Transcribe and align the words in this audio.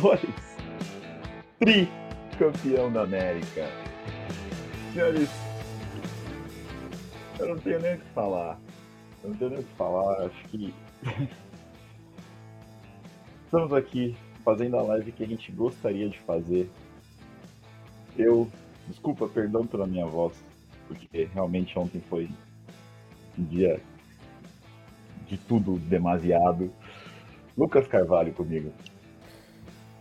dois, 0.00 0.20
tri 1.58 1.88
campeão 2.38 2.92
da 2.92 3.02
América. 3.02 3.66
Senhores, 4.92 5.30
eu 7.38 7.48
não 7.48 7.58
tenho 7.58 7.80
nem 7.80 7.94
o 7.94 7.98
que 7.98 8.10
falar. 8.10 8.60
Eu 9.22 9.30
não 9.30 9.36
tenho 9.36 9.50
nem 9.50 9.60
o 9.60 9.64
que 9.64 9.74
falar, 9.74 10.26
acho 10.26 10.44
que. 10.48 10.74
Estamos 13.44 13.72
aqui 13.72 14.16
fazendo 14.44 14.76
a 14.76 14.82
live 14.82 15.12
que 15.12 15.24
a 15.24 15.26
gente 15.26 15.50
gostaria 15.52 16.08
de 16.08 16.18
fazer. 16.20 16.70
Eu, 18.18 18.50
desculpa, 18.88 19.28
perdão 19.28 19.66
pela 19.66 19.86
minha 19.86 20.06
voz, 20.06 20.34
porque 20.88 21.28
realmente 21.32 21.78
ontem 21.78 22.02
foi 22.08 22.28
um 23.38 23.44
dia 23.44 23.80
de 25.26 25.38
tudo 25.38 25.78
demasiado. 25.78 26.70
Lucas 27.56 27.86
Carvalho 27.86 28.34
comigo. 28.34 28.72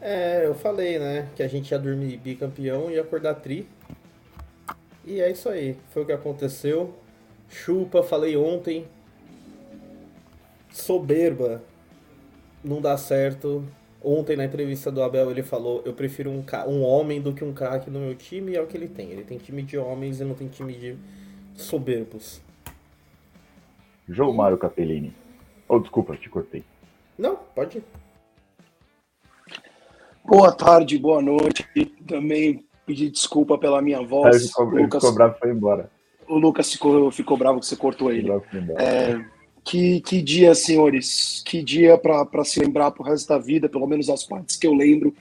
É, 0.08 0.46
eu 0.46 0.54
falei, 0.54 1.00
né, 1.00 1.28
que 1.36 1.42
a 1.42 1.48
gente 1.48 1.72
ia 1.72 1.80
dormir 1.80 2.18
bicampeão 2.18 2.92
e 2.92 3.00
acordar 3.00 3.34
tri. 3.34 3.68
E 5.04 5.20
é 5.20 5.32
isso 5.32 5.50
aí, 5.50 5.76
foi 5.90 6.04
o 6.04 6.06
que 6.06 6.12
aconteceu. 6.12 6.94
Chupa, 7.50 8.04
falei 8.04 8.38
ontem. 8.38 8.86
Soberba, 10.72 11.64
não 12.64 12.80
dá 12.80 12.96
certo. 12.98 13.66
Ontem 14.00 14.38
na 14.38 14.46
entrevista 14.46 14.92
do 14.92 15.02
Abel 15.02 15.32
ele 15.32 15.42
falou: 15.42 15.82
eu 15.84 15.94
prefiro 15.94 16.30
um, 16.30 16.46
um 16.68 16.84
homem 16.84 17.20
do 17.20 17.34
que 17.34 17.44
um 17.44 17.52
craque 17.52 17.90
no 17.90 18.00
meu 18.00 18.14
time, 18.14 18.52
e 18.52 18.56
é 18.56 18.62
o 18.62 18.68
que 18.68 18.78
ele 18.78 18.88
tem. 18.88 19.10
Ele 19.10 19.24
tem 19.24 19.40
time 19.40 19.64
de 19.64 19.76
homens 19.76 20.22
e 20.22 20.24
não 20.24 20.36
tem 20.36 20.48
time 20.48 20.74
de 20.74 20.96
soberbos. 21.56 22.40
João 24.08 24.34
Mário 24.34 24.60
Capellini. 24.60 25.16
Oh, 25.68 25.80
desculpa, 25.80 26.16
te 26.16 26.30
cortei. 26.30 26.64
Não, 27.18 27.38
pode 27.56 27.80
ir. 27.80 28.05
Boa 30.28 30.52
tarde, 30.52 30.98
boa 30.98 31.22
noite. 31.22 31.66
Também 32.08 32.66
pedir 32.86 33.12
desculpa 33.12 33.58
pela 33.58 33.82
minha 33.82 34.02
voz. 34.02 34.36
Ele 34.36 34.48
ficou, 34.48 34.66
Lucas, 34.66 35.04
ficou 35.04 35.16
bravo 35.16 35.36
e 35.36 35.40
foi 35.40 35.52
embora. 35.52 35.92
O 36.28 36.38
Lucas 36.38 36.72
ficou, 36.72 37.12
ficou 37.12 37.38
bravo 37.38 37.60
que 37.60 37.66
você 37.66 37.76
cortou 37.76 38.12
ele. 38.12 38.30
É, 38.78 39.24
que, 39.64 40.02
que 40.02 40.22
dia, 40.22 40.56
senhores. 40.56 41.44
Que 41.46 41.62
dia 41.62 41.98
para 41.98 42.44
se 42.44 42.60
lembrar 42.60 42.92
pro 42.92 43.04
resto 43.04 43.28
da 43.30 43.38
vida, 43.38 43.70
pelo 43.70 43.88
menos 43.88 44.10
as 44.10 44.24
partes 44.24 44.56
que 44.58 44.66
eu 44.66 44.74
lembro. 44.74 45.14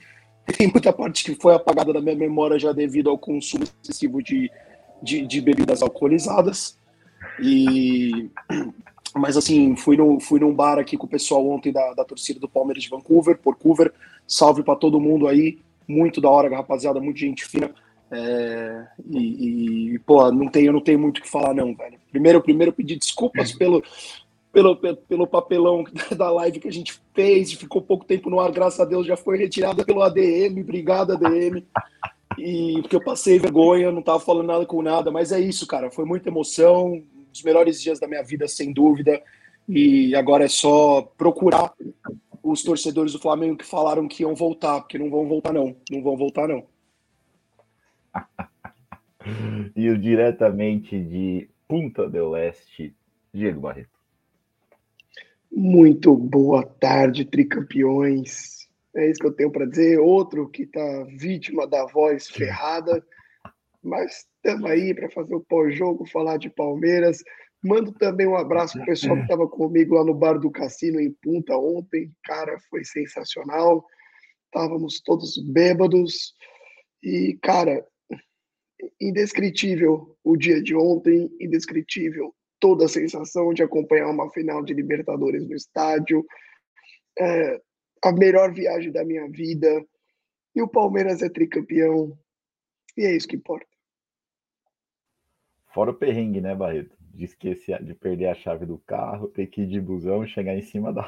Tem 0.57 0.67
muita 0.67 0.91
parte 0.91 1.23
que 1.23 1.35
foi 1.35 1.53
apagada 1.53 1.93
da 1.93 2.01
minha 2.01 2.15
memória 2.15 2.57
já 2.57 2.71
devido 2.71 3.09
ao 3.09 3.17
consumo 3.17 3.63
excessivo 3.63 4.21
de, 4.21 4.51
de, 5.01 5.25
de 5.25 5.41
bebidas 5.41 5.81
alcoolizadas. 5.81 6.79
E 7.39 8.29
mas 9.17 9.37
assim, 9.37 9.75
fui, 9.75 9.95
no, 9.95 10.19
fui 10.19 10.39
num 10.39 10.53
bar 10.53 10.77
aqui 10.77 10.97
com 10.97 11.05
o 11.05 11.09
pessoal 11.09 11.47
ontem 11.47 11.71
da, 11.71 11.93
da 11.93 12.03
torcida 12.03 12.39
do 12.39 12.49
Palmeiras 12.49 12.83
de 12.83 12.89
Vancouver, 12.89 13.39
Vancouver. 13.43 13.93
Salve 14.27 14.61
para 14.61 14.75
todo 14.75 14.99
mundo 14.99 15.27
aí. 15.27 15.59
Muito 15.87 16.19
da 16.19 16.29
hora, 16.29 16.53
rapaziada, 16.53 16.99
muita 16.99 17.19
gente 17.19 17.45
fina. 17.45 17.73
É, 18.11 18.85
e, 19.09 19.93
e, 19.93 19.99
pô, 19.99 20.31
não 20.31 20.49
tenho, 20.49 20.73
não 20.73 20.81
tenho 20.81 20.99
muito 20.99 21.19
o 21.19 21.21
que 21.21 21.29
falar, 21.29 21.53
não, 21.53 21.73
velho. 21.73 21.97
Primeiro, 22.11 22.41
primeiro 22.41 22.73
pedir 22.73 22.97
desculpas 22.97 23.53
pelo, 23.53 23.81
pelo, 24.51 24.75
pelo 24.75 25.27
papelão 25.27 25.83
da 26.15 26.29
live 26.31 26.59
que 26.59 26.67
a 26.67 26.71
gente 26.71 26.99
fez, 27.13 27.53
ficou 27.53 27.81
pouco 27.81 28.05
tempo 28.05 28.29
no 28.29 28.39
ar, 28.39 28.51
graças 28.51 28.79
a 28.79 28.85
Deus 28.85 29.07
já 29.07 29.15
foi 29.15 29.37
retirada 29.37 29.85
pelo 29.85 30.01
ADM, 30.01 30.59
obrigado 30.61 31.13
ADM. 31.13 31.63
E 32.37 32.79
porque 32.81 32.95
eu 32.95 33.03
passei 33.03 33.39
vergonha, 33.39 33.91
não 33.91 34.01
tava 34.01 34.19
falando 34.19 34.47
nada 34.47 34.65
com 34.65 34.81
nada, 34.81 35.09
mas 35.09 35.31
é 35.31 35.39
isso, 35.39 35.65
cara. 35.65 35.89
Foi 35.89 36.03
muita 36.03 36.29
emoção, 36.29 37.01
dos 37.35 37.43
melhores 37.43 37.81
dias 37.81 37.99
da 37.99 38.07
minha 38.07 38.23
vida, 38.23 38.47
sem 38.47 38.71
dúvida. 38.71 39.21
E 39.67 40.15
agora 40.15 40.45
é 40.45 40.47
só 40.47 41.01
procurar 41.01 41.73
os 42.41 42.63
torcedores 42.63 43.11
do 43.11 43.19
Flamengo 43.19 43.57
que 43.57 43.65
falaram 43.65 44.07
que 44.07 44.23
iam 44.23 44.33
voltar, 44.33 44.79
porque 44.79 44.97
não 44.97 45.09
vão 45.09 45.27
voltar, 45.27 45.51
não. 45.51 45.75
Não 45.91 46.01
vão 46.01 46.15
voltar, 46.15 46.47
não. 46.47 46.65
e 49.75 49.89
o 49.89 49.97
diretamente 49.97 50.97
de 50.97 51.49
Punta 51.67 52.07
del 52.09 52.29
Oeste, 52.29 52.95
Diego 53.33 53.59
Barreto. 53.59 53.89
Muito 55.51 56.15
boa 56.15 56.63
tarde, 56.63 57.25
tricampeões. 57.25 58.67
É 58.95 59.09
isso 59.09 59.19
que 59.19 59.27
eu 59.27 59.33
tenho 59.33 59.51
para 59.51 59.65
dizer. 59.65 59.99
Outro 59.99 60.47
que 60.47 60.63
está 60.63 61.03
vítima 61.17 61.67
da 61.67 61.85
voz 61.87 62.27
ferrada. 62.29 63.03
Mas 63.85 64.25
estamos 64.35 64.69
aí 64.69 64.93
para 64.95 65.09
fazer 65.11 65.35
o 65.35 65.45
pós-jogo, 65.45 66.09
falar 66.09 66.37
de 66.37 66.49
Palmeiras. 66.49 67.23
Mando 67.63 67.91
também 67.93 68.27
um 68.27 68.35
abraço 68.35 68.73
para 68.73 68.83
o 68.83 68.85
pessoal 68.85 69.15
que 69.15 69.23
estava 69.23 69.47
comigo 69.47 69.95
lá 69.95 70.03
no 70.03 70.13
bar 70.13 70.39
do 70.39 70.49
Cassino 70.49 70.99
em 70.99 71.11
Punta 71.21 71.55
ontem. 71.55 72.11
Cara, 72.23 72.57
foi 72.69 72.83
sensacional. 72.83 73.85
Estávamos 74.45 75.01
todos 75.01 75.37
bêbados. 75.51 76.33
E, 77.03 77.37
cara, 77.43 77.85
indescritível 78.99 80.17
o 80.23 80.35
dia 80.35 80.61
de 80.61 80.75
ontem, 80.75 81.29
indescritível 81.39 82.33
toda 82.59 82.85
a 82.85 82.89
sensação 82.89 83.53
de 83.53 83.61
acompanhar 83.61 84.09
uma 84.09 84.31
final 84.31 84.63
de 84.63 84.73
Libertadores 84.73 85.47
no 85.47 85.55
estádio. 85.55 86.25
É, 87.19 87.61
a 88.03 88.11
melhor 88.11 88.51
viagem 88.51 88.91
da 88.91 89.05
minha 89.05 89.29
vida. 89.29 89.85
E 90.55 90.61
o 90.61 90.67
Palmeiras 90.67 91.21
é 91.21 91.29
tricampeão. 91.29 92.17
E 92.97 93.05
é 93.05 93.15
isso 93.15 93.27
que 93.27 93.35
importa. 93.35 93.74
Fora 95.75 95.91
o 95.91 95.93
perrengue, 95.93 96.39
né, 96.39 96.55
Barreto? 96.55 96.95
De 97.13 97.25
esquecer, 97.25 97.83
de 97.83 97.93
perder 97.93 98.27
a 98.27 98.33
chave 98.33 98.65
do 98.65 98.77
carro, 98.87 99.27
ter 99.27 99.47
que 99.47 99.63
ir 99.63 99.67
de 99.67 99.81
busão, 99.81 100.25
chegar 100.25 100.55
em 100.55 100.61
cima 100.61 100.93
da. 100.93 101.03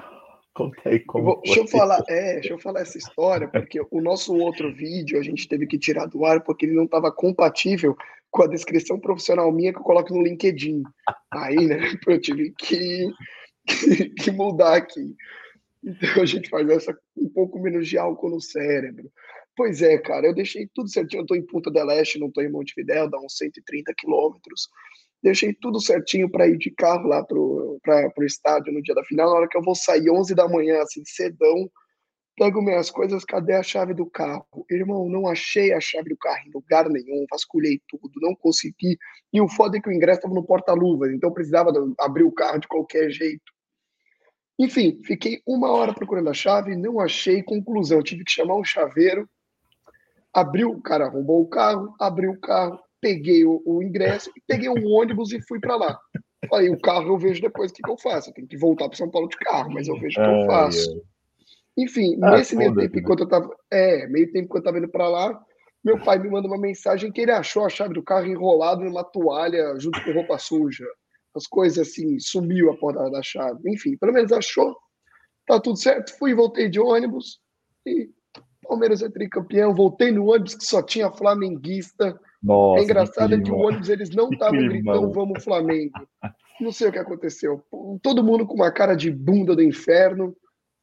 Conta 0.53 0.89
aí 0.89 0.99
como. 0.99 1.23
Vou, 1.23 1.41
deixa 1.41 1.61
eu 1.61 1.67
falar, 1.67 2.03
é, 2.09 2.33
deixa 2.33 2.51
eu 2.51 2.59
falar 2.59 2.81
essa 2.81 2.97
história, 2.97 3.47
porque 3.47 3.79
o 3.89 4.01
nosso 4.01 4.35
outro 4.35 4.73
vídeo 4.73 5.17
a 5.17 5.23
gente 5.23 5.47
teve 5.47 5.65
que 5.67 5.79
tirar 5.79 6.05
do 6.07 6.25
ar 6.25 6.43
porque 6.43 6.65
ele 6.65 6.75
não 6.75 6.83
estava 6.83 7.09
compatível 7.09 7.95
com 8.29 8.43
a 8.43 8.47
descrição 8.47 8.99
profissional 8.99 9.49
minha 9.53 9.71
que 9.71 9.79
eu 9.79 9.83
coloco 9.83 10.13
no 10.13 10.21
LinkedIn. 10.21 10.83
Aí, 11.31 11.65
né, 11.65 11.77
eu 12.05 12.19
tive 12.19 12.53
que, 12.57 13.09
que, 13.65 14.09
que 14.19 14.31
mudar 14.31 14.75
aqui. 14.75 15.15
Então 15.83 16.21
a 16.23 16.25
gente 16.25 16.49
faz 16.49 16.67
essa 16.69 16.97
um 17.15 17.29
pouco 17.29 17.59
menos 17.59 17.87
de 17.87 17.97
álcool 17.97 18.29
no 18.29 18.41
cérebro. 18.41 19.11
Pois 19.55 19.81
é, 19.81 19.97
cara, 19.97 20.27
eu 20.27 20.35
deixei 20.35 20.69
tudo 20.73 20.89
certinho. 20.89 21.21
Eu 21.21 21.23
estou 21.23 21.37
em 21.37 21.45
Punta 21.45 21.71
del 21.71 21.89
Este, 21.91 22.19
não 22.19 22.27
estou 22.27 22.43
em 22.43 22.51
Montevidéu, 22.51 23.09
dá 23.09 23.17
uns 23.19 23.37
130 23.37 23.93
quilômetros. 23.97 24.69
Deixei 25.23 25.53
tudo 25.53 25.81
certinho 25.81 26.29
para 26.29 26.47
ir 26.47 26.57
de 26.57 26.69
carro 26.71 27.07
lá 27.07 27.23
pro, 27.23 27.79
pra, 27.81 28.09
pro 28.11 28.25
estádio 28.25 28.71
no 28.71 28.81
dia 28.83 28.93
da 28.93 29.03
final. 29.03 29.29
Na 29.29 29.35
hora 29.35 29.47
que 29.49 29.57
eu 29.57 29.63
vou 29.63 29.75
sair 29.75 30.11
11 30.11 30.35
da 30.35 30.47
manhã, 30.47 30.79
assim, 30.81 31.01
cedão, 31.05 31.69
pego 32.37 32.61
minhas 32.61 32.91
coisas, 32.91 33.25
cadê 33.25 33.53
a 33.53 33.63
chave 33.63 33.95
do 33.95 34.05
carro? 34.05 34.45
Irmão, 34.69 35.09
não 35.09 35.27
achei 35.27 35.73
a 35.73 35.79
chave 35.79 36.09
do 36.09 36.17
carro 36.17 36.47
em 36.47 36.51
lugar 36.53 36.87
nenhum, 36.87 37.25
vasculhei 37.31 37.81
tudo, 37.89 38.11
não 38.21 38.35
consegui. 38.35 38.95
E 39.33 39.41
o 39.41 39.49
foda 39.49 39.77
é 39.77 39.81
que 39.81 39.89
o 39.89 39.91
ingresso 39.91 40.19
estava 40.19 40.35
no 40.35 40.45
porta-luvas, 40.45 41.11
então 41.11 41.33
precisava 41.33 41.71
abrir 41.99 42.23
o 42.23 42.31
carro 42.31 42.59
de 42.59 42.67
qualquer 42.67 43.09
jeito. 43.09 43.56
Enfim, 44.59 44.99
fiquei 45.03 45.41
uma 45.45 45.71
hora 45.71 45.93
procurando 45.93 46.29
a 46.29 46.33
chave, 46.33 46.75
não 46.75 46.99
achei. 46.99 47.43
Conclusão, 47.43 48.01
tive 48.01 48.23
que 48.23 48.31
chamar 48.31 48.55
um 48.55 48.63
chaveiro 48.63 49.29
abriu, 50.39 50.69
o 50.71 50.81
cara 50.81 51.05
arrombou 51.05 51.41
o 51.41 51.47
carro, 51.47 51.95
abriu 51.99 52.31
o 52.31 52.39
carro, 52.39 52.79
peguei 53.01 53.43
o, 53.43 53.61
o 53.65 53.81
ingresso, 53.81 54.31
peguei 54.47 54.69
um 54.69 54.87
ônibus 54.87 55.31
e 55.31 55.41
fui 55.41 55.59
para 55.59 55.75
lá. 55.75 55.99
Aí 56.53 56.69
o 56.69 56.79
carro 56.79 57.07
eu 57.07 57.17
vejo 57.17 57.41
depois 57.41 57.71
o 57.71 57.73
que, 57.73 57.81
que 57.81 57.89
eu 57.89 57.97
faço. 57.97 58.29
Eu 58.29 58.33
tenho 58.33 58.47
que 58.47 58.57
voltar 58.57 58.87
para 58.87 58.97
São 58.97 59.09
Paulo 59.09 59.27
de 59.27 59.37
carro, 59.37 59.71
mas 59.71 59.87
eu 59.87 59.99
vejo 59.99 60.19
o 60.19 60.23
que 60.23 60.29
eu 60.29 60.45
faço. 60.45 61.01
Enfim, 61.75 62.17
ah, 62.21 62.31
nesse 62.31 62.55
meio 62.55 62.73
tempo, 62.75 62.95
né? 62.95 63.01
enquanto 63.01 63.21
eu 63.21 63.27
tava. 63.27 63.49
É, 63.71 64.07
meio 64.07 64.31
tempo 64.31 64.51
que 64.51 64.57
eu 64.57 64.63
tava 64.63 64.77
indo 64.77 64.87
para 64.87 65.07
lá, 65.07 65.39
meu 65.83 65.99
pai 65.99 66.19
me 66.19 66.29
manda 66.29 66.47
uma 66.47 66.57
mensagem 66.57 67.11
que 67.11 67.21
ele 67.21 67.31
achou 67.31 67.65
a 67.65 67.69
chave 67.69 67.93
do 67.93 68.03
carro 68.03 68.27
enrolado 68.27 68.83
numa 68.83 69.03
toalha 69.03 69.75
junto 69.79 70.03
com 70.03 70.11
roupa 70.11 70.37
suja. 70.37 70.85
As 71.37 71.47
coisas 71.47 71.87
assim, 71.87 72.19
sumiu 72.19 72.71
a 72.71 72.77
porta 72.77 73.09
da 73.09 73.21
chave. 73.21 73.69
Enfim, 73.69 73.97
pelo 73.97 74.13
menos 74.13 74.31
achou. 74.31 74.75
Tá 75.45 75.59
tudo 75.59 75.77
certo. 75.77 76.17
Fui 76.17 76.31
e 76.31 76.35
voltei 76.35 76.69
de 76.69 76.79
ônibus 76.79 77.39
e 77.85 78.09
Palmeiras 78.67 79.01
é 79.01 79.09
tricampeão, 79.09 79.73
voltei 79.73 80.11
no 80.11 80.29
ônibus 80.29 80.55
que 80.55 80.65
só 80.65 80.83
tinha 80.83 81.09
flamenguista. 81.09 82.19
Nossa, 82.43 82.81
é 82.81 82.83
engraçado 82.83 83.33
é 83.33 83.41
que 83.41 83.51
o 83.51 83.57
ônibus 83.57 83.89
eles 83.89 84.09
não 84.09 84.29
estavam 84.31 84.59
gritando 84.59 85.11
vamos 85.11 85.43
Flamengo. 85.43 85.93
Não 86.59 86.71
sei 86.71 86.87
o 86.87 86.91
que 86.91 86.97
aconteceu. 86.97 87.63
Todo 88.01 88.23
mundo 88.23 88.43
com 88.47 88.55
uma 88.55 88.71
cara 88.71 88.95
de 88.95 89.11
bunda 89.11 89.55
do 89.55 89.61
inferno, 89.61 90.35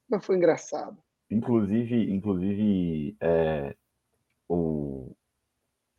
mas 0.09 0.25
foi 0.25 0.37
engraçado. 0.37 0.97
Inclusive, 1.29 2.13
inclusive 2.15 3.17
é, 3.21 3.75
o, 4.49 5.11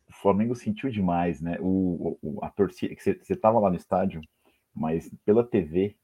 o, 0.08 0.12
Flamengo 0.22 0.54
sentiu 0.54 0.88
demais, 0.88 1.42
né? 1.42 1.58
O, 1.60 2.16
o 2.22 2.42
a 2.42 2.48
torcida, 2.48 2.94
você 2.98 3.18
estava 3.28 3.58
lá 3.58 3.68
no 3.68 3.76
estádio, 3.76 4.22
mas 4.76 5.10
pela 5.24 5.42
TV 5.42 5.96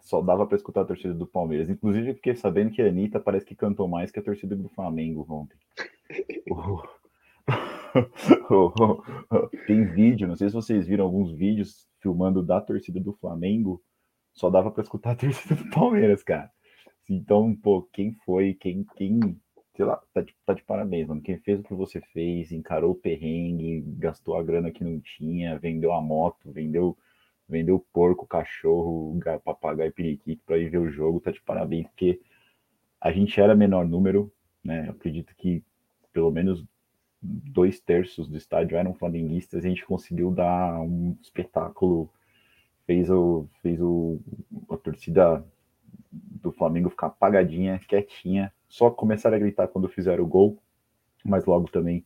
só 0.00 0.20
dava 0.20 0.46
para 0.46 0.56
escutar 0.56 0.82
a 0.82 0.86
torcida 0.86 1.14
do 1.14 1.26
Palmeiras. 1.26 1.68
Inclusive, 1.68 2.14
fiquei 2.14 2.34
sabendo 2.34 2.70
que 2.70 2.82
a 2.82 2.86
Anitta 2.86 3.20
parece 3.20 3.46
que 3.46 3.54
cantou 3.54 3.86
mais 3.86 4.10
que 4.10 4.18
a 4.18 4.22
torcida 4.22 4.56
do 4.56 4.68
Flamengo 4.68 5.26
ontem. 5.28 5.56
Tem 9.66 9.84
vídeo, 9.84 10.28
não 10.28 10.36
sei 10.36 10.48
se 10.48 10.54
vocês 10.54 10.86
viram 10.86 11.04
alguns 11.04 11.32
vídeos 11.32 11.88
filmando 12.00 12.42
da 12.42 12.60
torcida 12.60 13.00
do 13.00 13.12
Flamengo, 13.14 13.82
só 14.32 14.50
dava 14.50 14.70
para 14.70 14.82
escutar 14.82 15.12
a 15.12 15.16
torcida 15.16 15.54
do 15.54 15.70
Palmeiras, 15.70 16.22
cara. 16.22 16.50
Então, 17.08 17.54
pô, 17.56 17.82
quem 17.92 18.14
foi, 18.24 18.54
quem, 18.54 18.84
quem, 18.96 19.18
sei 19.74 19.84
lá, 19.84 20.00
tá 20.12 20.20
de, 20.20 20.34
tá 20.44 20.52
de 20.52 20.62
parabéns, 20.62 21.08
mano. 21.08 21.22
Quem 21.22 21.38
fez 21.38 21.60
o 21.60 21.62
que 21.62 21.74
você 21.74 22.00
fez, 22.12 22.52
encarou 22.52 22.92
o 22.92 22.94
perrengue, 22.94 23.82
gastou 23.96 24.36
a 24.36 24.42
grana 24.42 24.70
que 24.70 24.84
não 24.84 25.00
tinha, 25.00 25.58
vendeu 25.58 25.92
a 25.92 26.00
moto, 26.00 26.52
vendeu, 26.52 26.96
vendeu 27.48 27.84
porco, 27.92 28.26
cachorro, 28.26 29.18
papagaio, 29.44 29.92
periquito 29.92 30.42
para 30.44 30.58
ir 30.58 30.68
ver 30.68 30.78
o 30.78 30.90
jogo, 30.90 31.20
tá 31.20 31.30
de 31.30 31.40
parabéns, 31.40 31.86
porque 31.88 32.20
a 33.00 33.10
gente 33.12 33.40
era 33.40 33.54
menor 33.54 33.86
número, 33.86 34.32
né? 34.62 34.86
Eu 34.88 34.92
acredito 34.92 35.34
que 35.36 35.62
pelo 36.12 36.30
menos 36.30 36.64
dois 37.22 37.80
terços 37.80 38.28
do 38.28 38.36
estádio 38.36 38.76
eram 38.76 38.94
flamenguistas, 38.94 39.64
a 39.64 39.68
gente 39.68 39.84
conseguiu 39.84 40.30
dar 40.30 40.80
um 40.80 41.16
espetáculo, 41.20 42.10
fez, 42.86 43.10
o, 43.10 43.48
fez 43.62 43.80
o, 43.80 44.20
a 44.70 44.76
torcida 44.76 45.44
do 46.10 46.52
Flamengo 46.52 46.90
ficar 46.90 47.08
apagadinha, 47.08 47.78
quietinha, 47.80 48.52
só 48.68 48.90
começaram 48.90 49.36
a 49.36 49.40
gritar 49.40 49.68
quando 49.68 49.88
fizeram 49.88 50.24
o 50.24 50.26
gol, 50.26 50.58
mas 51.24 51.44
logo 51.44 51.68
também 51.70 52.04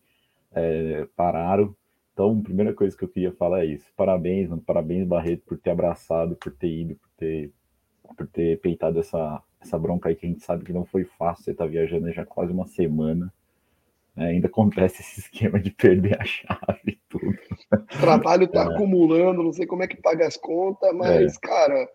é, 0.52 1.06
pararam. 1.16 1.74
Então, 2.12 2.38
a 2.38 2.42
primeira 2.42 2.74
coisa 2.74 2.96
que 2.96 3.04
eu 3.04 3.08
queria 3.08 3.32
falar 3.32 3.64
é 3.64 3.66
isso. 3.66 3.86
Parabéns, 3.96 4.48
mano, 4.48 4.62
parabéns, 4.62 5.06
Barreto, 5.06 5.42
por 5.46 5.58
ter 5.58 5.70
abraçado, 5.70 6.36
por 6.36 6.52
ter 6.52 6.68
ido, 6.68 6.96
por 6.96 7.08
ter, 7.16 7.50
por 8.16 8.26
ter 8.26 8.60
peitado 8.60 9.00
essa, 9.00 9.42
essa 9.60 9.78
bronca 9.78 10.08
aí 10.08 10.14
que 10.14 10.26
a 10.26 10.28
gente 10.28 10.44
sabe 10.44 10.64
que 10.64 10.72
não 10.72 10.84
foi 10.84 11.04
fácil. 11.04 11.44
Você 11.44 11.54
tá 11.54 11.64
viajando 11.64 12.12
já 12.12 12.26
quase 12.26 12.52
uma 12.52 12.66
semana. 12.66 13.32
Né? 14.14 14.26
Ainda 14.26 14.46
acontece 14.46 15.00
esse 15.00 15.20
esquema 15.32 15.58
de 15.58 15.70
perder 15.70 16.20
a 16.20 16.24
chave 16.24 16.80
e 16.86 16.98
tudo. 17.08 17.38
O 17.72 18.00
trabalho 18.00 18.46
tá 18.46 18.62
é. 18.62 18.74
acumulando, 18.74 19.42
não 19.42 19.52
sei 19.52 19.66
como 19.66 19.82
é 19.82 19.88
que 19.88 19.96
paga 19.96 20.26
as 20.26 20.36
contas, 20.36 20.94
mas, 20.94 21.36
é. 21.36 21.40
cara, 21.40 21.88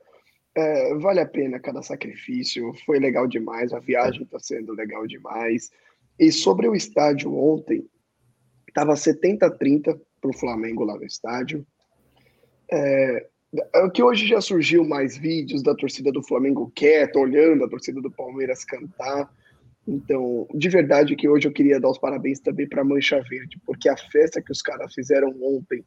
é, 0.55 0.95
vale 0.95 1.19
a 1.19 1.27
pena 1.27 1.59
cada 1.59 1.83
sacrifício. 1.83 2.73
Foi 2.87 2.97
legal 2.97 3.27
demais, 3.27 3.71
a 3.71 3.79
viagem 3.79 4.23
está 4.23 4.39
sendo 4.39 4.73
legal 4.73 5.05
demais. 5.05 5.69
E 6.19 6.31
sobre 6.31 6.67
o 6.67 6.73
estádio 6.73 7.35
ontem, 7.35 7.87
estava 8.67 8.93
70-30 8.93 9.99
para 10.21 10.29
o 10.29 10.37
Flamengo 10.37 10.83
lá 10.83 10.95
no 10.95 11.05
estádio. 11.05 11.65
É, 12.71 13.27
é, 13.73 13.89
que 13.89 14.03
hoje 14.03 14.27
já 14.27 14.41
surgiu 14.41 14.83
mais 14.83 15.17
vídeos 15.17 15.63
da 15.63 15.73
torcida 15.73 16.11
do 16.11 16.23
Flamengo 16.23 16.71
quieta, 16.75 17.19
olhando 17.19 17.63
a 17.63 17.69
torcida 17.69 18.01
do 18.01 18.11
Palmeiras 18.11 18.65
cantar. 18.65 19.31
Então, 19.87 20.47
de 20.53 20.67
verdade 20.67 21.15
que 21.15 21.29
hoje 21.29 21.47
eu 21.47 21.53
queria 21.53 21.79
dar 21.79 21.89
os 21.89 21.97
parabéns 21.97 22.39
também 22.41 22.67
para 22.67 22.83
Mancha 22.83 23.21
Verde, 23.21 23.57
porque 23.65 23.87
a 23.87 23.95
festa 23.95 24.41
que 24.41 24.51
os 24.51 24.61
caras 24.61 24.93
fizeram 24.93 25.33
ontem 25.41 25.83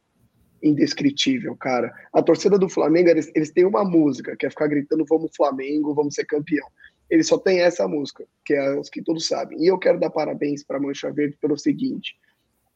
indescritível, 0.63 1.55
cara. 1.55 1.93
A 2.13 2.21
torcida 2.21 2.57
do 2.57 2.69
Flamengo, 2.69 3.09
eles, 3.09 3.31
eles 3.35 3.51
têm 3.51 3.65
uma 3.65 3.83
música, 3.83 4.35
que 4.35 4.45
é 4.45 4.49
ficar 4.49 4.67
gritando 4.67 5.05
vamos 5.07 5.35
Flamengo, 5.35 5.93
vamos 5.93 6.15
ser 6.15 6.25
campeão. 6.25 6.67
Eles 7.09 7.27
só 7.27 7.37
têm 7.37 7.61
essa 7.61 7.87
música, 7.87 8.25
que 8.45 8.53
é 8.53 8.79
os 8.79 8.89
que 8.89 9.01
todos 9.01 9.27
sabem. 9.27 9.61
E 9.61 9.67
eu 9.67 9.77
quero 9.77 9.99
dar 9.99 10.09
parabéns 10.09 10.63
para 10.63 10.79
Mancha 10.79 11.11
Verde 11.11 11.37
pelo 11.41 11.57
seguinte: 11.57 12.15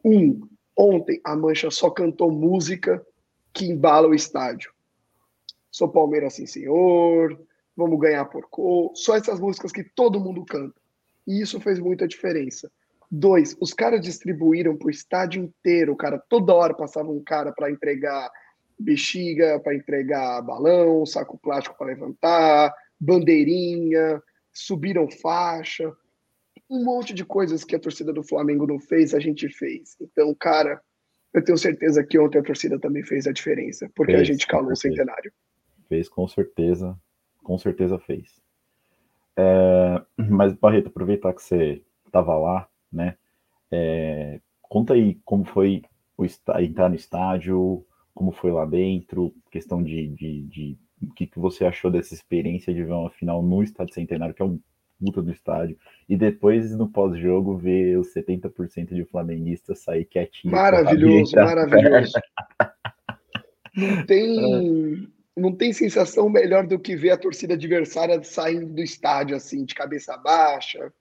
um, 0.04 0.42
ontem 0.77 1.19
a 1.24 1.36
Mancha 1.36 1.72
só 1.72 1.89
cantou 1.89 2.31
música 2.31 3.06
que 3.54 3.66
embala 3.66 4.07
o 4.07 4.13
estádio. 4.13 4.72
Sou 5.72 5.89
Palmeiras, 5.89 6.33
sim, 6.36 6.45
senhor. 6.45 7.39
Vamos 7.75 8.00
ganhar 8.00 8.25
por 8.25 8.48
gol. 8.51 8.92
Só 8.95 9.16
essas 9.16 9.39
músicas 9.39 9.72
que 9.72 9.83
todo 9.83 10.19
mundo 10.19 10.45
canta. 10.45 10.80
E 11.27 11.42
isso 11.42 11.60
fez 11.60 11.80
muita 11.80 12.07
diferença. 12.07 12.72
Dois, 13.10 13.56
os 13.60 13.74
caras 13.74 14.01
distribuíram 14.01 14.77
pro 14.77 14.89
estádio 14.89 15.44
inteiro, 15.44 15.95
cara. 15.95 16.22
Toda 16.30 16.54
hora 16.54 16.74
passava 16.74 17.10
um 17.10 17.24
cara 17.24 17.51
para 17.51 17.72
entregar 17.72 18.31
bexiga, 18.77 19.60
para 19.60 19.75
entregar 19.75 20.42
balão, 20.42 21.06
saco 21.06 21.38
plástico 21.38 21.77
para 21.77 21.88
levantar, 21.88 22.74
bandeirinha, 23.00 24.22
subiram 24.51 25.10
faixa. 25.10 25.92
Um 26.70 26.84
monte 26.84 27.14
de 27.14 27.24
coisas 27.24 27.64
que 27.64 27.76
a 27.76 27.80
torcida 27.80 28.12
do 28.12 28.24
Flamengo 28.24 28.66
não 28.66 28.80
fez, 28.80 29.14
a 29.14 29.20
gente 29.20 29.48
fez. 29.50 29.96
Então, 30.02 30.34
cara, 30.34 30.82
eu 31.34 31.44
tenho 31.44 31.58
certeza 31.58 32.04
que 32.04 32.18
ontem 32.18 32.40
a 32.40 32.44
torcida 32.44 32.80
também 32.80 33.04
fez 33.04 33.28
a 33.28 33.32
diferença, 33.32 33.90
porque 33.96 34.14
fez, 34.14 34.22
a 34.22 34.26
gente 34.32 34.48
calou 34.48 34.72
o 34.72 34.76
centenário. 34.76 35.32
Fez, 35.88 36.10
com 36.10 36.28
certeza. 36.28 36.98
Com 37.44 37.58
certeza 37.60 38.00
fez. 38.00 38.42
É, 39.38 40.02
mas, 40.18 40.54
Barreto, 40.54 40.88
aproveitar 40.88 41.34
que 41.34 41.44
você 41.44 41.84
estava 42.06 42.36
lá, 42.38 42.68
né? 42.92 43.18
É, 43.72 44.40
conta 44.62 44.94
aí 44.94 45.20
como 45.24 45.46
foi 45.46 45.84
o 46.18 46.26
entrar 46.60 46.90
no 46.90 46.96
estádio, 46.96 47.86
como 48.14 48.32
foi 48.32 48.52
lá 48.52 48.66
dentro, 48.66 49.36
questão 49.52 49.84
de, 49.84 50.08
de, 50.08 50.42
de 50.44 50.78
o 51.02 51.14
que, 51.14 51.28
que 51.28 51.38
você 51.38 51.66
achou 51.66 51.92
dessa 51.92 52.14
experiência 52.14 52.74
de 52.74 52.84
ver 52.84 52.94
uma 52.94 53.10
final 53.10 53.44
no 53.44 53.62
Estádio 53.62 53.94
Centenário, 53.94 54.34
que 54.34 54.42
é 54.42 54.46
um 54.46 54.60
puta 55.00 55.22
do 55.22 55.32
estádio, 55.32 55.78
e 56.08 56.16
depois 56.16 56.72
no 56.76 56.90
pós-jogo 56.90 57.58
ver 57.58 57.98
os 57.98 58.14
70% 58.14 58.94
de 58.94 59.06
flamenguistas 59.06 59.80
sair 59.80 60.06
quietinho. 60.06 60.54
Maravilhoso, 60.54 61.36
maravilhoso. 61.36 62.14
Não 63.78 64.06
tem, 64.06 65.10
não 65.36 65.54
tem 65.54 65.74
sensação 65.74 66.30
melhor 66.30 66.66
do 66.66 66.80
que 66.80 66.96
ver 66.96 67.10
a 67.10 67.18
torcida 67.18 67.56
adversária 67.56 68.24
saindo 68.24 68.68
do 68.68 68.82
estádio 68.82 69.36
assim, 69.36 69.66
de 69.66 69.76
cabeça 69.76 70.16
baixa, 70.16 70.94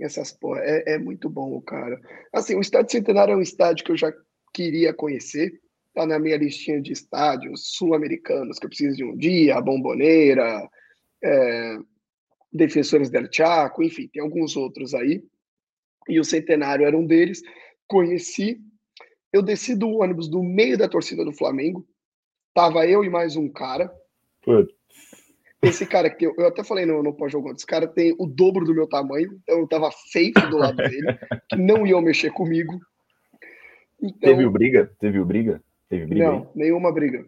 essas 0.00 0.32
porra, 0.32 0.60
é, 0.62 0.94
é 0.94 0.98
muito 0.98 1.28
bom, 1.28 1.60
cara. 1.60 2.00
Assim, 2.32 2.54
o 2.54 2.60
Estádio 2.60 2.92
Centenário 2.92 3.32
é 3.32 3.36
um 3.36 3.42
estádio 3.42 3.84
que 3.84 3.92
eu 3.92 3.96
já 3.96 4.12
queria 4.54 4.94
conhecer, 4.94 5.60
tá 5.94 6.06
na 6.06 6.18
minha 6.18 6.36
listinha 6.36 6.80
de 6.80 6.92
estádios 6.92 7.74
sul-americanos 7.76 8.58
que 8.58 8.66
eu 8.66 8.70
preciso 8.70 8.96
de 8.96 9.04
um 9.04 9.16
dia, 9.16 9.56
a 9.56 9.60
Bomboneira, 9.60 10.68
é, 11.22 11.78
Defensores 12.52 13.10
del 13.10 13.28
Chaco, 13.32 13.82
enfim, 13.82 14.08
tem 14.12 14.22
alguns 14.22 14.56
outros 14.56 14.94
aí. 14.94 15.22
E 16.08 16.18
o 16.18 16.24
Centenário 16.24 16.86
era 16.86 16.96
um 16.96 17.06
deles. 17.06 17.42
Conheci. 17.86 18.60
Eu 19.32 19.42
desci 19.42 19.76
do 19.76 19.88
ônibus 19.98 20.28
do 20.28 20.42
meio 20.42 20.76
da 20.76 20.88
torcida 20.88 21.24
do 21.24 21.32
Flamengo. 21.32 21.86
Tava 22.52 22.86
eu 22.86 23.04
e 23.04 23.08
mais 23.08 23.36
um 23.36 23.48
cara. 23.48 23.92
Putz. 24.42 24.74
Esse 25.62 25.86
cara 25.86 26.08
que 26.08 26.26
eu, 26.26 26.34
eu 26.38 26.46
até 26.46 26.64
falei 26.64 26.86
no, 26.86 27.02
no 27.02 27.12
pós-jogo, 27.12 27.52
esse 27.52 27.66
cara 27.66 27.86
tem 27.86 28.14
o 28.18 28.26
dobro 28.26 28.64
do 28.64 28.74
meu 28.74 28.88
tamanho, 28.88 29.38
então 29.42 29.58
eu 29.58 29.68
tava 29.68 29.90
feito 30.10 30.40
do 30.48 30.56
lado 30.56 30.76
dele, 30.76 31.18
que 31.50 31.56
não 31.56 31.86
iam 31.86 32.00
mexer 32.00 32.32
comigo. 32.32 32.80
Então, 34.02 34.30
Teve 34.30 34.46
o 34.46 34.50
briga? 34.50 34.90
Teve 34.98 35.20
o 35.20 35.24
briga? 35.26 35.62
Teve 35.86 36.06
briga? 36.06 36.24
Não, 36.24 36.38
aí? 36.38 36.46
nenhuma 36.54 36.90
briga. 36.90 37.26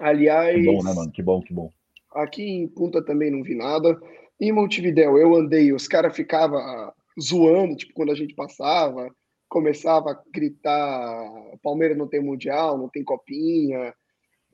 Aliás. 0.00 0.56
Que 0.56 0.64
bom, 0.64 0.82
né, 0.82 0.94
mano? 0.94 1.12
Que 1.12 1.22
bom, 1.22 1.40
que 1.42 1.52
bom. 1.52 1.70
Aqui 2.14 2.42
em 2.42 2.66
Punta 2.66 3.04
também 3.04 3.30
não 3.30 3.42
vi 3.42 3.54
nada. 3.54 4.00
Em 4.42 4.52
Montevidéu 4.52 5.16
eu 5.16 5.34
andei, 5.36 5.72
os 5.72 5.86
caras 5.86 6.16
ficavam 6.16 6.92
zoando, 7.20 7.76
tipo, 7.76 7.94
quando 7.94 8.10
a 8.10 8.14
gente 8.14 8.34
passava, 8.34 9.08
começava 9.48 10.10
a 10.10 10.22
gritar: 10.34 11.30
Palmeiras 11.62 11.96
não 11.96 12.08
tem 12.08 12.20
mundial, 12.20 12.76
não 12.76 12.88
tem 12.88 13.04
copinha 13.04 13.94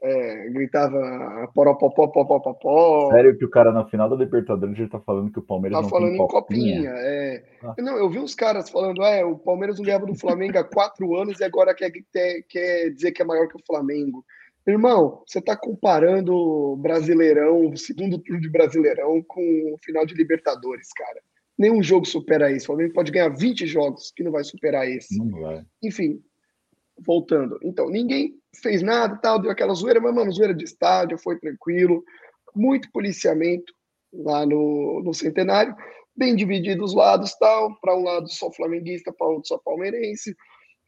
é, 0.01 0.49
gritava 0.51 1.51
poropopó, 1.55 2.09
popopó. 2.09 3.11
Sério 3.11 3.37
que 3.37 3.45
o 3.45 3.51
cara 3.51 3.73
na 3.73 3.85
final 3.87 4.09
da 4.09 4.17
Libertadores 4.17 4.77
já 4.79 4.89
tá 4.89 5.01
falando 5.01 5.33
que 5.33 5.39
o 5.39 5.43
Palmeiras 5.43 5.77
tá 5.77 5.83
não 5.83 5.89
falando 5.89 6.13
tem 6.13 6.23
em 6.23 6.29
copinha. 6.29 6.91
é. 6.91 7.45
ah. 7.63 7.75
Não, 7.79 7.97
eu 7.97 8.09
vi 8.09 8.19
uns 8.19 8.35
caras 8.35 8.71
falando, 8.71 9.03
é, 9.03 9.25
o 9.25 9.37
Palmeiras 9.37 9.79
não 9.79 9.85
ganhava 9.85 10.07
do 10.07 10.15
Flamengo 10.15 10.59
há 10.59 10.65
quatro 10.65 11.17
anos 11.17 11.41
e 11.41 11.45
agora 11.45 11.75
quer, 11.75 11.91
quer 12.49 12.91
dizer 12.91 13.13
que 13.13 13.23
é 13.23 13.25
maior 13.25 13.49
que 13.49 13.57
o 13.57 13.65
Flamengo. 13.67 14.25
Irmão, 14.69 15.23
você 15.27 15.41
tá 15.41 15.57
comparando 15.57 16.35
o 16.35 16.77
Brasileirão, 16.77 17.71
o 17.71 17.77
segundo 17.77 18.19
turno 18.19 18.41
de 18.41 18.51
Brasileirão 18.51 19.23
com 19.27 19.41
o 19.73 19.79
final 19.79 20.05
de 20.05 20.15
Libertadores, 20.15 20.93
cara. 20.93 21.23
Nenhum 21.57 21.83
jogo 21.83 22.05
supera 22.05 22.53
isso. 22.53 22.65
O 22.65 22.67
Flamengo 22.67 22.93
pode 22.93 23.11
ganhar 23.11 23.31
20 23.31 23.67
jogos 23.67 24.13
que 24.15 24.23
não 24.23 24.31
vai 24.31 24.45
superar 24.45 24.87
esse. 24.87 25.19
Não 25.19 25.41
vai. 25.41 25.65
Enfim, 25.83 26.23
voltando. 26.99 27.59
Então, 27.63 27.89
ninguém 27.89 28.35
fez 28.63 28.83
nada 28.83 29.17
tal, 29.17 29.41
deu 29.41 29.51
aquela 29.51 29.73
zoeira, 29.73 30.01
mas, 30.01 30.15
mano, 30.15 30.31
zoeira 30.31 30.55
de 30.55 30.65
estádio, 30.65 31.17
foi 31.19 31.39
tranquilo. 31.39 32.05
Muito 32.55 32.93
policiamento 32.93 33.73
lá 34.13 34.45
no, 34.45 35.03
no 35.03 35.15
Centenário, 35.15 35.75
bem 36.15 36.37
dividido 36.37 36.85
os 36.85 36.95
lados 36.95 37.35
tal. 37.39 37.75
Para 37.81 37.97
um 37.97 38.05
lado 38.05 38.29
só 38.29 38.53
flamenguista, 38.53 39.13
para 39.13 39.29
outro 39.29 39.49
só 39.49 39.59
palmeirense. 39.59 40.37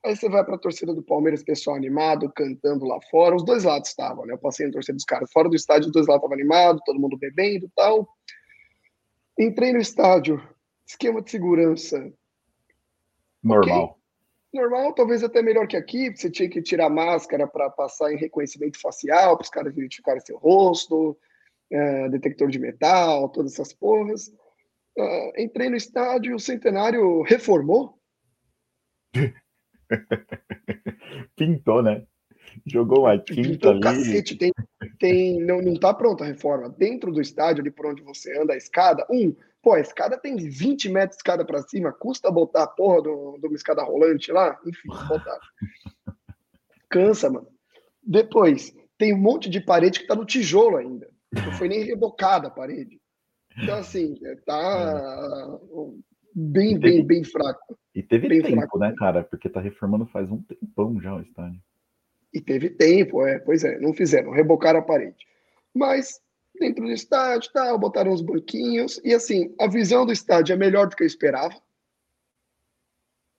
Aí 0.04 0.16
você 0.16 0.28
vai 0.28 0.44
para 0.44 0.54
a 0.54 0.58
torcida 0.58 0.94
do 0.94 1.02
Palmeiras, 1.02 1.42
pessoal 1.42 1.76
animado, 1.76 2.32
cantando 2.32 2.86
lá 2.86 2.98
fora. 3.10 3.36
Os 3.36 3.44
dois 3.44 3.64
lados 3.64 3.90
estavam, 3.90 4.24
né? 4.24 4.32
Eu 4.32 4.38
passei 4.38 4.66
na 4.66 4.72
torcida 4.72 4.96
dos 4.96 5.04
caras 5.04 5.30
fora 5.30 5.48
do 5.48 5.56
estádio, 5.56 5.86
os 5.86 5.92
dois 5.92 6.06
lados 6.06 6.24
estavam 6.24 6.38
animados, 6.38 6.82
todo 6.86 6.98
mundo 6.98 7.18
bebendo 7.18 7.70
tal. 7.76 8.08
Entrei 9.38 9.72
no 9.72 9.78
estádio, 9.78 10.42
esquema 10.86 11.20
de 11.20 11.30
segurança. 11.30 12.12
Normal. 13.42 13.84
Okay 13.84 14.00
normal, 14.52 14.92
talvez 14.92 15.22
até 15.22 15.42
melhor 15.42 15.66
que 15.66 15.76
aqui, 15.76 16.10
você 16.10 16.30
tinha 16.30 16.48
que 16.48 16.60
tirar 16.60 16.90
máscara 16.90 17.46
para 17.46 17.70
passar 17.70 18.12
em 18.12 18.16
reconhecimento 18.16 18.80
facial, 18.80 19.36
para 19.36 19.44
os 19.44 19.50
caras 19.50 19.72
identificarem 19.72 20.20
seu 20.20 20.36
rosto, 20.38 21.16
é, 21.70 22.08
detector 22.08 22.48
de 22.50 22.58
metal, 22.58 23.28
todas 23.28 23.52
essas 23.52 23.72
porras. 23.72 24.28
Uh, 24.98 25.40
entrei 25.40 25.70
no 25.70 25.76
estádio, 25.76 26.34
o 26.34 26.40
Centenário 26.40 27.22
reformou. 27.22 27.96
Pintou, 31.36 31.82
né? 31.82 32.06
Jogou 32.66 33.00
uma 33.00 33.18
tinta 33.18 33.70
ali. 33.70 33.80
Cacete, 33.80 34.36
tem, 34.36 34.52
tem, 34.98 35.40
não, 35.40 35.60
não 35.60 35.74
tá 35.74 35.94
pronta 35.94 36.24
a 36.24 36.26
reforma. 36.26 36.68
Dentro 36.68 37.12
do 37.12 37.20
estádio, 37.20 37.62
ali 37.62 37.70
por 37.70 37.86
onde 37.86 38.02
você 38.02 38.36
anda, 38.38 38.54
a 38.54 38.56
escada, 38.56 39.06
um, 39.10 39.34
pô, 39.62 39.74
a 39.74 39.80
escada 39.80 40.18
tem 40.18 40.36
20 40.36 40.88
metros 40.88 41.16
de 41.16 41.20
escada 41.20 41.44
para 41.44 41.62
cima, 41.62 41.92
custa 41.92 42.30
botar 42.30 42.64
a 42.64 42.66
porra 42.66 43.02
de 43.02 43.08
uma 43.46 43.54
escada 43.54 43.82
rolante 43.82 44.32
lá? 44.32 44.58
Enfim, 44.66 44.88
botar. 45.08 45.38
Cansa, 46.88 47.30
mano. 47.30 47.48
Depois, 48.02 48.74
tem 48.98 49.14
um 49.14 49.18
monte 49.18 49.48
de 49.48 49.60
parede 49.60 50.00
que 50.00 50.06
tá 50.06 50.14
no 50.14 50.24
tijolo 50.24 50.76
ainda. 50.76 51.08
Não 51.32 51.52
foi 51.52 51.68
nem 51.68 51.84
rebocada 51.84 52.48
a 52.48 52.50
parede. 52.50 53.00
Então, 53.56 53.76
assim, 53.78 54.14
tá 54.44 55.58
bem, 56.34 56.78
teve, 56.78 56.96
bem, 56.96 57.06
bem 57.06 57.24
fraco. 57.24 57.78
E 57.94 58.02
teve 58.02 58.28
bem 58.28 58.42
tempo, 58.42 58.56
fraco. 58.56 58.78
né, 58.78 58.94
cara? 58.98 59.24
Porque 59.24 59.48
tá 59.48 59.60
reformando 59.60 60.06
faz 60.06 60.30
um 60.30 60.42
tempão 60.42 61.00
já 61.00 61.14
o 61.14 61.20
estádio. 61.20 61.60
E 62.32 62.40
teve 62.40 62.70
tempo, 62.70 63.26
é, 63.26 63.38
pois 63.40 63.64
é, 63.64 63.78
não 63.80 63.92
fizeram, 63.92 64.30
rebocaram 64.30 64.78
a 64.78 64.82
parede. 64.82 65.26
Mas 65.74 66.20
dentro 66.58 66.84
do 66.84 66.92
estádio, 66.92 67.50
tal, 67.52 67.78
botaram 67.78 68.12
uns 68.12 68.22
banquinhos, 68.22 69.00
e 69.04 69.14
assim, 69.14 69.54
a 69.58 69.66
visão 69.66 70.04
do 70.04 70.12
estádio 70.12 70.52
é 70.52 70.56
melhor 70.56 70.86
do 70.86 70.96
que 70.96 71.02
eu 71.02 71.06
esperava. 71.06 71.54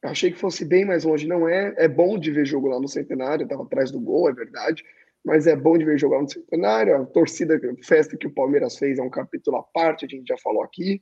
Eu 0.04 0.10
achei 0.10 0.32
que 0.32 0.40
fosse 0.40 0.66
bem 0.66 0.84
mais 0.84 1.04
longe, 1.04 1.28
não 1.28 1.48
é. 1.48 1.74
É 1.78 1.88
bom 1.88 2.18
de 2.18 2.32
ver 2.32 2.46
jogo 2.46 2.68
lá 2.68 2.80
no 2.80 2.88
Centenário, 2.88 3.44
estava 3.44 3.64
atrás 3.64 3.92
do 3.92 4.00
gol, 4.00 4.30
é 4.30 4.34
verdade, 4.34 4.84
mas 5.24 5.46
é 5.46 5.56
bom 5.56 5.78
de 5.78 5.86
ver 5.86 6.00
jogo 6.00 6.16
lá 6.16 6.22
no 6.24 6.30
Centenário. 6.30 6.96
A 6.96 7.06
torcida, 7.06 7.56
a 7.56 7.86
festa 7.86 8.18
que 8.18 8.28
o 8.28 8.34
Palmeiras 8.34 8.78
fez 8.78 8.98
é 8.98 9.04
um 9.04 9.10
capítulo 9.10 9.58
à 9.58 9.64
parte, 9.64 10.06
a 10.06 10.08
gente 10.08 10.28
já 10.28 10.38
falou 10.38 10.64
aqui. 10.64 11.02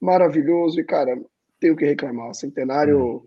Maravilhoso, 0.00 0.80
e 0.80 0.84
cara, 0.84 1.20
tenho 1.60 1.76
que 1.76 1.84
reclamar. 1.84 2.30
O 2.30 2.34
Centenário, 2.34 3.16
hum. 3.16 3.26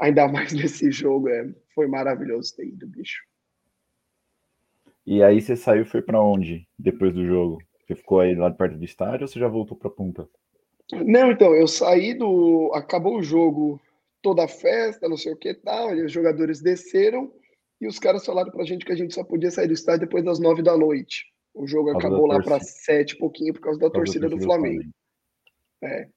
ainda 0.00 0.28
mais 0.28 0.52
nesse 0.54 0.90
jogo, 0.90 1.28
é, 1.28 1.48
foi 1.74 1.86
maravilhoso 1.86 2.56
ter 2.56 2.66
ido, 2.66 2.86
bicho. 2.86 3.22
E 5.06 5.22
aí 5.22 5.40
você 5.40 5.54
saiu 5.54 5.82
e 5.82 5.86
foi 5.86 6.00
para 6.00 6.20
onde 6.20 6.66
depois 6.78 7.12
do 7.12 7.26
jogo? 7.26 7.58
Você 7.86 7.94
ficou 7.94 8.20
aí 8.20 8.34
lá 8.34 8.50
perto 8.50 8.78
do 8.78 8.84
estádio 8.84 9.22
ou 9.22 9.28
você 9.28 9.38
já 9.38 9.48
voltou 9.48 9.76
para 9.76 9.90
Punta? 9.90 10.26
Não, 10.92 11.30
então, 11.30 11.54
eu 11.54 11.66
saí 11.66 12.14
do. 12.14 12.70
Acabou 12.74 13.18
o 13.18 13.22
jogo, 13.22 13.80
toda 14.22 14.44
a 14.44 14.48
festa, 14.48 15.08
não 15.08 15.16
sei 15.16 15.32
o 15.32 15.36
que 15.36 15.52
tal, 15.54 15.94
e 15.94 16.02
os 16.02 16.12
jogadores 16.12 16.62
desceram 16.62 17.30
e 17.80 17.86
os 17.86 17.98
caras 17.98 18.24
falaram 18.24 18.50
pra 18.50 18.64
gente 18.64 18.84
que 18.84 18.92
a 18.92 18.96
gente 18.96 19.12
só 19.12 19.22
podia 19.22 19.50
sair 19.50 19.66
do 19.66 19.74
estádio 19.74 20.06
depois 20.06 20.24
das 20.24 20.38
nove 20.38 20.62
da 20.62 20.76
noite. 20.76 21.26
O 21.52 21.66
jogo 21.66 21.90
acabou 21.90 22.26
lá 22.26 22.42
para 22.42 22.58
sete 22.60 23.16
pouquinho 23.16 23.52
por 23.52 23.60
causa 23.60 23.78
da 23.78 23.90
torcida, 23.90 24.28
do 24.28 24.40
Flamengo. 24.40 24.82
Flamengo. 24.82 24.94
É. 25.84 26.08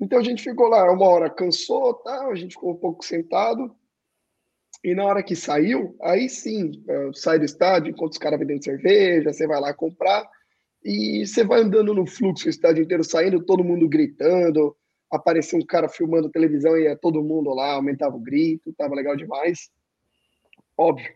Então 0.00 0.18
a 0.18 0.22
gente 0.22 0.42
ficou 0.42 0.68
lá 0.68 0.90
uma 0.90 1.08
hora, 1.08 1.30
cansou, 1.30 1.94
tal, 1.94 2.30
a 2.30 2.34
gente 2.34 2.54
ficou 2.54 2.72
um 2.72 2.76
pouco 2.76 3.04
sentado. 3.04 3.74
E 4.82 4.94
na 4.94 5.04
hora 5.04 5.22
que 5.22 5.36
saiu, 5.36 5.96
aí 6.02 6.28
sim, 6.28 6.72
é, 6.88 7.10
sai 7.14 7.38
do 7.38 7.44
estádio, 7.44 7.90
enquanto 7.90 8.12
os 8.12 8.18
caras 8.18 8.38
vendendo 8.38 8.64
cerveja, 8.64 9.32
você 9.32 9.46
vai 9.46 9.60
lá 9.60 9.72
comprar 9.72 10.28
e 10.84 11.24
você 11.24 11.44
vai 11.44 11.60
andando 11.60 11.94
no 11.94 12.04
fluxo, 12.04 12.48
o 12.48 12.50
estádio 12.50 12.82
inteiro 12.82 13.04
saindo, 13.04 13.44
todo 13.44 13.62
mundo 13.62 13.88
gritando, 13.88 14.76
apareceu 15.08 15.58
um 15.60 15.64
cara 15.64 15.88
filmando 15.88 16.30
televisão 16.30 16.76
e 16.76 16.84
ia 16.84 16.96
todo 16.96 17.22
mundo 17.22 17.50
lá, 17.50 17.74
aumentava 17.74 18.16
o 18.16 18.20
grito, 18.20 18.72
tava 18.72 18.96
legal 18.96 19.14
demais. 19.14 19.70
Óbvio. 20.76 21.14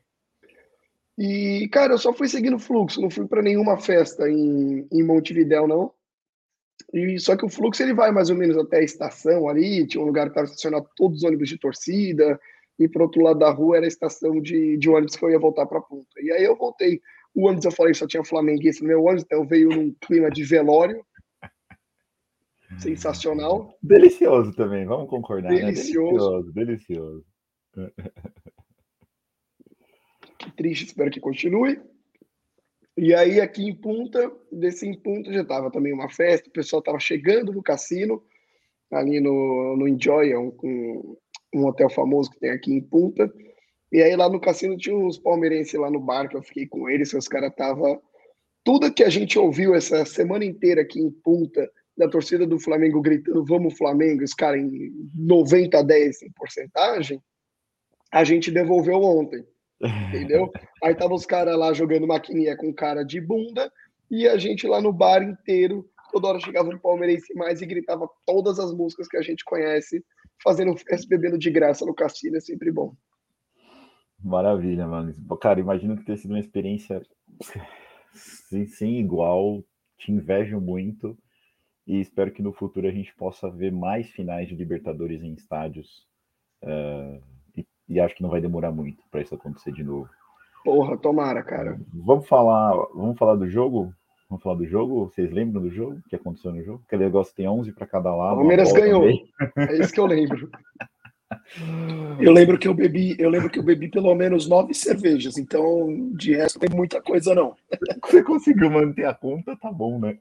E, 1.19 1.69
cara, 1.73 1.95
eu 1.95 1.99
só 1.99 2.13
fui 2.13 2.29
seguindo 2.29 2.57
o 2.57 2.61
fluxo, 2.61 3.01
não 3.01 3.11
fui 3.11 3.27
para 3.27 3.43
nenhuma 3.43 3.79
festa 3.79 4.31
em, 4.31 4.87
em 4.93 5.03
Montevidéu, 5.03 5.67
não. 5.67 5.93
E 6.92 7.18
só 7.18 7.37
que 7.37 7.45
o 7.45 7.49
fluxo 7.49 7.83
ele 7.83 7.95
vai 7.95 8.12
mais 8.12 8.30
ou 8.30 8.37
menos 8.37 8.56
até 8.56 8.78
a 8.78 8.83
estação 8.83 9.49
ali, 9.49 9.87
tinha 9.87 10.02
um 10.02 10.06
lugar 10.06 10.25
que 10.25 10.30
estava 10.30 10.47
estacionado 10.47 10.88
todos 10.97 11.18
os 11.18 11.25
ônibus 11.25 11.49
de 11.49 11.59
torcida, 11.59 12.38
e 12.78 12.88
para 12.88 13.02
outro 13.02 13.23
lado 13.23 13.38
da 13.38 13.50
rua 13.50 13.78
era 13.78 13.87
a 13.87 13.88
estação 13.88 14.40
de, 14.40 14.76
de 14.76 14.88
ônibus 14.88 15.16
que 15.16 15.25
eu 15.25 15.30
ia 15.30 15.38
voltar 15.38 15.66
para 15.66 15.78
a 15.78 15.83
ponta. 15.83 16.21
E 16.21 16.30
aí 16.30 16.45
eu 16.45 16.56
voltei. 16.56 17.00
O 17.35 17.47
ônibus 17.47 17.64
eu 17.64 17.73
falei 17.73 17.95
só 17.95 18.06
tinha 18.06 18.25
flamenguista 18.25 18.83
no 18.83 18.88
meu 18.88 19.02
ônibus, 19.02 19.25
então 19.25 19.47
veio 19.47 19.68
num 19.71 19.95
clima 20.00 20.30
de 20.30 20.45
velório. 20.45 21.04
Sensacional. 22.78 23.76
Delicioso 23.83 24.52
também, 24.54 24.85
vamos 24.85 25.09
concordar. 25.09 25.49
Delicioso. 25.49 26.42
Né? 26.49 26.64
Delicioso, 26.64 27.25
delicioso. 27.75 27.97
Que 30.38 30.50
triste, 30.56 30.87
espero 30.87 31.11
que 31.11 31.21
continue. 31.21 31.80
E 32.97 33.15
aí, 33.15 33.41
aqui 33.41 33.62
em 33.62 33.75
Punta, 33.75 34.33
desse 34.50 34.87
em 34.87 34.99
Punta 34.99 35.33
já 35.33 35.43
estava 35.43 35.71
também 35.71 35.93
uma 35.93 36.09
festa, 36.09 36.49
o 36.49 36.53
pessoal 36.53 36.81
estava 36.81 36.99
chegando 36.99 37.53
no 37.53 37.62
cassino, 37.62 38.23
ali 38.91 39.21
no, 39.21 39.76
no 39.76 39.87
Enjoy, 39.87 40.31
é 40.31 40.38
um, 40.38 41.17
um 41.55 41.67
hotel 41.67 41.91
famoso 41.91 42.31
que 42.31 42.41
tem 42.41 42.50
aqui 42.50 42.73
em 42.73 42.81
Punta. 42.81 43.33
E 43.93 44.03
aí 44.03 44.17
lá 44.17 44.29
no 44.29 44.41
cassino 44.41 44.76
tinha 44.76 44.97
uns 44.97 45.19
palmeirenses 45.19 45.75
lá 45.75 45.91
no 45.91 46.00
bar 46.00 46.29
que 46.29 46.37
eu 46.37 46.43
fiquei 46.43 46.67
com 46.67 46.88
eles, 46.88 47.12
os 47.12 47.29
caras 47.29 47.55
tava 47.55 48.00
tudo 48.65 48.93
que 48.93 49.05
a 49.05 49.09
gente 49.09 49.38
ouviu 49.38 49.75
essa 49.75 50.05
semana 50.05 50.45
inteira 50.45 50.83
aqui 50.83 50.99
em 50.99 51.11
Punta, 51.11 51.71
da 51.97 52.09
torcida 52.09 52.47
do 52.47 52.59
Flamengo 52.59 53.00
gritando 53.00 53.45
vamos 53.45 53.76
Flamengo, 53.76 54.23
os 54.23 54.35
caras 54.35 54.61
em 54.61 54.93
90 55.15 55.79
a 55.79 55.83
10 55.83 56.23
em 56.23 56.33
porcentagem, 56.33 57.23
a 58.12 58.25
gente 58.25 58.50
devolveu 58.50 59.03
ontem. 59.03 59.45
Entendeu? 59.80 60.50
aí 60.83 60.95
tava 60.95 61.14
os 61.14 61.26
caras 61.26 61.56
lá 61.56 61.73
jogando 61.73 62.06
maquininha 62.06 62.56
com 62.56 62.73
cara 62.73 63.04
de 63.04 63.21
bunda 63.21 63.71
e 64.11 64.26
a 64.26 64.38
gente 64.38 64.66
lá 64.66 64.80
no 64.80 64.92
bar 64.92 65.23
inteiro, 65.23 65.88
toda 66.12 66.28
hora 66.28 66.40
chegava 66.40 66.71
um 66.71 66.78
palmeirense 66.78 67.35
mais 67.35 67.61
e 67.61 67.66
gritava 67.66 68.09
todas 68.25 68.59
as 68.59 68.73
músicas 68.73 69.09
que 69.09 69.16
a 69.16 69.23
gente 69.23 69.45
conhece 69.45 70.04
fazendo 70.42 70.76
festa 70.76 71.06
bebendo 71.09 71.38
de 71.38 71.50
graça 71.50 71.85
no 71.85 71.95
cassino 71.95 72.37
é 72.37 72.40
sempre 72.40 72.71
bom. 72.71 72.95
Maravilha, 74.23 74.87
mano. 74.87 75.14
Cara, 75.40 75.61
imagino 75.61 75.97
que 75.97 76.04
ter 76.04 76.16
sido 76.16 76.30
uma 76.30 76.40
experiência 76.40 77.02
sem, 78.12 78.66
sem 78.66 78.99
igual. 78.99 79.62
Te 79.99 80.12
invejo 80.12 80.61
muito 80.61 81.16
e 81.87 82.00
espero 82.00 82.33
que 82.33 82.42
no 82.42 82.52
futuro 82.52 82.87
a 82.87 82.90
gente 82.90 83.14
possa 83.14 83.50
ver 83.50 83.73
mais 83.73 84.11
finais 84.11 84.49
de 84.49 84.54
Libertadores 84.54 85.23
em 85.23 85.35
estádios. 85.35 86.06
Uh, 86.62 87.23
e, 87.88 88.00
acho 88.00 88.14
que 88.14 88.23
não 88.23 88.31
vai 88.31 88.40
demorar 88.40 88.73
muito 88.73 89.02
para 89.11 89.21
isso 89.23 89.35
acontecer 89.35 89.73
de 89.73 89.83
novo. 89.83 90.09
Porra, 90.64 90.97
tomara, 90.97 91.43
cara. 91.43 91.78
Vamos 91.93 92.26
falar, 92.26 92.75
vamos 92.95 93.19
falar 93.19 93.37
do 93.37 93.49
jogo? 93.49 93.95
Vamos 94.28 94.43
falar 94.43 94.57
do 94.57 94.66
jogo? 94.66 95.05
Vocês 95.07 95.31
lembram 95.31 95.62
do 95.62 95.71
jogo? 95.71 95.99
O 96.05 96.09
que 96.09 96.16
aconteceu 96.16 96.52
no 96.52 96.62
jogo? 96.64 96.83
Aquele 96.87 97.05
negócio 97.05 97.35
tem 97.35 97.49
11 97.49 97.73
para 97.73 97.87
cada 97.87 98.14
lado. 98.14 98.35
O 98.35 98.38
Palmeiras 98.38 98.73
ganhou. 98.73 99.02
Também. 99.02 99.26
É 99.57 99.78
isso 99.78 99.93
que 99.93 100.00
eu 100.00 100.07
lembro. 100.07 100.50
Eu 102.21 102.33
lembro 102.33 102.59
que 102.59 102.69
eu 102.69 102.75
bebi, 102.75 103.16
eu 103.19 103.28
lembro 103.28 103.50
que 103.50 103.59
eu 103.59 103.62
bebi 103.62 103.88
pelo 103.88 104.14
menos 104.14 104.49
nove 104.49 104.73
cervejas, 104.75 105.37
então 105.37 106.11
de 106.12 106.35
resto 106.35 106.59
tem 106.59 106.71
muita 106.71 107.00
coisa 107.02 107.35
não. 107.35 107.55
Você 108.05 108.23
conseguiu 108.23 108.71
manter 108.71 109.07
a 109.07 109.14
conta, 109.14 109.57
tá 109.57 109.71
bom, 109.71 109.99
né? 109.99 110.19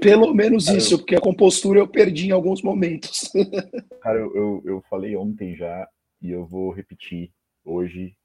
Pelo 0.00 0.34
menos 0.34 0.66
cara, 0.66 0.78
isso, 0.78 0.98
porque 0.98 1.14
a 1.14 1.20
compostura 1.20 1.78
eu 1.78 1.88
perdi 1.88 2.28
em 2.28 2.32
alguns 2.32 2.62
momentos. 2.62 3.32
Cara, 4.02 4.18
eu, 4.18 4.34
eu, 4.34 4.62
eu 4.64 4.84
falei 4.90 5.16
ontem 5.16 5.56
já 5.56 5.88
e 6.20 6.30
eu 6.30 6.46
vou 6.46 6.70
repetir 6.70 7.32
hoje. 7.64 8.16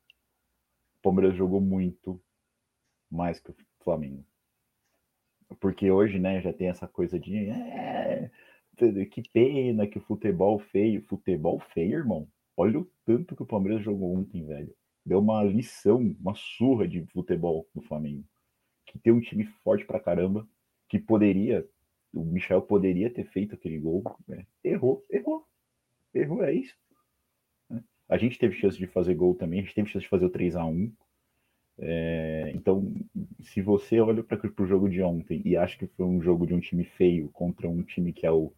O 1.00 1.02
Palmeiras 1.02 1.36
jogou 1.36 1.60
muito 1.60 2.22
mais 3.10 3.40
que 3.40 3.52
o 3.52 3.56
Flamengo. 3.84 4.26
Porque 5.60 5.92
hoje, 5.92 6.20
né, 6.20 6.42
já 6.42 6.54
tem 6.54 6.70
essa 6.70 6.88
coisa 6.88 7.20
de. 7.20 7.50
É, 7.50 8.32
que 9.10 9.22
pena 9.34 9.88
que 9.88 9.98
o 9.98 10.02
futebol 10.02 10.60
feio. 10.60 11.04
Futebol 11.04 11.60
feio, 11.60 12.00
irmão. 12.00 12.28
Olha 12.56 12.80
o 12.80 12.92
tanto 13.06 13.36
que 13.36 13.44
o 13.44 13.48
Palmeiras 13.48 13.84
jogou 13.84 14.16
ontem, 14.16 14.46
velho. 14.46 14.74
Deu 15.06 15.20
uma 15.20 15.44
lição, 15.44 16.16
uma 16.20 16.36
surra 16.36 16.88
de 16.88 17.06
futebol 17.08 17.68
no 17.74 17.82
Flamengo. 17.82 18.24
Que 18.86 19.00
tem 19.00 19.12
um 19.12 19.22
time 19.22 19.46
forte 19.64 19.86
pra 19.86 20.00
caramba. 20.00 20.48
Que 20.88 21.00
poderia. 21.00 21.68
O 22.14 22.24
Michel 22.24 22.62
poderia 22.62 23.10
ter 23.10 23.26
feito 23.26 23.56
aquele 23.56 23.80
gol. 23.80 24.04
Né? 24.28 24.46
Errou, 24.64 25.06
errou. 25.10 25.46
Errou, 26.14 26.44
é 26.44 26.54
isso. 26.54 26.76
A 28.12 28.18
gente 28.18 28.38
teve 28.38 28.56
chance 28.56 28.78
de 28.78 28.86
fazer 28.86 29.16
gol 29.16 29.34
também. 29.34 29.60
A 29.60 29.64
gente 29.64 29.74
teve 29.74 29.90
chance 29.90 30.04
de 30.04 30.10
fazer 30.10 30.26
o 30.26 30.30
3 30.30 30.56
a 30.56 30.66
1 30.66 30.92
é, 31.84 32.52
então, 32.54 32.94
se 33.40 33.60
você 33.60 34.00
olha 34.00 34.24
para 34.24 34.40
o 34.60 34.68
jogo 34.68 34.88
de 34.88 35.02
ontem 35.02 35.42
e 35.44 35.58
acha 35.58 35.78
que 35.78 35.88
foi 35.88 36.06
um 36.06 36.22
jogo 36.22 36.46
de 36.46 36.54
um 36.54 36.60
time 36.60 36.84
feio 36.84 37.30
contra 37.30 37.68
um 37.68 37.82
time 37.82 38.14
que 38.14 38.26
é 38.26 38.32
o, 38.32 38.54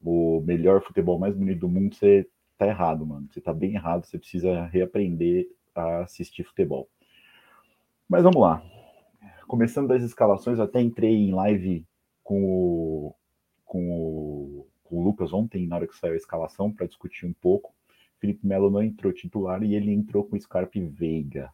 o 0.00 0.40
melhor 0.42 0.80
futebol 0.80 1.18
mais 1.18 1.34
bonito 1.34 1.60
do 1.60 1.68
mundo, 1.68 1.96
você 1.96 2.24
tá 2.56 2.68
errado, 2.68 3.04
mano. 3.04 3.28
Você 3.32 3.40
tá 3.40 3.52
bem 3.52 3.74
errado, 3.74 4.06
você 4.06 4.16
precisa 4.16 4.64
reaprender 4.66 5.48
a 5.74 6.02
assistir 6.02 6.44
futebol. 6.44 6.88
Mas 8.08 8.22
vamos 8.22 8.40
lá. 8.40 8.62
Começando 9.48 9.88
das 9.88 10.04
escalações, 10.04 10.60
até 10.60 10.80
entrei 10.80 11.14
em 11.14 11.32
live 11.32 11.84
com 12.22 12.44
o, 12.44 13.14
com 13.64 13.90
o, 13.90 14.66
com 14.84 14.96
o 14.98 15.02
Lucas 15.02 15.32
ontem, 15.32 15.66
na 15.66 15.76
hora 15.76 15.86
que 15.88 15.96
saiu 15.96 16.14
a 16.14 16.16
escalação, 16.16 16.72
para 16.72 16.86
discutir 16.86 17.26
um 17.26 17.32
pouco. 17.32 17.74
Felipe 18.20 18.46
Melo 18.46 18.70
não 18.70 18.82
entrou 18.82 19.12
titular 19.12 19.62
e 19.62 19.74
ele 19.74 19.92
entrou 19.92 20.24
com 20.24 20.38
Scarpe 20.38 20.80
Veiga 20.80 21.50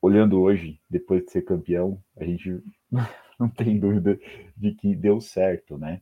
olhando 0.00 0.40
hoje, 0.40 0.80
depois 0.88 1.24
de 1.24 1.30
ser 1.30 1.42
campeão, 1.42 2.02
a 2.16 2.24
gente 2.24 2.62
não 3.38 3.48
tem 3.48 3.78
dúvida 3.78 4.18
de 4.56 4.72
que 4.72 4.94
deu 4.94 5.20
certo, 5.20 5.76
né? 5.76 6.00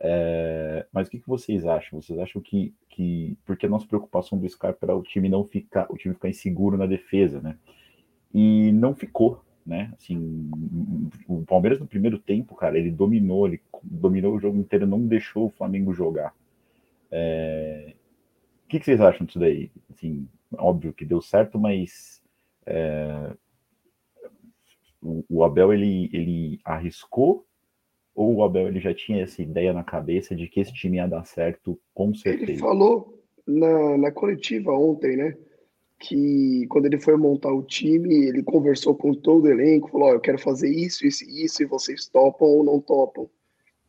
É, 0.00 0.86
mas 0.92 1.08
o 1.08 1.10
que, 1.10 1.18
que, 1.18 1.28
vocês 1.28 1.66
acham? 1.66 2.00
Vocês 2.00 2.18
acham 2.18 2.40
que, 2.40 2.72
que 2.88 3.36
porque 3.44 3.66
a 3.66 3.68
nossa 3.68 3.86
preocupação 3.86 4.38
do 4.38 4.48
Scarpa 4.48 4.86
era 4.86 4.96
o 4.96 5.02
time 5.02 5.28
não 5.28 5.44
ficar, 5.44 5.86
o 5.90 5.96
time 5.96 6.14
ficar 6.14 6.28
inseguro 6.28 6.76
na 6.76 6.86
defesa, 6.86 7.40
né? 7.40 7.56
E 8.32 8.70
não 8.72 8.94
ficou, 8.94 9.42
né? 9.66 9.90
Assim, 9.96 10.50
o 11.26 11.44
Palmeiras 11.44 11.80
no 11.80 11.86
primeiro 11.86 12.18
tempo, 12.18 12.54
cara, 12.54 12.78
ele 12.78 12.90
dominou, 12.90 13.48
ele 13.48 13.60
dominou 13.82 14.36
o 14.36 14.38
jogo 14.38 14.58
inteiro, 14.58 14.86
não 14.86 15.04
deixou 15.04 15.46
o 15.46 15.50
Flamengo 15.50 15.92
jogar. 15.92 16.32
É... 17.10 17.94
O 18.68 18.70
que, 18.70 18.78
que, 18.78 18.84
vocês 18.84 19.00
acham 19.00 19.24
disso 19.24 19.38
daí? 19.38 19.70
Assim, 19.90 20.28
óbvio 20.58 20.92
que 20.92 21.06
deu 21.06 21.22
certo, 21.22 21.58
mas 21.58 22.20
é... 22.66 23.32
o, 25.00 25.24
o, 25.26 25.42
Abel 25.42 25.72
ele, 25.72 26.10
ele 26.12 26.60
arriscou 26.62 27.46
ou 28.14 28.34
o 28.34 28.44
Abel 28.44 28.68
ele 28.68 28.78
já 28.78 28.92
tinha 28.92 29.22
essa 29.22 29.40
ideia 29.40 29.72
na 29.72 29.82
cabeça 29.82 30.36
de 30.36 30.46
que 30.48 30.60
esse 30.60 30.74
time 30.74 30.98
ia 30.98 31.08
dar 31.08 31.24
certo 31.24 31.80
com 31.94 32.14
certeza? 32.14 32.52
Ele 32.52 32.58
falou 32.58 33.18
na, 33.46 33.96
na 33.96 34.12
coletiva 34.12 34.70
ontem, 34.72 35.16
né? 35.16 35.34
que 35.98 36.66
quando 36.68 36.84
ele 36.84 37.00
foi 37.00 37.16
montar 37.16 37.54
o 37.54 37.62
time, 37.62 38.26
ele 38.26 38.42
conversou 38.42 38.94
com 38.94 39.14
todo 39.14 39.46
o 39.46 39.50
elenco, 39.50 39.88
falou: 39.88 40.08
oh, 40.10 40.12
eu 40.12 40.20
quero 40.20 40.38
fazer 40.38 40.68
isso, 40.68 41.06
isso 41.06 41.24
e 41.24 41.46
isso, 41.46 41.62
e 41.62 41.66
vocês 41.66 42.06
topam 42.06 42.46
ou 42.46 42.62
não 42.62 42.80
topam. 42.82 43.30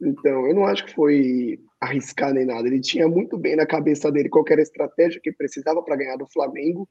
Então, 0.02 0.48
eu 0.48 0.56
não 0.56 0.66
acho 0.66 0.86
que 0.86 0.94
foi 0.94 1.60
arriscar 1.80 2.34
nem 2.34 2.46
nada. 2.46 2.68
Ele 2.68 2.80
tinha 2.80 3.08
muito 3.08 3.38
bem 3.38 3.56
na 3.56 3.66
cabeça 3.66 4.12
dele 4.12 4.30
qual 4.30 4.46
era 4.50 4.62
a 4.62 4.64
estratégia 4.64 5.20
que 5.22 5.32
precisava 5.32 5.82
para 5.82 5.96
ganhar 5.96 6.18
do 6.18 6.28
Flamengo, 6.28 6.88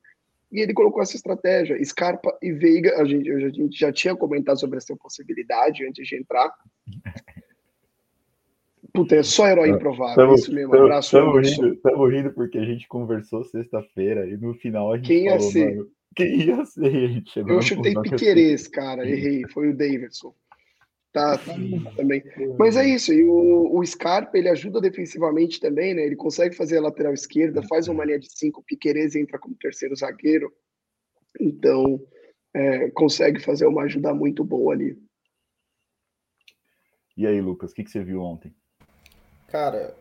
e 0.51 0.61
ele 0.61 0.73
colocou 0.73 1.03
essa 1.03 1.17
estratégia. 1.17 1.83
Scarpa 1.85 2.37
e 2.43 2.53
Veiga, 2.53 3.01
a 3.01 3.05
gente, 3.05 3.31
a 3.31 3.49
gente 3.51 3.79
já 3.79 3.93
tinha 3.93 4.17
comentado 4.17 4.59
sobre 4.59 4.79
essa 4.79 4.97
possibilidade 4.97 5.87
antes 5.87 6.07
de 6.07 6.17
entrar. 6.17 6.51
Puta, 8.93 9.17
é 9.17 9.23
só 9.23 9.47
herói 9.47 9.69
improvável, 9.69 10.17
tamo, 10.17 10.35
isso 10.35 10.53
mesmo. 10.53 10.73
Tamo, 10.73 10.85
Abraço. 10.85 11.17
Estamos 11.17 11.49
rindo, 11.49 12.07
rindo 12.07 12.33
porque 12.33 12.59
a 12.59 12.65
gente 12.65 12.89
conversou 12.89 13.45
sexta-feira 13.45 14.27
e 14.27 14.37
no 14.37 14.55
final 14.55 14.93
a 14.93 14.97
gente 14.97 15.07
Quem 15.07 15.29
falou, 15.29 15.45
ia 15.45 15.51
ser? 15.51 15.77
Mano, 15.77 15.91
quem 16.17 16.41
ia 16.41 16.65
ser? 16.65 17.23
Eu 17.47 17.63
chutei 17.63 17.95
Piquerez, 17.95 18.67
cara, 18.67 19.09
errei. 19.09 19.47
Foi 19.53 19.69
o 19.69 19.77
Davidson. 19.77 20.35
Tá, 21.13 21.39
tá 21.39 21.55
também. 21.97 22.23
Mas 22.59 22.77
é 22.77 22.87
isso, 22.87 23.13
e 23.13 23.25
o, 23.25 23.79
o 23.79 23.85
Scarpa, 23.87 24.37
ele 24.37 24.49
ajuda 24.49 24.81
defensivamente 24.81 25.59
também, 25.59 25.95
né? 25.95 26.03
Ele 26.03 26.17
consegue 26.17 26.55
fazer 26.55 26.79
a 26.79 26.83
lateral 26.83 27.15
esquerda, 27.15 27.63
faz 27.63 27.89
uma 27.89 28.05
linha 28.05 28.19
de 28.19 28.29
cinco, 28.31 28.63
Piquerez 28.63 29.17
entra 29.17 29.39
como 29.39 29.57
terceiro 29.57 29.97
zagueiro. 29.97 30.53
Então, 31.41 32.01
é, 32.55 32.91
consegue 32.91 33.41
fazer 33.41 33.67
uma 33.67 33.83
ajuda 33.83 34.13
muito 34.13 34.45
boa 34.45 34.75
ali. 34.75 34.99
E 37.17 37.27
aí, 37.27 37.41
Lucas, 37.41 37.73
o 37.73 37.75
que, 37.75 37.85
que 37.85 37.91
você 37.91 38.03
viu 38.03 38.23
ontem? 38.23 38.55
Cara, 39.49 39.97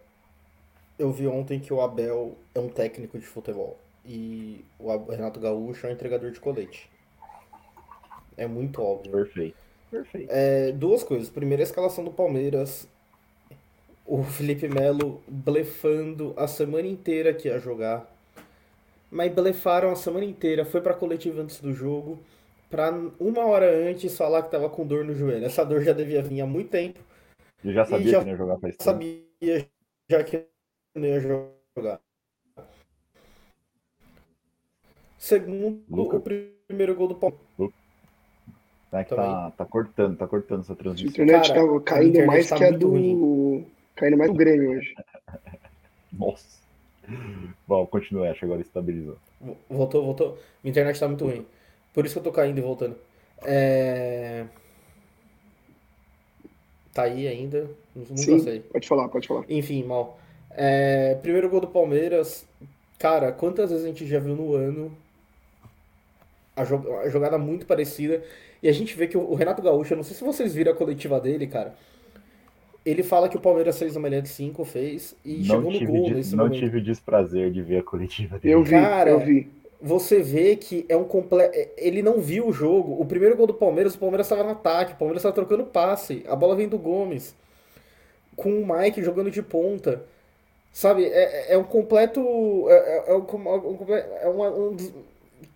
eu 0.99 1.11
vi 1.11 1.25
ontem 1.25 1.59
que 1.59 1.73
o 1.73 1.81
Abel 1.81 2.37
é 2.53 2.59
um 2.59 2.69
técnico 2.69 3.17
de 3.17 3.25
futebol 3.25 3.79
e 4.05 4.63
o 4.77 4.95
Renato 5.09 5.39
Gaúcho 5.39 5.87
é 5.87 5.89
um 5.89 5.93
entregador 5.93 6.31
de 6.31 6.39
colete. 6.39 6.89
É 8.35 8.45
muito 8.45 8.81
óbvio. 8.81 9.11
Perfeito. 9.11 9.66
Perfeito. 9.89 10.29
É, 10.31 10.71
duas 10.71 11.03
coisas. 11.03 11.29
Primeiro, 11.29 11.61
a 11.61 11.65
escalação 11.65 12.03
do 12.03 12.11
Palmeiras. 12.11 12.87
O 14.05 14.23
Felipe 14.23 14.67
Melo 14.67 15.21
blefando 15.27 16.33
a 16.37 16.47
semana 16.47 16.87
inteira 16.87 17.33
que 17.33 17.47
ia 17.47 17.59
jogar. 17.59 18.09
Mas 19.11 19.33
blefaram 19.33 19.91
a 19.91 19.95
semana 19.95 20.25
inteira. 20.25 20.65
Foi 20.65 20.81
pra 20.81 20.93
coletiva 20.93 21.41
antes 21.41 21.59
do 21.59 21.73
jogo. 21.73 22.19
Pra 22.69 22.91
uma 23.19 23.45
hora 23.45 23.69
antes 23.89 24.17
falar 24.17 24.43
que 24.43 24.51
tava 24.51 24.69
com 24.69 24.85
dor 24.85 25.03
no 25.03 25.13
joelho. 25.13 25.45
Essa 25.45 25.65
dor 25.65 25.81
já 25.81 25.93
devia 25.93 26.21
vir 26.21 26.41
há 26.41 26.45
muito 26.45 26.69
tempo. 26.69 26.99
Eu 27.63 27.73
já 27.73 27.85
sabia 27.85 28.11
já 28.11 28.19
que 28.19 28.25
não 28.25 28.31
ia 28.31 28.37
jogar 28.37 28.59
faz 28.59 28.77
tempo. 28.77 28.83
Sabia 28.83 29.67
já 30.09 30.23
que 30.23 30.45
não 30.95 31.05
ia 31.05 31.19
jogar. 31.19 32.01
Segundo, 35.17 35.83
Luca. 35.89 36.17
o 36.17 36.21
primeiro 36.21 36.95
gol 36.95 37.07
do 37.07 37.15
Palmeiras. 37.15 37.77
É 38.91 39.03
que 39.03 39.15
tá, 39.15 39.51
tá, 39.51 39.65
cortando, 39.65 40.17
tá 40.17 40.27
cortando 40.27 40.61
essa 40.61 40.75
transmissão. 40.75 41.07
A 41.07 41.25
internet 41.25 41.53
Cara, 41.53 41.67
tá 41.67 41.79
caindo 41.81 42.09
internet 42.09 42.27
mais 42.27 42.49
tá 42.49 42.55
que 42.55 42.63
a 42.63 42.71
do. 42.71 42.89
Ruim. 42.89 43.67
Caindo 43.95 44.17
mais 44.17 44.31
do 44.31 44.37
Grêmio 44.37 44.71
hoje. 44.71 44.95
Nossa. 46.13 46.57
Bom, 47.67 47.85
continua, 47.87 48.29
acho 48.31 48.45
agora 48.45 48.61
estabilizou. 48.61 49.17
Voltou, 49.69 50.03
voltou. 50.05 50.37
Minha 50.63 50.71
internet 50.71 50.99
tá 50.99 51.07
muito 51.07 51.25
ruim. 51.25 51.45
Por 51.93 52.05
isso 52.05 52.15
que 52.15 52.19
eu 52.19 52.23
tô 52.23 52.31
caindo 52.31 52.57
e 52.57 52.61
voltando. 52.61 52.95
É... 53.43 54.45
Tá 56.93 57.03
aí 57.03 57.27
ainda? 57.27 57.69
Nunca 57.95 58.17
Sim, 58.17 58.39
sei. 58.39 58.59
Pode 58.61 58.87
falar, 58.87 59.07
pode 59.09 59.27
falar. 59.27 59.45
Enfim, 59.49 59.83
mal. 59.83 60.19
É, 60.51 61.15
primeiro 61.21 61.49
gol 61.49 61.61
do 61.61 61.67
Palmeiras. 61.67 62.47
Cara, 62.97 63.31
quantas 63.31 63.69
vezes 63.69 63.85
a 63.85 63.87
gente 63.87 64.07
já 64.07 64.19
viu 64.19 64.35
no 64.35 64.55
ano 64.55 64.91
a, 66.55 66.63
a 67.01 67.09
jogada 67.09 67.37
muito 67.37 67.65
parecida. 67.65 68.23
E 68.61 68.67
a 68.67 68.71
gente 68.71 68.95
vê 68.95 69.07
que 69.07 69.17
o, 69.17 69.33
Renato 69.35 69.61
Gaúcho, 69.61 69.93
eu 69.93 69.97
não 69.97 70.03
sei 70.03 70.15
se 70.15 70.23
vocês 70.23 70.53
viram 70.53 70.71
a 70.71 70.75
coletiva 70.75 71.19
dele, 71.19 71.47
cara. 71.47 71.75
Ele 72.85 73.03
fala 73.03 73.27
que 73.27 73.35
o 73.35 73.39
Palmeiras 73.39 73.77
fez 73.77 73.95
uma 73.95 74.07
linha 74.07 74.21
de 74.21 74.29
5, 74.29 74.63
fez, 74.63 75.15
e 75.23 75.39
não 75.39 75.71
chegou 75.71 75.71
no 75.71 75.85
gol 75.85 76.09
nesse 76.11 76.35
não 76.35 76.45
momento. 76.45 76.61
Não 76.61 76.67
tive 76.67 76.77
o 76.77 76.81
desprazer 76.81 77.51
de 77.51 77.61
ver 77.61 77.79
a 77.79 77.83
coletiva 77.83 78.39
dele. 78.39 78.55
Eu 78.55 78.63
vi, 78.63 78.71
cara, 78.71 79.09
eu 79.09 79.19
vi 79.19 79.49
você 79.81 80.21
vê 80.21 80.55
que 80.55 80.85
é 80.89 80.97
um 80.97 81.03
completo. 81.03 81.55
É, 81.55 81.69
ele 81.77 82.01
não 82.01 82.19
viu 82.19 82.47
o 82.47 82.53
jogo. 82.53 82.99
O 82.99 83.05
primeiro 83.05 83.35
gol 83.35 83.47
do 83.47 83.53
Palmeiras, 83.53 83.95
o 83.95 83.99
Palmeiras 83.99 84.25
estava 84.25 84.43
no 84.43 84.51
ataque, 84.51 84.93
o 84.93 84.95
Palmeiras 84.95 85.21
estava 85.21 85.35
trocando 85.35 85.65
passe. 85.65 86.23
A 86.27 86.35
bola 86.35 86.55
vem 86.55 86.67
do 86.67 86.77
Gomes. 86.77 87.35
Com 88.35 88.61
o 88.61 88.67
Mike 88.67 89.03
jogando 89.03 89.31
de 89.31 89.41
ponta. 89.41 90.03
Sabe? 90.71 91.05
É, 91.05 91.51
é, 91.51 91.53
é 91.53 91.57
um 91.57 91.63
completo. 91.63 92.21
É, 92.69 92.73
é, 92.73 93.11
é 93.11 93.13
um, 93.13 93.25
é 94.21 94.27
uma, 94.27 94.49
um, 94.49 94.77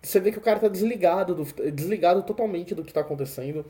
você 0.02 0.20
vê 0.20 0.32
que 0.32 0.38
o 0.38 0.42
cara 0.42 0.58
tá 0.58 0.68
desligado, 0.68 1.34
do, 1.34 1.70
desligado 1.70 2.22
totalmente 2.22 2.74
do 2.74 2.84
que 2.84 2.92
tá 2.92 3.00
acontecendo. 3.00 3.64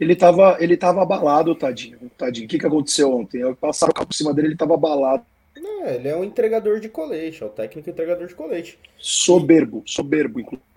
Ele 0.00 0.14
tava, 0.14 0.56
ele 0.60 0.76
tava 0.76 1.02
abalado, 1.02 1.54
tadinho. 1.54 1.98
Tadinho. 2.16 2.46
O 2.46 2.48
que, 2.48 2.58
que 2.58 2.66
aconteceu 2.66 3.12
ontem? 3.12 3.54
Passaram 3.56 3.90
o 3.90 3.94
carro 3.94 4.06
por 4.06 4.14
cima 4.14 4.32
dele, 4.32 4.48
ele 4.48 4.56
tava 4.56 4.74
abalado. 4.74 5.24
Não, 5.56 5.86
ele 5.86 6.08
é 6.08 6.16
um 6.16 6.22
entregador 6.22 6.78
de 6.78 6.88
colete, 6.88 7.42
é 7.42 7.46
o 7.46 7.50
técnico 7.50 7.90
entregador 7.90 8.26
de 8.26 8.34
colete. 8.34 8.78
Soberbo, 8.96 9.82
soberbo, 9.84 10.40
inclusive. 10.40 10.68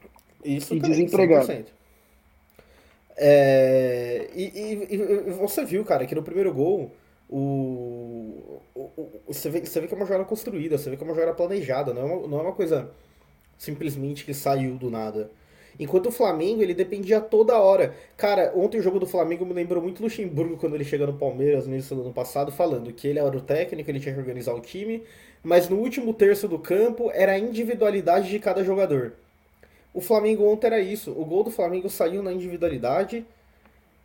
Isso 0.43 0.73
e 0.73 0.79
também, 0.79 0.91
desempregado. 0.91 1.47
100%. 1.47 1.65
É, 3.17 4.29
e, 4.33 4.43
e, 4.43 4.95
e, 4.95 5.31
você 5.33 5.63
viu, 5.63 5.85
cara, 5.85 6.07
que 6.07 6.15
no 6.15 6.23
primeiro 6.23 6.51
gol 6.51 6.91
o, 7.29 8.61
o, 8.73 8.79
o, 8.79 9.21
você, 9.27 9.49
vê, 9.49 9.59
você 9.63 9.79
vê 9.79 9.87
que 9.87 9.93
é 9.93 9.97
uma 9.97 10.05
jogada 10.05 10.25
construída, 10.25 10.77
você 10.77 10.89
vê 10.89 10.97
que 10.97 11.03
é 11.03 11.05
uma 11.05 11.13
jogada 11.13 11.33
planejada, 11.33 11.93
não 11.93 12.01
é 12.01 12.05
uma, 12.05 12.27
não 12.27 12.39
é 12.39 12.41
uma 12.41 12.53
coisa 12.53 12.89
simplesmente 13.61 14.25
que 14.25 14.33
saiu 14.33 14.73
do 14.73 14.89
nada. 14.89 15.29
Enquanto 15.79 16.07
o 16.07 16.11
Flamengo, 16.11 16.63
ele 16.63 16.73
dependia 16.73 17.21
toda 17.21 17.59
hora. 17.59 17.93
Cara, 18.17 18.51
ontem 18.55 18.79
o 18.79 18.81
jogo 18.81 18.99
do 18.99 19.05
Flamengo 19.05 19.45
me 19.45 19.53
lembrou 19.53 19.83
muito 19.83 20.01
Luxemburgo 20.01 20.57
quando 20.57 20.73
ele 20.73 20.83
chega 20.83 21.05
no 21.05 21.13
Palmeiras 21.13 21.67
no 21.67 21.73
início 21.73 21.95
do 21.95 22.01
ano 22.01 22.11
passado, 22.11 22.51
falando 22.51 22.91
que 22.91 23.07
ele 23.07 23.19
era 23.19 23.37
o 23.37 23.39
técnico, 23.39 23.91
ele 23.91 23.99
tinha 23.99 24.15
que 24.15 24.19
organizar 24.19 24.55
o 24.55 24.59
time, 24.59 25.03
mas 25.43 25.69
no 25.69 25.77
último 25.77 26.11
terço 26.11 26.47
do 26.47 26.57
campo 26.57 27.11
era 27.13 27.33
a 27.33 27.37
individualidade 27.37 28.29
de 28.29 28.39
cada 28.39 28.63
jogador. 28.63 29.13
O 29.93 30.01
Flamengo 30.01 30.43
ontem 30.51 30.65
era 30.65 30.79
isso. 30.79 31.11
O 31.11 31.23
gol 31.23 31.43
do 31.43 31.51
Flamengo 31.51 31.87
saiu 31.87 32.23
na 32.23 32.33
individualidade. 32.33 33.23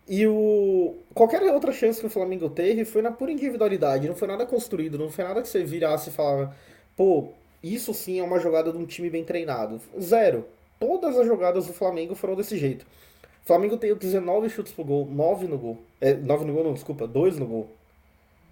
E 0.06 0.26
o 0.26 0.96
qualquer 1.14 1.42
outra 1.44 1.72
chance 1.72 1.98
que 1.98 2.06
o 2.06 2.10
Flamengo 2.10 2.50
teve 2.50 2.84
foi 2.84 3.00
na 3.00 3.10
pura 3.10 3.32
individualidade, 3.32 4.06
não 4.06 4.14
foi 4.14 4.28
nada 4.28 4.44
construído, 4.44 4.98
não 4.98 5.10
foi 5.10 5.24
nada 5.24 5.40
que 5.40 5.48
você 5.48 5.64
virasse 5.64 6.10
e 6.10 6.12
falava, 6.12 6.54
pô, 6.94 7.28
isso 7.62 7.92
sim 7.94 8.18
é 8.18 8.22
uma 8.22 8.38
jogada 8.38 8.72
de 8.72 8.78
um 8.78 8.86
time 8.86 9.10
bem 9.10 9.24
treinado. 9.24 9.80
Zero. 10.00 10.46
Todas 10.78 11.16
as 11.16 11.26
jogadas 11.26 11.66
do 11.66 11.72
Flamengo 11.72 12.14
foram 12.14 12.34
desse 12.34 12.56
jeito. 12.56 12.84
O 13.42 13.46
Flamengo 13.46 13.76
tem 13.76 13.94
19 13.94 14.48
chutes 14.50 14.72
pro 14.72 14.84
gol, 14.84 15.06
9 15.06 15.46
no 15.46 15.56
gol. 15.56 15.78
É, 16.00 16.14
9 16.14 16.44
no 16.44 16.52
gol, 16.52 16.64
não, 16.64 16.74
desculpa, 16.74 17.06
2 17.06 17.38
no 17.38 17.46
gol. 17.46 17.70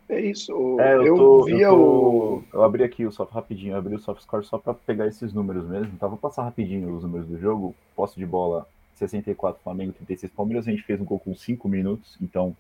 É 0.08 0.20
isso. 0.20 0.52
É, 0.80 0.94
eu, 0.94 1.06
eu 1.06 1.16
tô, 1.16 1.44
via 1.44 1.66
eu, 1.66 1.70
tô, 1.70 1.78
o. 1.78 2.44
Eu 2.52 2.62
abri 2.62 2.84
aqui 2.84 3.06
o 3.06 3.12
soft 3.12 3.32
rapidinho, 3.32 3.72
eu 3.72 3.78
abri 3.78 3.94
o 3.94 3.98
soft 3.98 4.22
score 4.22 4.44
só 4.44 4.58
para 4.58 4.74
pegar 4.74 5.06
esses 5.06 5.32
números 5.32 5.66
mesmo. 5.66 5.92
Então 5.94 6.08
vou 6.08 6.18
passar 6.18 6.44
rapidinho 6.44 6.94
os 6.94 7.02
números 7.02 7.26
do 7.26 7.38
jogo. 7.38 7.74
Posse 7.96 8.16
de 8.16 8.26
bola 8.26 8.66
64 8.94 9.62
Flamengo, 9.62 9.92
36 9.92 10.32
Palmeiras. 10.32 10.68
A 10.68 10.70
gente 10.70 10.82
fez 10.82 11.00
um 11.00 11.04
gol 11.04 11.18
com 11.18 11.34
5 11.34 11.68
minutos, 11.68 12.16
então 12.20 12.54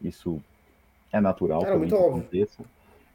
isso 0.00 0.40
é 1.12 1.20
natural. 1.20 1.62
Era 1.64 1.76
muito 1.76 1.94
óbvio. 1.94 2.22
Aconteça. 2.22 2.64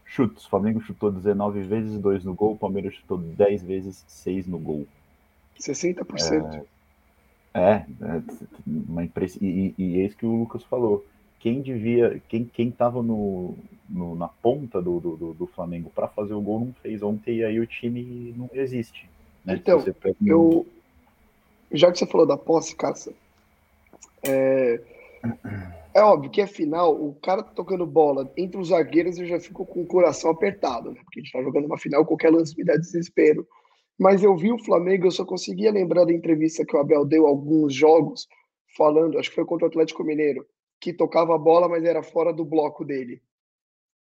Chutes: 0.06 0.46
Flamengo 0.46 0.80
chutou 0.82 1.12
19 1.12 1.62
vezes, 1.64 2.00
2 2.00 2.24
no 2.24 2.34
gol. 2.34 2.58
Palmeiras 2.58 2.94
chutou 2.94 3.18
10 3.18 3.64
vezes, 3.64 4.04
6 4.08 4.48
no 4.48 4.58
gol. 4.58 4.88
60%. 5.60 6.66
É, 7.54 7.60
é, 7.60 7.86
é 8.02 8.22
uma 8.66 9.04
impress... 9.04 9.38
e, 9.42 9.74
e, 9.78 10.02
é 10.02 10.06
isso 10.06 10.18
que 10.18 10.26
o 10.26 10.40
Lucas 10.40 10.64
falou. 10.64 11.06
Quem 11.40 11.62
devia, 11.62 12.22
quem, 12.28 12.44
quem 12.46 12.72
tava 12.72 13.02
no, 13.02 13.56
no 13.90 14.16
na 14.16 14.28
ponta 14.28 14.82
do, 14.82 15.00
do, 15.00 15.34
do 15.34 15.48
Flamengo 15.48 15.92
para 15.94 16.08
fazer 16.08 16.34
o 16.34 16.42
gol 16.42 16.60
não 16.60 16.74
fez 16.82 17.04
ontem, 17.04 17.38
e 17.38 17.44
aí 17.44 17.60
o 17.60 17.68
time 17.68 18.34
não 18.36 18.50
existe. 18.54 19.08
Né? 19.46 19.56
Então, 19.56 19.84
eu, 20.26 20.66
já 21.72 21.92
que 21.92 22.00
você 22.00 22.06
falou 22.08 22.26
da 22.26 22.36
posse, 22.36 22.76
Caça, 22.76 23.14
é, 24.24 24.82
é 25.94 26.02
óbvio 26.02 26.30
que 26.30 26.42
é 26.42 26.48
final, 26.48 26.94
o 26.94 27.16
cara 27.16 27.44
tá 27.44 27.52
tocando 27.52 27.86
bola 27.86 28.32
entre 28.36 28.60
os 28.60 28.68
zagueiros 28.68 29.18
eu 29.18 29.26
já 29.26 29.40
fico 29.40 29.66
com 29.66 29.82
o 29.84 29.88
coração 29.88 30.32
apertado, 30.32 30.92
né? 30.92 31.00
Porque 31.04 31.20
a 31.20 31.24
gente 31.24 31.32
tá 31.32 31.42
jogando 31.42 31.66
uma 31.66 31.78
final, 31.78 32.06
qualquer 32.06 32.32
lance 32.32 32.58
me 32.58 32.66
dá 32.66 32.76
desespero. 32.76 33.48
Mas 33.98 34.24
eu 34.24 34.36
vi 34.36 34.52
o 34.52 34.64
Flamengo, 34.64 35.08
eu 35.08 35.12
só 35.12 35.24
conseguia 35.24 35.72
lembrar 35.72 36.06
da 36.06 36.12
entrevista 36.12 36.66
que 36.66 36.76
o 36.76 36.80
Abel 36.80 37.06
deu 37.06 37.26
alguns 37.26 37.74
jogos, 37.74 38.28
falando, 38.76 39.18
acho 39.18 39.30
que 39.30 39.36
foi 39.36 39.46
contra 39.46 39.68
o 39.68 39.70
Atlético 39.70 40.04
Mineiro, 40.04 40.46
que 40.82 40.92
tocava 40.92 41.34
a 41.34 41.38
bola, 41.38 41.70
mas 41.70 41.84
era 41.86 42.04
fora 42.04 42.34
do 42.34 42.44
bloco 42.44 42.84
dele. 42.84 43.22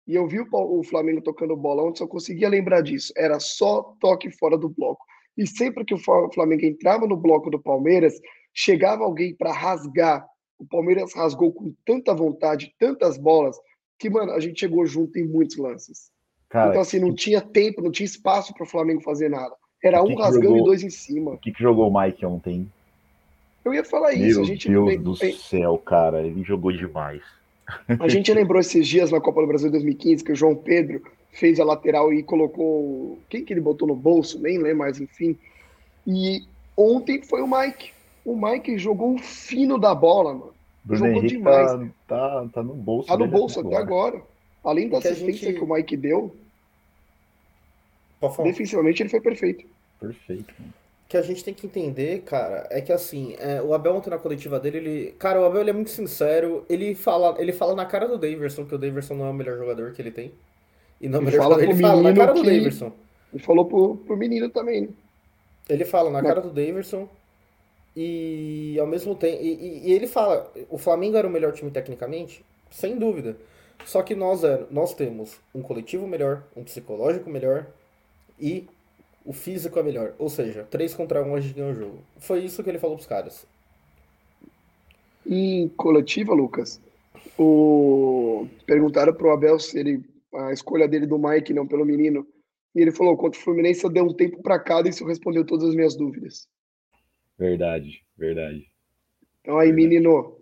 E 0.06 0.15
eu 0.15 0.25
vi 0.25 0.39
o 0.39 0.84
Flamengo 0.84 1.21
tocando 1.21 1.56
bola 1.56 1.84
onde 1.84 1.99
só 1.99 2.08
conseguia 2.08 2.47
lembrar 2.47 2.82
disso. 2.82 3.12
Era 3.17 3.39
só 3.41 3.93
toque 3.99 4.32
fora 4.32 4.58
do 4.58 4.69
bloco. 4.69 5.06
E 5.38 5.45
sempre 5.45 5.84
que 5.84 5.93
o 5.93 5.99
Flamengo 6.34 6.65
entrava 6.65 7.06
no 7.06 7.17
bloco 7.17 7.49
do 7.49 7.62
Palmeiras, 7.62 8.13
chegava 8.53 9.03
alguém 9.03 9.36
para 9.36 9.51
rasgar. 9.51 10.25
O 10.60 10.65
Palmeiras 10.65 11.13
rasgou 11.13 11.52
com 11.52 11.74
tanta 11.86 12.13
vontade, 12.13 12.74
tantas 12.80 13.17
bolas, 13.17 13.58
que, 13.98 14.10
mano, 14.10 14.32
a 14.32 14.39
gente 14.39 14.60
chegou 14.60 14.86
junto 14.86 15.17
em 15.20 15.28
muitos 15.28 15.58
lances. 15.58 16.12
Cara, 16.50 16.70
então, 16.70 16.82
assim, 16.82 17.00
não 17.00 17.10
que... 17.10 17.15
tinha 17.15 17.41
tempo, 17.41 17.82
não 17.82 17.91
tinha 17.91 18.06
espaço 18.06 18.54
para 18.54 18.63
o 18.63 18.67
Flamengo 18.67 19.02
fazer 19.02 19.30
nada. 19.30 19.54
Era 19.84 20.02
um 20.04 20.15
rasgando 20.15 20.48
jogou... 20.48 20.62
e 20.62 20.65
dois 20.65 20.84
em 20.84 20.89
cima. 20.89 21.32
O 21.32 21.38
que, 21.38 21.52
que 21.52 21.62
jogou 21.62 21.89
o 21.89 22.02
Mike 22.02 22.26
ontem? 22.26 22.67
Eu 23.63 23.74
ia 23.74 23.84
falar 23.84 24.15
Meu 24.15 24.28
isso. 24.28 24.41
A 24.41 24.43
gente 24.43 24.70
Deus 24.70 25.00
do 25.02 25.15
céu, 25.15 25.78
cara, 25.78 26.26
ele 26.26 26.43
jogou 26.43 26.72
demais. 26.72 27.22
A 28.00 28.08
gente 28.08 28.32
lembrou 28.34 28.60
esses 28.60 28.88
dias 28.88 29.12
na 29.12 29.20
Copa 29.20 29.41
do 29.41 29.48
Brasil 29.48 29.70
2015 29.70 30.24
que 30.24 30.32
o 30.32 30.36
João 30.36 30.56
Pedro 30.56 31.04
fez 31.34 31.60
a 31.60 31.65
lateral 31.65 32.13
e 32.13 32.24
colocou. 32.24 33.20
Quem 33.30 33.43
que 33.43 33.54
ele 33.54 33.62
botou 33.62 33.88
no 33.88 33.96
bolso? 33.96 34.39
Nem 34.41 34.58
lembro 34.58 34.80
mais, 34.80 35.00
enfim. 35.00 35.38
E 36.06 36.43
ontem 36.76 37.22
foi 37.22 37.41
o 37.41 37.48
Mike. 37.48 37.91
O 38.28 38.36
Mike 38.36 38.78
jogou 38.78 39.16
o 39.16 39.18
fino 39.18 39.78
da 39.78 39.96
bola, 39.96 40.34
mano. 40.34 40.54
Bruno 40.84 41.06
jogou 41.06 41.18
Henrique 41.18 41.38
demais. 41.38 41.72
Tá, 41.72 41.88
tá, 42.08 42.50
tá, 42.54 42.63
no 42.63 42.74
bolso. 42.74 43.08
Tá 43.08 43.18
no 43.18 43.28
bolso 43.28 43.60
até 43.60 43.76
agora. 43.76 44.18
agora. 44.18 44.24
Além 44.63 44.90
da 44.90 45.00
que 45.00 45.08
assistência 45.08 45.48
gente... 45.50 45.58
que 45.58 45.63
o 45.63 45.74
Mike 45.74 45.96
deu, 45.96 46.36
defensivamente 48.44 49.02
ele 49.02 49.10
foi 49.10 49.22
perfeito. 49.22 49.66
Perfeito. 50.00 50.54
Mano 50.60 50.74
que 51.08 51.16
a 51.16 51.22
gente 51.22 51.44
tem 51.44 51.54
que 51.54 51.66
entender, 51.66 52.22
cara, 52.24 52.68
é 52.70 52.82
que 52.82 52.92
assim, 52.92 53.36
é, 53.40 53.62
o 53.62 53.74
Abel 53.74 53.96
ontem 53.96 54.10
na 54.10 54.18
coletiva 54.18 54.60
dele, 54.60 54.78
ele. 54.78 55.12
Cara, 55.18 55.40
o 55.40 55.46
Abel 55.46 55.62
ele 55.62 55.70
é 55.70 55.74
muito 55.74 55.90
sincero. 55.90 56.66
Ele 56.70 56.94
fala, 56.94 57.36
ele 57.40 57.54
fala 57.54 57.74
na 57.74 57.86
cara 57.86 58.08
do 58.08 58.18
Daverson 58.18 58.66
que 58.66 58.76
o 58.76 58.78
Daverson 58.78 59.13
não 59.13 59.26
é 59.26 59.30
o 59.30 59.34
melhor 59.34 59.58
jogador 59.58 59.94
que 59.94 60.02
ele 60.02 60.12
tem. 60.12 60.34
E 61.00 61.08
não 61.08 61.20
é 61.20 61.22
o 61.22 61.26
melhor 61.26 61.44
jogador. 61.44 61.63
Ele 61.63 61.82
fala 61.82 62.02
na 62.02 62.13
cara 62.13 62.34
do 62.34 62.44
Daverson. 62.44 62.92
Ele 63.34 63.44
falou 63.44 63.66
pro, 63.66 63.96
pro 63.96 64.18
menino 64.18 64.50
também, 64.50 64.82
né? 64.82 64.88
Ele 65.70 65.86
fala 65.86 66.10
na 66.10 66.22
cara 66.22 66.42
do 66.42 66.50
Daverson. 66.50 67.08
E 68.00 68.78
ao 68.80 68.86
mesmo 68.86 69.16
tempo. 69.16 69.42
E, 69.42 69.48
e, 69.48 69.90
e, 69.90 69.92
ele 69.92 70.06
fala, 70.06 70.54
o 70.70 70.78
Flamengo 70.78 71.18
era 71.18 71.28
o 71.28 71.32
melhor 71.32 71.52
time 71.52 71.72
tecnicamente? 71.72 72.46
Sem 72.70 72.96
dúvida. 72.96 73.36
Só 73.86 74.04
que 74.04 74.14
nós, 74.14 74.44
é, 74.44 74.68
nós 74.70 74.94
temos 74.94 75.40
um 75.54 75.64
coletivo 75.64 76.06
melhor, 76.06 76.44
um 76.56 76.64
psicológico 76.64 77.28
melhor 77.28 77.66
e 78.40 78.68
o 79.26 79.34
físico 79.34 79.80
é 79.80 79.84
melhor. 79.84 80.14
Ou 80.20 80.30
seja, 80.30 80.64
3 80.70 80.94
contra 80.94 81.24
1 81.24 81.34
a 81.34 81.40
gente 81.40 81.56
ganhou 81.56 81.72
o 81.72 81.76
jogo. 81.76 82.00
Foi 82.20 82.44
isso 82.44 82.64
que 82.64 82.70
ele 82.70 82.78
falou 82.78 82.98
pros 82.98 83.08
caras. 83.08 83.48
Em 85.26 85.68
coletiva, 85.70 86.36
Lucas, 86.36 86.80
o... 87.36 88.46
perguntaram 88.68 89.12
pro 89.12 89.32
Abel 89.32 89.58
se 89.58 89.80
ele 89.80 90.04
a 90.36 90.54
escolha 90.54 90.88
dele 90.88 91.08
do 91.08 91.18
Mike, 91.18 91.52
não 91.52 91.66
pelo 91.66 91.84
menino. 91.84 92.28
E 92.76 92.82
ele 92.82 92.92
falou: 92.92 93.18
contra 93.18 93.40
o 93.40 93.44
Fluminense 93.44 93.84
eu 93.84 93.90
dei 93.90 94.04
um 94.04 94.14
tempo 94.14 94.44
para 94.44 94.60
cada 94.60 94.88
e 94.88 94.92
isso 94.92 95.04
respondeu 95.04 95.44
todas 95.44 95.70
as 95.70 95.76
minhas 95.76 95.96
dúvidas. 95.96 96.48
Verdade, 97.38 98.04
verdade. 98.17 98.67
Então 99.41 99.58
aí, 99.58 99.71
verdade. 99.71 99.88
menino, 99.88 100.38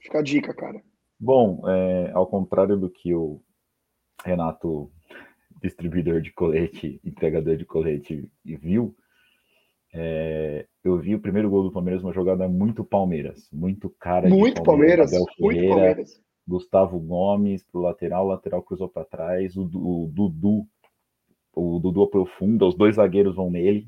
fica 0.00 0.18
a 0.18 0.22
dica, 0.22 0.54
cara. 0.54 0.82
Bom, 1.18 1.68
é, 1.68 2.10
ao 2.12 2.26
contrário 2.26 2.76
do 2.76 2.90
que 2.90 3.14
o 3.14 3.40
Renato 4.24 4.90
distribuidor 5.62 6.20
de 6.20 6.32
colete, 6.32 7.00
entregador 7.04 7.56
de 7.56 7.64
colete 7.64 8.28
viu, 8.44 8.96
é, 9.94 10.66
eu 10.82 10.98
vi 10.98 11.14
o 11.14 11.20
primeiro 11.20 11.50
gol 11.50 11.62
do 11.62 11.72
Palmeiras, 11.72 12.02
uma 12.02 12.12
jogada 12.12 12.48
muito 12.48 12.82
Palmeiras, 12.82 13.48
muito 13.52 13.90
cara 13.90 14.28
muito 14.28 14.62
Palmeiras, 14.62 15.10
Palmeiras 15.10 15.36
muito 15.38 15.68
Palmeiras. 15.68 16.22
Gustavo 16.46 16.98
Gomes 16.98 17.62
pro 17.62 17.80
lateral, 17.80 18.26
lateral 18.26 18.62
cruzou 18.62 18.88
para 18.88 19.04
trás, 19.04 19.56
o, 19.56 19.62
o, 19.62 20.10
Dudu, 20.12 20.66
o 21.54 21.78
Dudu 21.78 22.02
aprofunda, 22.02 22.66
os 22.66 22.74
dois 22.74 22.96
zagueiros 22.96 23.36
vão 23.36 23.50
nele. 23.50 23.86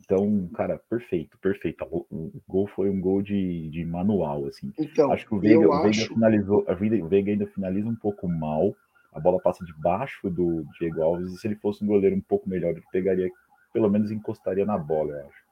Então, 0.00 0.48
cara, 0.54 0.78
perfeito, 0.88 1.36
perfeito. 1.38 1.84
O, 1.90 2.06
o 2.10 2.42
gol 2.48 2.66
foi 2.68 2.88
um 2.88 3.00
gol 3.00 3.22
de, 3.22 3.68
de 3.70 3.84
manual, 3.84 4.46
assim. 4.46 4.72
Então, 4.78 5.12
acho 5.12 5.26
que 5.26 5.34
o 5.34 5.40
Veiga, 5.40 5.68
o 5.68 5.82
Veiga 5.82 5.88
acho... 5.88 6.08
finalizou, 6.08 6.64
a 6.68 6.74
Veiga 6.74 7.30
ainda 7.30 7.46
finaliza 7.46 7.88
um 7.88 7.96
pouco 7.96 8.28
mal, 8.28 8.74
a 9.12 9.18
bola 9.18 9.40
passa 9.40 9.64
debaixo 9.64 10.30
do 10.30 10.64
Diego 10.78 11.02
Alves, 11.02 11.32
e 11.32 11.38
se 11.38 11.48
ele 11.48 11.56
fosse 11.56 11.82
um 11.82 11.88
goleiro 11.88 12.14
um 12.14 12.20
pouco 12.20 12.48
melhor, 12.48 12.70
ele 12.70 12.84
pegaria, 12.92 13.28
pelo 13.72 13.90
menos 13.90 14.10
encostaria 14.10 14.64
na 14.64 14.78
bola, 14.78 15.12
eu 15.12 15.26
acho. 15.26 15.46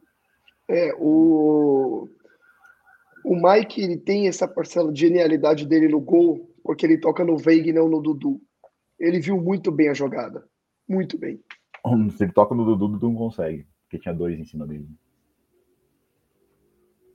É, 0.69 0.95
o, 0.99 2.09
o 3.25 3.35
Mike 3.35 3.83
ele 3.83 3.97
tem 3.97 4.29
essa 4.29 4.47
parcela 4.47 4.93
de 4.93 5.01
genialidade 5.01 5.67
dele 5.67 5.89
no 5.89 6.01
gol, 6.01 6.49
porque 6.63 6.87
ele 6.87 6.99
toca 6.99 7.25
no 7.25 7.37
Veiga 7.37 7.71
e 7.71 7.73
não 7.73 7.89
no 7.89 8.01
Dudu. 8.01 8.41
Ele 8.99 9.21
viu 9.21 9.37
muito 9.41 9.73
bem 9.73 9.89
a 9.89 9.95
jogada. 9.95 10.45
Muito 10.89 11.19
bem. 11.19 11.41
Se 12.17 12.25
ele 12.25 12.33
toca 12.33 12.55
no 12.55 12.65
Dudu, 12.65 12.85
o 12.85 12.89
Dudu 12.89 13.09
não 13.09 13.17
consegue, 13.17 13.67
porque 13.85 13.99
tinha 13.99 14.15
dois 14.15 14.39
em 14.39 14.45
cima 14.45 14.67
dele. 14.67 14.89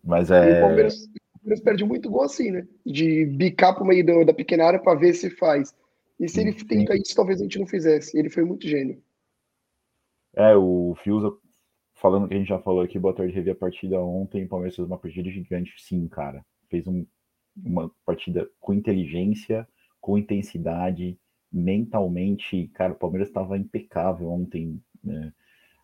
Mas 0.04 0.32
é. 0.32 0.50
E 0.50 0.58
o 0.58 0.62
Palmeiras, 0.62 1.04
o 1.04 1.40
Palmeiras 1.40 1.64
perde 1.64 1.86
muito 1.86 2.10
gol 2.10 2.24
assim, 2.24 2.52
né? 2.52 2.68
De 2.86 3.26
bicar 3.26 3.76
pro 3.76 3.86
meio 3.86 4.26
da 4.26 4.34
pequena 4.34 4.66
área 4.66 4.80
para 4.80 4.98
ver 4.98 5.14
se 5.14 5.30
faz. 5.30 5.74
E 6.20 6.28
se 6.28 6.42
ele 6.42 6.54
tenta 6.54 6.96
isso, 6.96 7.16
talvez 7.16 7.40
a 7.40 7.44
gente 7.44 7.60
não 7.60 7.68
fizesse. 7.68 8.18
Ele 8.18 8.30
foi 8.30 8.44
muito 8.44 8.68
gênio. 8.68 9.02
É, 10.36 10.56
o 10.56 10.96
Fiuza, 11.02 11.32
falando 11.96 12.28
que 12.28 12.34
a 12.34 12.38
gente 12.38 12.48
já 12.50 12.60
falou 12.60 12.82
aqui, 12.82 13.00
boa 13.00 13.16
tarde, 13.16 13.34
revi 13.34 13.50
a 13.50 13.56
partida 13.56 14.02
ontem. 14.02 14.44
O 14.44 14.48
Palmeiras 14.50 14.76
fez 14.76 14.88
uma 14.88 14.98
partida 14.98 15.30
gigante, 15.30 15.74
sim, 15.78 16.08
cara. 16.08 16.46
Fez 16.70 16.86
um, 16.88 17.06
uma 17.56 17.90
partida 18.06 18.50
com 18.60 18.74
inteligência, 18.74 19.68
com 20.02 20.18
intensidade, 20.18 21.18
mentalmente. 21.52 22.68
Cara, 22.74 22.94
o 22.94 22.98
Palmeiras 22.98 23.30
estava 23.30 23.58
impecável 23.58 24.30
ontem, 24.30 24.82
né? 25.04 25.34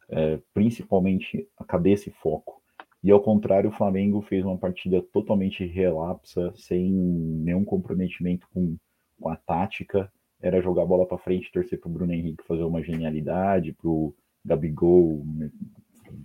É, 0.10 0.40
principalmente 0.54 1.48
cabeça 1.68 2.10
e 2.10 2.14
foco. 2.14 2.62
E 3.04 3.12
ao 3.12 3.22
contrário, 3.22 3.70
o 3.70 3.74
Flamengo 3.74 4.22
fez 4.22 4.44
uma 4.44 4.58
partida 4.58 5.02
totalmente 5.02 5.66
relapsa, 5.66 6.52
sem 6.56 6.92
nenhum 6.92 7.64
comprometimento 7.64 8.48
com, 8.54 8.78
com 9.20 9.30
a 9.30 9.36
tática 9.36 10.12
era 10.42 10.62
jogar 10.62 10.84
a 10.84 10.86
bola 10.86 11.08
para 11.08 11.18
frente, 11.18 11.52
torcer 11.52 11.80
para 11.80 11.90
o 11.90 11.92
Bruno 11.92 12.14
Henrique 12.14 12.44
fazer 12.48 12.64
uma 12.64 12.84
genialidade, 12.84 13.74
para 13.74 13.90
o 13.90 14.14
Gabigol 14.44 15.24
né, 15.26 15.50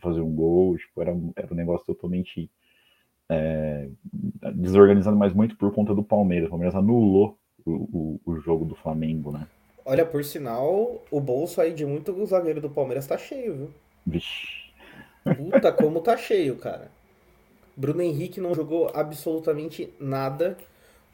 fazer 0.00 0.20
um 0.20 0.34
gol, 0.34 0.76
tipo, 0.76 1.00
era, 1.00 1.16
era 1.36 1.52
um 1.52 1.56
negócio 1.56 1.86
totalmente 1.86 2.50
é, 3.30 3.88
desorganizado, 4.54 5.16
mas 5.16 5.32
muito 5.32 5.56
por 5.56 5.72
conta 5.72 5.94
do 5.94 6.02
Palmeiras. 6.02 6.48
O 6.48 6.50
Palmeiras 6.50 6.74
anulou 6.74 7.38
o, 7.64 7.72
o, 7.72 8.20
o, 8.26 8.40
jogo 8.40 8.64
do 8.64 8.74
Flamengo, 8.74 9.32
né? 9.32 9.46
Olha, 9.90 10.06
por 10.06 10.24
sinal, 10.24 11.02
o 11.10 11.20
bolso 11.20 11.60
aí 11.60 11.74
de 11.74 11.84
muito 11.84 12.24
zagueiro 12.26 12.60
do 12.60 12.70
Palmeiras 12.70 13.06
tá 13.06 13.18
cheio, 13.18 13.54
viu? 13.54 13.70
Vixe. 14.06 14.70
Puta, 15.36 15.72
como 15.72 16.00
tá 16.00 16.16
cheio, 16.16 16.56
cara. 16.56 16.90
Bruno 17.76 18.00
Henrique 18.00 18.40
não 18.40 18.54
jogou 18.54 18.90
absolutamente 18.94 19.92
nada 19.98 20.56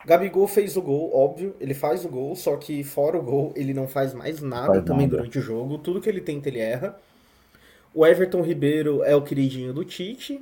Gabigol 0.07 0.47
fez 0.47 0.77
o 0.77 0.83
gol, 0.83 1.11
óbvio, 1.13 1.57
ele 1.61 1.75
faz 1.75 2.05
o 2.05 2.09
gol, 2.09 2.37
só 2.37 2.57
que 2.57 2.85
fora 2.85 3.19
o 3.19 3.23
gol 3.23 3.53
ele 3.57 3.75
não 3.75 3.89
faz 3.89 4.15
mais 4.15 4.41
nada 4.41 4.75
faz 4.75 4.85
também 4.85 5.07
nada. 5.07 5.17
durante 5.17 5.39
o 5.39 5.43
jogo. 5.43 5.79
Tudo 5.79 6.01
que 6.01 6.09
ele 6.09 6.21
tenta 6.21 6.49
ele 6.49 6.61
erra. 6.61 6.97
O 7.93 8.07
Everton 8.07 8.41
Ribeiro 8.43 9.03
é 9.03 9.17
o 9.17 9.23
queridinho 9.23 9.73
do 9.73 9.85
Tite. 9.85 10.41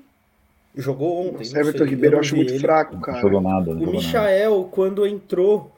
Jogou 0.77 1.29
ontem. 1.29 1.51
O 1.51 1.57
Everton 1.57 1.79
sei, 1.79 1.87
Ribeiro 1.87 2.17
eu 2.17 2.21
acho 2.21 2.37
muito 2.37 2.53
ele. 2.53 2.59
fraco, 2.59 3.01
cara. 3.01 3.17
Não 3.17 3.23
jogou 3.23 3.41
nada. 3.41 3.75
Não 3.75 3.85
o 3.85 3.93
Michael, 3.93 4.59
nada. 4.59 4.69
quando 4.71 5.07
entrou, 5.07 5.73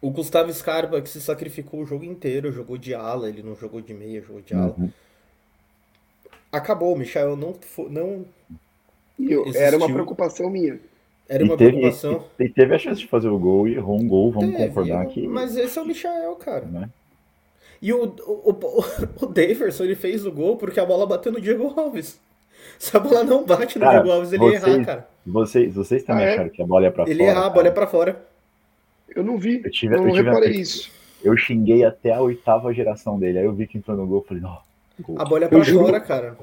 o 0.00 0.10
Gustavo 0.10 0.52
Scarpa, 0.52 1.00
que 1.00 1.08
se 1.08 1.20
sacrificou 1.20 1.80
o 1.80 1.86
jogo 1.86 2.04
inteiro, 2.04 2.52
jogou 2.52 2.78
de 2.78 2.94
ala, 2.94 3.28
ele 3.28 3.42
não 3.42 3.56
jogou 3.56 3.80
de 3.80 3.92
meia, 3.92 4.22
jogou 4.22 4.40
de 4.40 4.54
ala. 4.54 4.74
Uhum. 4.78 4.90
Acabou, 6.52 6.94
o 6.94 6.98
Michael 6.98 7.36
não. 7.36 7.54
não 7.90 8.24
eu, 9.18 9.44
era 9.54 9.76
uma 9.76 9.90
preocupação 9.90 10.48
minha. 10.48 10.78
Era 11.28 11.44
uma 11.44 11.54
e 11.54 11.58
teve, 11.58 11.72
preocupação. 11.72 12.24
E, 12.38 12.48
teve 12.48 12.74
a 12.74 12.78
chance 12.78 13.00
de 13.00 13.06
fazer 13.06 13.28
o 13.28 13.38
gol 13.38 13.68
e 13.68 13.74
errou 13.74 14.00
um 14.00 14.08
gol, 14.08 14.32
vamos 14.32 14.56
teve, 14.56 14.68
concordar 14.68 15.04
que. 15.06 15.26
Mas 15.26 15.56
esse 15.56 15.78
é 15.78 15.82
o 15.82 15.86
Michael, 15.86 16.36
cara. 16.36 16.64
Né? 16.64 16.88
E 17.82 17.92
o, 17.92 18.04
o, 18.04 18.50
o, 18.50 18.84
o 19.22 19.26
Daverson, 19.26 19.84
ele 19.84 19.94
fez 19.94 20.24
o 20.24 20.32
gol 20.32 20.56
porque 20.56 20.80
a 20.80 20.86
bola 20.86 21.06
bateu 21.06 21.30
no 21.32 21.40
Diego 21.40 21.74
Alves. 21.76 22.20
Se 22.78 22.96
a 22.96 23.00
bola 23.00 23.24
não 23.24 23.44
bate 23.44 23.78
no 23.78 23.84
cara, 23.84 23.98
Diego 23.98 24.12
Alves, 24.12 24.32
ele 24.32 24.42
vocês, 24.42 24.62
ia 24.62 24.68
errar, 24.68 24.84
cara. 24.84 25.08
Vocês, 25.26 25.74
vocês 25.74 26.02
também 26.04 26.24
ah, 26.24 26.28
é? 26.28 26.32
acharam 26.34 26.50
que 26.50 26.62
a 26.62 26.66
bola 26.66 26.84
ia 26.84 26.92
pra 26.92 27.04
ele 27.04 27.12
fora? 27.14 27.22
Ele 27.22 27.28
ia 27.28 27.30
errar, 27.30 27.46
a 27.46 27.50
bola 27.50 27.66
ia 27.66 27.72
pra 27.72 27.86
fora. 27.86 28.27
Eu 29.14 29.24
não 29.24 29.38
vi, 29.38 29.62
eu 29.64 29.70
tive, 29.70 29.96
não 29.96 30.06
eu 30.06 30.12
tive 30.12 30.28
reparei 30.28 30.60
isso. 30.60 30.90
Eu 31.22 31.36
xinguei 31.36 31.84
até 31.84 32.12
a 32.12 32.20
oitava 32.20 32.72
geração 32.72 33.18
dele. 33.18 33.38
Aí 33.38 33.44
eu 33.44 33.52
vi 33.52 33.66
que 33.66 33.78
entrou 33.78 33.96
no 33.96 34.06
gol, 34.06 34.24
falei, 34.26 34.42
não. 34.42 34.58
A 35.16 35.24
bola 35.24 35.42
ia 35.42 35.48
pra 35.48 35.58
eu 35.58 35.64
fora, 35.64 35.74
juro, 35.74 36.00
cara. 36.02 36.38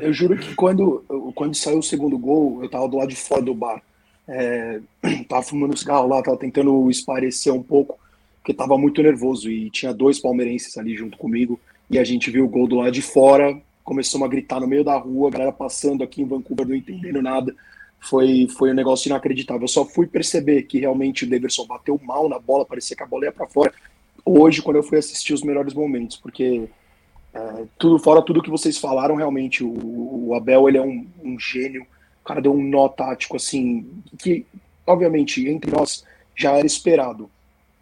Eu 0.00 0.12
juro 0.12 0.36
que 0.36 0.54
quando, 0.54 1.04
quando 1.34 1.54
saiu 1.54 1.78
o 1.78 1.82
segundo 1.82 2.18
gol, 2.18 2.62
eu 2.62 2.68
tava 2.68 2.88
do 2.88 2.96
lado 2.96 3.08
de 3.08 3.16
fora 3.16 3.42
do 3.42 3.54
bar. 3.54 3.82
É, 4.28 4.80
tava 5.28 5.42
fumando 5.42 5.76
cigarro 5.76 6.08
lá, 6.08 6.22
tava 6.22 6.36
tentando 6.36 6.90
esparecer 6.90 7.52
um 7.52 7.62
pouco, 7.62 7.98
porque 8.36 8.54
tava 8.54 8.78
muito 8.78 9.02
nervoso 9.02 9.50
e 9.50 9.70
tinha 9.70 9.92
dois 9.92 10.18
palmeirenses 10.18 10.76
ali 10.78 10.96
junto 10.96 11.18
comigo 11.18 11.58
e 11.90 11.98
a 11.98 12.04
gente 12.04 12.30
viu 12.30 12.44
o 12.44 12.48
gol 12.48 12.68
do 12.68 12.76
lado 12.76 12.92
de 12.92 13.02
fora, 13.02 13.60
começamos 13.82 14.24
a 14.24 14.30
gritar 14.30 14.60
no 14.60 14.68
meio 14.68 14.84
da 14.84 14.96
rua, 14.96 15.28
a 15.28 15.32
galera 15.32 15.52
passando 15.52 16.04
aqui 16.04 16.22
em 16.22 16.26
Vancouver 16.26 16.66
não 16.66 16.76
entendendo 16.76 17.20
nada. 17.20 17.54
Foi, 18.00 18.48
foi 18.56 18.70
um 18.70 18.74
negócio 18.74 19.08
inacreditável. 19.08 19.62
Eu 19.62 19.68
só 19.68 19.84
fui 19.84 20.06
perceber 20.06 20.62
que 20.62 20.80
realmente 20.80 21.24
o 21.24 21.28
Davidson 21.28 21.66
bateu 21.66 22.00
mal 22.02 22.28
na 22.28 22.38
bola, 22.38 22.64
parecia 22.64 22.96
que 22.96 23.02
a 23.02 23.06
bola 23.06 23.26
ia 23.26 23.32
para 23.32 23.46
fora. 23.46 23.72
Hoje, 24.24 24.62
quando 24.62 24.76
eu 24.76 24.82
fui 24.82 24.98
assistir 24.98 25.34
os 25.34 25.42
melhores 25.42 25.74
momentos, 25.74 26.16
porque 26.16 26.68
é, 27.32 27.64
tudo 27.78 27.98
fora 27.98 28.22
tudo 28.22 28.42
que 28.42 28.50
vocês 28.50 28.78
falaram, 28.78 29.14
realmente 29.14 29.62
o, 29.62 30.28
o 30.28 30.34
Abel 30.34 30.68
ele 30.68 30.78
é 30.78 30.82
um, 30.82 31.06
um, 31.22 31.38
gênio. 31.38 31.86
O 32.22 32.24
cara 32.24 32.40
deu 32.40 32.52
um 32.52 32.62
nó 32.62 32.88
tático 32.88 33.36
assim 33.36 33.86
que, 34.18 34.46
obviamente, 34.86 35.46
entre 35.48 35.70
nós 35.70 36.04
já 36.34 36.52
era 36.52 36.66
esperado, 36.66 37.30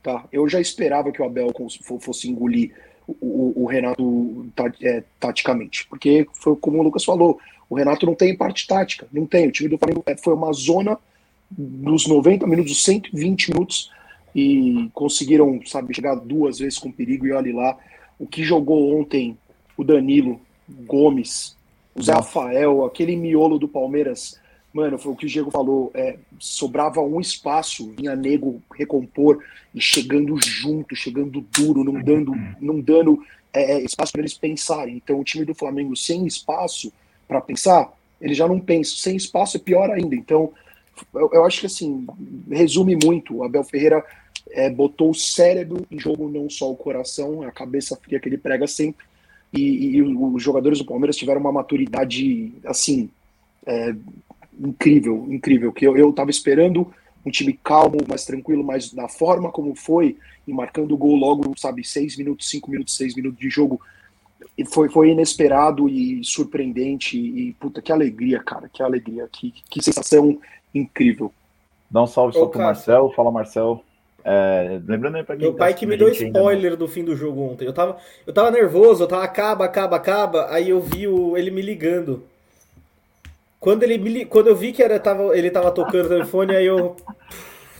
tá? 0.02 0.24
Eu 0.32 0.48
já 0.48 0.60
esperava 0.60 1.12
que 1.12 1.22
o 1.22 1.24
Abel 1.24 1.52
fosse 2.00 2.28
engolir 2.28 2.74
o, 3.06 3.62
o 3.62 3.66
Renato 3.66 4.46
é, 4.82 5.02
taticamente. 5.18 5.86
Porque 5.86 6.26
foi 6.34 6.56
como 6.56 6.78
o 6.78 6.82
Lucas 6.82 7.04
falou, 7.04 7.38
o 7.68 7.76
Renato 7.76 8.06
não 8.06 8.14
tem 8.14 8.36
parte 8.36 8.66
tática, 8.66 9.06
não 9.12 9.26
tem. 9.26 9.48
O 9.48 9.52
time 9.52 9.68
do 9.68 9.78
Flamengo 9.78 10.02
é, 10.06 10.16
foi 10.16 10.34
uma 10.34 10.52
zona 10.52 10.98
dos 11.50 12.06
90 12.06 12.46
minutos, 12.46 12.82
120 12.82 13.50
minutos, 13.50 13.90
e 14.34 14.90
conseguiram, 14.94 15.60
sabe, 15.66 15.94
chegar 15.94 16.14
duas 16.14 16.58
vezes 16.58 16.78
com 16.78 16.92
perigo 16.92 17.26
e 17.26 17.32
olhe 17.32 17.52
lá. 17.52 17.76
O 18.18 18.26
que 18.26 18.42
jogou 18.42 18.98
ontem 18.98 19.36
o 19.76 19.84
Danilo, 19.84 20.40
Gomes, 20.86 21.56
o 21.94 22.02
Zé 22.02 22.12
Rafael, 22.12 22.84
aquele 22.84 23.16
miolo 23.16 23.58
do 23.58 23.68
Palmeiras 23.68 24.38
Mano, 24.72 24.98
foi 24.98 25.12
o 25.12 25.16
que 25.16 25.26
o 25.26 25.28
Diego 25.28 25.50
falou. 25.50 25.90
É, 25.94 26.18
sobrava 26.38 27.00
um 27.00 27.20
espaço, 27.20 27.90
vinha 27.96 28.14
nego 28.14 28.62
recompor 28.74 29.42
e 29.74 29.80
chegando 29.80 30.38
junto, 30.40 30.94
chegando 30.94 31.40
duro, 31.40 31.82
não 31.82 32.00
dando, 32.02 32.32
não 32.60 32.80
dando 32.80 33.24
é, 33.52 33.72
é 33.72 33.80
espaço 33.82 34.12
para 34.12 34.20
eles 34.20 34.34
pensarem. 34.34 34.96
Então, 34.96 35.18
o 35.18 35.24
time 35.24 35.44
do 35.44 35.54
Flamengo 35.54 35.96
sem 35.96 36.26
espaço 36.26 36.92
para 37.28 37.40
pensar, 37.40 37.92
ele 38.20 38.34
já 38.34 38.48
não 38.48 38.58
pensa. 38.58 38.96
Sem 38.96 39.16
espaço 39.16 39.58
é 39.58 39.60
pior 39.60 39.90
ainda. 39.90 40.16
Então, 40.16 40.52
eu, 41.14 41.30
eu 41.32 41.44
acho 41.44 41.60
que 41.60 41.66
assim, 41.66 42.06
resume 42.50 42.98
muito. 43.04 43.36
O 43.36 43.44
Abel 43.44 43.62
Ferreira 43.62 44.04
é, 44.50 44.70
botou 44.70 45.10
o 45.10 45.14
cérebro 45.14 45.86
em 45.90 45.98
jogo, 46.00 46.28
não 46.28 46.48
só 46.48 46.70
o 46.70 46.76
coração, 46.76 47.42
a 47.42 47.52
cabeça 47.52 47.94
fria 47.96 48.18
que 48.18 48.28
ele 48.28 48.38
prega 48.38 48.66
sempre. 48.66 49.06
E, 49.52 49.96
e 49.96 50.02
os 50.02 50.42
jogadores 50.42 50.78
do 50.78 50.84
Palmeiras 50.84 51.16
tiveram 51.16 51.40
uma 51.40 51.52
maturidade 51.52 52.52
assim. 52.64 53.10
É, 53.66 53.94
incrível, 54.58 55.26
incrível. 55.30 55.72
Que 55.72 55.86
eu, 55.86 55.96
eu 55.96 56.12
tava 56.12 56.30
esperando 56.30 56.92
um 57.24 57.30
time 57.30 57.58
calmo, 57.62 57.98
mais 58.08 58.24
tranquilo, 58.24 58.64
mas 58.64 58.92
da 58.92 59.08
forma 59.08 59.50
como 59.50 59.74
foi, 59.74 60.16
e 60.46 60.52
marcando 60.52 60.92
o 60.92 60.96
gol 60.96 61.14
logo, 61.14 61.52
sabe, 61.56 61.86
seis 61.86 62.16
minutos, 62.16 62.48
cinco 62.48 62.70
minutos, 62.70 62.96
seis 62.96 63.14
minutos 63.14 63.38
de 63.38 63.50
jogo, 63.50 63.80
e 64.58 64.64
foi, 64.64 64.88
foi 64.88 65.10
inesperado 65.10 65.88
e 65.88 66.24
surpreendente. 66.24 67.16
E 67.16 67.52
puta, 67.54 67.80
que 67.80 67.92
alegria, 67.92 68.42
cara, 68.42 68.68
que 68.68 68.82
alegria, 68.82 69.28
que, 69.30 69.52
que 69.70 69.80
sensação 69.80 70.40
incrível. 70.74 71.32
Dá 71.88 72.02
um 72.02 72.06
salve 72.08 72.34
só 72.36 72.46
pro 72.46 72.60
Marcel, 72.60 73.12
fala 73.14 73.30
Marcel. 73.30 73.84
É, 74.24 74.80
lembrando 74.84 75.16
aí 75.16 75.22
pra 75.22 75.36
quem 75.36 75.44
Meu 75.44 75.52
tá 75.52 75.60
pai 75.60 75.74
que 75.74 75.86
me 75.86 75.96
deu 75.96 76.08
spoiler 76.08 76.76
do 76.76 76.88
fim 76.88 77.04
do 77.04 77.14
jogo 77.14 77.40
ontem. 77.40 77.64
Eu 77.64 77.72
tava, 77.72 77.96
eu 78.26 78.34
tava 78.34 78.50
nervoso, 78.50 79.04
eu 79.04 79.08
tava 79.08 79.22
acaba, 79.22 79.64
acaba, 79.64 79.96
acaba. 79.96 80.48
Aí 80.50 80.70
eu 80.70 80.80
vi 80.80 81.06
o, 81.06 81.36
ele 81.36 81.52
me 81.52 81.62
ligando. 81.62 82.24
Quando, 83.60 83.84
ele 83.84 83.96
me, 83.96 84.24
quando 84.24 84.48
eu 84.48 84.56
vi 84.56 84.72
que 84.72 84.82
era, 84.82 84.98
tava, 84.98 85.38
ele 85.38 85.50
tava 85.50 85.70
tocando 85.70 86.06
o 86.06 86.08
telefone, 86.08 86.56
aí 86.56 86.66
eu. 86.66 86.96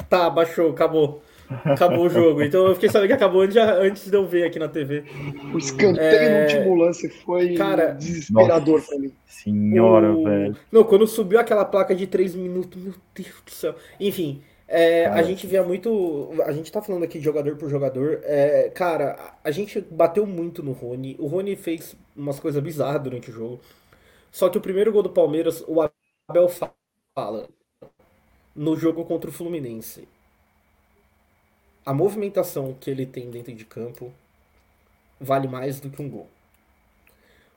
Tá, 0.09 0.31
baixou, 0.31 0.71
acabou. 0.71 1.23
Acabou 1.65 2.07
o 2.07 2.09
jogo. 2.11 2.43
Então 2.43 2.67
eu 2.67 2.75
fiquei 2.75 2.89
sabendo 2.89 3.09
que 3.09 3.15
acabou 3.15 3.43
antes, 3.43 4.11
de 4.11 4.17
eu 4.17 4.27
ver 4.27 4.45
aqui 4.45 4.59
na 4.59 4.69
TV. 4.69 5.05
O 5.53 5.59
escanteio 5.59 5.99
é... 5.99 6.29
no 6.31 6.43
último 6.43 6.75
lance 6.75 7.09
foi 7.09 7.55
Cara, 7.55 7.93
desesperador 7.93 8.83
pra 8.87 8.99
mim. 8.99 9.13
Senhora, 9.27 10.13
o... 10.13 10.25
velho. 10.25 10.57
Não, 10.71 10.85
quando 10.85 11.07
subiu 11.07 11.39
aquela 11.39 11.65
placa 11.65 11.95
de 11.95 12.07
3 12.07 12.35
minutos, 12.35 12.83
meu 12.83 12.95
Deus 13.15 13.43
do 13.45 13.51
céu. 13.51 13.75
Enfim, 13.99 14.43
é, 14.67 15.07
a 15.07 15.23
gente 15.23 15.47
via 15.47 15.63
muito. 15.63 16.31
A 16.45 16.53
gente 16.53 16.71
tá 16.71 16.83
falando 16.83 17.05
aqui 17.05 17.19
de 17.19 17.25
jogador 17.25 17.57
por 17.57 17.71
jogador. 17.71 18.21
É, 18.25 18.69
cara, 18.69 19.35
a 19.43 19.51
gente 19.51 19.81
bateu 19.81 20.27
muito 20.27 20.63
no 20.63 20.73
Rony. 20.73 21.17
O 21.19 21.27
Rony 21.27 21.57
fez 21.57 21.97
umas 22.15 22.39
coisas 22.39 22.63
bizarras 22.63 23.03
durante 23.03 23.31
o 23.31 23.33
jogo. 23.33 23.61
Só 24.31 24.51
que 24.51 24.59
o 24.59 24.61
primeiro 24.61 24.93
gol 24.93 25.03
do 25.03 25.09
Palmeiras, 25.09 25.65
o 25.67 25.81
Abel 25.81 26.51
fala 27.15 27.49
no 28.55 28.77
jogo 28.77 29.05
contra 29.07 29.31
o 29.31 29.33
Fluminense. 29.33 30.07
A 31.89 31.95
movimentação 31.95 32.75
que 32.79 32.91
ele 32.91 33.07
tem 33.07 33.31
dentro 33.31 33.51
de 33.55 33.65
campo 33.65 34.13
vale 35.19 35.49
mais 35.49 35.81
do 35.81 35.89
que 35.89 36.03
um 36.03 36.11
gol. 36.11 36.29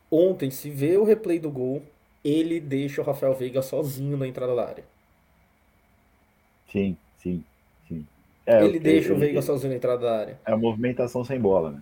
Ontem, 0.10 0.50
se 0.50 0.70
vê 0.70 0.96
o 0.96 1.04
replay 1.04 1.38
do 1.38 1.52
gol, 1.52 1.84
ele 2.24 2.58
deixa 2.62 3.02
o 3.02 3.04
Rafael 3.04 3.36
Veiga 3.36 3.62
sozinho 3.62 4.16
na 4.16 4.26
entrada 4.26 4.56
da 4.56 4.66
área. 4.66 4.86
Sim, 6.72 6.96
sim, 7.18 7.44
sim. 7.90 8.08
É, 8.46 8.64
ele 8.64 8.80
deixa 8.80 9.14
o 9.14 9.18
Veiga 9.18 9.42
sozinho 9.42 9.72
na 9.72 9.76
entrada 9.76 10.02
da 10.02 10.18
área. 10.18 10.40
É 10.46 10.54
a 10.54 10.58
movimentação 10.58 11.26
sem 11.26 11.38
bola, 11.38 11.72
né? 11.72 11.82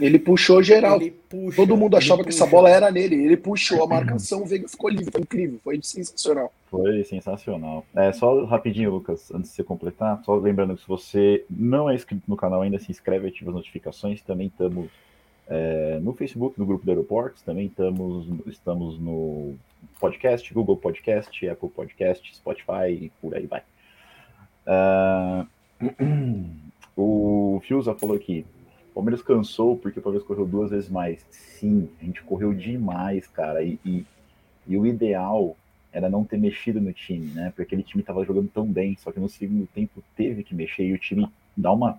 Ele 0.00 0.18
puxou 0.18 0.62
geral. 0.62 1.00
Ele 1.00 1.10
puxa, 1.10 1.56
Todo 1.56 1.76
mundo 1.76 1.96
achava 1.96 2.22
que 2.22 2.30
essa 2.30 2.46
bola 2.46 2.70
era 2.70 2.90
nele. 2.90 3.16
Ele 3.16 3.36
puxou 3.36 3.84
a 3.84 3.86
marcação, 3.86 4.42
o 4.42 4.46
Veiga 4.46 4.68
ficou 4.68 4.88
livre. 4.88 5.10
Foi 5.12 5.20
incrível, 5.20 5.60
foi 5.62 5.80
sensacional. 5.82 6.52
Foi 6.70 7.04
sensacional. 7.04 7.84
É, 7.94 8.12
só 8.12 8.44
rapidinho, 8.44 8.90
Lucas, 8.90 9.30
antes 9.32 9.50
de 9.50 9.56
você 9.56 9.64
completar, 9.64 10.22
só 10.24 10.34
lembrando 10.36 10.74
que 10.74 10.82
se 10.82 10.88
você 10.88 11.44
não 11.50 11.90
é 11.90 11.94
inscrito 11.94 12.22
no 12.26 12.36
canal 12.36 12.62
ainda, 12.62 12.78
se 12.78 12.90
inscreve, 12.90 13.28
ativa 13.28 13.50
as 13.50 13.56
notificações. 13.56 14.22
Também 14.22 14.46
estamos 14.46 14.88
é, 15.50 15.98
no 16.00 16.12
Facebook, 16.12 16.58
no 16.58 16.64
grupo 16.64 16.84
do 16.84 16.90
Aeroportos, 16.90 17.42
também 17.42 17.66
estamos, 17.66 18.26
estamos 18.46 18.98
no 19.00 19.56
podcast, 19.98 20.54
Google 20.54 20.76
Podcast, 20.76 21.48
Apple 21.48 21.68
Podcast, 21.68 22.34
Spotify 22.36 22.88
e 22.90 23.12
por 23.20 23.34
aí 23.34 23.46
vai. 23.46 23.62
Uh, 24.66 25.46
o 26.96 27.60
Fiusa 27.66 27.94
falou 27.94 28.16
aqui, 28.16 28.46
o 28.90 28.94
Palmeiras 28.94 29.22
cansou 29.22 29.76
porque 29.76 30.00
o 30.00 30.02
Palmeiras 30.02 30.26
correu 30.26 30.44
duas 30.44 30.70
vezes 30.70 30.90
mais. 30.90 31.24
Sim, 31.30 31.88
a 32.00 32.04
gente 32.04 32.22
correu 32.22 32.52
demais, 32.52 33.26
cara. 33.28 33.62
E, 33.62 33.78
e, 33.84 34.04
e 34.66 34.76
o 34.76 34.86
ideal 34.86 35.56
era 35.92 36.08
não 36.08 36.24
ter 36.24 36.38
mexido 36.38 36.80
no 36.80 36.92
time, 36.92 37.26
né? 37.28 37.50
Porque 37.50 37.62
aquele 37.62 37.82
time 37.82 38.02
estava 38.02 38.24
jogando 38.24 38.48
tão 38.48 38.66
bem, 38.66 38.96
só 38.96 39.10
que 39.12 39.20
no 39.20 39.28
segundo 39.28 39.66
tempo 39.68 40.02
teve 40.16 40.42
que 40.42 40.54
mexer 40.54 40.84
e 40.84 40.92
o 40.92 40.98
time 40.98 41.28
dá 41.56 41.72
uma 41.72 41.98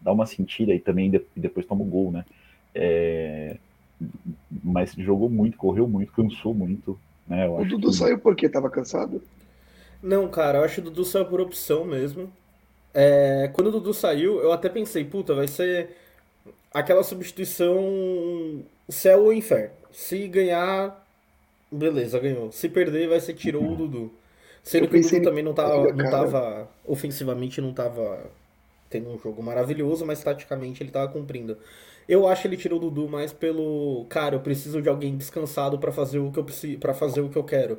dá 0.00 0.12
uma 0.12 0.26
sentida 0.26 0.74
e 0.74 0.78
também 0.78 1.10
de, 1.10 1.24
depois 1.34 1.64
toma 1.64 1.82
o 1.82 1.86
um 1.86 1.90
gol, 1.90 2.12
né? 2.12 2.24
É, 2.74 3.56
mas 4.62 4.92
jogou 4.92 5.30
muito, 5.30 5.56
correu 5.56 5.88
muito, 5.88 6.12
cansou 6.12 6.52
muito. 6.52 6.98
Né? 7.26 7.48
o 7.48 7.64
Dudu 7.64 7.88
que... 7.88 7.96
saiu 7.96 8.18
porque 8.18 8.46
estava 8.46 8.68
cansado? 8.68 9.22
Não, 10.02 10.28
cara, 10.28 10.58
eu 10.58 10.64
acho 10.64 10.74
que 10.74 10.80
o 10.80 10.84
Dudu 10.84 11.04
saiu 11.04 11.24
por 11.24 11.40
opção 11.40 11.86
mesmo. 11.86 12.30
É, 12.94 13.50
quando 13.52 13.66
o 13.66 13.72
Dudu 13.72 13.92
saiu, 13.92 14.40
eu 14.40 14.52
até 14.52 14.68
pensei, 14.68 15.04
puta, 15.04 15.34
vai 15.34 15.48
ser 15.48 15.96
aquela 16.72 17.02
substituição 17.02 18.64
céu 18.88 19.24
ou 19.24 19.32
inferno. 19.32 19.74
Se 19.90 20.26
ganhar, 20.28 21.04
beleza, 21.70 22.18
ganhou. 22.18 22.52
Se 22.52 22.68
perder, 22.68 23.08
vai 23.08 23.20
ser 23.20 23.34
tirou 23.34 23.64
o 23.64 23.76
Dudu. 23.76 24.12
Sendo 24.62 24.88
que 24.88 24.96
o 24.96 25.02
Dudu 25.02 25.22
também 25.22 25.42
não 25.44 25.52
tava, 25.52 25.92
não 25.92 26.10
tava, 26.10 26.68
ofensivamente 26.86 27.60
não 27.60 27.72
tava 27.72 28.30
tendo 28.88 29.10
um 29.10 29.18
jogo 29.18 29.42
maravilhoso, 29.42 30.06
mas 30.06 30.22
taticamente 30.22 30.82
ele 30.82 30.90
tava 30.90 31.12
cumprindo. 31.12 31.58
Eu 32.08 32.28
acho 32.28 32.42
que 32.42 32.48
ele 32.48 32.56
tirou 32.56 32.78
o 32.78 32.82
Dudu 32.82 33.08
mais 33.08 33.32
pelo, 33.32 34.06
cara, 34.08 34.36
eu 34.36 34.40
preciso 34.40 34.80
de 34.80 34.88
alguém 34.88 35.16
descansado 35.16 35.78
para 35.78 35.90
fazer 35.90 36.18
o 36.18 36.30
que 36.30 36.38
eu 36.38 36.44
preciso, 36.44 36.78
para 36.78 36.94
fazer 36.94 37.20
o 37.20 37.28
que 37.28 37.36
eu 37.36 37.44
quero. 37.44 37.78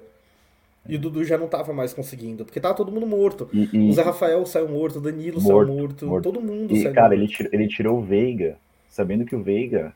E 0.87 0.95
o 0.95 0.99
Dudu 0.99 1.23
já 1.23 1.37
não 1.37 1.47
tava 1.47 1.73
mais 1.73 1.93
conseguindo, 1.93 2.45
porque 2.45 2.59
tava 2.59 2.75
todo 2.75 2.91
mundo 2.91 3.07
morto. 3.07 3.49
E, 3.51 3.69
e... 3.73 3.89
O 3.89 3.93
Zé 3.93 4.03
Rafael 4.03 4.45
saiu 4.45 4.69
morto, 4.69 4.97
o 4.99 5.01
Danilo 5.01 5.41
morto, 5.41 5.67
saiu 5.67 5.79
morto, 5.79 6.05
morto, 6.05 6.23
todo 6.23 6.41
mundo 6.41 6.75
e, 6.75 6.81
saiu 6.81 6.93
Cara, 6.93 7.09
morto. 7.09 7.21
Ele, 7.21 7.27
tirou, 7.27 7.51
ele 7.53 7.67
tirou 7.67 7.97
o 7.97 8.01
Veiga, 8.01 8.57
sabendo 8.87 9.25
que 9.25 9.35
o 9.35 9.41
Veiga 9.41 9.93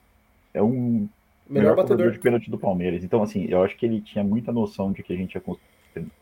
é 0.53 0.61
um 0.61 1.07
melhor, 1.47 1.75
melhor 1.75 1.75
batedor 1.75 2.11
de 2.11 2.19
pênalti 2.19 2.49
do 2.49 2.57
Palmeiras. 2.57 3.03
Então, 3.03 3.21
assim, 3.21 3.45
eu 3.49 3.63
acho 3.63 3.77
que 3.77 3.85
ele 3.85 4.01
tinha 4.01 4.23
muita 4.23 4.51
noção 4.51 4.91
de 4.91 5.03
que 5.03 5.13
a 5.13 5.15
gente 5.15 5.35
ia 5.35 5.41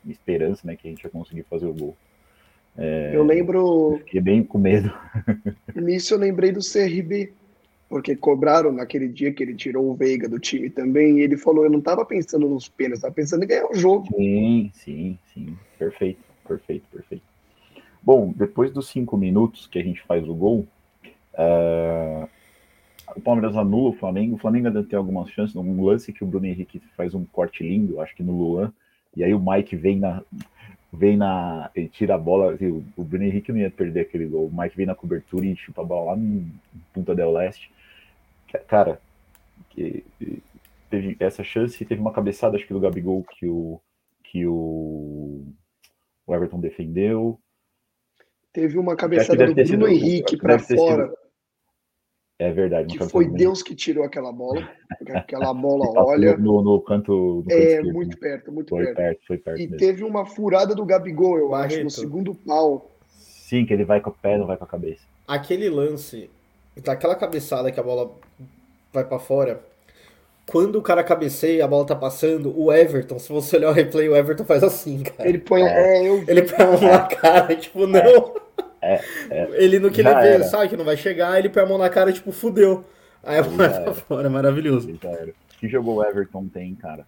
esperança, 0.08 0.66
né, 0.66 0.76
que 0.76 0.88
a 0.88 0.92
gente 0.92 1.04
ia 1.04 1.10
conseguir 1.10 1.44
fazer 1.44 1.66
o 1.66 1.74
gol. 1.74 1.96
É, 2.78 3.12
eu 3.14 3.24
lembro. 3.24 3.98
Fiquei 4.06 4.22
bem 4.22 4.44
com 4.44 4.58
medo. 4.58 4.94
Nisso 5.76 6.14
eu 6.14 6.20
lembrei 6.20 6.52
do 6.52 6.60
CRB, 6.60 7.34
porque 7.90 8.16
cobraram 8.16 8.72
naquele 8.72 9.08
dia 9.08 9.32
que 9.32 9.42
ele 9.42 9.56
tirou 9.56 9.90
o 9.90 9.96
Veiga 9.96 10.28
do 10.28 10.40
time 10.40 10.70
também, 10.70 11.20
e 11.20 11.22
ele 11.22 11.38
falou, 11.38 11.64
eu 11.64 11.70
não 11.70 11.80
estava 11.80 12.06
pensando 12.06 12.48
nos 12.48 12.68
pênaltis, 12.68 13.00
estava 13.00 13.14
pensando 13.14 13.44
em 13.44 13.48
ganhar 13.48 13.70
o 13.70 13.76
jogo. 13.76 14.08
Sim, 14.16 14.72
sim, 14.74 15.20
sim. 15.34 15.58
Perfeito, 15.80 16.20
perfeito, 16.48 16.86
perfeito. 16.92 17.24
Bom, 18.02 18.34
depois 18.36 18.72
dos 18.72 18.90
cinco 18.90 19.18
minutos 19.18 19.68
que 19.68 19.80
a 19.80 19.84
gente 19.84 20.02
faz 20.04 20.28
o 20.28 20.34
gol, 20.34 20.68
uh, 21.34 22.28
o 23.16 23.22
Palmeiras 23.22 23.56
anula 23.56 23.90
o 23.90 23.94
Flamengo, 23.94 24.36
o 24.36 24.40
Flamengo 24.40 24.68
ainda 24.68 24.84
tem 24.84 24.98
algumas 24.98 25.30
chances, 25.30 25.56
um 25.56 25.84
lance 25.84 26.14
que 26.14 26.24
o 26.24 26.28
Bruno 26.28 26.46
Henrique 26.46 26.82
faz 26.96 27.14
um 27.14 27.26
corte 27.26 27.64
lindo, 27.64 28.02
acho 28.02 28.16
que 28.16 28.24
no 28.24 28.38
Luan, 28.38 28.74
e 29.16 29.24
aí 29.24 29.34
o 29.34 29.40
Mike 29.40 29.76
vem 29.76 29.98
na, 29.98 30.22
vem 30.94 31.18
na. 31.18 31.70
Ele 31.76 31.88
tira 31.88 32.16
a 32.16 32.18
bola. 32.18 32.56
O, 32.62 32.84
o 32.96 33.04
Bruno 33.04 33.26
Henrique 33.26 33.52
não 33.52 33.60
ia 33.60 33.72
perder 33.72 34.02
aquele 34.02 34.28
gol, 34.28 34.50
mas 34.54 34.74
vem 34.74 34.86
na 34.86 34.96
cobertura 34.96 35.46
e 35.46 35.56
chupa 35.56 35.82
a 35.82 35.86
bola 35.86 36.12
lá 36.12 36.18
no 36.18 36.46
Punta 36.94 37.16
del 37.16 37.32
Leste. 37.32 37.72
Cara, 38.68 39.02
que, 39.70 40.06
teve 40.90 41.18
essa 41.20 41.44
chance 41.44 41.84
teve 41.86 42.02
uma 42.02 42.14
cabeçada, 42.14 42.56
acho 42.56 42.66
que 42.66 42.74
do 42.74 42.80
Gabigol, 42.80 43.24
que 43.24 43.48
o, 43.48 43.80
que 44.24 44.46
o, 44.46 45.46
o 46.26 46.36
Everton 46.36 46.60
defendeu. 46.60 47.40
Teve 48.52 48.78
uma 48.78 48.96
cabeçada 48.96 49.46
do 49.46 49.54
Bruno 49.54 49.68
sido, 49.68 49.88
Henrique 49.88 50.38
para 50.38 50.58
fora. 50.58 51.08
Sido, 51.08 51.18
é 52.40 52.52
verdade. 52.52 52.98
Que 52.98 53.10
foi 53.10 53.28
Deus 53.28 53.64
que 53.64 53.76
tirou 53.76 54.04
aquela 54.04 54.32
bola. 54.32 54.70
Aquela 55.14 55.54
bola, 55.54 55.86
olha. 56.04 56.38
No, 56.38 56.62
no 56.62 56.82
canto. 56.82 57.44
No 57.46 57.52
é, 57.52 57.58
esquerdo, 57.58 57.94
muito 57.94 58.18
perto, 58.18 58.52
muito 58.52 58.70
foi 58.70 58.86
perto. 58.86 58.96
perto. 58.96 59.28
Foi 59.28 59.38
perto. 59.38 59.60
E 59.60 59.64
mesmo. 59.64 59.78
teve 59.78 60.04
uma 60.04 60.26
furada 60.26 60.76
do 60.76 60.86
Gabigol, 60.86 61.38
eu 61.38 61.50
Barreto. 61.50 61.74
acho, 61.74 61.84
no 61.84 61.90
segundo 61.90 62.36
pau. 62.36 62.92
Sim, 63.10 63.66
que 63.66 63.74
ele 63.74 63.86
vai 63.86 64.02
com 64.02 64.10
o 64.10 64.14
pé, 64.14 64.38
não 64.38 64.46
vai 64.46 64.58
com 64.58 64.66
a 64.66 64.68
cabeça. 64.68 65.04
Aquele 65.28 65.70
lance, 65.70 66.30
daquela 66.84 67.16
cabeçada 67.16 67.72
que 67.72 67.80
a 67.80 67.84
bola 67.84 68.12
vai 68.94 69.04
para 69.04 69.20
fora. 69.20 69.62
Quando 70.46 70.78
o 70.78 70.82
cara 70.82 71.04
cabeceia, 71.04 71.66
a 71.66 71.68
bola 71.68 71.86
tá 71.86 71.96
passando, 71.96 72.58
o 72.58 72.72
Everton, 72.72 73.20
se 73.20 73.30
você 73.32 73.58
olhar 73.58 73.70
o 73.70 73.74
replay, 73.74 74.08
o 74.08 74.16
Everton 74.16 74.46
faz 74.46 74.64
assim, 74.64 75.04
cara. 75.04 75.28
Ele 75.28 75.40
põe. 75.40 75.62
É, 75.62 75.98
é 75.98 76.08
eu... 76.08 76.24
Ele 76.26 76.42
põe 76.44 76.66
a 76.66 76.72
mão 76.72 76.82
na 76.82 77.00
cara, 77.00 77.56
tipo, 77.56 77.86
não. 77.86 78.34
É, 78.82 79.02
é, 79.30 79.50
ele 79.56 79.80
no 79.80 79.92
que 79.92 80.00
ele 80.00 80.14
vê, 80.14 80.44
sabe 80.44 80.70
que 80.70 80.78
não 80.78 80.86
vai 80.86 80.96
chegar, 80.96 81.38
ele 81.38 81.50
põe 81.50 81.64
a 81.64 81.66
mão 81.66 81.78
na 81.78 81.90
cara, 81.90 82.14
tipo, 82.14 82.32
fudeu. 82.32 82.86
Aí 83.24 83.40
a 83.40 83.44
bola 83.44 83.58
vai 83.58 83.84
pra 83.84 83.94
fora, 83.94 84.30
maravilhoso. 84.30 84.88
Que 85.60 85.68
jogou 85.68 85.98
o 85.98 86.04
Everton 86.04 86.48
tem, 86.48 86.76
cara? 86.76 87.06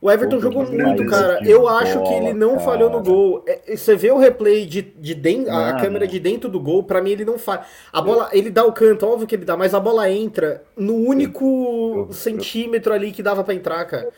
O 0.00 0.10
Everton 0.10 0.38
jogou 0.38 0.70
muito, 0.70 1.06
cara. 1.06 1.40
Eu 1.44 1.66
acho 1.66 2.02
que 2.02 2.12
ele 2.12 2.34
não 2.34 2.52
cara. 2.52 2.60
falhou 2.60 2.90
no 2.90 3.02
gol. 3.02 3.42
É, 3.46 3.76
você 3.76 3.96
vê 3.96 4.10
o 4.10 4.18
replay 4.18 4.66
de, 4.66 4.82
de 4.82 5.14
dentro, 5.14 5.52
a 5.52 5.74
câmera 5.74 6.06
de 6.06 6.20
dentro 6.20 6.50
do 6.50 6.60
gol, 6.60 6.82
para 6.82 7.00
mim 7.00 7.10
ele 7.10 7.24
não 7.24 7.38
falha. 7.38 7.62
A 7.92 8.02
bola, 8.02 8.28
ele 8.32 8.50
dá 8.50 8.64
o 8.64 8.72
canto, 8.72 9.06
óbvio 9.06 9.26
que 9.26 9.34
ele 9.34 9.44
dá, 9.44 9.56
mas 9.56 9.74
a 9.74 9.80
bola 9.80 10.10
entra 10.10 10.62
no 10.76 10.94
único 10.94 11.44
eu, 11.44 12.06
eu, 12.08 12.12
centímetro 12.12 12.92
ali 12.92 13.10
que 13.10 13.22
dava 13.22 13.42
para 13.42 13.54
entrar, 13.54 13.84
cara. 13.86 14.08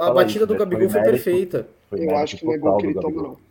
A 0.00 0.10
batida 0.10 0.44
do 0.44 0.56
Gabigol 0.56 0.88
foi, 0.88 1.00
foi 1.00 1.10
perfeita. 1.10 1.66
Foi 1.88 2.04
eu 2.04 2.16
acho 2.16 2.36
que 2.36 2.44
não 2.44 2.54
é 2.54 2.58
gol 2.58 2.76
que 2.78 2.86
ele 2.86 2.94
toma, 2.94 3.22
não. 3.22 3.50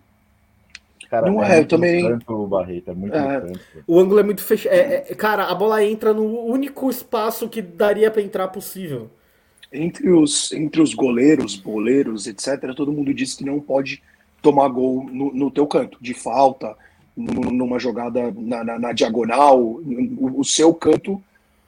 Cara, 1.09 1.31
não 1.31 1.43
é, 1.43 1.57
é 1.57 1.59
eu 1.61 1.67
também. 1.67 2.07
Tanto, 2.07 2.45
Barreto, 2.45 2.91
é 2.91 2.93
muito 2.93 3.15
é. 3.15 3.43
O 3.87 3.99
ângulo 3.99 4.19
é 4.19 4.23
muito 4.23 4.43
fechado. 4.43 4.73
É, 4.73 5.05
é, 5.09 5.15
cara, 5.15 5.45
a 5.45 5.55
bola 5.55 5.83
entra 5.83 6.13
no 6.13 6.23
único 6.45 6.87
espaço 6.87 7.49
que 7.49 7.63
daria 7.63 8.11
para 8.11 8.21
entrar 8.21 8.47
possível 8.49 9.09
entre 9.71 10.09
os, 10.09 10.51
entre 10.51 10.81
os 10.81 10.93
goleiros, 10.93 11.55
boleiros, 11.55 12.27
etc., 12.27 12.73
todo 12.75 12.91
mundo 12.91 13.13
diz 13.13 13.35
que 13.35 13.45
não 13.45 13.59
pode 13.59 14.01
tomar 14.41 14.67
gol 14.69 15.05
no, 15.11 15.33
no 15.33 15.51
teu 15.51 15.67
canto, 15.67 15.97
de 16.01 16.13
falta, 16.13 16.75
numa 17.15 17.77
jogada 17.79 18.33
na, 18.35 18.63
na, 18.63 18.79
na 18.79 18.93
diagonal, 18.93 19.61
o, 19.61 20.39
o, 20.39 20.45
seu 20.45 20.73
canto 20.73 21.21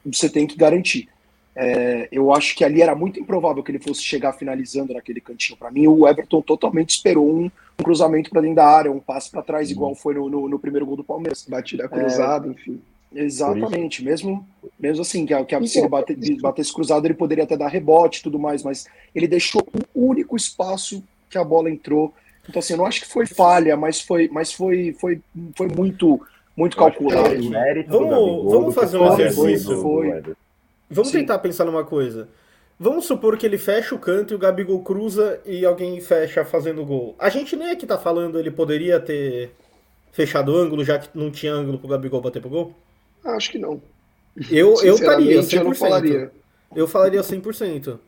você 0.06 0.30
tem 0.30 0.48
que 0.48 0.56
garantir. 0.56 1.10
É, 1.54 2.08
eu 2.12 2.34
acho 2.34 2.56
que 2.56 2.64
ali 2.64 2.82
era 2.82 2.96
muito 2.96 3.20
improvável 3.20 3.62
que 3.62 3.70
ele 3.70 3.80
fosse 3.80 4.02
chegar 4.02 4.32
finalizando 4.32 4.94
naquele 4.94 5.20
cantinho. 5.20 5.58
Para 5.58 5.70
mim, 5.70 5.86
o 5.86 6.08
Everton 6.08 6.42
totalmente 6.42 6.92
esperou 6.92 7.30
um, 7.30 7.46
um 7.46 7.84
cruzamento 7.84 8.30
para 8.30 8.40
dentro 8.40 8.56
da 8.56 8.66
área, 8.66 8.92
um 8.92 9.02
passe 9.02 9.30
para 9.30 9.42
trás, 9.42 9.68
uhum. 9.68 9.74
igual 9.74 9.96
foi 9.96 10.14
no, 10.14 10.30
no, 10.30 10.48
no, 10.48 10.58
primeiro 10.58 10.86
gol 10.86 10.96
do 10.96 11.04
Palmeiras. 11.04 11.46
Batida 11.48 11.90
cruzada, 11.90 12.48
é, 12.48 12.52
enfim. 12.52 12.82
Exatamente, 13.14 14.04
mesmo, 14.04 14.48
mesmo 14.80 15.02
assim, 15.02 15.26
que, 15.26 15.46
que 15.46 15.68
se 15.68 15.80
ele 15.80 15.90
bate, 15.90 16.16
batesse 16.42 16.74
cruzado, 16.74 17.06
ele 17.06 17.14
poderia 17.14 17.44
até 17.44 17.58
dar 17.58 17.68
rebote 17.68 18.20
e 18.20 18.24
tudo 18.24 18.40
mais, 18.40 18.64
mas 18.64 18.88
ele 19.14 19.28
deixou 19.28 19.62
o 19.94 20.08
único 20.08 20.36
espaço 20.36 21.04
que 21.30 21.38
a 21.38 21.44
bola 21.44 21.70
entrou. 21.70 22.14
Então, 22.48 22.60
assim, 22.60 22.74
eu 22.74 22.78
não 22.78 22.86
acho 22.86 23.02
que 23.02 23.08
foi 23.08 23.26
falha, 23.26 23.76
mas 23.76 24.02
foi, 24.02 24.30
mas 24.32 24.54
foi, 24.54 24.96
foi, 25.00 25.22
foi 25.56 25.68
muito, 25.68 26.22
muito 26.56 26.78
calculado. 26.78 27.36
Vamos, 27.88 28.52
vamos 28.52 28.76
fazer 28.76 28.98
um 28.98 29.14
exercício. 29.14 29.82
Foi, 29.82 30.24
Vamos 30.90 31.12
Sim. 31.12 31.20
tentar 31.20 31.40
pensar 31.40 31.64
numa 31.64 31.86
coisa. 31.86 32.28
Vamos 32.78 33.06
supor 33.06 33.38
que 33.38 33.46
ele 33.46 33.58
fecha 33.58 33.94
o 33.94 34.00
canto 34.00 34.34
e 34.34 34.36
o 34.36 34.40
Gabigol 34.40 34.82
cruza 34.82 35.40
e 35.46 35.64
alguém 35.66 36.02
fecha 36.02 36.44
fazendo 36.44 36.84
gol. 36.84 37.16
A 37.20 37.30
gente 37.30 37.56
nem 37.56 37.72
aqui 37.72 37.86
tá 37.86 37.98
falando 37.98 38.40
ele 38.40 38.52
poderia 38.52 39.00
ter 39.00 39.52
fechado 40.12 40.52
o 40.52 40.58
ângulo, 40.58 40.84
já 40.84 41.00
que 41.00 41.08
não 41.14 41.32
tinha 41.32 41.54
ângulo 41.54 41.78
pro 41.78 41.88
Gabigol 41.88 42.22
bater 42.22 42.42
pro 42.42 42.50
gol? 42.50 42.76
Acho 43.24 43.52
que 43.52 43.58
não. 43.58 43.82
Eu, 44.50 44.82
eu 44.82 44.96
estaria, 44.96 45.42
100%. 45.42 45.54
Eu 45.54 45.64
não 45.64 45.76
falaria. 45.76 46.32
Eu 46.76 46.88
falaria 46.88 47.22
100%. 47.22 48.00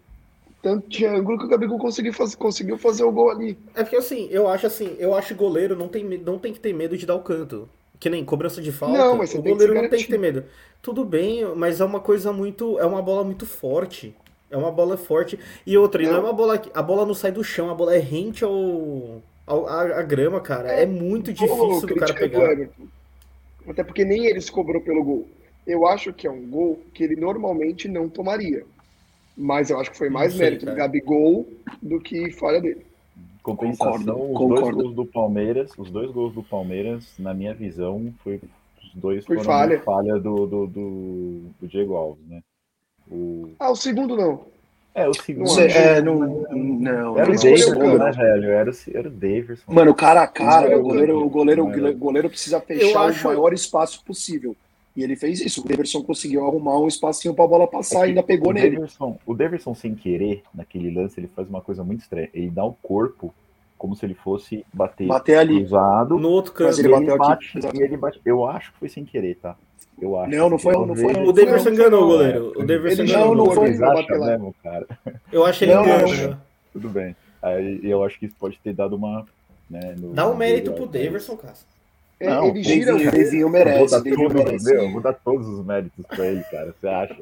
Tanto 0.61 0.87
tinha 0.87 1.11
ângulo 1.11 1.37
que 1.37 1.45
o 1.45 1.49
Gabigol 1.49 1.77
conseguiu 1.77 2.13
fazer, 2.13 2.37
conseguiu 2.37 2.77
fazer 2.77 3.03
o 3.03 3.11
gol 3.11 3.29
ali. 3.29 3.57
É 3.75 3.83
porque 3.83 3.97
assim, 3.97 4.29
eu 4.31 4.47
acho 4.47 4.65
assim, 4.65 4.95
eu 4.97 5.13
acho 5.13 5.29
que 5.29 5.33
goleiro 5.33 5.75
não 5.75 5.89
tem, 5.89 6.05
não 6.19 6.39
tem 6.39 6.53
que 6.53 6.59
ter 6.59 6.73
medo 6.73 6.97
de 6.97 7.05
dar 7.05 7.15
o 7.15 7.19
canto. 7.19 7.67
Que 7.99 8.09
nem 8.09 8.23
cobrança 8.23 8.61
de 8.61 8.71
falta. 8.71 8.97
Não, 8.97 9.17
mas 9.17 9.33
o 9.33 9.41
goleiro 9.41 9.73
não 9.73 9.89
tem 9.89 9.99
que 9.99 10.09
ter 10.09 10.17
medo. 10.17 10.45
Tudo 10.81 11.03
bem, 11.03 11.45
mas 11.55 11.79
é 11.79 11.85
uma 11.85 11.99
coisa 11.99 12.31
muito. 12.31 12.79
É 12.79 12.85
uma 12.85 13.01
bola 13.01 13.23
muito 13.23 13.45
forte. 13.45 14.15
É 14.49 14.57
uma 14.57 14.71
bola 14.71 14.97
forte. 14.97 15.39
E 15.65 15.77
outra, 15.77 16.01
não, 16.03 16.11
não 16.11 16.17
é 16.17 16.21
uma 16.21 16.33
bola. 16.33 16.61
A 16.73 16.81
bola 16.81 17.05
não 17.05 17.13
sai 17.13 17.31
do 17.31 17.43
chão, 17.43 17.69
a 17.69 17.73
bola 17.73 17.95
é 17.95 17.99
rente 17.99 18.43
ao. 18.43 19.21
ao 19.47 19.67
a, 19.67 19.99
a, 19.99 20.01
grama, 20.01 20.39
cara. 20.39 20.71
É, 20.71 20.83
é 20.83 20.85
muito 20.85 21.31
difícil 21.33 21.87
do 21.87 21.95
cara 21.95 22.13
pegar. 22.13 22.69
Até 23.67 23.83
porque 23.83 24.03
nem 24.03 24.25
ele 24.25 24.41
se 24.41 24.51
cobrou 24.51 24.81
pelo 24.81 25.03
gol. 25.03 25.27
Eu 25.65 25.87
acho 25.87 26.11
que 26.11 26.27
é 26.27 26.31
um 26.31 26.45
gol 26.49 26.81
que 26.93 27.03
ele 27.03 27.15
normalmente 27.15 27.87
não 27.87 28.09
tomaria. 28.09 28.65
Mas 29.35 29.69
eu 29.69 29.79
acho 29.79 29.91
que 29.91 29.97
foi 29.97 30.09
mais 30.09 30.33
sei, 30.33 30.41
mérito 30.41 30.65
cara. 30.65 30.75
do 30.75 30.79
Gabigol 30.79 31.47
do 31.81 31.99
que 31.99 32.31
falha 32.31 32.61
dele. 32.61 32.85
Compensação, 33.41 33.95
concordo, 33.95 34.21
os 34.21 34.37
concordo. 34.37 34.61
dois 34.61 34.75
gols 34.75 34.95
do 34.95 35.05
Palmeiras, 35.05 35.71
os 35.77 35.91
dois 35.91 36.11
gols 36.11 36.33
do 36.33 36.43
Palmeiras, 36.43 37.13
na 37.19 37.33
minha 37.33 37.53
visão, 37.53 38.13
foi 38.23 38.39
os 38.81 38.93
dois 38.95 39.25
foi 39.25 39.43
falha, 39.43 39.79
falha 39.81 40.19
do, 40.19 40.45
do, 40.45 40.67
do, 40.67 41.41
do 41.59 41.67
Diego 41.67 41.95
Alves, 41.95 42.25
né? 42.27 42.41
O... 43.09 43.49
Ah, 43.59 43.71
o 43.71 43.75
segundo 43.75 44.15
não. 44.15 44.45
É, 44.95 45.07
o 45.07 45.13
segundo. 45.13 45.47
Não, 45.47 45.59
é, 45.59 46.01
não, 46.01 46.15
não. 46.51 47.17
Era 47.17 47.31
o 47.31 47.35
Davidson, 47.35 47.97
né, 47.97 48.11
velho? 48.11 48.49
Era, 48.49 48.71
era 48.93 49.07
o 49.07 49.11
Davidson. 49.11 49.73
Mano, 49.73 49.95
cara 49.95 50.21
a 50.21 50.27
cara, 50.27 50.77
o 50.77 50.83
goleiro, 50.83 51.25
o 51.25 51.29
goleiro, 51.29 51.65
o 51.65 51.97
goleiro 51.97 52.29
precisa 52.29 52.61
fechar 52.61 53.09
acho... 53.09 53.27
o 53.27 53.31
maior 53.31 53.53
espaço 53.53 54.03
possível. 54.05 54.55
E 54.95 55.03
ele 55.03 55.15
fez 55.15 55.41
isso. 55.41 55.61
O 55.61 55.67
Davidson 55.67 56.03
conseguiu 56.03 56.45
arrumar 56.45 56.77
um 56.77 56.87
espacinho 56.87 57.33
para 57.33 57.43
a 57.43 57.47
bola 57.47 57.67
passar 57.67 58.01
é 58.01 58.05
e 58.05 58.09
ainda 58.09 58.21
pegou 58.21 58.51
o 58.51 58.53
nele. 58.53 58.75
Davidson, 58.75 59.17
o 59.25 59.33
Davidson, 59.33 59.73
sem 59.73 59.95
querer, 59.95 60.43
naquele 60.53 60.91
lance, 60.91 61.19
ele 61.19 61.27
faz 61.35 61.49
uma 61.49 61.61
coisa 61.61 61.83
muito 61.83 62.01
estranha. 62.01 62.29
Ele 62.31 62.51
dá 62.51 62.63
o 62.63 62.73
corpo 62.73 63.33
como 63.75 63.95
se 63.95 64.05
ele 64.05 64.13
fosse 64.13 64.63
bater, 64.71 65.07
bater 65.07 65.37
ali. 65.37 65.57
cruzado. 65.59 66.19
No 66.19 66.29
outro 66.29 66.53
canto. 66.53 66.67
Mas 66.67 66.79
ele, 66.79 66.93
ele 66.93 67.17
bate, 67.17 67.57
aqui. 67.57 67.81
ele 67.81 67.97
bate. 67.97 68.21
Eu 68.23 68.45
acho 68.45 68.71
que 68.71 68.77
foi 68.77 68.89
sem 68.89 69.03
querer, 69.03 69.35
tá? 69.37 69.57
Eu 70.01 70.19
acho. 70.19 70.31
Não, 70.31 70.49
não 70.49 70.59
foi, 70.59 70.73
não 70.73 70.95
foi. 70.95 71.13
O 71.13 71.31
Davidson 71.31 71.69
enganou 71.69 72.03
o 72.03 72.07
goleiro. 72.07 72.53
O 72.55 72.65
Davidson 72.65 73.03
enganou 73.03 73.35
não, 73.35 73.45
não 73.45 73.51
foi. 73.53 73.69
Mesmo, 73.69 74.55
cara. 74.63 74.87
Eu 75.31 75.45
acho 75.45 75.63
ele 75.63 75.73
engano. 75.73 76.41
Tudo 76.71 76.89
bem. 76.89 77.15
Aí 77.41 77.79
eu 77.83 78.03
acho 78.03 78.17
que 78.19 78.25
isso 78.25 78.35
pode 78.39 78.59
ter 78.63 78.73
dado 78.73 78.95
uma. 78.95 79.25
Né, 79.69 79.95
no, 79.97 80.13
Dá 80.13 80.29
um 80.29 80.35
mérito 80.35 80.71
pro 80.73 80.85
Davidson, 80.85 81.37
cara. 81.37 81.53
É, 82.19 82.29
não, 82.29 82.47
ele 82.47 82.63
gira, 82.63 82.95
o 82.95 83.11
Devinho 83.11 83.49
merece. 83.49 83.95
Eu 83.95 84.15
vou, 84.15 84.29
dar 84.29 84.35
merece. 84.35 84.73
Meu, 84.73 84.91
vou 84.91 85.01
dar 85.01 85.13
todos 85.13 85.47
os 85.47 85.65
méritos 85.65 86.05
pra 86.05 86.25
ele, 86.27 86.43
cara. 86.43 86.73
Você 86.79 86.87
acha? 86.87 87.17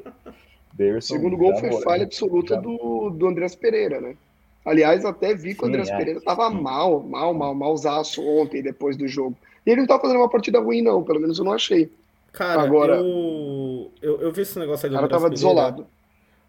o 0.97 1.01
segundo 1.01 1.37
gol 1.37 1.55
foi 1.57 1.71
falha 1.81 2.03
absoluta 2.03 2.55
do, 2.57 3.09
do 3.09 3.27
Andrés 3.27 3.55
Pereira, 3.55 3.99
né? 3.99 4.15
Aliás, 4.63 5.03
até 5.05 5.33
vi 5.33 5.55
que 5.55 5.63
o 5.63 5.67
Andrés 5.67 5.89
é, 5.89 5.97
Pereira 5.97 6.21
tava 6.21 6.49
sim. 6.49 6.61
mal, 6.61 7.01
mal, 7.01 7.33
mal, 7.33 7.55
malzaço 7.55 8.23
ontem, 8.23 8.61
depois 8.61 8.95
do 8.95 9.07
jogo. 9.07 9.35
E 9.65 9.71
ele 9.71 9.81
não 9.81 9.87
tá 9.87 9.99
fazendo 9.99 10.17
uma 10.17 10.29
partida 10.29 10.59
ruim, 10.59 10.81
não. 10.81 11.03
Pelo 11.03 11.19
menos 11.19 11.39
eu 11.39 11.45
não 11.45 11.53
achei. 11.53 11.91
Cara, 12.31 12.61
Agora, 12.61 12.95
eu, 12.95 13.91
eu, 14.01 14.21
eu 14.21 14.31
vi 14.31 14.41
esse 14.41 14.57
negócio 14.57 14.85
aí 14.85 14.89
do 14.89 14.95
O 14.95 14.99
cara 14.99 15.09
tava 15.09 15.29
Pereira. 15.29 15.35
desolado. 15.35 15.87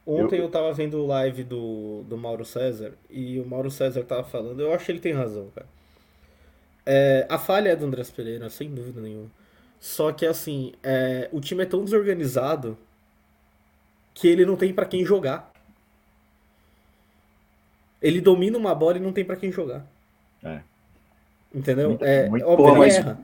Ontem 0.06 0.38
eu... 0.38 0.44
eu 0.44 0.50
tava 0.50 0.72
vendo 0.72 0.98
o 0.98 1.06
live 1.06 1.44
do, 1.44 2.02
do 2.08 2.16
Mauro 2.16 2.44
César 2.44 2.92
e 3.10 3.38
o 3.40 3.46
Mauro 3.46 3.70
César 3.70 4.04
tava 4.04 4.24
falando, 4.24 4.60
eu 4.60 4.72
acho 4.72 4.84
que 4.84 4.92
ele 4.92 5.00
tem 5.00 5.12
razão, 5.12 5.48
cara. 5.54 5.66
É, 6.84 7.26
a 7.28 7.38
falha 7.38 7.70
é 7.70 7.76
do 7.76 7.84
Andrés 7.86 8.10
Pereira, 8.10 8.48
sem 8.50 8.68
dúvida 8.72 9.00
nenhuma. 9.00 9.30
Só 9.80 10.12
que 10.12 10.26
assim, 10.26 10.72
é, 10.82 11.28
o 11.32 11.40
time 11.40 11.62
é 11.62 11.66
tão 11.66 11.84
desorganizado 11.84 12.76
que 14.14 14.28
ele 14.28 14.44
não 14.44 14.56
tem 14.56 14.72
para 14.72 14.86
quem 14.86 15.04
jogar. 15.04 15.52
Ele 18.00 18.20
domina 18.20 18.58
uma 18.58 18.74
bola 18.74 18.96
e 18.96 19.00
não 19.00 19.12
tem 19.12 19.24
para 19.24 19.36
quem 19.36 19.50
jogar. 19.50 19.86
É. 20.42 20.60
Entendeu? 21.54 21.90
Muito, 21.90 22.04
é, 22.04 22.28
muito 22.28 22.46
óbvio, 22.46 22.84
ele 22.84 22.94
erra 22.94 23.18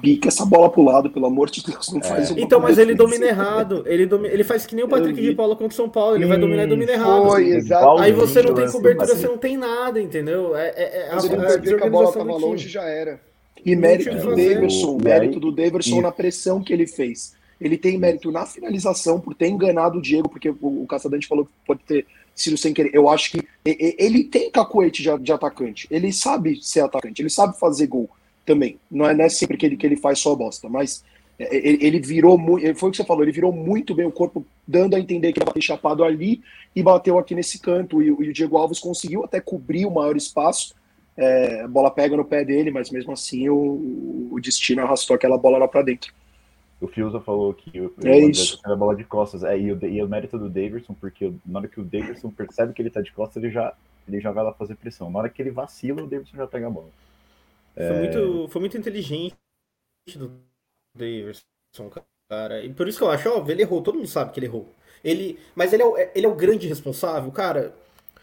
bica 0.00 0.28
essa 0.28 0.44
bola 0.44 0.70
pro 0.70 0.82
lado, 0.82 1.10
pelo 1.10 1.26
amor 1.26 1.50
de 1.50 1.62
Deus, 1.62 1.92
não 1.92 2.00
é. 2.00 2.04
faz 2.04 2.30
uma 2.30 2.40
Então, 2.40 2.60
mas 2.60 2.78
ele 2.78 2.94
domina 2.94 3.26
errado. 3.26 3.84
Ele, 3.86 4.06
domina, 4.06 4.32
ele 4.32 4.44
faz 4.44 4.66
que 4.66 4.74
nem 4.74 4.84
o 4.84 4.88
Patrick 4.88 5.20
de 5.20 5.34
Paula 5.34 5.54
contra 5.54 5.72
o 5.72 5.76
São 5.76 5.88
Paulo. 5.88 6.16
Ele 6.16 6.26
vai 6.26 6.38
dominar 6.38 6.64
e 6.64 6.66
domina 6.66 6.92
errado. 6.92 7.26
Foi, 7.26 7.48
exato. 7.48 7.98
Aí 7.98 8.12
você 8.12 8.42
não 8.42 8.54
tem 8.54 8.70
cobertura, 8.70 9.14
você 9.14 9.26
não 9.26 9.38
tem 9.38 9.56
nada, 9.56 10.00
entendeu? 10.00 10.56
É, 10.56 10.68
é, 10.68 10.82
é 10.82 11.08
a, 11.10 11.16
a, 11.16 11.84
a, 11.84 11.86
a 11.86 11.90
bola 11.90 12.12
tava 12.12 12.36
longe, 12.36 12.68
já 12.68 12.84
era. 12.84 13.20
E 13.64 13.76
mérito 13.76 14.16
do 14.16 14.34
Daverson, 14.34 14.98
mérito 15.02 15.40
do 15.40 15.52
Daverson 15.52 16.00
na 16.00 16.10
pressão 16.10 16.62
que 16.62 16.72
ele 16.72 16.86
fez. 16.86 17.34
Ele 17.60 17.78
tem 17.78 17.96
mérito 17.96 18.32
na 18.32 18.44
finalização 18.44 19.20
por 19.20 19.34
ter 19.34 19.46
enganado 19.46 19.98
o 19.98 20.02
Diego, 20.02 20.28
porque 20.28 20.50
o, 20.50 20.82
o 20.82 20.86
Caçadante 20.88 21.28
falou 21.28 21.44
que 21.44 21.52
pode 21.64 21.80
ter 21.84 22.06
Ciro 22.34 22.56
sem 22.56 22.72
querer. 22.72 22.90
Eu 22.94 23.08
acho 23.08 23.30
que 23.30 23.46
ele 23.64 24.24
tem 24.24 24.50
cacuete 24.50 25.02
de, 25.02 25.18
de 25.18 25.32
atacante. 25.32 25.86
Ele 25.90 26.12
sabe 26.12 26.58
ser 26.62 26.80
atacante, 26.80 27.20
ele 27.20 27.28
sabe 27.28 27.58
fazer 27.58 27.86
gol 27.86 28.08
também. 28.44 28.78
Não 28.90 29.06
é, 29.06 29.14
não 29.14 29.24
é 29.24 29.28
sempre 29.28 29.56
que 29.56 29.66
ele, 29.66 29.76
que 29.76 29.86
ele 29.86 29.96
faz 29.96 30.18
só 30.18 30.34
bosta, 30.34 30.68
mas 30.68 31.04
é, 31.38 31.56
ele, 31.56 31.78
ele 31.84 32.00
virou 32.00 32.36
muito. 32.38 32.74
Foi 32.76 32.88
o 32.88 32.92
que 32.92 32.98
você 32.98 33.04
falou, 33.04 33.22
ele 33.22 33.32
virou 33.32 33.52
muito 33.52 33.94
bem 33.94 34.06
o 34.06 34.12
corpo, 34.12 34.44
dando 34.66 34.94
a 34.94 35.00
entender 35.00 35.32
que 35.32 35.38
ele 35.38 35.46
bateu 35.46 35.62
chapado 35.62 36.04
ali 36.04 36.42
e 36.74 36.82
bateu 36.82 37.18
aqui 37.18 37.34
nesse 37.34 37.60
canto. 37.60 38.02
E, 38.02 38.06
e, 38.06 38.10
o 38.10 38.32
Diego 38.32 38.56
Alves 38.56 38.78
conseguiu 38.78 39.24
até 39.24 39.40
cobrir 39.40 39.86
o 39.86 39.90
maior 39.90 40.16
espaço. 40.16 40.74
É, 41.16 41.62
a 41.62 41.68
bola 41.68 41.90
pega 41.90 42.16
no 42.16 42.24
pé 42.24 42.44
dele, 42.44 42.70
mas 42.70 42.90
mesmo 42.90 43.12
assim 43.12 43.48
o, 43.48 44.28
o 44.32 44.40
destino 44.40 44.82
arrastou 44.82 45.14
aquela 45.14 45.36
bola 45.36 45.58
lá 45.58 45.68
para 45.68 45.82
dentro. 45.82 46.12
O 46.80 46.88
Fiuza 46.88 47.20
falou 47.20 47.54
que 47.54 47.80
o, 47.80 47.94
é 48.02 48.18
isso. 48.18 48.58
era 48.64 48.74
bola 48.74 48.96
de 48.96 49.04
costas. 49.04 49.44
É, 49.44 49.56
e, 49.56 49.70
o, 49.70 49.86
e 49.86 50.02
o 50.02 50.08
mérito 50.08 50.36
do 50.38 50.48
Davidson, 50.48 50.94
porque 50.94 51.32
na 51.46 51.60
hora 51.60 51.68
que 51.68 51.80
o 51.80 51.84
Davidson 51.84 52.30
percebe 52.30 52.72
que 52.72 52.82
ele 52.82 52.90
tá 52.90 53.00
de 53.00 53.12
costas, 53.12 53.42
ele 53.42 53.52
já, 53.52 53.72
ele 54.08 54.20
já 54.20 54.32
vai 54.32 54.42
lá 54.42 54.52
fazer 54.52 54.74
pressão. 54.74 55.08
Na 55.08 55.20
hora 55.20 55.28
que 55.28 55.40
ele 55.40 55.50
vacila, 55.50 56.02
o 56.02 56.08
Davidson 56.08 56.36
já 56.36 56.46
pega 56.46 56.66
a 56.66 56.70
bola. 56.70 56.88
Foi, 57.74 57.84
é... 57.84 57.98
muito, 57.98 58.48
foi 58.48 58.60
muito 58.60 58.76
inteligente 58.76 59.36
do 60.16 60.40
Davidson, 60.94 61.90
cara. 62.28 62.64
E 62.64 62.72
por 62.72 62.88
isso 62.88 62.98
que 62.98 63.04
eu 63.04 63.10
acho, 63.10 63.28
óbvio, 63.28 63.52
ele 63.52 63.62
errou. 63.62 63.82
Todo 63.82 63.96
mundo 63.96 64.08
sabe 64.08 64.32
que 64.32 64.38
ele 64.40 64.46
errou. 64.46 64.68
Ele, 65.04 65.38
mas 65.54 65.72
ele 65.72 65.82
é, 65.82 65.86
o, 65.86 65.96
ele 65.96 66.26
é 66.26 66.28
o 66.28 66.34
grande 66.34 66.66
responsável, 66.68 67.30
cara. 67.32 67.74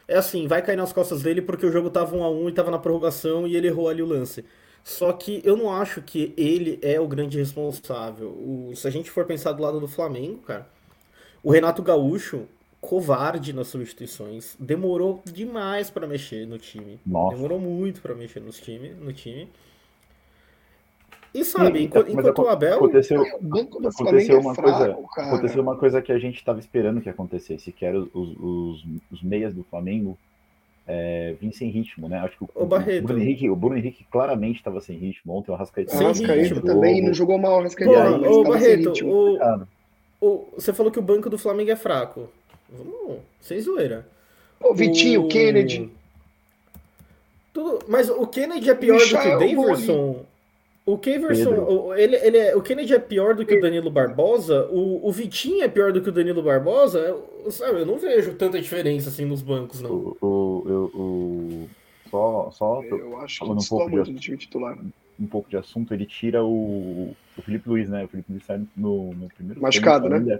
É 0.07 0.17
assim, 0.17 0.47
vai 0.47 0.61
cair 0.61 0.75
nas 0.75 0.91
costas 0.91 1.21
dele 1.21 1.41
porque 1.41 1.65
o 1.65 1.71
jogo 1.71 1.89
tava 1.89 2.15
1 2.15 2.23
a 2.23 2.29
1 2.29 2.49
e 2.49 2.51
tava 2.53 2.71
na 2.71 2.79
prorrogação 2.79 3.47
e 3.47 3.55
ele 3.55 3.67
errou 3.67 3.89
ali 3.89 4.01
o 4.01 4.07
lance. 4.07 4.43
Só 4.83 5.13
que 5.13 5.41
eu 5.43 5.55
não 5.55 5.71
acho 5.71 6.01
que 6.01 6.33
ele 6.35 6.79
é 6.81 6.99
o 6.99 7.07
grande 7.07 7.37
responsável. 7.37 8.29
O, 8.29 8.73
se 8.75 8.87
a 8.87 8.91
gente 8.91 9.11
for 9.11 9.25
pensar 9.25 9.51
do 9.51 9.61
lado 9.61 9.79
do 9.79 9.87
Flamengo, 9.87 10.39
cara, 10.39 10.67
o 11.43 11.51
Renato 11.51 11.83
Gaúcho, 11.83 12.47
covarde 12.81 13.53
nas 13.53 13.67
substituições, 13.67 14.55
demorou 14.59 15.21
demais 15.25 15.89
para 15.89 16.07
mexer 16.07 16.45
no 16.47 16.57
time. 16.57 16.99
Nossa. 17.05 17.35
Demorou 17.35 17.59
muito 17.59 18.01
para 18.01 18.15
mexer 18.15 18.39
nos 18.39 18.59
time, 18.59 18.89
no 18.89 19.11
time. 19.11 19.49
E 21.33 21.45
sabe, 21.45 21.83
enquanto, 21.83 22.09
enquanto 22.09 22.39
o 22.39 22.47
Abel. 22.47 22.77
Aconteceu, 22.77 23.21
aconteceu 23.21 24.37
é 24.37 24.39
uma, 24.39 24.55
fraco, 24.55 25.03
coisa, 25.03 25.27
aconteceu 25.27 25.61
uma 25.61 25.75
coisa 25.75 26.01
que 26.01 26.11
a 26.11 26.17
gente 26.17 26.37
estava 26.37 26.59
esperando 26.59 27.01
que 27.01 27.09
acontecesse, 27.09 27.71
que 27.71 27.85
era 27.85 27.99
os, 27.99 28.09
os, 28.13 28.85
os 29.11 29.21
meias 29.21 29.53
do 29.53 29.63
Flamengo 29.63 30.17
é, 30.87 31.35
vir 31.39 31.53
sem 31.53 31.69
ritmo, 31.69 32.09
né? 32.09 32.17
Acho 32.19 32.35
que 32.35 32.43
o, 32.43 32.49
o, 32.55 32.65
Barreto. 32.65 33.03
o 33.03 33.07
Bruno 33.07 33.21
Henrique, 33.21 33.49
o 33.49 33.55
Bruno 33.55 33.77
Henrique 33.77 34.03
claramente 34.09 34.57
estava 34.57 34.81
sem 34.81 34.97
ritmo. 34.97 35.35
Ontem 35.35 35.51
o 35.51 35.53
Arrascaeta, 35.53 35.91
sem 35.95 36.25
ritmo 36.41 36.61
também 36.61 36.99
não 37.05 37.13
jogou 37.13 37.37
mal 37.37 37.57
o 37.57 37.59
Arrascaeta. 37.59 38.27
Ô, 38.27 38.43
Barreto, 38.43 38.93
o, 39.05 39.67
o, 40.19 40.47
você 40.55 40.73
falou 40.73 40.91
que 40.91 40.97
o 40.97 41.03
banco 41.03 41.29
do 41.29 41.37
Flamengo 41.37 41.69
é 41.69 41.75
fraco. 41.75 42.27
Vamos, 42.71 43.19
sem 43.41 43.59
zoeira. 43.59 44.07
O 44.61 44.73
Vitinho, 44.73 45.25
o 45.25 45.27
Kennedy. 45.27 45.89
Tudo, 47.53 47.79
mas 47.87 48.09
o 48.09 48.27
Kennedy 48.27 48.69
é 48.69 48.75
pior 48.75 48.99
do 48.99 49.05
que 49.05 49.15
o 49.15 49.39
Daverson. 49.39 50.25
O 50.89 50.97
Keverson, 50.97 51.93
ele, 51.93 52.15
ele 52.15 52.37
é, 52.37 52.55
o 52.55 52.63
Kennedy 52.63 52.95
é 52.95 52.99
pior 52.99 53.35
do 53.35 53.45
que 53.45 53.53
o 53.53 53.61
Danilo 53.61 53.91
Barbosa, 53.91 54.65
o, 54.71 55.07
o 55.07 55.11
Vitinho 55.11 55.63
é 55.63 55.67
pior 55.67 55.93
do 55.93 56.01
que 56.01 56.09
o 56.09 56.11
Danilo 56.11 56.41
Barbosa, 56.41 56.97
eu, 56.97 57.51
sabe, 57.51 57.81
eu 57.81 57.85
não 57.85 57.99
vejo 57.99 58.33
tanta 58.33 58.59
diferença 58.59 59.09
assim 59.09 59.23
nos 59.23 59.43
bancos, 59.43 59.81
não. 59.81 59.91
O, 59.91 60.17
o, 60.19 60.91
o, 60.95 61.69
só, 62.09 62.49
só 62.51 62.83
eu 62.83 63.19
acho 63.19 63.45
que 63.45 63.51
um 63.51 63.57
pouco 63.57 63.89
muito 63.89 64.05
de, 64.05 64.13
do 64.13 64.19
time 64.19 64.37
titular. 64.37 64.79
Um 65.19 65.27
pouco 65.27 65.47
de 65.47 65.57
assunto, 65.57 65.93
ele 65.93 66.07
tira 66.07 66.43
o, 66.43 67.15
o 67.37 67.41
Felipe 67.43 67.69
Luiz, 67.69 67.87
né? 67.87 68.05
O 68.05 68.07
Felipe 68.07 68.31
Luiz 68.31 68.43
sai 68.45 68.59
no, 68.75 69.13
no 69.13 69.29
primeiro. 69.29 69.61
Machucado, 69.61 70.09
né? 70.09 70.39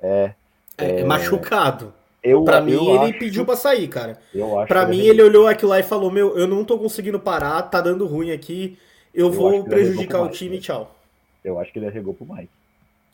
É, 0.00 0.32
é, 0.78 1.00
é, 1.00 1.04
machucado. 1.04 1.92
Eu, 2.22 2.42
pra 2.42 2.60
mim, 2.60 2.72
ele 2.72 3.10
acho... 3.10 3.18
pediu 3.18 3.44
pra 3.44 3.56
sair, 3.56 3.88
cara. 3.88 4.18
Eu 4.34 4.58
acho 4.58 4.68
pra 4.68 4.86
mim, 4.86 5.00
ele 5.00 5.22
olhou 5.22 5.46
aquilo 5.46 5.70
lá 5.70 5.78
e 5.78 5.82
falou: 5.82 6.10
Meu, 6.10 6.36
eu 6.38 6.46
não 6.46 6.64
tô 6.64 6.78
conseguindo 6.78 7.20
parar, 7.20 7.62
tá 7.62 7.80
dando 7.80 8.06
ruim 8.06 8.32
aqui 8.32 8.78
eu, 9.18 9.32
vou 9.32 9.64
prejudicar 9.64 10.22
o 10.22 10.28
time, 10.28 10.60
tchau. 10.60 10.94
Eu 11.42 11.58
acho 11.58 11.72
que 11.72 11.78
ele 11.78 11.86
arregou 11.86 12.14
pro 12.14 12.26
Mike. 12.26 12.50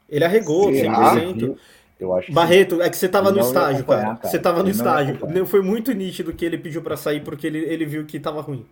Ele 0.08 0.24
arregou, 0.24 0.72
Será? 0.72 1.14
100%. 1.16 1.56
Eu 1.98 2.14
acho 2.14 2.32
Barreto, 2.32 2.82
é 2.82 2.90
que 2.90 2.96
você 2.96 3.08
tava 3.08 3.30
no 3.30 3.40
estágio, 3.40 3.84
cara. 3.84 4.16
cara. 4.16 4.28
Você 4.28 4.38
tava 4.38 4.58
no 4.58 4.68
ele 4.68 4.72
estágio. 4.72 5.46
Foi 5.46 5.62
muito 5.62 5.92
nítido 5.92 6.34
que 6.34 6.44
ele 6.44 6.58
pediu 6.58 6.82
para 6.82 6.96
sair 6.96 7.20
porque 7.20 7.46
ele, 7.46 7.58
ele 7.58 7.86
viu 7.86 8.04
que 8.04 8.18
tava 8.20 8.40
ruim. 8.40 8.66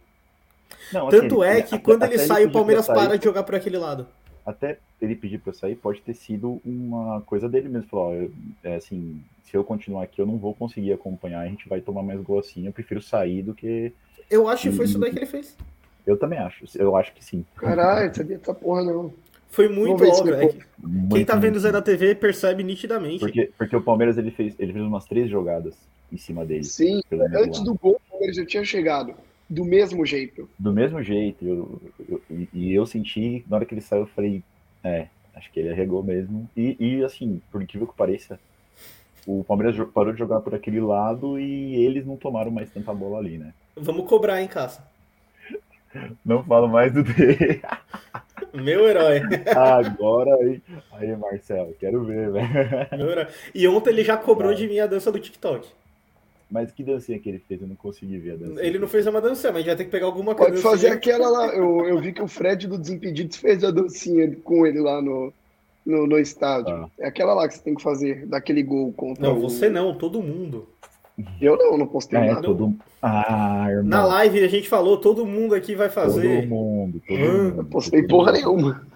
Não, 0.92 1.08
assim, 1.08 1.20
Tanto 1.20 1.42
é 1.42 1.62
que 1.62 1.78
quando 1.78 2.02
ele 2.02 2.18
sai, 2.18 2.44
o 2.44 2.52
Palmeiras 2.52 2.86
para 2.86 3.16
de 3.16 3.24
jogar 3.24 3.44
por 3.44 3.54
aquele 3.54 3.78
lado. 3.78 4.06
Até 4.44 4.78
ele 5.00 5.14
pedir 5.14 5.38
para 5.38 5.52
sair 5.52 5.76
pode 5.76 6.00
ter 6.00 6.14
sido 6.14 6.60
uma 6.64 7.20
coisa 7.22 7.48
dele 7.48 7.68
mesmo. 7.68 7.88
Falou, 7.88 8.30
é 8.62 8.74
assim, 8.76 9.22
se 9.44 9.56
eu 9.56 9.62
continuar 9.62 10.04
aqui, 10.04 10.20
eu 10.20 10.26
não 10.26 10.38
vou 10.38 10.54
conseguir 10.54 10.92
acompanhar, 10.92 11.40
a 11.40 11.48
gente 11.48 11.68
vai 11.68 11.80
tomar 11.80 12.02
mais 12.02 12.20
gol 12.20 12.38
assim, 12.38 12.66
eu 12.66 12.72
prefiro 12.72 13.00
sair 13.00 13.42
do 13.42 13.54
que. 13.54 13.92
Eu 14.30 14.48
acho 14.48 14.70
que 14.70 14.76
foi 14.76 14.86
isso 14.86 14.98
daí 14.98 15.12
que 15.12 15.18
ele 15.18 15.26
fez. 15.26 15.56
Eu 16.06 16.16
também 16.16 16.38
acho. 16.38 16.64
Eu 16.76 16.96
acho 16.96 17.12
que 17.12 17.24
sim. 17.24 17.44
Caralho, 17.54 18.14
sabia 18.14 18.38
dessa 18.38 18.54
porra 18.54 18.82
não. 18.82 19.12
Foi 19.48 19.68
muito 19.68 20.02
óbvio. 20.02 20.34
É 20.34 20.48
quem 21.10 21.24
tá 21.24 21.36
vendo 21.36 21.56
o 21.56 21.60
Zé 21.60 21.70
da 21.70 21.82
TV 21.82 22.14
percebe 22.14 22.64
nitidamente. 22.64 23.20
Porque, 23.20 23.52
porque 23.56 23.76
o 23.76 23.82
Palmeiras 23.82 24.16
ele 24.16 24.30
fez, 24.30 24.54
ele 24.58 24.72
fez 24.72 24.84
umas 24.84 25.04
três 25.04 25.28
jogadas 25.28 25.76
em 26.10 26.16
cima 26.16 26.44
dele. 26.44 26.64
Sim, 26.64 27.02
antes 27.36 27.60
do 27.60 27.74
gol, 27.74 28.00
o 28.06 28.10
Palmeiras 28.10 28.36
já 28.36 28.46
tinha 28.46 28.64
chegado. 28.64 29.14
Do 29.52 29.66
mesmo 29.66 30.06
jeito. 30.06 30.48
Do 30.58 30.72
mesmo 30.72 31.02
jeito. 31.02 31.46
Eu, 31.46 31.82
eu, 32.08 32.22
e 32.54 32.72
eu 32.72 32.86
senti, 32.86 33.44
na 33.46 33.56
hora 33.56 33.66
que 33.66 33.74
ele 33.74 33.82
saiu, 33.82 34.04
eu 34.04 34.06
falei, 34.06 34.42
é, 34.82 35.08
acho 35.34 35.52
que 35.52 35.60
ele 35.60 35.68
arregou 35.68 36.02
mesmo. 36.02 36.48
E, 36.56 36.74
e 36.80 37.04
assim, 37.04 37.38
por 37.50 37.62
incrível 37.62 37.86
que 37.86 37.94
pareça, 37.94 38.40
o 39.26 39.44
Palmeiras 39.44 39.76
parou 39.92 40.10
de 40.10 40.18
jogar 40.18 40.40
por 40.40 40.54
aquele 40.54 40.80
lado 40.80 41.38
e 41.38 41.76
eles 41.84 42.06
não 42.06 42.16
tomaram 42.16 42.50
mais 42.50 42.70
tanta 42.70 42.94
bola 42.94 43.18
ali, 43.18 43.36
né? 43.36 43.52
Vamos 43.76 44.08
cobrar 44.08 44.40
em 44.40 44.48
casa. 44.48 44.82
Não 46.24 46.42
falo 46.42 46.68
mais 46.68 46.90
do 46.90 47.04
dele. 47.04 47.60
Meu 48.54 48.88
herói. 48.88 49.20
Agora 49.54 50.34
aí, 50.36 50.62
aí 50.92 51.14
Marcelo, 51.14 51.74
quero 51.78 52.04
ver, 52.04 52.32
velho. 52.32 53.28
E 53.54 53.68
ontem 53.68 53.90
ele 53.90 54.02
já 54.02 54.16
cobrou 54.16 54.54
de 54.54 54.66
mim 54.66 54.78
a 54.78 54.86
dança 54.86 55.12
do 55.12 55.20
TikTok. 55.20 55.68
Mas 56.52 56.70
que 56.70 56.84
dancinha 56.84 57.18
que 57.18 57.30
ele 57.30 57.38
fez? 57.38 57.62
Eu 57.62 57.66
não 57.66 57.74
consegui 57.74 58.18
ver 58.18 58.32
a 58.32 58.36
dança. 58.36 58.62
Ele 58.62 58.78
não 58.78 58.86
fez 58.86 59.06
uma 59.06 59.22
dança, 59.22 59.50
mas 59.50 59.64
vai 59.64 59.74
ter 59.74 59.84
que 59.86 59.90
pegar 59.90 60.04
alguma 60.04 60.34
coisa. 60.34 60.52
Pode 60.52 60.62
fazer 60.62 60.88
aquela 60.88 61.30
lá. 61.30 61.46
Eu, 61.46 61.88
eu 61.88 61.98
vi 61.98 62.12
que 62.12 62.20
o 62.20 62.28
Fred 62.28 62.68
do 62.68 62.76
Desimpedidos 62.76 63.38
fez 63.38 63.64
a 63.64 63.70
dancinha 63.70 64.36
com 64.44 64.66
ele 64.66 64.78
lá 64.78 65.00
no, 65.00 65.32
no, 65.86 66.06
no 66.06 66.18
estádio. 66.18 66.74
Ah. 66.74 66.90
É 66.98 67.06
aquela 67.06 67.32
lá 67.32 67.48
que 67.48 67.54
você 67.54 67.62
tem 67.62 67.74
que 67.74 67.82
fazer, 67.82 68.26
daquele 68.26 68.62
gol 68.62 68.92
contra 68.92 69.26
Não, 69.26 69.38
o... 69.38 69.40
você 69.40 69.70
não, 69.70 69.96
todo 69.96 70.22
mundo. 70.22 70.68
Eu 71.40 71.56
não, 71.56 71.78
não 71.78 71.86
postei 71.86 72.18
é, 72.18 72.26
nada. 72.26 72.42
Todo... 72.42 72.74
Ah, 73.00 73.68
irmão. 73.70 73.84
Na 73.84 74.04
live 74.04 74.44
a 74.44 74.48
gente 74.48 74.68
falou, 74.68 74.98
todo 74.98 75.24
mundo 75.24 75.54
aqui 75.54 75.74
vai 75.74 75.88
fazer. 75.88 76.42
Todo 76.42 76.48
mundo, 76.48 77.02
todo 77.08 77.18
mundo. 77.18 77.56
Não 77.56 77.64
postei 77.64 78.02
porra 78.02 78.32
nenhuma. 78.32 78.86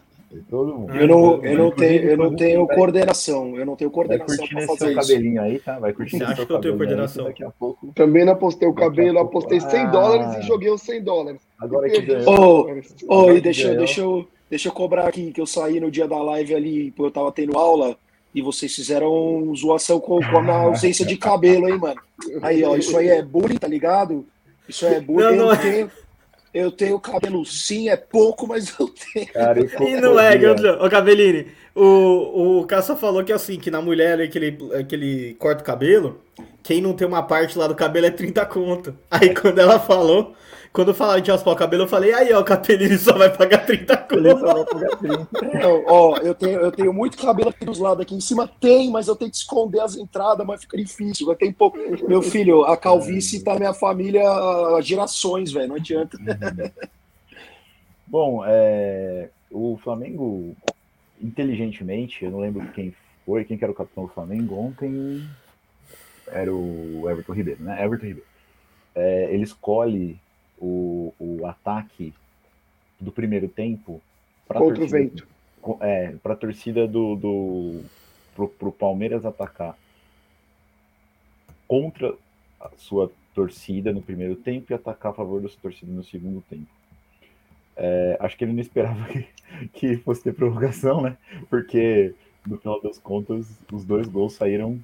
Todo 0.50 0.74
mundo. 0.74 0.94
Eu 0.94 1.06
não, 1.06 1.44
eu 1.44 1.58
não 1.58 1.70
tenho, 1.70 2.10
eu 2.10 2.16
não 2.16 2.34
tenho 2.34 2.66
coordenação. 2.66 3.56
Eu 3.56 3.64
não 3.64 3.76
tenho 3.76 3.90
coordenação 3.90 4.46
para 4.46 4.66
fazer 4.66 4.90
isso. 4.90 4.94
cabelinho 4.94 5.40
aí, 5.40 5.58
tá? 5.58 5.78
Vai 5.78 5.92
curtir 5.92 6.18
Você 6.18 6.24
acha 6.24 6.44
que 6.44 6.52
eu 6.52 6.60
tenho 6.60 6.76
coordenação? 6.76 7.24
Daqui 7.24 7.44
a 7.44 7.50
pouco. 7.50 7.92
Também 7.94 8.24
não 8.24 8.34
postei 8.36 8.68
o 8.68 8.74
cabelo, 8.74 9.20
apostei 9.20 9.60
100 9.60 9.80
ah. 9.80 9.86
dólares 9.86 10.44
e 10.44 10.46
joguei 10.46 10.70
os 10.70 10.82
100 10.82 11.02
dólares. 11.02 11.40
Agora 11.58 11.88
que 11.88 12.00
ganhou. 12.00 12.68
Oh, 13.08 13.24
oh, 13.24 13.32
e 13.32 13.40
deixa, 13.40 13.74
deixa, 13.74 14.00
eu, 14.00 14.26
deixa 14.50 14.68
eu 14.68 14.72
cobrar 14.72 15.06
aqui 15.06 15.32
que 15.32 15.40
eu 15.40 15.46
saí 15.46 15.78
no 15.78 15.90
dia 15.90 16.08
da 16.08 16.20
live 16.20 16.54
ali, 16.54 16.90
porque 16.90 17.08
eu 17.08 17.12
tava 17.12 17.32
tendo 17.32 17.56
aula. 17.56 17.96
E 18.34 18.42
vocês 18.42 18.74
fizeram 18.74 19.54
zoação 19.54 19.98
com, 19.98 20.20
com 20.20 20.38
a 20.38 20.56
ausência 20.66 21.06
de 21.06 21.16
cabelo, 21.16 21.68
hein, 21.68 21.78
mano? 21.78 22.00
Aí, 22.42 22.62
ó, 22.64 22.76
isso 22.76 22.96
aí 22.96 23.08
é 23.08 23.22
bullying, 23.22 23.56
tá 23.56 23.68
ligado? 23.68 24.26
Isso 24.68 24.84
é 24.84 25.00
bullying. 25.00 25.36
Não, 25.36 25.46
não 25.46 25.52
é. 25.52 25.88
Eu 26.56 26.72
tenho 26.72 26.98
cabelo 26.98 27.44
sim, 27.44 27.90
é 27.90 27.96
pouco, 27.96 28.46
mas 28.46 28.74
eu 28.78 28.88
tenho. 28.88 29.26
Cara, 29.26 29.60
e 29.60 30.00
não 30.00 30.18
é, 30.18 30.34
ô 30.82 30.88
Cabelini. 30.88 31.48
O, 31.74 32.60
o 32.60 32.66
Caça 32.66 32.96
falou 32.96 33.22
que 33.22 33.32
assim, 33.32 33.58
que 33.58 33.70
na 33.70 33.82
mulher 33.82 34.26
que 34.30 34.38
ele, 34.38 34.58
que 34.88 34.94
ele 34.94 35.36
corta 35.38 35.62
o 35.62 35.66
cabelo, 35.66 36.22
quem 36.62 36.80
não 36.80 36.94
tem 36.94 37.06
uma 37.06 37.22
parte 37.22 37.58
lá 37.58 37.66
do 37.66 37.74
cabelo 37.74 38.06
é 38.06 38.10
30 38.10 38.46
conto. 38.46 38.96
Aí 39.10 39.34
quando 39.34 39.58
ela 39.58 39.78
falou, 39.78 40.34
quando 40.76 40.92
falaram 40.92 41.22
de 41.22 41.30
raspar 41.30 41.52
o 41.52 41.56
cabelo, 41.56 41.84
eu 41.84 41.88
falei, 41.88 42.12
aí, 42.12 42.30
ó, 42.34 42.40
o 42.40 42.44
Capelini 42.44 42.98
só 43.00 43.16
vai 43.16 43.34
pagar 43.34 43.64
30 43.64 43.96
conto. 43.96 44.14
Ele 44.18 44.30
só 44.38 44.52
vai 44.52 44.64
pagar 44.66 44.96
30. 44.98 45.28
Não, 45.58 45.84
ó, 45.86 46.18
eu 46.18 46.34
tenho, 46.34 46.60
eu 46.60 46.70
tenho 46.70 46.92
muito 46.92 47.16
cabelo 47.16 47.48
aqui 47.48 47.64
dos 47.64 47.78
lados, 47.78 48.02
aqui 48.02 48.14
em 48.14 48.20
cima 48.20 48.46
tem, 48.60 48.90
mas 48.90 49.08
eu 49.08 49.16
tenho 49.16 49.30
que 49.30 49.38
esconder 49.38 49.80
as 49.80 49.96
entradas, 49.96 50.46
mas 50.46 50.60
fica 50.60 50.76
difícil. 50.76 51.34
Tem 51.36 51.50
pouco. 51.50 51.78
Meu 52.06 52.20
filho, 52.20 52.62
a 52.64 52.76
calvície 52.76 53.42
tá 53.42 53.58
minha 53.58 53.72
família 53.72 54.22
há 54.28 54.78
gerações, 54.82 55.50
velho, 55.50 55.68
não 55.68 55.76
adianta. 55.76 56.18
Bom, 58.06 58.44
é, 58.46 59.30
o 59.50 59.78
Flamengo, 59.82 60.54
inteligentemente, 61.22 62.22
eu 62.22 62.30
não 62.30 62.40
lembro 62.40 62.70
quem 62.72 62.94
foi, 63.24 63.46
quem 63.46 63.56
que 63.56 63.64
era 63.64 63.72
o 63.72 63.74
capitão 63.74 64.04
do 64.04 64.12
Flamengo 64.12 64.54
ontem, 64.56 65.26
era 66.26 66.54
o 66.54 67.08
Everton 67.08 67.32
Ribeiro, 67.32 67.62
né? 67.62 67.82
Everton 67.82 68.08
Ribeiro. 68.08 68.28
É, 68.94 69.32
ele 69.32 69.44
escolhe 69.44 70.18
o, 70.58 71.12
o 71.18 71.46
ataque 71.46 72.12
do 73.00 73.12
primeiro 73.12 73.48
tempo 73.48 74.00
para 74.46 74.60
torcida, 74.60 74.86
vento. 74.86 75.26
É, 75.80 76.14
para 76.22 76.34
a 76.34 76.36
torcida 76.36 76.86
do, 76.86 77.16
do 77.16 77.80
pro, 78.34 78.48
pro 78.48 78.72
Palmeiras 78.72 79.24
atacar 79.24 79.76
contra 81.66 82.14
a 82.60 82.70
sua 82.76 83.10
torcida 83.34 83.92
no 83.92 84.00
primeiro 84.00 84.36
tempo 84.36 84.72
e 84.72 84.74
atacar 84.74 85.12
a 85.12 85.14
favor 85.14 85.42
da 85.42 85.48
sua 85.48 85.60
torcida 85.60 85.92
no 85.92 86.04
segundo 86.04 86.42
tempo. 86.48 86.68
É, 87.76 88.16
acho 88.20 88.36
que 88.36 88.44
ele 88.44 88.52
não 88.52 88.60
esperava 88.60 89.04
que, 89.12 89.26
que, 89.72 89.96
fosse 89.98 90.22
ter 90.22 90.32
prorrogação, 90.32 91.02
né? 91.02 91.16
Porque 91.50 92.14
no 92.46 92.56
final 92.56 92.80
das 92.80 92.98
contas 92.98 93.46
os 93.70 93.84
dois 93.84 94.06
gols 94.06 94.34
saíram 94.34 94.80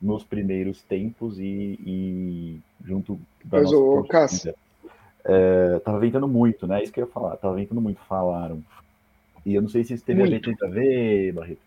nos 0.00 0.22
primeiros 0.22 0.82
tempos 0.82 1.40
e, 1.40 1.78
e 1.84 2.60
junto 2.84 3.18
da 3.44 3.58
Mas 3.58 3.72
o 3.72 4.04
Cássio. 4.04 4.54
É, 5.28 5.78
tava 5.80 5.98
ventando 5.98 6.26
muito, 6.26 6.66
né? 6.66 6.82
Isso 6.82 6.90
que 6.90 7.00
eu 7.00 7.04
ia 7.04 7.12
falar. 7.12 7.36
Tava 7.36 7.54
ventando 7.54 7.80
muito, 7.80 8.00
falaram. 8.08 8.64
E 9.44 9.54
eu 9.54 9.60
não 9.60 9.68
sei 9.68 9.84
se 9.84 9.92
isso 9.92 10.04
teve 10.04 10.24
muito. 10.24 10.64
a 10.64 10.68
ver, 10.68 11.32
Barreto. 11.32 11.60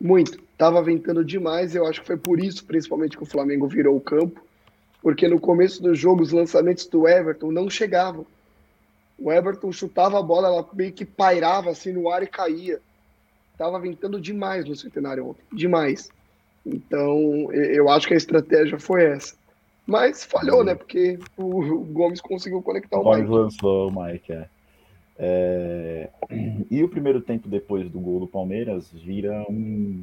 Muito. 0.00 0.40
Tava 0.56 0.80
ventando 0.80 1.24
demais. 1.24 1.74
Eu 1.74 1.86
acho 1.86 2.00
que 2.00 2.06
foi 2.06 2.16
por 2.16 2.38
isso, 2.38 2.64
principalmente, 2.64 3.16
que 3.16 3.22
o 3.22 3.26
Flamengo 3.26 3.66
virou 3.66 3.96
o 3.96 4.00
campo. 4.00 4.40
Porque 5.02 5.26
no 5.26 5.40
começo 5.40 5.82
do 5.82 5.92
jogo, 5.92 6.22
os 6.22 6.30
lançamentos 6.30 6.86
do 6.86 7.08
Everton 7.08 7.50
não 7.50 7.68
chegavam. 7.68 8.24
O 9.18 9.32
Everton 9.32 9.72
chutava 9.72 10.18
a 10.18 10.22
bola, 10.22 10.48
ela 10.48 10.68
meio 10.72 10.92
que 10.92 11.04
pairava 11.04 11.70
assim 11.70 11.92
no 11.92 12.08
ar 12.08 12.22
e 12.22 12.28
caía. 12.28 12.80
Tava 13.58 13.78
ventando 13.80 14.20
demais 14.20 14.64
no 14.64 14.76
centenário 14.76 15.26
ontem. 15.26 15.42
Demais. 15.52 16.08
Então, 16.64 17.52
eu 17.52 17.88
acho 17.88 18.06
que 18.06 18.14
a 18.14 18.16
estratégia 18.16 18.78
foi 18.78 19.04
essa. 19.04 19.34
Mas 19.92 20.24
falhou, 20.24 20.64
né? 20.64 20.74
Porque 20.74 21.18
o 21.36 21.84
Gomes 21.84 22.18
conseguiu 22.18 22.62
conectar 22.62 22.98
o, 22.98 23.02
o 23.02 23.14
Mike. 23.14 23.28
lançou 23.28 23.90
o 23.90 24.02
Mike, 24.02 24.32
é. 24.32 24.48
é. 25.18 26.08
E 26.70 26.82
o 26.82 26.88
primeiro 26.88 27.20
tempo 27.20 27.46
depois 27.46 27.90
do 27.90 28.00
gol 28.00 28.20
do 28.20 28.26
Palmeiras 28.26 28.90
vira 28.90 29.44
um, 29.50 30.02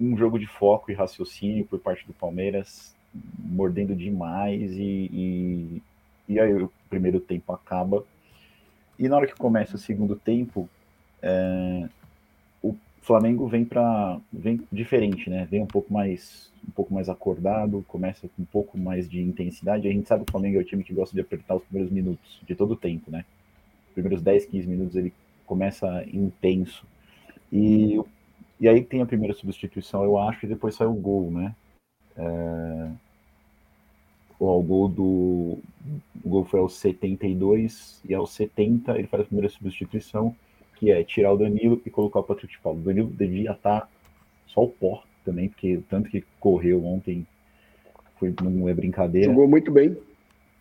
um 0.00 0.16
jogo 0.16 0.38
de 0.38 0.46
foco 0.46 0.90
e 0.90 0.94
raciocínio 0.94 1.66
por 1.66 1.78
parte 1.78 2.06
do 2.06 2.14
Palmeiras, 2.14 2.96
mordendo 3.38 3.94
demais 3.94 4.72
e, 4.72 5.10
e, 5.12 5.82
e 6.26 6.40
aí 6.40 6.54
o 6.54 6.72
primeiro 6.88 7.20
tempo 7.20 7.52
acaba. 7.52 8.02
E 8.98 9.06
na 9.06 9.18
hora 9.18 9.26
que 9.26 9.36
começa 9.36 9.76
o 9.76 9.78
segundo 9.78 10.16
tempo, 10.16 10.66
é, 11.20 11.86
Flamengo 13.08 13.48
vem 13.48 13.64
para 13.64 14.20
vem 14.30 14.60
diferente, 14.70 15.30
né? 15.30 15.48
Vem 15.50 15.62
um 15.62 15.66
pouco 15.66 15.90
mais 15.90 16.52
um 16.68 16.70
pouco 16.70 16.92
mais 16.92 17.08
acordado, 17.08 17.82
começa 17.88 18.28
com 18.28 18.42
um 18.42 18.44
pouco 18.44 18.76
mais 18.76 19.08
de 19.08 19.22
intensidade. 19.22 19.88
A 19.88 19.90
gente 19.90 20.06
sabe 20.06 20.24
que 20.24 20.30
o 20.30 20.32
Flamengo 20.32 20.58
é 20.58 20.60
o 20.60 20.64
time 20.64 20.84
que 20.84 20.92
gosta 20.92 21.14
de 21.14 21.22
apertar 21.22 21.56
os 21.56 21.62
primeiros 21.64 21.90
minutos 21.90 22.38
de 22.46 22.54
todo 22.54 22.72
o 22.72 22.76
tempo, 22.76 23.10
né? 23.10 23.24
Os 23.88 23.94
primeiros 23.94 24.20
10, 24.20 24.44
15 24.44 24.68
minutos 24.68 24.94
ele 24.94 25.14
começa 25.46 26.04
intenso. 26.12 26.84
E, 27.50 27.98
e 28.60 28.68
aí 28.68 28.84
tem 28.84 29.00
a 29.00 29.06
primeira 29.06 29.32
substituição, 29.32 30.04
eu 30.04 30.18
acho, 30.18 30.44
e 30.44 30.48
depois 30.48 30.74
sai 30.74 30.86
o 30.86 30.92
gol, 30.92 31.30
né? 31.30 31.54
É... 32.14 32.90
O, 34.38 34.62
gol 34.62 34.86
do 34.86 35.58
o 36.22 36.28
gol 36.28 36.44
foi 36.44 36.60
aos 36.60 36.76
72 36.76 38.02
e 38.06 38.14
aos 38.14 38.32
70 38.32 38.98
ele 38.98 39.08
faz 39.08 39.22
a 39.22 39.26
primeira 39.26 39.48
substituição 39.48 40.36
que 40.78 40.90
é 40.90 41.02
tirar 41.02 41.32
o 41.32 41.36
Danilo 41.36 41.80
e 41.84 41.90
colocar 41.90 42.20
o 42.20 42.22
Patrick 42.22 42.52
de 42.52 42.60
Paulo. 42.60 42.78
O 42.78 42.82
Danilo 42.82 43.08
devia 43.08 43.52
estar 43.52 43.88
só 44.46 44.62
o 44.62 44.68
pó 44.68 45.02
também, 45.24 45.48
porque 45.48 45.80
tanto 45.90 46.08
que 46.08 46.24
correu 46.38 46.84
ontem 46.84 47.26
foi, 48.18 48.32
não 48.42 48.68
é 48.68 48.74
brincadeira. 48.74 49.28
Jogou 49.28 49.48
muito 49.48 49.70
bem. 49.70 49.96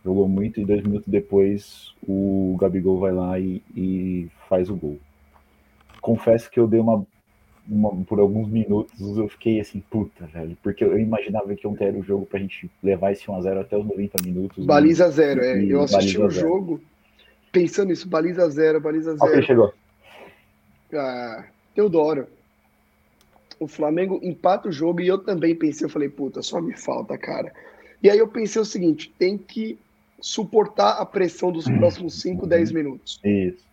Jogou 0.03 0.27
muito 0.27 0.59
e 0.59 0.65
dois 0.65 0.81
minutos 0.83 1.07
depois 1.07 1.93
o 2.07 2.55
Gabigol 2.59 2.99
vai 2.99 3.11
lá 3.11 3.39
e, 3.39 3.61
e 3.75 4.27
faz 4.49 4.69
o 4.69 4.75
gol. 4.75 4.97
Confesso 6.01 6.49
que 6.49 6.59
eu 6.59 6.67
dei 6.67 6.79
uma, 6.79 7.05
uma, 7.67 7.93
por 8.05 8.19
alguns 8.19 8.47
minutos 8.47 9.17
eu 9.17 9.27
fiquei 9.27 9.59
assim, 9.59 9.83
puta, 9.89 10.25
velho, 10.27 10.57
porque 10.63 10.83
eu 10.83 10.97
imaginava 10.97 11.53
que 11.55 11.67
ontem 11.67 11.87
era 11.87 11.97
o 11.97 12.03
jogo 12.03 12.25
pra 12.25 12.39
gente 12.39 12.71
levar 12.81 13.11
esse 13.11 13.25
1x0 13.25 13.59
até 13.59 13.77
os 13.77 13.85
90 13.85 14.23
minutos. 14.23 14.65
Baliza 14.65 15.09
zero, 15.09 15.41
é. 15.41 15.61
Eu 15.63 15.81
assisti 15.81 16.19
o 16.19 16.29
jogo 16.29 16.79
pensando 17.51 17.89
nisso, 17.89 18.07
baliza 18.07 18.49
zero, 18.49 18.79
baliza 18.79 19.15
zero. 19.15 19.31
Ok, 19.31 19.41
chegou 19.41 19.73
ah, 20.93 21.45
Teodoro. 21.75 22.27
O 23.59 23.67
Flamengo 23.67 24.19
empata 24.21 24.69
o 24.69 24.71
jogo 24.71 25.01
e 25.01 25.07
eu 25.07 25.17
também 25.17 25.55
pensei, 25.55 25.85
eu 25.85 25.89
falei, 25.89 26.09
puta, 26.09 26.41
só 26.41 26.61
me 26.61 26.77
falta, 26.77 27.17
cara. 27.17 27.51
E 28.01 28.09
aí 28.09 28.17
eu 28.17 28.27
pensei 28.27 28.61
o 28.61 28.65
seguinte, 28.65 29.13
tem 29.17 29.37
que 29.37 29.79
suportar 30.21 30.93
a 30.99 31.05
pressão 31.05 31.51
dos 31.51 31.65
próximos 31.65 32.21
5, 32.21 32.45
10 32.45 32.71
minutos. 32.71 33.19
Isso. 33.23 33.65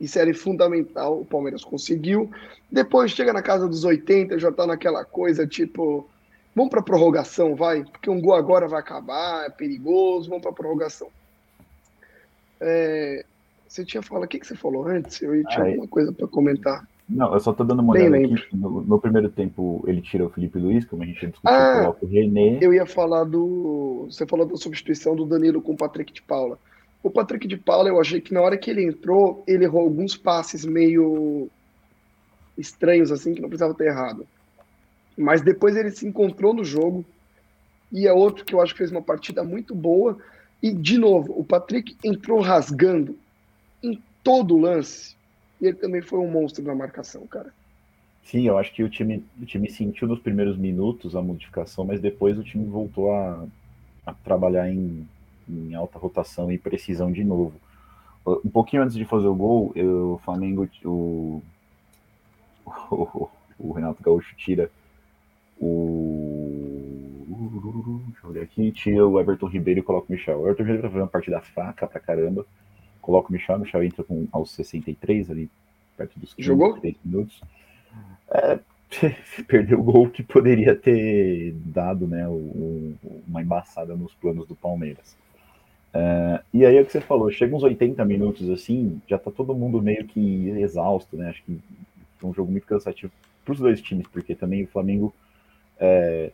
Isso 0.00 0.18
era 0.18 0.32
fundamental, 0.34 1.20
o 1.20 1.24
Palmeiras 1.24 1.64
conseguiu. 1.64 2.30
Depois 2.70 3.12
chega 3.12 3.32
na 3.32 3.42
casa 3.42 3.68
dos 3.68 3.84
80, 3.84 4.38
já 4.38 4.52
tá 4.52 4.66
naquela 4.66 5.04
coisa 5.04 5.46
tipo, 5.46 6.08
vamos 6.54 6.70
para 6.70 6.82
prorrogação, 6.82 7.54
vai, 7.54 7.84
porque 7.84 8.10
um 8.10 8.20
gol 8.20 8.34
agora 8.34 8.68
vai 8.68 8.80
acabar, 8.80 9.46
é 9.46 9.50
perigoso, 9.50 10.28
vamos 10.28 10.42
para 10.42 10.52
prorrogação. 10.52 11.08
É, 12.60 13.24
você 13.68 13.84
tinha 13.84 14.02
falado, 14.02 14.24
o 14.24 14.28
que, 14.28 14.38
que 14.38 14.46
você 14.46 14.54
falou 14.54 14.86
antes? 14.86 15.20
Eu 15.20 15.44
tinha 15.46 15.64
Aí. 15.64 15.70
alguma 15.72 15.88
coisa 15.88 16.12
para 16.12 16.26
comentar. 16.26 16.86
Não, 17.08 17.32
eu 17.32 17.40
só 17.40 17.52
tô 17.52 17.62
dando 17.62 17.80
uma 17.80 17.92
olhada 17.92 18.16
aqui. 18.16 18.34
No, 18.52 18.82
no, 18.82 19.00
primeiro 19.00 19.28
tempo 19.28 19.84
ele 19.86 20.00
tira 20.00 20.24
o 20.24 20.30
Felipe 20.30 20.58
Luiz, 20.58 20.84
como 20.84 21.02
a 21.02 21.06
gente 21.06 21.26
discutiu, 21.26 21.40
ah, 21.44 21.80
coloca 21.80 22.04
o 22.04 22.08
René. 22.08 22.58
Eu 22.60 22.74
ia 22.74 22.84
falar 22.84 23.24
do. 23.24 24.06
Você 24.10 24.26
falou 24.26 24.44
da 24.44 24.56
substituição 24.56 25.14
do 25.14 25.24
Danilo 25.24 25.62
com 25.62 25.72
o 25.72 25.76
Patrick 25.76 26.12
de 26.12 26.22
Paula. 26.22 26.58
O 27.02 27.10
Patrick 27.10 27.46
de 27.46 27.56
Paula, 27.56 27.88
eu 27.88 28.00
achei 28.00 28.20
que 28.20 28.34
na 28.34 28.40
hora 28.40 28.56
que 28.56 28.68
ele 28.68 28.84
entrou, 28.84 29.44
ele 29.46 29.64
errou 29.64 29.82
alguns 29.82 30.16
passes 30.16 30.64
meio 30.64 31.48
estranhos, 32.58 33.12
assim, 33.12 33.34
que 33.34 33.40
não 33.40 33.48
precisava 33.48 33.74
ter 33.74 33.86
errado. 33.86 34.26
Mas 35.16 35.40
depois 35.42 35.76
ele 35.76 35.90
se 35.90 36.06
encontrou 36.06 36.52
no 36.52 36.64
jogo. 36.64 37.04
E 37.92 38.08
é 38.08 38.12
outro 38.12 38.44
que 38.44 38.52
eu 38.52 38.60
acho 38.60 38.72
que 38.72 38.78
fez 38.78 38.90
uma 38.90 39.02
partida 39.02 39.44
muito 39.44 39.74
boa. 39.74 40.18
E, 40.60 40.72
de 40.72 40.98
novo, 40.98 41.32
o 41.38 41.44
Patrick 41.44 41.96
entrou 42.02 42.40
rasgando 42.40 43.16
todo 44.26 44.56
o 44.56 44.60
lance. 44.60 45.14
E 45.60 45.66
ele 45.66 45.76
também 45.76 46.02
foi 46.02 46.18
um 46.18 46.28
monstro 46.28 46.64
na 46.64 46.74
marcação, 46.74 47.24
cara. 47.28 47.54
Sim, 48.24 48.42
eu 48.42 48.58
acho 48.58 48.74
que 48.74 48.82
o 48.82 48.90
time, 48.90 49.24
o 49.40 49.46
time 49.46 49.70
sentiu 49.70 50.08
nos 50.08 50.18
primeiros 50.18 50.56
minutos 50.56 51.14
a 51.14 51.22
modificação, 51.22 51.84
mas 51.84 52.00
depois 52.00 52.36
o 52.36 52.42
time 52.42 52.64
voltou 52.64 53.14
a, 53.14 53.46
a 54.04 54.12
trabalhar 54.12 54.68
em, 54.68 55.06
em, 55.48 55.74
alta 55.76 55.96
rotação 55.96 56.50
e 56.50 56.58
precisão 56.58 57.12
de 57.12 57.22
novo. 57.22 57.54
Um 58.26 58.50
pouquinho 58.50 58.82
antes 58.82 58.96
de 58.96 59.04
fazer 59.04 59.28
o 59.28 59.34
gol, 59.34 59.70
eu, 59.76 60.14
o 60.14 60.18
Flamengo, 60.24 60.68
o, 60.84 61.40
o, 62.90 63.28
o 63.60 63.72
Renato 63.72 64.02
Gaúcho 64.02 64.34
tira 64.36 64.68
o. 65.56 66.82
Deixa 68.08 68.26
eu 68.26 68.32
ver 68.32 68.42
aqui, 68.42 68.72
tira 68.72 69.06
o 69.06 69.20
Everton 69.20 69.46
Ribeiro 69.46 69.78
e 69.78 69.82
coloca 69.84 70.08
o 70.08 70.12
Michel. 70.12 70.40
O 70.40 70.46
Everton 70.46 70.64
Ribeiro 70.64 70.82
tá 70.82 70.88
fazendo 70.88 71.02
uma 71.02 71.08
partida 71.08 71.40
fraca 71.40 71.86
pra 71.86 72.00
caramba 72.00 72.44
coloca 73.06 73.28
o 73.28 73.32
Michel, 73.32 73.56
o 73.56 73.60
Michel 73.60 73.84
entra 73.84 74.02
com, 74.02 74.26
aos 74.32 74.50
63 74.50 75.30
ali, 75.30 75.48
perto 75.96 76.18
dos 76.18 76.34
15, 76.34 76.46
Jogou? 76.46 76.80
minutos. 77.04 77.40
É, 78.28 78.58
perdeu 79.46 79.78
o 79.78 79.82
gol 79.82 80.10
que 80.10 80.24
poderia 80.24 80.74
ter 80.74 81.52
dado 81.64 82.08
né, 82.08 82.26
o, 82.26 82.94
uma 83.28 83.40
embaçada 83.40 83.94
nos 83.94 84.12
planos 84.14 84.46
do 84.48 84.56
Palmeiras. 84.56 85.16
É, 85.94 86.42
e 86.52 86.66
aí 86.66 86.76
é 86.76 86.80
o 86.80 86.84
que 86.84 86.90
você 86.90 87.00
falou, 87.00 87.30
chega 87.30 87.54
uns 87.54 87.62
80 87.62 88.04
minutos 88.04 88.50
assim, 88.50 89.00
já 89.06 89.18
tá 89.18 89.30
todo 89.30 89.54
mundo 89.54 89.80
meio 89.80 90.04
que 90.04 90.48
exausto, 90.58 91.16
né? 91.16 91.30
Acho 91.30 91.42
que 91.44 91.58
foi 92.18 92.30
um 92.30 92.34
jogo 92.34 92.50
muito 92.50 92.66
cansativo 92.66 93.12
para 93.44 93.52
os 93.52 93.60
dois 93.60 93.80
times, 93.80 94.08
porque 94.08 94.34
também 94.34 94.64
o 94.64 94.68
Flamengo 94.68 95.14
é, 95.78 96.32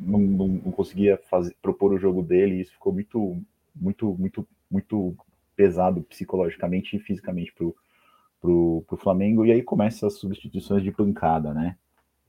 não, 0.00 0.20
não, 0.20 0.48
não, 0.48 0.72
conseguia 0.72 1.18
fazer, 1.28 1.54
propor 1.60 1.92
o 1.92 1.98
jogo 1.98 2.22
dele, 2.22 2.54
e 2.54 2.60
isso 2.60 2.72
ficou 2.72 2.92
muito, 2.92 3.36
muito, 3.74 4.16
muito, 4.18 4.46
muito 4.70 5.16
pesado 5.56 6.02
psicologicamente 6.02 6.96
e 6.96 7.00
fisicamente 7.00 7.52
pro, 7.52 7.74
pro, 8.40 8.84
pro 8.86 8.96
Flamengo, 8.96 9.44
e 9.44 9.52
aí 9.52 9.62
começa 9.62 10.06
as 10.06 10.14
substituições 10.14 10.82
de 10.82 10.92
pancada, 10.92 11.52
né? 11.52 11.76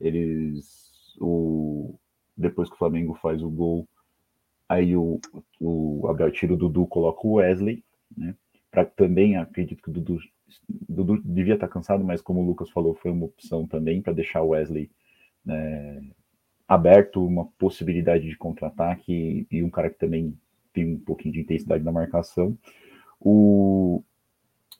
Eles. 0.00 0.88
O, 1.20 1.94
depois 2.36 2.68
que 2.68 2.74
o 2.76 2.78
Flamengo 2.78 3.14
faz 3.14 3.42
o 3.42 3.50
gol, 3.50 3.86
aí 4.68 4.96
o, 4.96 5.20
o 5.60 6.06
Abel 6.08 6.30
tira 6.30 6.54
o 6.54 6.56
Dudu, 6.56 6.86
coloca 6.86 7.26
o 7.26 7.34
Wesley, 7.34 7.84
né? 8.16 8.34
Pra, 8.70 8.84
também 8.84 9.36
acredito 9.36 9.82
que 9.82 9.90
o 9.90 9.92
Dudu, 9.92 10.18
Dudu 10.88 11.20
devia 11.24 11.54
estar 11.54 11.68
cansado, 11.68 12.04
mas 12.04 12.20
como 12.22 12.40
o 12.40 12.46
Lucas 12.46 12.70
falou, 12.70 12.94
foi 12.94 13.10
uma 13.10 13.26
opção 13.26 13.66
também 13.66 14.00
para 14.00 14.12
deixar 14.12 14.42
o 14.42 14.48
Wesley 14.48 14.90
né, 15.44 16.02
aberto, 16.66 17.24
uma 17.24 17.46
possibilidade 17.58 18.28
de 18.28 18.36
contra-ataque 18.36 19.46
e 19.50 19.62
um 19.62 19.70
cara 19.70 19.90
que 19.90 19.98
também 19.98 20.38
tem 20.72 20.94
um 20.94 20.98
pouquinho 20.98 21.34
de 21.34 21.40
intensidade 21.40 21.82
na 21.82 21.90
marcação. 21.90 22.56
O, 23.20 24.02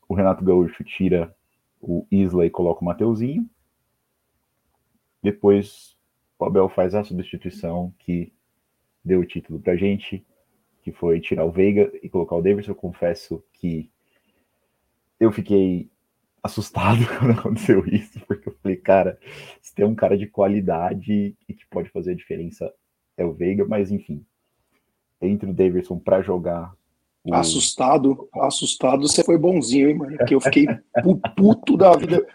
o 0.08 0.14
Renato 0.14 0.44
Gaúcho 0.44 0.84
tira 0.84 1.34
o 1.80 2.06
Isla 2.10 2.46
e 2.46 2.50
coloca 2.50 2.82
o 2.82 2.84
Mateuzinho. 2.84 3.48
Depois 5.22 5.96
o 6.38 6.44
Abel 6.44 6.68
faz 6.68 6.94
a 6.94 7.04
substituição 7.04 7.92
que 7.98 8.32
deu 9.04 9.20
o 9.20 9.26
título 9.26 9.60
pra 9.60 9.76
gente, 9.76 10.24
que 10.82 10.92
foi 10.92 11.20
tirar 11.20 11.44
o 11.44 11.50
Veiga 11.50 11.90
e 12.02 12.08
colocar 12.08 12.36
o 12.36 12.42
Davidson. 12.42 12.72
Eu 12.72 12.76
confesso 12.76 13.44
que 13.52 13.90
eu 15.18 15.32
fiquei 15.32 15.90
assustado 16.42 17.00
quando 17.18 17.38
aconteceu 17.38 17.84
isso, 17.86 18.20
porque 18.26 18.48
eu 18.48 18.56
falei, 18.62 18.76
cara, 18.76 19.18
se 19.60 19.74
tem 19.74 19.84
um 19.84 19.94
cara 19.94 20.16
de 20.16 20.26
qualidade 20.26 21.36
e 21.48 21.54
que 21.54 21.66
pode 21.66 21.90
fazer 21.90 22.12
a 22.12 22.16
diferença 22.16 22.72
é 23.16 23.24
o 23.24 23.32
Veiga, 23.32 23.66
mas 23.66 23.90
enfim, 23.90 24.24
entre 25.20 25.50
o 25.50 25.54
Davidson 25.54 25.98
para 25.98 26.22
jogar. 26.22 26.72
Assustado, 27.32 28.28
assustado, 28.34 29.06
você 29.06 29.22
foi 29.22 29.36
bonzinho, 29.36 29.88
hein, 29.90 29.96
mano? 29.96 30.16
Porque 30.16 30.34
eu 30.34 30.40
fiquei 30.40 30.66
puto 31.36 31.76
da 31.76 31.96
vida. 31.96 32.26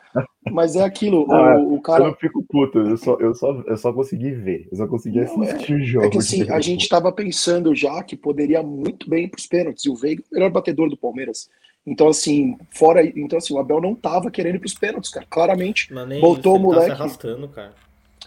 Mas 0.51 0.75
é 0.75 0.83
aquilo, 0.83 1.25
não, 1.27 1.65
o, 1.65 1.75
o, 1.75 1.81
cara. 1.81 2.03
Eu 2.03 2.07
não 2.07 2.15
fico 2.15 2.43
puto, 2.43 2.77
eu 2.77 2.97
só, 2.97 3.17
eu, 3.19 3.33
só, 3.33 3.63
eu 3.65 3.77
só 3.77 3.93
consegui 3.93 4.31
ver, 4.31 4.67
eu 4.71 4.77
só 4.77 4.85
consegui 4.85 5.21
assistir 5.21 5.73
é, 5.73 5.75
o 5.75 5.83
jogo. 5.83 6.05
É 6.05 6.09
que 6.09 6.17
assim, 6.17 6.51
a 6.51 6.59
gente 6.59 6.87
tava 6.87 7.11
pensando 7.11 7.73
já 7.73 8.03
que 8.03 8.15
poderia 8.15 8.61
muito 8.61 9.09
bem 9.09 9.27
para 9.27 9.39
os 9.39 9.47
pênaltis, 9.47 9.85
e 9.85 9.89
o 9.89 9.95
Veiga 9.95 10.21
é 10.21 10.25
o 10.31 10.35
melhor 10.35 10.51
batedor 10.51 10.89
do 10.89 10.97
Palmeiras. 10.97 11.49
Então, 11.85 12.07
assim, 12.07 12.57
fora. 12.71 13.05
Então, 13.05 13.37
assim, 13.37 13.53
o 13.53 13.59
Abel 13.59 13.81
não 13.81 13.93
tava 13.93 14.31
querendo 14.31 14.55
ir 14.55 14.59
pros 14.59 14.73
pênaltis, 14.73 15.09
cara. 15.09 15.25
Claramente. 15.29 15.93
Botou 16.21 16.55
isso, 16.55 16.61
o 16.61 16.63
moleque. 16.63 16.89
Tá 16.89 16.95
se 16.95 17.01
arrastando, 17.01 17.47
cara. 17.49 17.73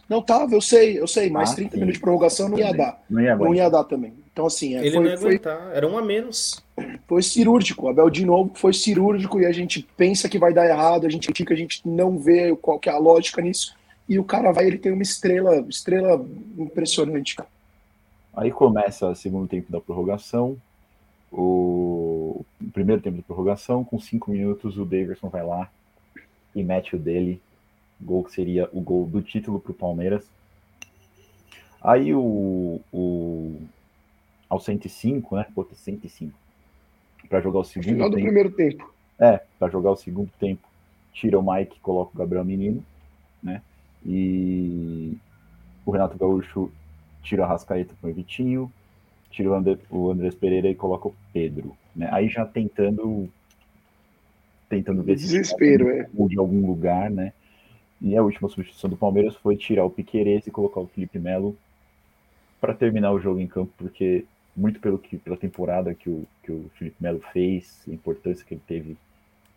Não 0.09 0.23
tava, 0.23 0.55
eu 0.55 0.61
sei, 0.61 1.01
eu 1.01 1.07
sei, 1.07 1.29
mais 1.29 1.53
ah, 1.53 1.57
30 1.57 1.71
sim. 1.71 1.77
minutos 1.77 1.95
de 1.95 2.01
prorrogação 2.01 2.49
não 2.49 2.59
ia 2.59 2.73
dar. 2.73 3.03
Não 3.11 3.21
ia, 3.21 3.37
não 3.37 3.55
ia 3.55 3.69
dar 3.69 3.85
também. 3.85 4.15
Então, 4.33 4.47
assim, 4.47 4.77
é, 4.77 4.81
Ele 4.81 4.93
foi, 4.93 5.05
não 5.05 5.11
ia 5.11 5.17
aguentar, 5.17 5.71
era 5.75 5.89
um 5.89 5.99
a 5.99 6.03
menos. 6.03 6.63
Foi 7.09 7.23
cirúrgico. 7.23 7.87
O 7.87 7.89
Abel, 7.89 8.09
de 8.11 8.25
novo, 8.25 8.53
foi 8.55 8.73
cirúrgico 8.73 9.41
e 9.41 9.47
a 9.47 9.53
gente 9.53 9.87
pensa 9.97 10.29
que 10.29 10.39
vai 10.39 10.53
dar 10.53 10.67
errado, 10.67 11.07
a 11.07 11.11
gente 11.11 11.31
fica, 11.35 11.55
a 11.55 11.57
gente 11.57 11.81
não 11.85 12.19
vê 12.19 12.55
qual 12.57 12.79
que 12.79 12.89
é 12.89 12.93
a 12.93 12.99
lógica 12.99 13.43
nisso. 13.43 13.75
E 14.09 14.19
o 14.19 14.25
cara 14.25 14.53
vai, 14.53 14.67
ele 14.67 14.79
tem 14.79 14.93
uma 14.93 15.03
estrela, 15.03 15.65
estrela 15.69 16.25
impressionante, 16.57 17.35
cara. 17.35 17.49
Aí 18.37 18.53
começa 18.53 19.09
o 19.09 19.15
segundo 19.15 19.49
tempo 19.49 19.73
da 19.73 19.81
prorrogação 19.81 20.57
o 21.37 22.45
primeiro 22.73 23.03
tempo 23.03 23.17
de 23.17 23.23
prorrogação, 23.23 23.85
com 23.85 23.99
cinco 23.99 24.31
minutos, 24.31 24.79
o 24.79 24.85
Davidson 24.85 25.29
vai 25.29 25.45
lá 25.45 25.71
e 26.55 26.63
mete 26.63 26.97
o 26.97 26.99
dele, 26.99 27.41
gol 28.01 28.25
que 28.25 28.33
seria 28.33 28.69
o 28.73 28.81
gol 28.81 29.07
do 29.07 29.23
título 29.23 29.61
para 29.61 29.73
o 29.73 29.75
Palmeiras. 29.75 30.29
Aí 31.83 32.15
o, 32.15 32.81
o 32.93 33.61
ao 34.49 34.61
105, 34.61 35.37
né? 35.37 35.47
Bota 35.55 35.75
105 35.75 36.33
para 37.29 37.41
jogar 37.41 37.61
o 37.61 37.65
segundo 37.65 37.89
Final 37.89 38.11
tempo. 38.11 38.21
do 38.21 38.25
primeiro 38.25 38.51
tempo. 38.53 38.95
É, 39.19 39.41
para 39.59 39.69
jogar 39.69 39.91
o 39.91 39.97
segundo 39.97 40.31
tempo, 40.39 40.67
tira 41.13 41.39
o 41.39 41.53
Mike, 41.55 41.81
coloca 41.81 42.13
o 42.15 42.19
Gabriel 42.19 42.45
Menino, 42.45 42.85
né? 43.43 43.63
E 44.05 45.17
o 45.85 45.91
Renato 45.91 46.19
Gaúcho 46.19 46.71
tira 47.23 47.45
a 47.45 47.49
Rascaeta 47.49 47.95
com 48.01 48.09
o 48.09 48.13
Vitinho, 48.13 48.71
tira 49.31 49.51
o, 49.51 49.55
André, 49.55 49.79
o 49.91 50.11
Andrés 50.11 50.35
Pereira 50.35 50.69
e 50.69 50.75
coloca 50.75 51.09
o 51.09 51.15
Pedro, 51.33 51.77
né? 51.95 52.09
Aí 52.13 52.29
já 52.29 52.45
tentando 52.45 53.29
tentando 54.69 55.03
ver 55.03 55.15
Desespero, 55.15 55.87
se 55.87 56.01
é. 56.01 56.27
de 56.29 56.39
algum 56.39 56.67
lugar, 56.67 57.11
né? 57.11 57.33
E 58.01 58.17
a 58.17 58.23
última 58.23 58.49
substituição 58.49 58.91
do 58.91 58.97
Palmeiras 58.97 59.35
foi 59.37 59.57
tirar 59.57 59.85
o 59.85 59.91
Piqueires 59.91 60.47
e 60.47 60.51
colocar 60.51 60.81
o 60.81 60.87
Felipe 60.87 61.19
Melo 61.19 61.57
para 62.61 62.75
terminar 62.75 63.13
o 63.13 63.21
jogo 63.21 63.41
em 63.41 63.47
campo, 63.47 63.73
porque 63.77 64.25
muito 64.57 64.81
pelo 64.81 64.99
que 64.99 65.19
pela 65.19 65.37
temporada 65.37 65.95
que 65.95 66.09
o, 66.09 66.27
que 66.43 66.51
o 66.51 66.71
Felipe 66.79 66.97
Melo 67.01 67.21
fez, 67.33 67.83
a 67.87 67.93
importância 67.93 68.45
que 68.45 68.55
ele 68.55 68.63
teve, 68.67 68.97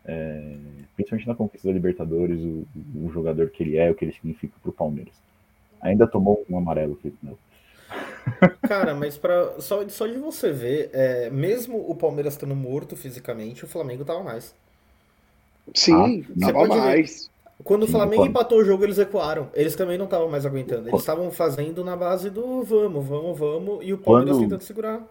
é, 0.06 0.56
principalmente 0.96 1.28
na 1.28 1.36
conquista 1.36 1.68
da 1.68 1.74
Libertadores, 1.74 2.40
o, 2.40 2.66
o, 2.96 3.12
jogador 3.12 3.50
que 3.50 3.64
ele 3.64 3.78
é, 3.78 3.90
o 3.90 3.96
que 3.96 4.06
ele 4.06 4.14
significa 4.14 4.54
para 4.62 4.70
o 4.70 4.74
Palmeiras. 4.74 5.14
Ainda 5.82 6.08
tomou 6.08 6.46
um 6.50 6.58
amarelo, 6.58 6.98
Felipe 7.02 7.18
Melo. 7.24 7.40
Cara, 8.68 8.94
mas 8.94 9.18
pra, 9.18 9.60
só, 9.60 9.88
só 9.88 10.06
de 10.06 10.18
você 10.18 10.52
ver, 10.52 10.90
é, 10.94 11.30
mesmo 11.30 11.78
o 11.90 11.96
Palmeiras 11.96 12.34
estando 12.34 12.56
morto 12.56 12.96
fisicamente, 12.96 13.66
o 13.66 13.68
Flamengo 13.68 14.06
tava 14.06 14.24
mais. 14.24 14.54
Sim, 15.74 16.26
ah, 16.42 16.52
tava 16.52 16.68
mais. 16.68 17.26
Ver. 17.26 17.39
Quando 17.64 17.86
Sim, 17.86 17.90
o 17.90 17.92
Flamengo 17.92 18.26
empatou 18.26 18.60
o 18.60 18.64
jogo, 18.64 18.84
eles 18.84 18.98
recuaram. 18.98 19.50
Eles 19.54 19.76
também 19.76 19.98
não 19.98 20.06
estavam 20.06 20.30
mais 20.30 20.46
aguentando. 20.46 20.88
Eles 20.88 21.00
estavam 21.00 21.30
fazendo 21.30 21.84
na 21.84 21.96
base 21.96 22.30
do 22.30 22.64
vamos, 22.64 23.06
vamos, 23.06 23.38
vamos, 23.38 23.80
e 23.86 23.94
o 23.94 23.98
Palmeiras 23.98 24.38
quando, 24.38 24.44
tentando 24.44 24.64
segurar. 24.64 25.04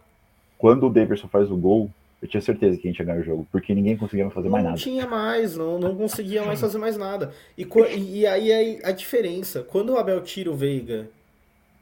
Quando 0.57 0.87
o 0.87 0.91
Davidson 0.91 1.29
faz 1.29 1.51
o 1.51 1.57
gol, 1.57 1.91
eu 2.21 2.27
tinha 2.27 2.41
certeza 2.41 2.77
que 2.77 2.89
a 2.89 2.91
gente 2.91 2.99
ia 2.99 3.05
ganhar 3.05 3.21
o 3.21 3.25
jogo, 3.25 3.47
porque 3.53 3.75
ninguém 3.75 3.97
conseguia 3.97 4.29
fazer 4.31 4.47
não 4.47 4.53
mais 4.53 4.65
nada. 4.65 4.77
Não 4.77 4.83
tinha 4.83 5.07
mais, 5.07 5.57
não, 5.57 5.79
não 5.79 5.95
conseguia 5.95 6.45
mais 6.45 6.59
fazer 6.61 6.79
mais 6.79 6.97
nada. 6.97 7.33
E, 7.57 7.67
e, 7.97 8.27
aí 8.27 8.81
a 8.83 8.91
diferença, 8.93 9.63
quando 9.63 9.93
o 9.93 9.99
Abel 9.99 10.21
tira 10.23 10.51
o 10.51 10.55
Veiga 10.55 11.09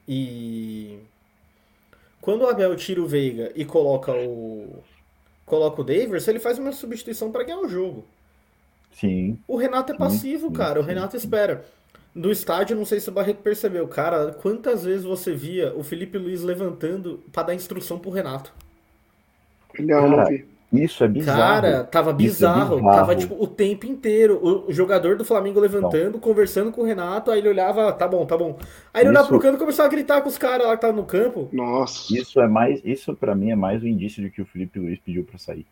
e 0.07 0.99
quando 2.21 2.43
o 2.43 2.49
Abel 2.49 2.75
tira 2.77 3.01
o 3.01 3.07
Veiga 3.07 3.51
e 3.55 3.65
coloca 3.65 4.13
o 4.13 4.83
coloca 5.47 5.81
o 5.81 5.85
Davis, 5.85 6.27
ele 6.27 6.41
faz 6.41 6.59
uma 6.59 6.73
substituição 6.73 7.31
para 7.31 7.45
ganhar 7.45 7.61
o 7.61 7.69
jogo. 7.69 8.05
Sim. 8.99 9.39
O 9.47 9.57
Renato 9.57 9.93
é 9.93 9.97
passivo, 9.97 10.49
sim, 10.49 10.53
cara. 10.55 10.81
O 10.81 10.83
Renato 10.83 11.17
espera. 11.17 11.65
Do 12.15 12.33
estádio, 12.33 12.75
não 12.75 12.87
sei 12.87 12.99
se 12.99 13.11
o 13.11 13.13
Barreto 13.13 13.43
percebeu, 13.43 13.87
cara, 13.87 14.33
quantas 14.33 14.85
vezes 14.85 15.05
você 15.05 15.35
via 15.35 15.75
o 15.77 15.83
Felipe 15.83 16.17
Luiz 16.17 16.43
levantando 16.43 17.23
para 17.31 17.49
dar 17.49 17.55
instrução 17.55 17.99
pro 17.99 18.11
Renato? 18.11 18.55
Não, 19.79 20.01
cara, 20.01 20.09
não 20.09 20.25
vi. 20.25 20.47
Isso 20.73 21.05
é 21.05 21.09
bizarro. 21.09 21.39
Cara, 21.39 21.85
tava 21.85 22.13
bizarro. 22.15 22.77
É 22.77 22.77
bizarro. 22.77 22.97
Tava, 22.97 23.17
tipo, 23.17 23.37
o 23.39 23.47
tempo 23.47 23.85
inteiro. 23.85 24.41
O 24.67 24.73
jogador 24.73 25.17
do 25.17 25.27
Flamengo 25.27 25.61
levantando, 25.61 26.15
não. 26.15 26.21
conversando 26.21 26.73
com 26.73 26.81
o 26.81 26.85
Renato, 26.85 27.31
aí 27.31 27.39
ele 27.39 27.51
olhava, 27.51 27.93
tá 27.93 28.09
bom, 28.09 28.25
tá 28.25 28.37
bom. 28.37 28.59
Aí 28.95 29.03
ele 29.03 29.11
isso... 29.11 29.11
olhava 29.11 29.29
pro 29.29 29.39
canto 29.39 29.57
e 29.57 29.59
começava 29.59 29.89
a 29.89 29.93
gritar 29.93 30.23
com 30.23 30.29
os 30.31 30.39
caras 30.39 30.67
lá 30.67 30.73
que 30.73 30.79
estavam 30.79 30.97
no 30.97 31.05
campo. 31.05 31.51
Nossa. 31.53 32.17
Isso 32.17 32.41
é 32.41 32.49
mais. 32.49 32.81
Isso 32.83 33.15
para 33.15 33.35
mim 33.35 33.51
é 33.51 33.57
mais 33.57 33.83
um 33.83 33.87
indício 33.87 34.23
de 34.23 34.31
que 34.31 34.41
o 34.41 34.47
Felipe 34.47 34.79
Luiz 34.79 34.99
pediu 34.99 35.23
para 35.23 35.39
sair. 35.39 35.67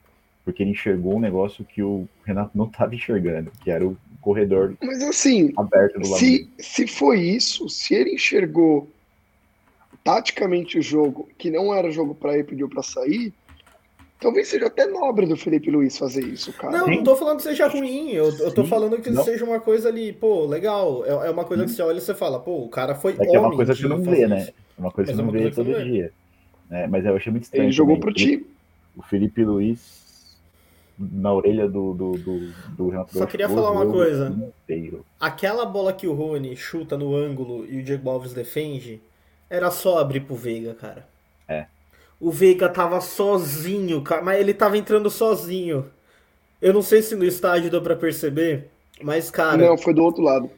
Porque 0.45 0.63
ele 0.63 0.73
enxergou 0.73 1.17
um 1.17 1.21
negócio 1.21 1.65
que 1.65 1.83
o 1.83 2.07
Renato 2.25 2.57
não 2.57 2.69
tava 2.69 2.95
enxergando, 2.95 3.51
que 3.63 3.71
era 3.71 3.87
o 3.87 3.97
corredor 4.21 4.75
Mas 4.83 5.03
assim, 5.03 5.53
aberto 5.57 5.99
do 5.99 6.09
lado. 6.09 6.19
Se, 6.19 6.51
se 6.59 6.87
foi 6.87 7.21
isso, 7.21 7.69
se 7.69 7.95
ele 7.95 8.15
enxergou 8.15 8.89
taticamente 10.03 10.79
o 10.79 10.83
jogo, 10.83 11.29
que 11.39 11.51
não 11.51 11.75
era 11.75 11.91
jogo 11.91 12.15
para 12.15 12.35
ele 12.35 12.45
pediu 12.45 12.69
para 12.69 12.83
sair, 12.83 13.33
Talvez 14.25 14.49
seja 14.49 14.69
até 14.69 14.87
nobre 14.87 15.27
do 15.27 15.37
Felipe 15.37 15.71
Luiz 15.71 15.99
fazer 15.99 16.25
isso, 16.25 16.51
cara. 16.55 16.79
Não, 16.79 16.87
não 16.87 17.03
tô 17.03 17.15
falando 17.15 17.37
que 17.37 17.43
seja 17.43 17.69
ruim. 17.69 18.11
Eu, 18.13 18.31
eu 18.39 18.55
tô 18.55 18.65
falando 18.65 18.99
que 18.99 19.11
não. 19.11 19.23
seja 19.23 19.45
uma 19.45 19.61
coisa 19.61 19.91
ali, 19.91 20.15
pô, 20.15 20.47
legal. 20.47 21.05
É, 21.05 21.27
é 21.27 21.31
uma 21.31 21.45
coisa 21.45 21.65
que 21.65 21.73
você 21.73 21.83
olha 21.83 21.99
e 21.99 22.01
você 22.01 22.15
fala, 22.15 22.41
pô, 22.41 22.65
o 22.65 22.69
cara 22.71 22.95
foi. 22.95 23.15
É, 23.19 23.35
é 23.35 23.39
uma 23.39 23.55
coisa 23.55 23.75
que 23.75 23.83
você 23.83 23.89
não 23.89 24.01
vê, 24.01 24.27
né? 24.27 24.49
É 24.49 24.81
uma 24.81 24.91
coisa 24.91 25.11
que 25.11 25.17
você 25.19 25.23
não 25.23 25.31
vê 25.31 25.51
todo 25.51 25.85
dia. 25.85 26.11
É, 26.71 26.87
mas 26.87 27.05
eu 27.05 27.15
achei 27.15 27.31
muito 27.31 27.45
estranho. 27.45 27.65
Ele 27.65 27.73
jogou 27.73 28.01
pro 28.01 28.15
time. 28.15 28.47
O 28.97 29.03
Felipe 29.03 29.45
Luiz 29.45 30.04
na 30.99 31.33
orelha 31.33 31.69
do, 31.69 31.93
do, 31.95 32.13
do, 32.13 32.53
do 32.77 32.89
Renato 32.89 33.19
Só 33.19 33.27
queria 33.27 33.49
falar 33.49 33.71
uma 33.71 33.87
coisa. 33.87 34.29
Inteiro. 34.29 35.05
Aquela 35.21 35.67
bola 35.67 35.93
que 35.93 36.07
o 36.07 36.15
Rony 36.15 36.57
chuta 36.57 36.97
no 36.97 37.15
ângulo 37.15 37.67
e 37.67 37.79
o 37.79 37.83
Diego 37.83 38.09
Alves 38.11 38.33
defende, 38.33 39.01
era 39.51 39.71
só 39.71 39.99
abrir 39.99 40.21
pro 40.21 40.37
Veiga, 40.37 40.75
cara. 40.75 41.07
É 41.49 41.67
o 42.25 42.31
Veiga 42.31 42.69
tava 42.71 43.03
sozinho, 43.03 44.03
mas 44.23 44.41
ele 44.41 44.55
tava 44.55 44.79
entrando 44.79 45.11
sozinho. 45.11 45.91
Eu 46.61 46.73
não 46.73 46.81
sei 46.81 47.03
se 47.03 47.15
no 47.15 47.25
estádio 47.25 47.71
deu 47.71 47.83
pra 47.83 47.97
perceber, 47.97 48.71
mas, 49.03 49.31
cara. 49.31 49.59
Não, 49.59 49.77
foi 49.77 49.93
do 49.93 50.03
outro 50.03 50.23
lado. 50.23 50.51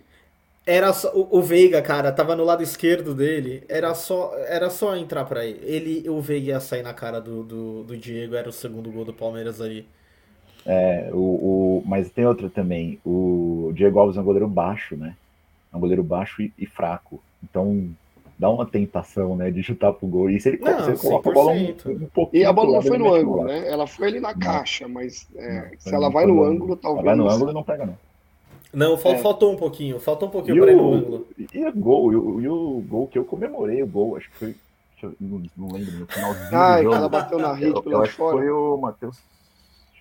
Era 0.65 0.93
só, 0.93 1.13
o, 1.13 1.39
o 1.39 1.43
Veiga, 1.43 1.81
cara, 1.83 2.13
tava 2.13 2.37
no 2.37 2.45
lado 2.45 2.63
esquerdo 2.63 3.15
dele. 3.15 3.65
Era 3.69 3.95
só, 3.95 4.33
era 4.47 4.71
só 4.71 4.97
entrar 4.97 5.25
para 5.25 5.45
ele. 5.45 5.61
ele. 5.65 6.09
O 6.09 6.21
Veiga 6.21 6.53
ia 6.53 6.61
sair 6.61 6.83
na 6.83 6.95
cara 6.95 7.21
do, 7.21 7.43
do, 7.43 7.83
do 7.83 7.97
Diego, 7.97 8.37
era 8.37 8.49
o 8.49 8.53
segundo 8.53 8.91
gol 8.93 9.05
do 9.05 9.13
Palmeiras 9.13 9.61
ali. 9.61 9.89
É, 10.67 11.11
o, 11.13 11.17
o, 11.17 11.83
mas 11.87 12.11
tem 12.11 12.27
outra 12.27 12.51
também. 12.51 12.99
O 13.07 13.71
Diego 13.75 13.99
Alves 13.99 14.17
é 14.17 14.21
um 14.21 14.25
goleiro 14.25 14.49
baixo, 14.49 14.97
né? 14.97 15.15
É 15.73 15.77
um 15.77 15.81
goleiro 15.81 16.03
baixo 16.03 16.43
e, 16.43 16.53
e 16.59 16.67
fraco. 16.67 17.23
Então, 17.43 17.89
dá 18.39 18.51
uma 18.51 18.67
tentação, 18.67 19.37
né, 19.37 19.51
de 19.51 19.63
chutar 19.63 19.93
pro 19.93 20.07
gol. 20.07 20.29
E 20.29 20.41
se 20.41 20.51
ele, 20.51 20.59
não, 20.59 20.79
você 20.79 20.97
coloca 20.97 21.31
a 21.31 21.33
bola 21.33 21.53
um, 21.53 21.71
um 21.71 22.09
pouquinho. 22.13 22.43
E 22.43 22.45
a 22.45 22.53
bola 22.53 22.73
não 22.73 22.83
foi 22.83 22.99
no 22.99 23.15
ângulo, 23.15 23.45
né? 23.45 23.69
Ela 23.69 23.87
foi 23.87 24.09
ali 24.09 24.21
na 24.21 24.33
não. 24.33 24.39
caixa, 24.39 24.89
mas 24.89 25.27
é, 25.37 25.71
não, 25.71 25.71
se 25.79 25.95
ela 25.95 26.11
vai 26.11 26.27
no 26.27 26.43
ângulo, 26.43 26.77
talvez. 26.77 27.07
Ela 27.07 27.17
vai 27.17 27.25
no 27.25 27.31
ângulo 27.31 27.51
e 27.51 27.55
não 27.55 27.63
pega, 27.63 27.87
não. 27.87 28.07
Não, 28.75 28.95
é. 28.95 29.19
faltou 29.19 29.53
um 29.53 29.57
pouquinho, 29.57 29.99
faltou 29.99 30.29
um 30.29 30.31
pouquinho 30.31 30.61
para 30.61 30.73
ir 30.73 30.77
no 30.77 30.93
ângulo. 30.93 31.27
E 31.55 31.65
o 31.65 31.73
gol, 31.73 32.13
e 32.13 32.17
o, 32.17 32.41
e 32.41 32.49
o 32.49 32.85
gol 32.87 33.07
que 33.07 33.19
eu 33.19 33.25
comemorei, 33.25 33.83
o 33.83 33.87
gol, 33.87 34.17
acho 34.17 34.29
que 34.31 34.37
foi. 34.37 34.55
Eu, 35.03 35.15
não, 35.21 35.43
não, 35.57 35.69
lembro, 35.69 35.93
no 35.93 36.07
finalzinho. 36.07 36.49
Ai, 36.53 36.85
ela 36.85 37.09
bateu 37.09 37.39
na 37.39 37.53
rede 37.53 37.81
pelo 37.83 38.07
fora. 38.07 38.39
Foi 38.39 38.51
o 38.51 38.77
Matheus. 38.77 39.19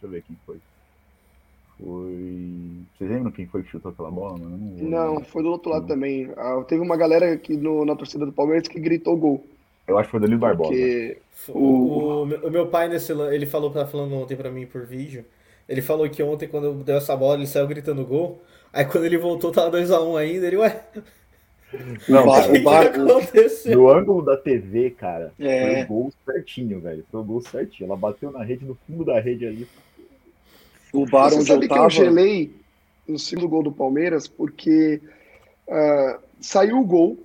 Deixa 0.06 0.08
eu 0.08 0.10
ver 0.10 0.24
quem 0.24 0.38
foi. 0.46 0.58
Foi. 1.78 2.86
Vocês 2.98 3.10
lembram 3.10 3.32
quem 3.32 3.46
foi 3.48 3.64
que 3.64 3.70
chutou 3.70 3.92
aquela 3.92 4.12
bola? 4.12 4.38
Não, 4.38 5.16
não 5.16 5.24
foi 5.24 5.44
do 5.44 5.50
outro 5.50 5.72
lado 5.72 5.82
não. 5.82 5.88
também. 5.90 6.30
Ah, 6.38 6.64
teve 6.68 6.82
uma 6.82 6.96
galera 6.96 7.34
aqui 7.34 7.58
no, 7.58 7.84
na 7.84 7.96
torcida 7.96 8.26
do 8.26 8.32
Palmeiras 8.32 8.68
que 8.68 8.80
gritou 8.80 9.18
gol. 9.18 9.46
Eu 9.88 9.98
acho 9.98 10.08
que 10.08 10.12
foi 10.12 10.20
o 10.20 10.22
Danilo 10.22 10.40
Barbosa. 10.40 10.70
Porque 10.70 11.18
o... 11.50 11.60
O, 11.60 12.24
o, 12.24 12.52
meu 12.52 12.68
pai, 12.68 12.88
nesse, 12.88 13.12
ele 13.12 13.46
falou, 13.46 13.70
tá 13.70 13.86
falando 13.86 14.16
ontem 14.16 14.36
pra 14.36 14.50
mim 14.50 14.66
por 14.66 14.86
vídeo. 14.86 15.26
Ele 15.68 15.82
falou 15.82 16.10
que 16.10 16.24
ontem, 16.24 16.48
quando 16.48 16.84
deu 16.84 16.98
essa 16.98 17.16
bola, 17.16 17.36
ele 17.36 17.48
saiu 17.48 17.68
gritando 17.68 18.06
gol. 18.06 18.42
Aí 18.72 18.86
quando 18.86 19.06
ele 19.06 19.18
voltou, 19.18 19.52
tava 19.52 19.78
2x1 19.78 20.08
um 20.08 20.18
ainda. 20.18 20.48
Ele, 20.48 20.58
ué. 20.58 20.82
Não, 22.08 22.24
o 22.24 22.64
bar, 22.64 22.92
o, 22.96 23.70
no 23.76 23.90
ângulo 23.90 24.22
da 24.22 24.38
TV, 24.38 24.92
cara, 24.92 25.34
é. 25.40 25.74
foi 25.74 25.84
o 25.84 25.88
gol 25.88 26.14
certinho, 26.26 26.80
velho. 26.80 27.06
Foi 27.12 27.20
o 27.20 27.24
gol 27.24 27.42
certinho. 27.42 27.88
Ela 27.88 27.98
bateu 27.98 28.32
na 28.32 28.44
rede, 28.44 28.64
no 28.66 28.78
fundo 28.88 29.04
da 29.04 29.20
rede 29.20 29.46
ali. 29.46 29.68
O 30.96 31.06
bar 31.06 31.30
Você 31.30 31.36
onde 31.38 31.48
sabe 31.48 31.66
eu 31.66 31.70
tava... 31.70 31.82
que 31.82 31.86
eu 31.86 32.06
gelei 32.06 32.56
no 33.08 33.20
segundo 33.20 33.50
gol 33.50 33.64
do 33.64 33.72
Palmeiras 33.72 34.28
porque 34.28 35.02
uh, 35.68 36.20
saiu 36.40 36.80
o 36.80 36.86
gol 36.86 37.18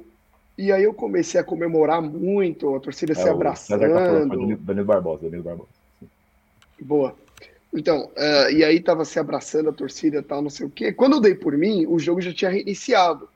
E 0.58 0.72
aí 0.72 0.84
eu 0.84 0.92
comecei 0.92 1.40
a 1.40 1.44
comemorar 1.44 2.02
muito, 2.02 2.74
a 2.74 2.80
torcida 2.80 3.12
é, 3.12 3.14
se 3.14 3.28
abraçando. 3.28 3.80
Danilo, 3.80 4.56
Danilo 4.58 4.86
Barbosa, 4.86 5.22
Danilo 5.22 5.42
Barbosa. 5.42 5.68
Boa. 6.80 7.14
Então, 7.72 8.10
uh, 8.16 8.50
e 8.50 8.64
aí 8.64 8.80
tava 8.80 9.04
se 9.04 9.18
abraçando 9.18 9.70
a 9.70 9.72
torcida 9.72 10.18
e 10.18 10.22
tal, 10.22 10.42
não 10.42 10.50
sei 10.50 10.66
o 10.66 10.70
quê. 10.70 10.92
Quando 10.92 11.14
eu 11.14 11.20
dei 11.20 11.34
por 11.34 11.56
mim, 11.56 11.86
o 11.86 11.98
jogo 11.98 12.20
já 12.20 12.32
tinha 12.32 12.50
reiniciado. 12.50 13.28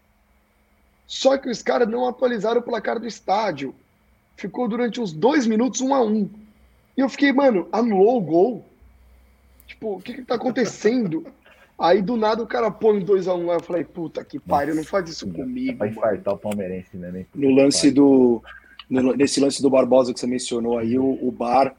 Só 1.06 1.38
que 1.38 1.48
os 1.48 1.62
caras 1.62 1.88
não 1.88 2.08
atualizaram 2.08 2.60
o 2.60 2.64
placar 2.64 2.98
do 2.98 3.06
estádio. 3.06 3.74
Ficou 4.36 4.66
durante 4.66 5.00
uns 5.00 5.12
dois 5.12 5.46
minutos, 5.46 5.80
um 5.80 5.94
a 5.94 6.02
um. 6.02 6.28
E 6.96 7.00
eu 7.00 7.08
fiquei, 7.08 7.32
mano, 7.32 7.68
anulou 7.70 8.18
o 8.18 8.20
gol? 8.20 8.64
Tipo, 9.66 9.96
o 9.96 10.00
que 10.00 10.14
que 10.14 10.22
tá 10.22 10.34
acontecendo? 10.34 11.26
Aí 11.78 12.00
do 12.00 12.16
nada 12.16 12.42
o 12.42 12.46
cara 12.46 12.70
põe 12.70 13.04
2x1 13.04 13.36
um 13.36 13.46
lá. 13.46 13.54
Eu 13.54 13.62
falei, 13.62 13.84
puta 13.84 14.24
que 14.24 14.38
pariu, 14.38 14.74
não 14.74 14.84
faz 14.84 15.08
isso 15.08 15.26
comigo. 15.30 15.72
É 15.72 15.74
pra 15.74 15.88
infartar 15.88 16.34
o 16.34 16.38
palmeirense, 16.38 16.96
né? 16.96 17.26
No 17.34 17.50
lance 17.50 17.90
do. 17.90 18.42
No, 18.88 19.16
nesse 19.16 19.40
lance 19.40 19.62
do 19.62 19.70
Barbosa 19.70 20.12
que 20.12 20.20
você 20.20 20.26
mencionou 20.26 20.78
aí, 20.78 20.98
o, 20.98 21.18
o 21.20 21.32
Bar 21.32 21.74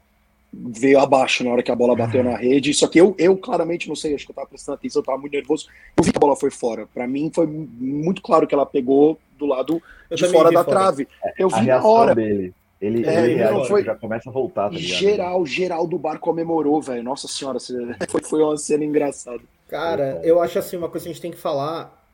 veio 0.52 0.98
abaixo 0.98 1.44
na 1.44 1.50
hora 1.50 1.62
que 1.62 1.70
a 1.70 1.76
bola 1.76 1.96
bateu 1.96 2.22
na 2.24 2.36
rede. 2.36 2.74
Só 2.74 2.88
que 2.88 3.00
eu, 3.00 3.14
eu 3.18 3.36
claramente 3.36 3.88
não 3.88 3.96
sei, 3.96 4.14
acho 4.14 4.24
que 4.24 4.32
eu 4.32 4.36
tava 4.36 4.48
prestando 4.48 4.76
atenção, 4.76 5.00
eu 5.00 5.06
tava 5.06 5.18
muito 5.18 5.32
nervoso. 5.32 5.68
Eu 5.96 6.04
vi 6.04 6.10
que 6.10 6.18
a 6.18 6.20
bola 6.20 6.36
foi 6.36 6.50
fora. 6.50 6.86
Para 6.92 7.06
mim 7.06 7.30
foi 7.34 7.46
muito 7.46 8.22
claro 8.22 8.46
que 8.46 8.54
ela 8.54 8.66
pegou 8.66 9.18
do 9.38 9.46
lado 9.46 9.82
eu 10.10 10.16
de 10.16 10.28
fora 10.28 10.50
da 10.50 10.64
fora. 10.64 10.76
trave. 10.76 11.08
Eu 11.38 11.48
vi 11.48 11.66
na 11.66 11.84
hora. 11.84 12.14
Dele. 12.14 12.54
Ele, 12.80 13.06
é, 13.06 13.24
ele 13.24 13.42
não, 13.42 13.64
foi, 13.64 13.82
já 13.82 13.94
começa 13.94 14.28
a 14.28 14.32
voltar. 14.32 14.70
Tá 14.70 14.76
geral, 14.76 15.46
geral 15.46 15.86
do 15.86 15.98
bar 15.98 16.18
comemorou, 16.18 16.80
velho. 16.82 17.02
Nossa 17.02 17.26
senhora, 17.26 17.58
foi, 18.08 18.22
foi 18.22 18.42
uma 18.42 18.56
cena 18.56 18.84
engraçada. 18.84 19.40
Cara, 19.68 20.20
eu 20.22 20.40
acho 20.40 20.58
assim, 20.58 20.76
uma 20.76 20.88
coisa 20.88 21.04
que 21.04 21.10
a 21.10 21.12
gente 21.12 21.22
tem 21.22 21.30
que 21.30 21.38
falar. 21.38 22.04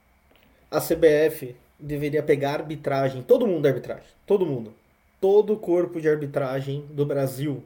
A 0.70 0.80
CBF 0.80 1.54
deveria 1.78 2.22
pegar 2.22 2.52
arbitragem, 2.54 3.22
todo 3.22 3.46
mundo 3.46 3.66
é 3.66 3.68
arbitragem, 3.68 4.06
todo 4.26 4.46
mundo. 4.46 4.72
Todo 5.20 5.52
o 5.52 5.58
corpo 5.58 6.00
de 6.00 6.08
arbitragem 6.08 6.84
do 6.90 7.04
Brasil 7.04 7.62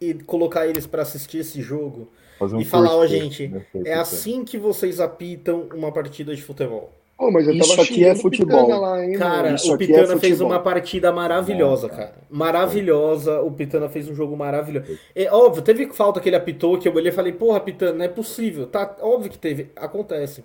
e 0.00 0.14
colocar 0.14 0.66
eles 0.66 0.86
para 0.86 1.02
assistir 1.02 1.38
esse 1.38 1.60
jogo 1.60 2.08
um 2.40 2.60
e 2.60 2.64
falar, 2.64 2.94
ó, 2.94 3.00
oh, 3.00 3.06
gente, 3.06 3.52
é 3.84 3.94
assim 3.94 4.44
que 4.44 4.56
vocês 4.56 4.98
apitam 4.98 5.68
uma 5.74 5.92
partida 5.92 6.34
de 6.34 6.42
futebol. 6.42 6.90
Oh, 7.20 7.30
mas 7.30 7.46
isso 7.46 7.80
aqui 7.80 8.04
é 8.04 8.14
futebol. 8.14 8.66
Lá, 8.66 9.04
hein, 9.04 9.12
cara, 9.12 9.52
isso 9.52 9.70
o 9.70 9.74
é 9.74 9.78
Pitana 9.78 10.14
é 10.14 10.18
fez 10.18 10.40
uma 10.40 10.58
partida 10.58 11.12
maravilhosa, 11.12 11.88
cara. 11.88 12.14
Maravilhosa. 12.30 13.42
O 13.42 13.50
Pitana 13.50 13.90
fez 13.90 14.08
um 14.08 14.14
jogo 14.14 14.34
maravilhoso. 14.36 14.98
É 15.14 15.30
óbvio, 15.30 15.62
teve 15.62 15.86
falta 15.92 16.18
que 16.18 16.30
ele 16.30 16.36
apitou, 16.36 16.78
que 16.78 16.88
eu 16.88 16.94
olhei 16.94 17.10
e 17.10 17.14
falei, 17.14 17.32
porra, 17.32 17.60
Pitana, 17.60 17.92
não 17.92 18.04
é 18.04 18.08
possível. 18.08 18.66
Tá, 18.66 18.96
óbvio 19.02 19.30
que 19.30 19.38
teve, 19.38 19.70
acontece. 19.76 20.42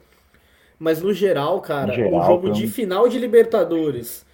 Mas 0.77 1.01
no 1.01 1.13
geral, 1.13 1.61
cara, 1.61 1.93
o 2.09 2.17
um 2.17 2.25
jogo 2.25 2.51
de 2.51 2.67
final 2.67 3.07
de 3.07 3.17
Libertadores, 3.17 4.25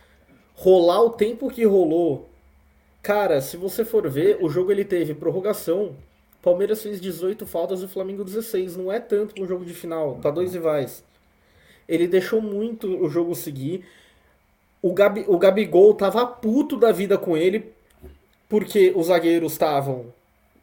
rolar 0.56 1.04
o 1.04 1.12
tempo 1.12 1.48
que 1.48 1.64
rolou, 1.64 2.28
Cara, 3.02 3.42
se 3.42 3.58
você 3.58 3.84
for 3.84 4.08
ver, 4.08 4.38
o 4.42 4.50
jogo 4.50 4.72
ele 4.72 4.86
teve 4.86 5.16
prorrogação. 5.16 5.96
Palmeiras 6.42 6.84
fez 6.84 7.02
18 7.02 7.46
faltas 7.48 7.82
e 7.82 7.86
o 7.86 7.90
Flamengo 7.90 8.24
16. 8.24 8.78
Não 8.78 8.92
é 8.92 9.00
tanto 9.00 9.42
um 9.42 9.48
jogo 9.48 9.66
de 9.66 9.74
final, 9.74 10.20
tá 10.22 10.30
dois 10.30 10.54
rivais. 10.54 11.04
Ele 11.88 12.08
deixou 12.08 12.42
muito 12.42 12.88
o 12.88 13.10
jogo 13.10 13.36
seguir. 13.36 13.86
O, 14.82 14.94
Gabi, 14.94 15.26
o 15.28 15.38
Gabigol 15.38 15.94
tava 15.94 16.26
puto 16.26 16.78
da 16.78 16.92
vida 16.92 17.18
com 17.18 17.38
ele, 17.38 17.72
porque 18.50 18.92
os 18.96 19.08
zagueiros 19.08 19.54
estavam 19.54 20.06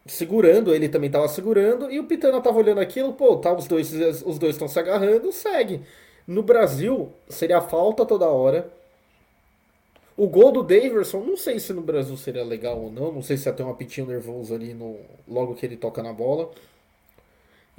segurando, 0.06 0.74
ele 0.74 0.88
também 0.88 1.10
tava 1.10 1.28
segurando, 1.28 1.90
e 1.90 2.00
o 2.00 2.04
Pitana 2.04 2.40
tava 2.40 2.58
olhando 2.58 2.80
aquilo, 2.80 3.12
pô, 3.12 3.36
tá, 3.36 3.52
os 3.52 3.66
dois 3.66 3.92
os 4.24 4.38
dois 4.38 4.54
estão 4.54 4.66
se 4.66 4.78
agarrando, 4.78 5.30
segue. 5.30 5.82
No 6.26 6.42
Brasil, 6.42 7.12
seria 7.28 7.60
falta 7.60 8.04
toda 8.04 8.26
hora. 8.26 8.70
O 10.16 10.26
gol 10.26 10.50
do 10.50 10.62
Daverson, 10.62 11.20
não 11.20 11.36
sei 11.36 11.60
se 11.60 11.72
no 11.72 11.80
Brasil 11.80 12.16
seria 12.16 12.44
legal 12.44 12.78
ou 12.80 12.90
não, 12.90 13.12
não 13.12 13.22
sei 13.22 13.36
se 13.36 13.48
até 13.48 13.64
um 13.64 13.70
apitinho 13.70 14.08
nervoso 14.08 14.52
ali 14.52 14.74
no 14.74 14.98
logo 15.28 15.54
que 15.54 15.64
ele 15.64 15.76
toca 15.76 16.02
na 16.02 16.12
bola. 16.12 16.50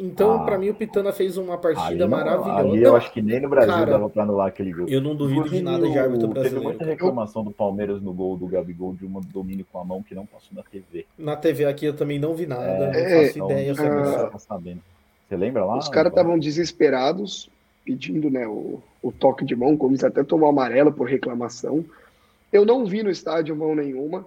Então, 0.01 0.35
ah, 0.35 0.45
para 0.45 0.57
mim, 0.57 0.69
o 0.69 0.73
Pitana 0.73 1.11
fez 1.11 1.35
uma 1.35 1.57
partida 1.57 2.05
ali, 2.05 2.07
maravilhosa. 2.07 2.59
Ali 2.59 2.81
eu 2.81 2.95
acho 2.95 3.11
que 3.11 3.21
nem 3.21 3.41
no 3.41 3.49
Brasil 3.49 3.73
cara, 3.73 3.91
dava 3.91 4.09
pra 4.09 4.23
anular 4.23 4.47
aquele 4.47 4.71
gol. 4.71 4.87
Eu 4.87 5.01
não 5.01 5.13
duvido 5.13 5.49
de 5.49 5.61
nada 5.61 5.89
de 5.89 5.99
árbitro 5.99 6.29
brasileiro. 6.29 6.55
Teve 6.55 6.65
muita 6.65 6.85
reclamação 6.85 7.43
do 7.43 7.51
Palmeiras 7.51 8.01
no 8.01 8.13
gol 8.13 8.37
do 8.37 8.47
Gabigol 8.47 8.93
de 8.93 9.05
um 9.05 9.19
domínio 9.19 9.65
com 9.69 9.77
a 9.77 9.83
mão 9.83 10.01
que 10.01 10.15
não 10.15 10.25
passou 10.25 10.51
na 10.53 10.63
TV. 10.63 11.05
Na 11.17 11.35
TV 11.35 11.65
aqui 11.65 11.85
eu 11.85 11.93
também 11.93 12.17
não 12.17 12.33
vi 12.33 12.45
nada, 12.45 12.63
é, 12.63 12.79
não 12.79 13.25
faço 13.25 13.37
então, 13.37 13.51
ideia 13.51 13.75
sobre 13.75 14.01
isso. 14.01 14.29
Tá 14.31 14.39
sabendo. 14.39 14.81
Você 15.27 15.35
lembra 15.35 15.65
lá? 15.65 15.77
Os 15.77 15.89
caras 15.89 16.11
estavam 16.11 16.39
desesperados, 16.39 17.49
pedindo 17.83 18.29
né, 18.29 18.47
o, 18.47 18.81
o 19.03 19.11
toque 19.11 19.43
de 19.43 19.55
mão, 19.55 19.75
como 19.75 19.97
se 19.97 20.05
até 20.05 20.23
tomou 20.23 20.47
amarelo 20.47 20.93
por 20.93 21.09
reclamação. 21.09 21.83
Eu 22.53 22.65
não 22.65 22.85
vi 22.85 23.03
no 23.03 23.09
estádio 23.09 23.53
mão 23.53 23.75
nenhuma, 23.75 24.25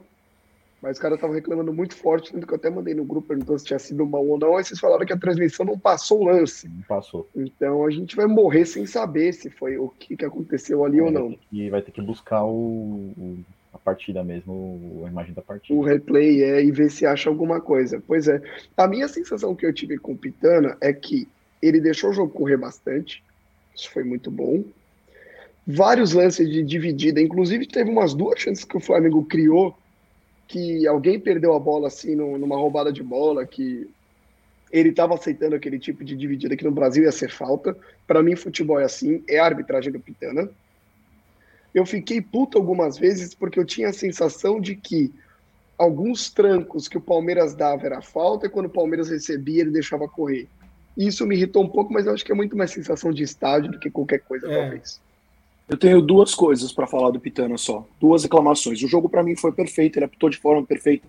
mas 0.82 0.96
os 0.96 0.98
caras 0.98 1.16
estavam 1.16 1.36
reclamando 1.36 1.72
muito 1.72 1.94
forte, 1.94 2.32
tanto 2.32 2.44
que 2.44 2.52
eu 2.52 2.56
até 2.56 2.68
mandei 2.68 2.92
no 2.92 3.04
grupo 3.04 3.28
perguntando 3.28 3.60
se 3.60 3.64
tinha 3.64 3.78
sido 3.78 4.04
mão 4.04 4.28
ou 4.28 4.36
não, 4.36 4.56
aí 4.56 4.64
vocês 4.64 4.80
falaram 4.80 5.06
que 5.06 5.12
a 5.12 5.16
transmissão 5.16 5.64
não 5.64 5.78
passou 5.78 6.22
o 6.22 6.24
lance. 6.24 6.68
Não 6.68 6.82
passou. 6.82 7.28
Então 7.36 7.86
a 7.86 7.90
gente 7.90 8.16
vai 8.16 8.26
morrer 8.26 8.66
sem 8.66 8.84
saber 8.84 9.32
se 9.32 9.48
foi 9.48 9.78
o 9.78 9.88
que, 9.88 10.16
que 10.16 10.24
aconteceu 10.24 10.84
ali 10.84 10.98
é, 10.98 11.02
ou 11.02 11.10
não. 11.12 11.38
E 11.52 11.70
vai 11.70 11.80
ter 11.80 11.92
que 11.92 12.02
buscar 12.02 12.44
o, 12.44 13.12
o, 13.16 13.38
a 13.72 13.78
partida 13.78 14.24
mesmo, 14.24 15.04
a 15.06 15.08
imagem 15.08 15.32
da 15.32 15.40
partida. 15.40 15.78
O 15.78 15.84
replay 15.84 16.42
é 16.42 16.64
e 16.64 16.72
ver 16.72 16.90
se 16.90 17.06
acha 17.06 17.30
alguma 17.30 17.60
coisa. 17.60 18.02
Pois 18.04 18.26
é. 18.26 18.42
A 18.76 18.88
minha 18.88 19.06
sensação 19.06 19.54
que 19.54 19.64
eu 19.64 19.72
tive 19.72 19.98
com 19.98 20.12
o 20.12 20.18
Pitana 20.18 20.76
é 20.80 20.92
que 20.92 21.28
ele 21.62 21.80
deixou 21.80 22.10
o 22.10 22.12
jogo 22.12 22.32
correr 22.32 22.56
bastante. 22.56 23.22
Isso 23.72 23.88
foi 23.88 24.02
muito 24.02 24.32
bom 24.32 24.64
vários 25.66 26.12
lances 26.12 26.50
de 26.50 26.62
dividida, 26.62 27.20
inclusive 27.20 27.66
teve 27.66 27.88
umas 27.88 28.14
duas 28.14 28.40
chances 28.40 28.64
que 28.64 28.76
o 28.76 28.80
Flamengo 28.80 29.24
criou, 29.24 29.76
que 30.52 30.86
alguém 30.86 31.18
perdeu 31.18 31.54
a 31.54 31.58
bola 31.58 31.86
assim 31.88 32.14
numa 32.14 32.56
roubada 32.56 32.92
de 32.92 33.02
bola, 33.02 33.46
que 33.46 33.88
ele 34.70 34.90
estava 34.90 35.14
aceitando 35.14 35.56
aquele 35.56 35.78
tipo 35.78 36.04
de 36.04 36.14
dividida 36.14 36.54
que 36.54 36.64
no 36.64 36.70
Brasil 36.70 37.04
ia 37.04 37.12
ser 37.12 37.30
falta. 37.30 37.74
Para 38.06 38.22
mim, 38.22 38.36
futebol 38.36 38.78
é 38.78 38.84
assim, 38.84 39.24
é 39.26 39.38
a 39.38 39.46
arbitragem 39.46 39.90
do 39.90 39.98
Pitana. 39.98 40.50
Eu 41.74 41.86
fiquei 41.86 42.20
puto 42.20 42.58
algumas 42.58 42.98
vezes 42.98 43.34
porque 43.34 43.58
eu 43.58 43.64
tinha 43.64 43.88
a 43.88 43.94
sensação 43.94 44.60
de 44.60 44.76
que 44.76 45.10
alguns 45.78 46.30
trancos 46.30 46.86
que 46.86 46.98
o 46.98 47.00
Palmeiras 47.00 47.54
dava 47.54 47.86
era 47.86 48.02
falta 48.02 48.46
e 48.46 48.50
quando 48.50 48.66
o 48.66 48.70
Palmeiras 48.70 49.08
recebia 49.08 49.62
ele 49.62 49.70
deixava 49.70 50.06
correr. 50.06 50.46
Isso 50.94 51.26
me 51.26 51.34
irritou 51.34 51.64
um 51.64 51.68
pouco, 51.68 51.90
mas 51.90 52.06
eu 52.06 52.12
acho 52.12 52.24
que 52.24 52.30
é 52.30 52.34
muito 52.34 52.54
mais 52.54 52.70
sensação 52.70 53.10
de 53.10 53.22
estádio 53.22 53.72
do 53.72 53.78
que 53.78 53.90
qualquer 53.90 54.18
coisa, 54.18 54.46
é. 54.52 54.54
talvez. 54.54 55.00
Eu 55.68 55.76
tenho 55.76 56.02
duas 56.02 56.34
coisas 56.34 56.72
para 56.72 56.86
falar 56.86 57.10
do 57.10 57.20
Pitana 57.20 57.56
só. 57.56 57.86
Duas 58.00 58.22
reclamações. 58.22 58.82
O 58.82 58.88
jogo 58.88 59.08
para 59.08 59.22
mim 59.22 59.36
foi 59.36 59.52
perfeito, 59.52 59.98
ele 59.98 60.04
apitou 60.04 60.28
de 60.28 60.36
forma 60.36 60.64
perfeita. 60.64 61.06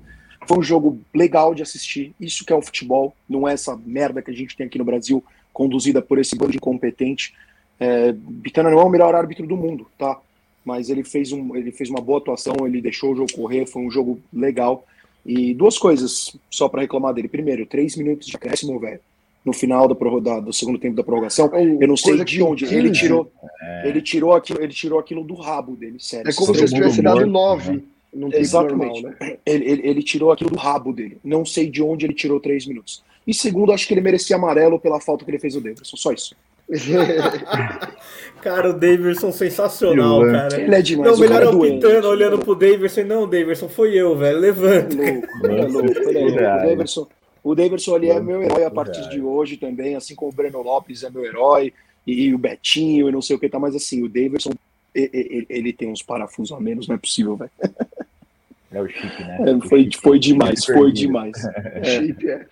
Foi 0.47 0.57
um 0.57 0.63
jogo 0.63 0.99
legal 1.13 1.55
de 1.55 1.61
assistir. 1.61 2.13
Isso 2.19 2.45
que 2.45 2.53
é 2.53 2.55
o 2.55 2.61
futebol, 2.61 3.15
não 3.27 3.47
é 3.47 3.53
essa 3.53 3.75
merda 3.85 4.21
que 4.21 4.31
a 4.31 4.33
gente 4.33 4.55
tem 4.55 4.67
aqui 4.67 4.77
no 4.77 4.85
Brasil, 4.85 5.23
conduzida 5.51 6.01
por 6.01 6.19
esse 6.19 6.35
bando 6.35 6.55
incompetente. 6.55 7.33
É, 7.79 8.13
Pitana 8.43 8.69
não 8.69 8.79
é 8.79 8.83
o 8.83 8.89
melhor 8.89 9.15
árbitro 9.15 9.47
do 9.47 9.57
mundo, 9.57 9.87
tá? 9.97 10.19
Mas 10.63 10.89
ele 10.89 11.03
fez, 11.03 11.31
um, 11.31 11.55
ele 11.55 11.71
fez 11.71 11.89
uma 11.89 11.99
boa 11.99 12.19
atuação, 12.19 12.55
ele 12.65 12.81
deixou 12.81 13.11
o 13.11 13.15
jogo 13.15 13.33
correr, 13.33 13.65
foi 13.65 13.81
um 13.81 13.91
jogo 13.91 14.19
legal. 14.31 14.85
E 15.25 15.53
duas 15.53 15.77
coisas 15.77 16.37
só 16.49 16.69
para 16.69 16.81
reclamar 16.81 17.13
dele. 17.13 17.27
Primeiro, 17.27 17.65
três 17.65 17.95
minutos 17.95 18.27
de 18.27 18.35
acréscimo, 18.35 18.79
velho 18.79 18.99
no 19.45 19.51
final 19.51 19.87
do, 19.87 20.19
da, 20.21 20.39
do 20.39 20.53
segundo 20.53 20.79
tempo 20.79 20.95
da 20.95 21.03
prorrogação. 21.03 21.49
É 21.53 21.63
eu 21.63 21.87
não 21.87 21.97
sei 21.97 22.23
de 22.23 22.41
onde. 22.41 22.65
Ele 22.65 22.91
tirou, 22.91 23.31
é. 23.61 23.89
ele, 23.89 24.01
tirou 24.01 24.33
aquilo, 24.33 24.61
ele 24.61 24.73
tirou 24.73 24.99
aquilo 24.99 25.23
do 25.23 25.35
rabo 25.35 25.75
dele, 25.75 25.97
sério. 25.99 26.29
É 26.29 26.33
como 26.33 26.55
se 26.55 26.65
tivesse 26.65 27.01
dado 27.01 27.25
nove. 27.25 27.83
Né? 28.13 28.29
Exatamente. 28.33 29.01
Normal, 29.01 29.19
né? 29.19 29.37
ele, 29.45 29.65
ele, 29.65 29.87
ele, 29.87 30.03
tirou 30.03 30.31
aquilo 30.31 30.51
do 30.51 30.57
rabo 30.57 30.93
dele. 30.93 31.17
Não 31.23 31.45
sei 31.45 31.69
de 31.69 31.81
onde 31.81 32.05
ele 32.05 32.13
tirou 32.13 32.39
três 32.39 32.65
minutos. 32.65 33.03
E 33.25 33.33
segundo, 33.33 33.71
acho 33.71 33.87
que 33.87 33.93
ele 33.93 34.01
merecia 34.01 34.35
amarelo 34.35 34.79
pela 34.79 34.99
falta 34.99 35.25
que 35.25 35.31
ele 35.31 35.39
fez 35.39 35.55
o 35.55 35.61
Davidson. 35.61 35.97
Só 35.97 36.11
isso. 36.11 36.35
cara, 38.41 38.69
o 38.69 38.73
Davidson 38.73 39.31
sensacional, 39.31 40.21
cara. 40.21 40.61
Ele 40.61 40.75
é 40.75 40.81
demais. 40.81 41.11
Não, 41.11 41.19
melhor 41.19 41.41
é 41.41 41.47
o 41.47 41.59
Pitano 41.59 42.07
olhando 42.07 42.37
pro 42.39 42.55
Davidson. 42.55 43.03
Não, 43.03 43.27
Davidson, 43.27 43.67
foi 43.67 43.93
eu, 43.95 44.15
velho. 44.15 44.39
Levanta. 44.39 44.95
Louco, 44.95 45.47
é 45.47 45.65
louco. 45.65 46.09
Ele 46.09 46.17
é 46.17 46.21
louco. 46.21 46.31
O 46.31 46.67
Davidson, 46.67 47.07
o 47.43 47.53
Davidson 47.53 47.95
ali 47.95 48.09
é 48.09 48.19
meu 48.19 48.41
herói 48.41 48.63
a 48.63 48.71
partir 48.71 49.07
de 49.09 49.21
hoje 49.21 49.57
também, 49.57 49.95
assim 49.95 50.15
como 50.15 50.31
o 50.31 50.33
Breno 50.33 50.61
Lopes 50.61 51.03
é 51.03 51.09
meu 51.09 51.25
herói, 51.25 51.73
e, 52.05 52.33
o 52.33 52.37
Betinho 52.37 53.09
e 53.09 53.11
não 53.11 53.21
sei 53.21 53.35
o 53.35 53.39
que 53.39 53.49
tá, 53.49 53.59
mas 53.59 53.75
assim, 53.75 54.03
o 54.03 54.09
Davidson, 54.09 54.51
ele, 54.93 55.45
ele 55.49 55.73
tem 55.73 55.89
uns 55.89 56.01
parafusos 56.01 56.55
a 56.55 56.59
menos, 56.59 56.87
não 56.87 56.95
é 56.95 56.97
possível, 56.97 57.35
velho. 57.35 57.51
É 58.71 58.81
o 58.81 58.87
chip, 58.87 59.23
né? 59.23 59.37
É, 59.41 59.67
foi, 59.67 59.89
foi 60.01 60.19
demais, 60.19 60.65
foi 60.65 60.91
demais. 60.91 61.33
É. 61.45 61.83
Chip, 62.01 62.27
é. 62.27 62.47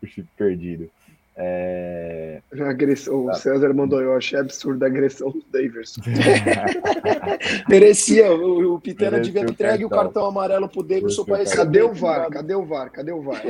O 0.00 0.06
chip 0.06 0.28
perdido. 0.36 0.88
É... 1.36 2.40
Agressão, 2.60 3.26
o 3.26 3.34
César 3.34 3.74
mandou, 3.74 4.00
eu 4.00 4.14
achei 4.16 4.38
absurda 4.38 4.86
a 4.86 4.88
agressão 4.88 5.30
do 5.30 5.44
Daverson. 5.50 6.00
Merecia, 7.68 8.32
o, 8.32 8.74
o 8.74 8.80
Pitana 8.80 9.20
devia 9.20 9.44
ter 9.44 9.52
entregue 9.52 9.84
o 9.84 9.90
cartão 9.90 10.26
amarelo 10.26 10.68
pro 10.68 10.82
Daverson 10.82 11.24
para 11.24 11.38
receber. 11.38 11.64
Cadê 11.64 11.82
o 11.82 11.92
VAR? 11.92 12.30
Cadê 12.30 12.54
o 12.54 12.64
VAR? 12.64 12.90
Cadê 12.90 13.12
o 13.12 13.22
VAR? 13.22 13.42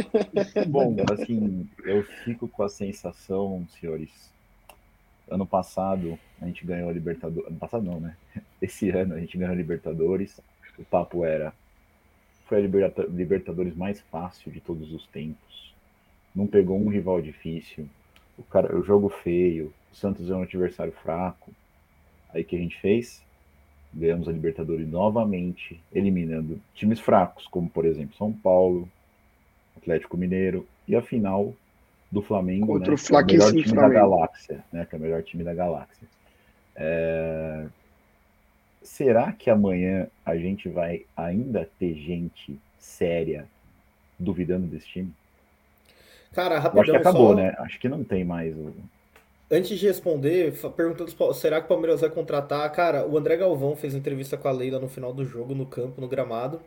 Bom, 0.66 0.96
assim, 1.12 1.68
eu 1.84 2.02
fico 2.24 2.48
com 2.48 2.62
a 2.62 2.68
sensação, 2.68 3.66
senhores, 3.78 4.10
ano 5.30 5.46
passado 5.46 6.18
a 6.40 6.46
gente 6.46 6.64
ganhou 6.64 6.88
a 6.88 6.92
Libertadores. 6.92 7.48
Ano 7.48 7.58
passado 7.58 7.84
não, 7.84 8.00
né? 8.00 8.16
Esse 8.60 8.90
ano 8.90 9.14
a 9.14 9.20
gente 9.20 9.36
ganhou 9.36 9.52
a 9.52 9.56
Libertadores. 9.56 10.40
O 10.78 10.84
papo 10.84 11.24
era. 11.24 11.52
Foi 12.46 12.58
a 12.58 12.60
Libertadores 13.08 13.74
mais 13.74 14.00
fácil 14.00 14.52
de 14.52 14.60
todos 14.60 14.92
os 14.92 15.06
tempos. 15.06 15.73
Não 16.34 16.46
pegou 16.46 16.78
um 16.78 16.88
rival 16.88 17.22
difícil. 17.22 17.88
O, 18.36 18.42
cara, 18.42 18.76
o 18.76 18.82
jogo 18.82 19.08
feio. 19.08 19.72
O 19.92 19.96
Santos 19.96 20.30
é 20.30 20.34
um 20.34 20.42
adversário 20.42 20.92
fraco. 20.92 21.52
Aí 22.32 22.42
que 22.42 22.56
a 22.56 22.58
gente 22.58 22.80
fez? 22.80 23.22
Ganhamos 23.92 24.28
a 24.28 24.32
Libertadores 24.32 24.88
novamente, 24.88 25.80
eliminando 25.92 26.60
times 26.74 26.98
fracos, 26.98 27.46
como 27.46 27.70
por 27.70 27.84
exemplo 27.84 28.16
São 28.16 28.32
Paulo, 28.32 28.88
Atlético 29.76 30.16
Mineiro, 30.16 30.66
e 30.88 30.96
a 30.96 31.02
final 31.02 31.54
do 32.10 32.20
Flamengo, 32.20 32.66
Contra 32.66 32.90
né, 32.90 32.96
o, 32.96 33.16
é 33.16 33.22
o 33.22 33.26
melhor 33.26 33.52
time 33.52 33.64
Flamengo. 33.64 33.80
da 33.80 34.00
galáxia, 34.00 34.64
né, 34.72 34.84
que 34.84 34.94
é 34.94 34.98
o 34.98 35.00
melhor 35.00 35.22
time 35.22 35.44
da 35.44 35.54
galáxia. 35.54 36.08
É... 36.74 37.66
Será 38.82 39.32
que 39.32 39.48
amanhã 39.48 40.08
a 40.26 40.36
gente 40.36 40.68
vai 40.68 41.06
ainda 41.16 41.68
ter 41.78 41.94
gente 41.94 42.58
séria 42.78 43.46
duvidando 44.18 44.66
desse 44.66 44.86
time? 44.86 45.12
Cara, 46.34 46.58
rapidão, 46.58 46.82
acho 46.82 46.90
que 46.90 46.96
acabou, 46.96 47.28
só... 47.28 47.34
né? 47.34 47.54
Acho 47.58 47.78
que 47.78 47.88
não 47.88 48.02
tem 48.02 48.24
mais 48.24 48.54
o 48.56 48.72
Antes 49.50 49.78
de 49.78 49.86
responder, 49.86 50.52
perguntando 50.74 51.34
será 51.34 51.60
que 51.60 51.66
o 51.66 51.68
Palmeiras 51.68 52.00
vai 52.00 52.10
contratar? 52.10 52.70
Cara, 52.72 53.06
o 53.06 53.16
André 53.16 53.36
Galvão 53.36 53.76
fez 53.76 53.94
entrevista 53.94 54.36
com 54.36 54.48
a 54.48 54.50
Leila 54.50 54.80
no 54.80 54.88
final 54.88 55.12
do 55.12 55.24
jogo, 55.24 55.54
no 55.54 55.66
campo, 55.66 56.00
no 56.00 56.08
gramado. 56.08 56.60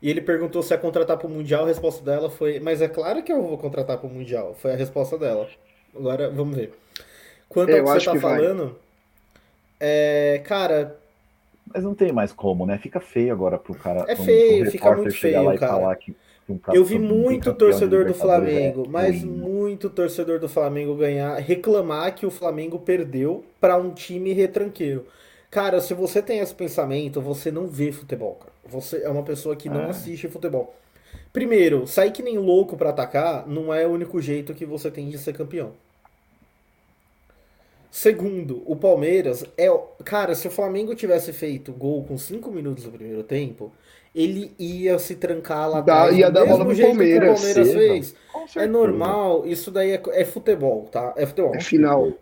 E 0.00 0.10
ele 0.10 0.20
perguntou 0.20 0.62
se 0.62 0.72
ia 0.72 0.78
contratar 0.78 1.18
pro 1.18 1.28
Mundial. 1.28 1.64
A 1.64 1.68
resposta 1.68 2.04
dela 2.04 2.30
foi: 2.30 2.58
Mas 2.58 2.80
é 2.82 2.88
claro 2.88 3.22
que 3.22 3.32
eu 3.32 3.42
vou 3.42 3.58
contratar 3.58 3.98
pro 3.98 4.08
Mundial. 4.08 4.54
Foi 4.54 4.72
a 4.72 4.76
resposta 4.76 5.18
dela. 5.18 5.48
Agora, 5.94 6.30
vamos 6.30 6.56
ver. 6.56 6.72
Quanto 7.48 7.70
ao 7.70 7.76
que 7.76 7.82
você 7.82 8.04
tá 8.06 8.16
falando, 8.16 8.76
é, 9.78 10.40
cara. 10.44 10.96
Mas 11.72 11.84
não 11.84 11.94
tem 11.94 12.12
mais 12.12 12.32
como, 12.32 12.64
né? 12.64 12.78
Fica 12.78 12.98
feio 12.98 13.32
agora 13.32 13.58
pro 13.58 13.74
cara. 13.74 14.04
É 14.08 14.16
feio, 14.16 14.66
um 14.66 14.70
fica 14.70 14.94
muito 14.94 15.14
feio, 15.14 15.58
cara. 15.58 15.94
Que 15.96 16.16
eu 16.72 16.84
vi 16.84 16.98
muito 16.98 17.52
torcedor 17.52 18.04
do 18.04 18.14
Flamengo, 18.14 18.84
é 18.84 18.88
mas 18.88 19.24
muito 19.24 19.90
torcedor 19.90 20.38
do 20.38 20.48
Flamengo 20.48 20.94
ganhar, 20.94 21.36
reclamar 21.38 22.14
que 22.14 22.24
o 22.24 22.30
Flamengo 22.30 22.78
perdeu 22.78 23.44
para 23.60 23.76
um 23.76 23.90
time 23.90 24.32
retranqueiro. 24.32 25.06
Cara, 25.50 25.80
se 25.80 25.94
você 25.94 26.22
tem 26.22 26.38
esse 26.38 26.54
pensamento, 26.54 27.20
você 27.20 27.50
não 27.50 27.66
vê 27.66 27.90
futebol, 27.90 28.34
cara. 28.34 28.52
Você 28.68 29.02
é 29.02 29.08
uma 29.08 29.22
pessoa 29.22 29.56
que 29.56 29.68
não 29.68 29.82
é. 29.82 29.90
assiste 29.90 30.28
futebol. 30.28 30.74
Primeiro, 31.32 31.86
sair 31.86 32.12
que 32.12 32.22
nem 32.22 32.38
louco 32.38 32.76
para 32.76 32.90
atacar 32.90 33.46
não 33.46 33.72
é 33.72 33.86
o 33.86 33.90
único 33.90 34.20
jeito 34.20 34.54
que 34.54 34.64
você 34.64 34.90
tem 34.90 35.08
de 35.08 35.18
ser 35.18 35.32
campeão. 35.32 35.72
Segundo, 37.90 38.62
o 38.66 38.76
Palmeiras 38.76 39.44
é. 39.56 39.68
Cara, 40.04 40.34
se 40.34 40.46
o 40.46 40.50
Flamengo 40.50 40.94
tivesse 40.94 41.32
feito 41.32 41.72
gol 41.72 42.04
com 42.04 42.18
5 42.18 42.50
minutos 42.50 42.84
no 42.84 42.92
primeiro 42.92 43.22
tempo, 43.22 43.72
ele 44.16 44.50
ia 44.58 44.98
se 44.98 45.14
trancar 45.14 45.68
lá 45.68 45.80
atrás. 45.80 46.16
Ia 46.16 46.30
dar 46.30 46.46
bola 46.46 46.64
pro 46.64 46.76
Palmeiras. 46.76 47.38
o 47.38 47.42
Palmeiras 47.42 47.72
fez. 47.74 48.14
É 48.56 48.66
normal, 48.66 49.46
isso 49.46 49.70
daí 49.70 49.90
é, 49.90 50.02
é, 50.12 50.24
futebol, 50.24 50.88
tá? 50.90 51.12
É 51.16 51.26
futebol. 51.26 51.54
É 51.54 51.60
final. 51.60 52.12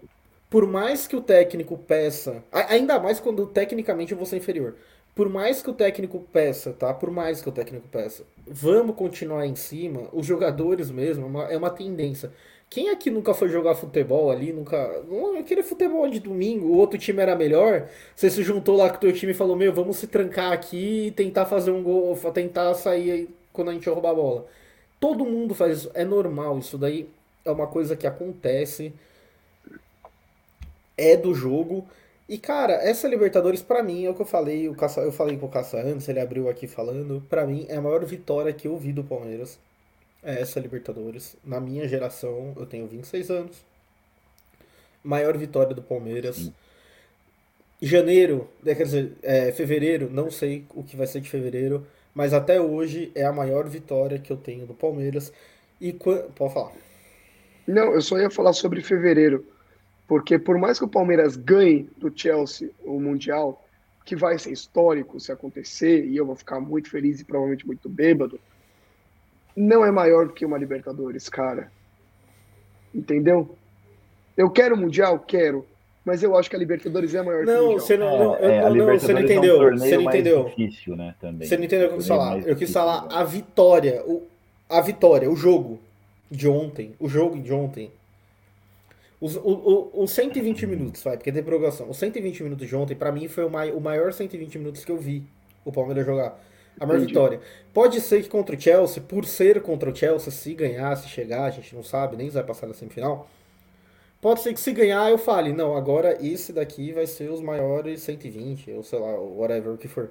Por 0.50 0.66
mais 0.66 1.06
que 1.06 1.14
o 1.14 1.20
técnico 1.20 1.78
peça, 1.78 2.42
ainda 2.52 2.98
mais 2.98 3.20
quando 3.20 3.46
tecnicamente 3.46 4.12
você 4.12 4.34
é 4.34 4.38
inferior. 4.38 4.74
Por 5.14 5.28
mais 5.28 5.62
que 5.62 5.70
o 5.70 5.72
técnico 5.72 6.18
peça, 6.32 6.72
tá? 6.72 6.92
Por 6.92 7.10
mais 7.10 7.40
que 7.40 7.48
o 7.48 7.52
técnico 7.52 7.86
peça, 7.86 8.24
vamos 8.44 8.96
continuar 8.96 9.46
em 9.46 9.54
cima. 9.54 10.08
Os 10.12 10.26
jogadores 10.26 10.90
mesmo, 10.90 11.24
é 11.24 11.28
uma, 11.28 11.44
é 11.52 11.56
uma 11.56 11.70
tendência. 11.70 12.32
Quem 12.74 12.88
aqui 12.88 13.08
nunca 13.08 13.32
foi 13.32 13.48
jogar 13.48 13.76
futebol 13.76 14.32
ali, 14.32 14.52
nunca. 14.52 15.00
Aquele 15.38 15.62
futebol 15.62 16.10
de 16.10 16.18
domingo, 16.18 16.66
o 16.66 16.76
outro 16.76 16.98
time 16.98 17.22
era 17.22 17.36
melhor. 17.36 17.88
Você 18.16 18.28
se 18.28 18.42
juntou 18.42 18.76
lá 18.76 18.90
com 18.90 18.96
o 18.96 18.98
teu 18.98 19.12
time 19.12 19.30
e 19.30 19.34
falou: 19.34 19.54
Meu, 19.54 19.72
vamos 19.72 19.96
se 19.96 20.08
trancar 20.08 20.50
aqui 20.52 21.06
e 21.06 21.10
tentar 21.12 21.46
fazer 21.46 21.70
um 21.70 21.84
gol, 21.84 22.16
tentar 22.32 22.74
sair 22.74 23.28
quando 23.52 23.70
a 23.70 23.74
gente 23.74 23.88
roubar 23.88 24.10
a 24.10 24.14
bola. 24.14 24.46
Todo 24.98 25.24
mundo 25.24 25.54
faz 25.54 25.78
isso, 25.78 25.90
é 25.94 26.04
normal. 26.04 26.58
Isso 26.58 26.76
daí 26.76 27.08
é 27.44 27.50
uma 27.52 27.68
coisa 27.68 27.94
que 27.94 28.08
acontece, 28.08 28.92
é 30.98 31.16
do 31.16 31.32
jogo. 31.32 31.86
E 32.28 32.38
cara, 32.38 32.72
essa 32.72 33.06
Libertadores 33.06 33.62
para 33.62 33.84
mim 33.84 34.04
é 34.04 34.10
o 34.10 34.14
que 34.14 34.22
eu 34.22 34.26
falei, 34.26 34.68
o 34.68 34.74
Caça, 34.74 35.00
eu 35.00 35.12
falei 35.12 35.36
pro 35.36 35.46
Caça 35.46 35.80
antes, 35.80 36.08
ele 36.08 36.18
abriu 36.18 36.48
aqui 36.48 36.66
falando, 36.66 37.22
para 37.30 37.46
mim 37.46 37.66
é 37.68 37.76
a 37.76 37.80
maior 37.80 38.04
vitória 38.04 38.52
que 38.52 38.66
eu 38.66 38.76
vi 38.76 38.92
do 38.92 39.04
Palmeiras 39.04 39.60
é 40.24 40.40
essa 40.40 40.58
Libertadores. 40.58 41.36
Na 41.44 41.60
minha 41.60 41.86
geração, 41.86 42.54
eu 42.56 42.66
tenho 42.66 42.86
26 42.86 43.30
anos. 43.30 43.56
Maior 45.02 45.36
vitória 45.36 45.74
do 45.74 45.82
Palmeiras. 45.82 46.36
Sim. 46.36 46.54
Janeiro, 47.80 48.48
é, 48.64 48.74
quer 48.74 48.84
dizer, 48.84 49.12
é, 49.22 49.52
fevereiro, 49.52 50.08
não 50.10 50.30
sei 50.30 50.64
o 50.74 50.82
que 50.82 50.96
vai 50.96 51.06
ser 51.06 51.20
de 51.20 51.28
fevereiro, 51.28 51.86
mas 52.14 52.32
até 52.32 52.60
hoje 52.60 53.12
é 53.14 53.24
a 53.24 53.32
maior 53.32 53.68
vitória 53.68 54.18
que 54.18 54.32
eu 54.32 54.36
tenho 54.36 54.66
do 54.66 54.72
Palmeiras. 54.72 55.32
E 55.80 55.92
pode 55.92 56.54
falar. 56.54 56.72
Não, 57.66 57.92
eu 57.92 58.00
só 58.00 58.18
ia 58.18 58.30
falar 58.30 58.52
sobre 58.54 58.80
fevereiro, 58.82 59.44
porque 60.06 60.38
por 60.38 60.56
mais 60.56 60.78
que 60.78 60.84
o 60.84 60.88
Palmeiras 60.88 61.36
ganhe 61.36 61.88
do 61.98 62.12
Chelsea 62.14 62.70
o 62.84 62.98
Mundial, 63.00 63.62
que 64.04 64.14
vai 64.14 64.38
ser 64.38 64.52
histórico 64.52 65.18
se 65.18 65.32
acontecer, 65.32 66.06
e 66.06 66.16
eu 66.16 66.24
vou 66.26 66.36
ficar 66.36 66.60
muito 66.60 66.90
feliz 66.90 67.20
e 67.20 67.24
provavelmente 67.24 67.66
muito 67.66 67.88
bêbado, 67.88 68.38
não 69.56 69.84
é 69.84 69.90
maior 69.90 70.26
do 70.26 70.32
que 70.32 70.44
uma 70.44 70.58
Libertadores, 70.58 71.28
cara. 71.28 71.70
Entendeu? 72.94 73.56
Eu 74.36 74.50
quero 74.50 74.74
o 74.74 74.78
Mundial? 74.78 75.18
Quero. 75.20 75.66
Mas 76.04 76.22
eu 76.22 76.36
acho 76.36 76.50
que 76.50 76.56
a 76.56 76.58
Libertadores 76.58 77.14
é 77.14 77.22
maior 77.22 77.46
não, 77.46 77.68
que 77.70 77.74
o 77.76 77.80
Você 77.80 77.96
não, 77.96 78.18
não, 78.18 78.36
é, 78.36 78.60
não, 78.60 78.74
não, 78.74 78.98
você 78.98 79.12
não 79.12 79.20
entendeu. 79.20 79.62
É 79.62 79.74
um 79.74 79.78
você 79.78 79.96
não 79.96 80.02
entendeu. 80.04 80.44
Difícil, 80.44 80.96
né, 80.96 81.14
também. 81.20 81.48
Você 81.48 81.56
não 81.56 81.64
entendeu 81.64 81.86
o 81.86 81.90
que 81.90 81.94
eu 81.94 81.98
quis 81.98 82.08
falar. 82.08 82.40
Eu 82.40 82.56
quis 82.56 82.72
falar 82.72 83.02
né? 83.02 83.08
a 83.12 83.24
vitória. 83.24 84.02
O, 84.06 84.22
a 84.68 84.80
vitória, 84.80 85.30
o 85.30 85.36
jogo 85.36 85.80
de 86.30 86.46
ontem. 86.46 86.94
O 86.98 87.08
jogo 87.08 87.40
de 87.40 87.52
ontem. 87.52 87.90
Os, 89.20 89.36
o, 89.36 89.40
o, 89.40 90.02
os 90.02 90.10
120 90.10 90.66
minutos, 90.66 91.02
vai, 91.02 91.16
porque 91.16 91.32
tem 91.32 91.42
prorrogação. 91.42 91.88
Os 91.88 91.96
120 91.96 92.42
minutos 92.42 92.68
de 92.68 92.76
ontem, 92.76 92.94
para 92.94 93.10
mim, 93.10 93.26
foi 93.26 93.44
o, 93.44 93.50
mai, 93.50 93.70
o 93.70 93.80
maior 93.80 94.12
120 94.12 94.58
minutos 94.58 94.84
que 94.84 94.92
eu 94.92 94.98
vi 94.98 95.22
o 95.64 95.72
Palmeiras 95.72 96.04
jogar 96.04 96.38
a 96.78 96.86
maior 96.86 96.98
Entendi. 96.98 97.12
vitória. 97.12 97.40
Pode 97.72 98.00
ser 98.00 98.22
que 98.22 98.28
contra 98.28 98.56
o 98.56 98.60
Chelsea, 98.60 99.02
por 99.02 99.24
ser 99.24 99.62
contra 99.62 99.90
o 99.90 99.94
Chelsea, 99.94 100.32
se 100.32 100.54
ganhar, 100.54 100.94
se 100.96 101.08
chegar, 101.08 101.44
a 101.44 101.50
gente 101.50 101.74
não 101.74 101.82
sabe, 101.82 102.16
nem 102.16 102.28
vai 102.30 102.42
passar 102.42 102.66
na 102.66 102.74
semifinal. 102.74 103.28
Pode 104.20 104.40
ser 104.40 104.54
que 104.54 104.60
se 104.60 104.72
ganhar 104.72 105.10
eu 105.10 105.18
fale, 105.18 105.52
não, 105.52 105.76
agora 105.76 106.16
esse 106.24 106.52
daqui 106.52 106.92
vai 106.92 107.06
ser 107.06 107.30
os 107.30 107.40
maiores 107.40 108.00
120, 108.02 108.70
ou 108.72 108.82
sei 108.82 108.98
lá, 108.98 109.18
whatever 109.20 109.74
o 109.74 109.76
que 109.76 109.86
for. 109.86 110.10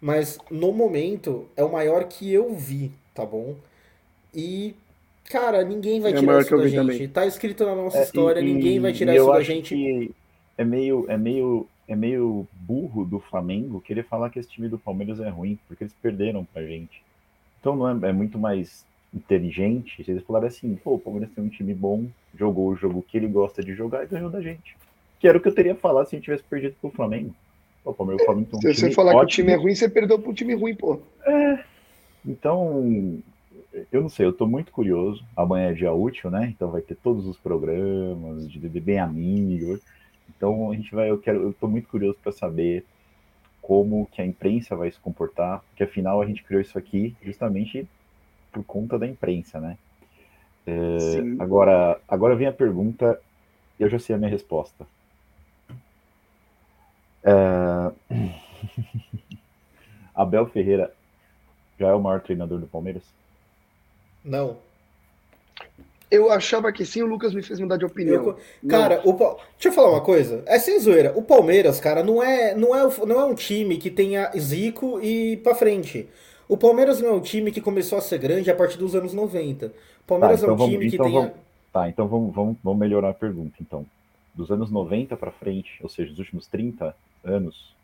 Mas 0.00 0.38
no 0.50 0.72
momento 0.72 1.48
é 1.56 1.62
o 1.62 1.70
maior 1.70 2.04
que 2.04 2.32
eu 2.32 2.52
vi, 2.54 2.90
tá 3.14 3.24
bom? 3.24 3.54
E, 4.34 4.74
cara, 5.30 5.62
ninguém 5.62 6.00
vai 6.00 6.12
é 6.12 6.16
tirar 6.16 6.40
isso 6.40 6.56
da 6.56 6.66
gente. 6.66 6.76
Também. 6.76 7.08
Tá 7.08 7.26
escrito 7.26 7.64
na 7.64 7.74
nossa 7.76 7.98
é, 7.98 8.02
história, 8.02 8.40
e, 8.40 8.44
ninguém 8.44 8.80
vai 8.80 8.92
tirar 8.92 9.14
isso 9.14 9.30
da 9.30 9.40
gente. 9.40 10.12
é 10.58 10.64
meio, 10.64 11.06
é 11.08 11.16
meio 11.16 11.68
é 11.88 11.94
meio 11.94 12.46
burro 12.52 13.04
do 13.04 13.18
Flamengo 13.18 13.80
querer 13.80 14.04
falar 14.04 14.30
que 14.30 14.38
esse 14.38 14.48
time 14.48 14.68
do 14.68 14.78
Palmeiras 14.78 15.20
é 15.20 15.28
ruim, 15.28 15.58
porque 15.68 15.84
eles 15.84 15.94
perderam 16.00 16.44
pra 16.44 16.62
gente. 16.62 17.02
Então 17.60 17.76
não 17.76 17.88
é, 17.88 18.10
é 18.10 18.12
muito 18.12 18.38
mais 18.38 18.84
inteligente 19.12 20.02
se 20.02 20.10
eles 20.10 20.24
falarem 20.24 20.48
assim, 20.48 20.74
pô, 20.82 20.94
o 20.94 20.98
Palmeiras 20.98 21.30
tem 21.34 21.44
um 21.44 21.48
time 21.48 21.72
bom, 21.72 22.06
jogou 22.36 22.68
o 22.68 22.76
jogo 22.76 23.04
que 23.06 23.16
ele 23.16 23.28
gosta 23.28 23.62
de 23.62 23.74
jogar 23.74 24.02
e 24.02 24.08
ganhou 24.08 24.30
da 24.30 24.40
gente. 24.40 24.76
Que 25.20 25.28
era 25.28 25.38
o 25.38 25.40
que 25.40 25.48
eu 25.48 25.54
teria 25.54 25.74
falado 25.74 26.06
se 26.06 26.14
a 26.14 26.18
gente 26.18 26.24
tivesse 26.24 26.42
perdido 26.42 26.74
pro 26.80 26.90
Flamengo. 26.90 27.34
Pô, 27.82 27.90
o 27.90 27.94
Palmeiras, 27.94 28.22
o 28.22 28.26
Flamengo 28.26 28.48
tem 28.50 28.70
um 28.70 28.74
se 28.74 28.80
você 28.80 28.90
falar 28.90 29.14
ótimo. 29.14 29.26
que 29.26 29.32
o 29.32 29.36
time 29.36 29.52
é 29.52 29.56
ruim, 29.56 29.74
você 29.74 29.88
perdeu 29.88 30.18
pro 30.18 30.34
time 30.34 30.54
ruim, 30.54 30.74
pô. 30.74 31.00
É. 31.24 31.64
Então, 32.26 33.22
eu 33.92 34.02
não 34.02 34.08
sei, 34.08 34.26
eu 34.26 34.32
tô 34.32 34.46
muito 34.46 34.72
curioso. 34.72 35.24
Amanhã 35.36 35.70
é 35.70 35.74
dia 35.74 35.92
útil, 35.92 36.30
né? 36.30 36.52
Então 36.54 36.70
vai 36.70 36.80
ter 36.80 36.96
todos 36.96 37.26
os 37.26 37.36
programas 37.36 38.50
de 38.50 38.58
bem 38.80 38.98
amigo. 38.98 39.78
Então 40.36 40.70
a 40.70 40.74
gente 40.74 40.94
vai, 40.94 41.10
eu 41.10 41.18
quero, 41.18 41.42
eu 41.42 41.50
estou 41.50 41.68
muito 41.68 41.88
curioso 41.88 42.18
para 42.22 42.32
saber 42.32 42.84
como 43.62 44.06
que 44.06 44.20
a 44.20 44.26
imprensa 44.26 44.76
vai 44.76 44.90
se 44.90 44.98
comportar, 45.00 45.60
porque 45.68 45.84
afinal 45.84 46.20
a 46.20 46.26
gente 46.26 46.42
criou 46.42 46.60
isso 46.60 46.78
aqui 46.78 47.16
justamente 47.22 47.88
por 48.52 48.62
conta 48.64 48.98
da 48.98 49.06
imprensa, 49.06 49.58
né? 49.58 49.78
É, 50.66 51.42
agora, 51.42 52.00
agora 52.06 52.36
vem 52.36 52.46
a 52.46 52.52
pergunta, 52.52 53.20
eu 53.78 53.88
já 53.88 53.98
sei 53.98 54.14
a 54.14 54.18
minha 54.18 54.30
resposta. 54.30 54.86
É... 57.22 57.34
Abel 60.14 60.46
Ferreira 60.46 60.92
já 61.78 61.88
é 61.88 61.94
o 61.94 62.00
maior 62.00 62.20
treinador 62.20 62.60
do 62.60 62.66
Palmeiras? 62.66 63.02
Não. 64.24 64.58
Eu 66.14 66.30
achava 66.30 66.72
que 66.72 66.84
sim, 66.84 67.02
o 67.02 67.06
Lucas 67.06 67.34
me 67.34 67.42
fez 67.42 67.58
mudar 67.58 67.76
de 67.76 67.84
opinião. 67.84 68.24
Eu, 68.24 68.38
cara, 68.68 69.00
o, 69.04 69.12
deixa 69.12 69.68
eu 69.68 69.72
falar 69.72 69.90
uma 69.90 70.00
coisa. 70.00 70.42
É 70.46 70.58
sem 70.58 70.78
zoeira. 70.78 71.12
O 71.16 71.22
Palmeiras, 71.22 71.80
cara, 71.80 72.02
não 72.02 72.22
é, 72.22 72.54
não 72.54 72.74
é, 72.74 72.88
não 73.06 73.20
é 73.20 73.24
um 73.24 73.34
time 73.34 73.76
que 73.76 73.90
tenha 73.90 74.30
Zico 74.38 75.00
e 75.00 75.36
pra 75.38 75.54
frente. 75.54 76.08
O 76.48 76.56
Palmeiras 76.56 77.00
não 77.00 77.08
é 77.08 77.12
um 77.12 77.20
time 77.20 77.50
que 77.50 77.60
começou 77.60 77.98
a 77.98 78.00
ser 78.00 78.18
grande 78.18 78.50
a 78.50 78.54
partir 78.54 78.78
dos 78.78 78.94
anos 78.94 79.14
90. 79.14 79.66
O 79.66 79.70
Palmeiras 80.06 80.40
tá, 80.40 80.46
então 80.46 80.52
é 80.52 80.54
um 80.54 80.58
vamos, 80.58 80.72
time 80.72 80.88
que 80.90 80.96
então 80.96 81.06
tenha. 81.06 81.20
Vamos, 81.20 81.36
tá, 81.72 81.88
então 81.88 82.06
vamos, 82.06 82.34
vamos, 82.34 82.56
vamos 82.62 82.78
melhorar 82.78 83.10
a 83.10 83.14
pergunta, 83.14 83.56
então. 83.60 83.86
dos 84.34 84.50
anos 84.50 84.70
90 84.70 85.16
para 85.16 85.30
frente, 85.30 85.78
ou 85.82 85.88
seja, 85.88 86.10
dos 86.10 86.18
últimos 86.18 86.46
30 86.46 86.94
anos, 87.24 87.74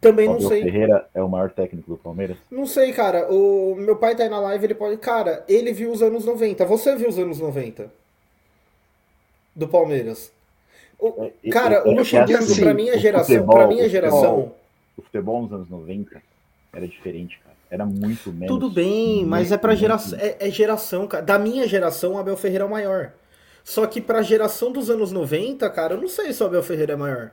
também 0.00 0.26
não 0.26 0.40
sei. 0.40 0.62
Ferreira 0.62 1.08
é 1.14 1.22
o 1.22 1.28
maior 1.28 1.50
técnico 1.50 1.90
do 1.90 1.96
Palmeiras? 1.96 2.36
Não 2.50 2.66
sei, 2.66 2.92
cara. 2.92 3.30
O 3.30 3.74
meu 3.74 3.96
pai 3.96 4.16
tá 4.16 4.22
aí 4.22 4.28
na 4.28 4.40
live, 4.40 4.64
ele 4.64 4.74
pode. 4.74 4.96
Cara, 4.96 5.44
ele 5.48 5.72
viu 5.72 5.90
os 5.90 6.02
anos 6.02 6.24
90. 6.24 6.64
Você 6.64 6.96
viu 6.96 7.08
os 7.08 7.18
anos 7.18 7.38
90 7.38 7.90
do 9.54 9.68
Palmeiras? 9.68 10.32
O, 10.98 11.30
é, 11.44 11.50
cara, 11.50 11.74
é, 11.76 11.82
o 11.82 11.92
Luxemburgo, 11.92 12.38
assim, 12.38 12.60
pra 12.60 12.74
minha 12.74 12.96
geração, 12.96 13.34
futebol, 13.34 13.56
pra 13.56 13.66
minha 13.66 13.88
geração. 13.88 14.52
O 14.96 15.02
futebol 15.02 15.42
nos 15.42 15.52
anos 15.52 15.68
90 15.68 16.22
era 16.72 16.86
diferente, 16.86 17.40
cara. 17.40 17.56
Era 17.70 17.86
muito 17.86 18.30
menos. 18.32 18.48
Tudo 18.48 18.70
bem, 18.70 19.16
muito, 19.16 19.28
mas 19.28 19.50
é 19.50 19.56
pra 19.56 19.74
geração. 19.74 20.18
É, 20.18 20.36
é, 20.38 20.50
geração, 20.50 21.06
cara. 21.06 21.24
Da 21.24 21.38
minha 21.38 21.66
geração, 21.66 22.12
o 22.12 22.18
Abel 22.18 22.36
Ferreira 22.36 22.64
é 22.64 22.66
o 22.66 22.70
maior. 22.70 23.12
Só 23.64 23.86
que 23.86 24.00
pra 24.00 24.22
geração 24.22 24.70
dos 24.70 24.90
anos 24.90 25.10
90, 25.10 25.68
cara, 25.70 25.94
eu 25.94 26.00
não 26.00 26.08
sei 26.08 26.32
se 26.32 26.42
o 26.42 26.46
Abel 26.46 26.62
Ferreira 26.62 26.92
é 26.92 26.96
maior. 26.96 27.30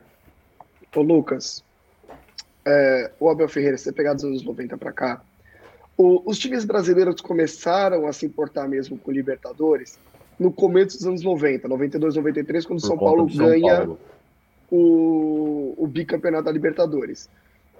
Ô, 0.94 1.02
Lucas, 1.02 1.62
é, 2.70 3.10
o 3.18 3.28
Abel 3.28 3.48
Ferreira, 3.48 3.76
se 3.76 3.84
você 3.84 3.92
pegar 3.92 4.14
dos 4.14 4.24
anos 4.24 4.42
90 4.42 4.76
para 4.78 4.92
cá, 4.92 5.22
o, 5.96 6.22
os 6.24 6.38
times 6.38 6.64
brasileiros 6.64 7.20
começaram 7.20 8.06
a 8.06 8.12
se 8.12 8.24
importar 8.26 8.68
mesmo 8.68 8.96
com 8.98 9.10
Libertadores 9.10 9.98
no 10.38 10.50
começo 10.50 10.96
dos 10.96 11.06
anos 11.06 11.22
90, 11.22 11.68
92, 11.68 12.16
93, 12.16 12.64
quando 12.64 12.78
o 12.78 12.82
São 12.82 12.96
Paulo 12.96 13.28
São 13.30 13.46
ganha 13.46 13.76
Paulo. 13.76 14.00
O, 14.70 15.74
o 15.76 15.86
bicampeonato 15.86 16.44
da 16.44 16.52
Libertadores. 16.52 17.28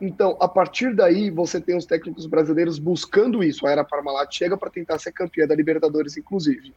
Então, 0.01 0.37
a 0.41 0.49
partir 0.49 0.95
daí, 0.95 1.31
você 1.31 1.61
tem 1.61 1.77
os 1.77 1.87
técnicos 1.87 2.27
brasileiros 2.27 2.79
buscando 2.79 3.45
isso. 3.45 3.67
A 3.67 3.71
Era 3.71 3.85
Parmalat 3.85 4.35
chega 4.35 4.57
para 4.57 4.71
tentar 4.71 4.99
ser 4.99 5.13
campeã 5.13 5.47
da 5.47 5.55
Libertadores, 5.55 6.17
inclusive. 6.17 6.75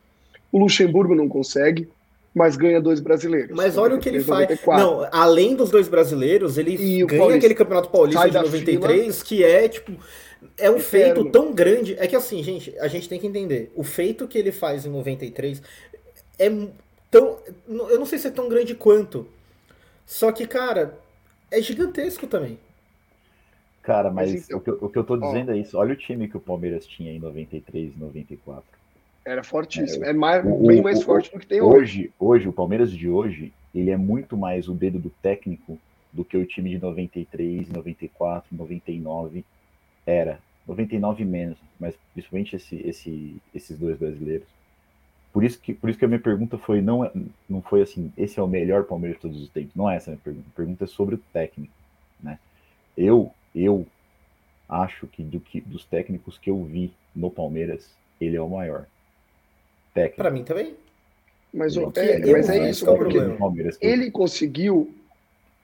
O 0.52 0.60
Luxemburgo 0.60 1.16
não 1.16 1.28
consegue, 1.28 1.90
mas 2.34 2.58
ganha 2.58 2.82
dois 2.82 3.00
brasileiros. 3.00 3.56
Mas 3.56 3.78
olha 3.78 3.96
o 3.96 4.00
que 4.00 4.10
ele 4.10 4.22
faz. 4.22 4.60
Não, 4.66 5.08
além 5.12 5.56
dos 5.56 5.70
dois 5.70 5.88
brasileiros, 5.88 6.58
ele 6.58 6.76
e 6.76 7.06
ganha 7.06 7.36
aquele 7.36 7.54
Campeonato 7.54 7.90
Paulista 7.90 8.28
de 8.28 8.38
93, 8.38 9.04
fila. 9.04 9.26
que 9.26 9.44
é 9.44 9.70
tipo. 9.70 9.92
É 10.58 10.70
um 10.70 10.78
Eterno. 10.78 10.80
feito 10.80 11.26
tão 11.32 11.54
grande. 11.54 11.96
É 11.98 12.08
que 12.08 12.16
assim, 12.16 12.44
gente, 12.44 12.78
a 12.80 12.88
gente 12.88 13.08
tem 13.08 13.20
que 13.20 13.28
entender. 13.28 13.72
O 13.76 13.84
feito 13.84 14.28
que 14.28 14.38
ele 14.38 14.52
faz 14.52 14.86
em 14.86 14.90
93 14.90 15.62
é 16.40 16.50
tão. 17.10 17.38
Eu 17.68 18.00
não 18.00 18.06
sei 18.06 18.18
se 18.18 18.28
é 18.28 18.32
tão 18.32 18.50
grande 18.50 18.74
quanto. 18.74 19.28
Só 20.06 20.32
que, 20.32 20.46
cara, 20.46 20.98
é 21.52 21.62
gigantesco 21.62 22.28
também. 22.28 22.58
Cara, 23.84 24.10
mas, 24.10 24.32
mas 24.32 24.46
então, 24.46 24.58
o, 24.58 24.62
que, 24.62 24.72
o, 24.72 24.90
que, 24.90 24.98
eu 24.98 25.04
tô 25.04 25.18
dizendo 25.18 25.52
ó, 25.52 25.54
é 25.54 25.58
isso. 25.58 25.78
Olha 25.78 25.94
o 25.94 25.98
time 25.98 26.28
que 26.28 26.38
o 26.38 26.40
Palmeiras 26.40 26.86
tinha 26.86 27.12
em 27.12 27.20
93 27.20 27.94
e 27.94 28.00
94. 28.00 28.64
Era 29.26 29.44
fortíssimo. 29.44 30.04
É, 30.06 30.10
é 30.10 30.14
mais, 30.14 30.46
o, 30.46 30.68
bem 30.68 30.82
mais 30.82 31.00
o, 31.00 31.06
forte 31.06 31.32
do 31.32 31.40
que 31.40 31.48
tem 31.48 31.62
hoje. 31.62 31.78
Hoje, 31.78 32.14
hoje, 32.20 32.50
o 32.50 32.54
Palmeiras 32.54 32.92
de 32.92 33.08
hoje, 33.08 33.54
ele 33.74 33.90
é 33.90 33.98
muito 33.98 34.36
mais 34.36 34.68
o 34.68 34.74
dedo 34.74 35.00
do 35.00 35.10
técnico 35.10 35.80
do 36.12 36.24
que 36.24 36.38
o 36.38 36.46
time 36.46 36.70
de 36.70 36.80
93, 36.80 37.70
94, 37.70 38.56
99 38.56 39.44
era. 40.06 40.40
99 40.66 41.26
menos, 41.26 41.58
mas 41.78 41.94
principalmente 42.14 42.56
esse, 42.56 42.76
esse, 42.88 43.36
esses 43.54 43.78
dois 43.78 43.98
brasileiros. 43.98 44.48
Por 45.34 45.44
isso 45.44 45.60
que, 45.60 45.74
por 45.74 45.90
isso 45.90 46.00
que 46.00 46.06
a 46.06 46.08
minha 46.08 46.20
pergunta 46.20 46.58
foi 46.58 46.82
não, 46.82 47.04
é, 47.04 47.12
não 47.50 47.62
foi 47.62 47.82
assim, 47.82 48.14
esse 48.16 48.40
é 48.40 48.44
o 48.44 48.48
melhor 48.48 48.86
Palmeiras 48.86 49.18
de 49.18 49.22
todos 49.24 49.42
os 49.42 49.50
tempos. 49.50 49.76
Não 49.76 49.90
é 49.90 49.98
essa 49.98 50.12
a 50.12 50.14
minha 50.14 50.22
pergunta. 50.24 50.48
A 50.48 50.56
pergunta 50.56 50.84
é 50.84 50.88
sobre 50.88 51.16
o 51.16 51.22
técnico, 51.34 51.74
né? 52.22 52.40
Eu, 52.96 53.32
eu 53.54 53.86
acho 54.70 55.08
que, 55.08 55.24
do 55.24 55.40
que 55.40 55.60
dos 55.60 55.84
técnicos 55.86 56.38
que 56.38 56.50
eu 56.50 56.64
vi 56.64 56.94
no 57.16 57.30
Palmeiras, 57.30 57.90
ele 58.22 58.38
é 58.38 58.42
o 58.42 58.50
maior 58.50 58.86
técnico. 59.94 60.18
Para 60.18 60.32
mim 60.32 60.44
também. 60.44 60.76
Mas, 61.54 61.78
o, 61.78 61.92
é, 61.96 62.20
mas 62.32 62.50
é 62.50 62.70
isso, 62.70 62.86
porque 62.86 63.18
ele 63.80 64.10
conseguiu 64.10 64.92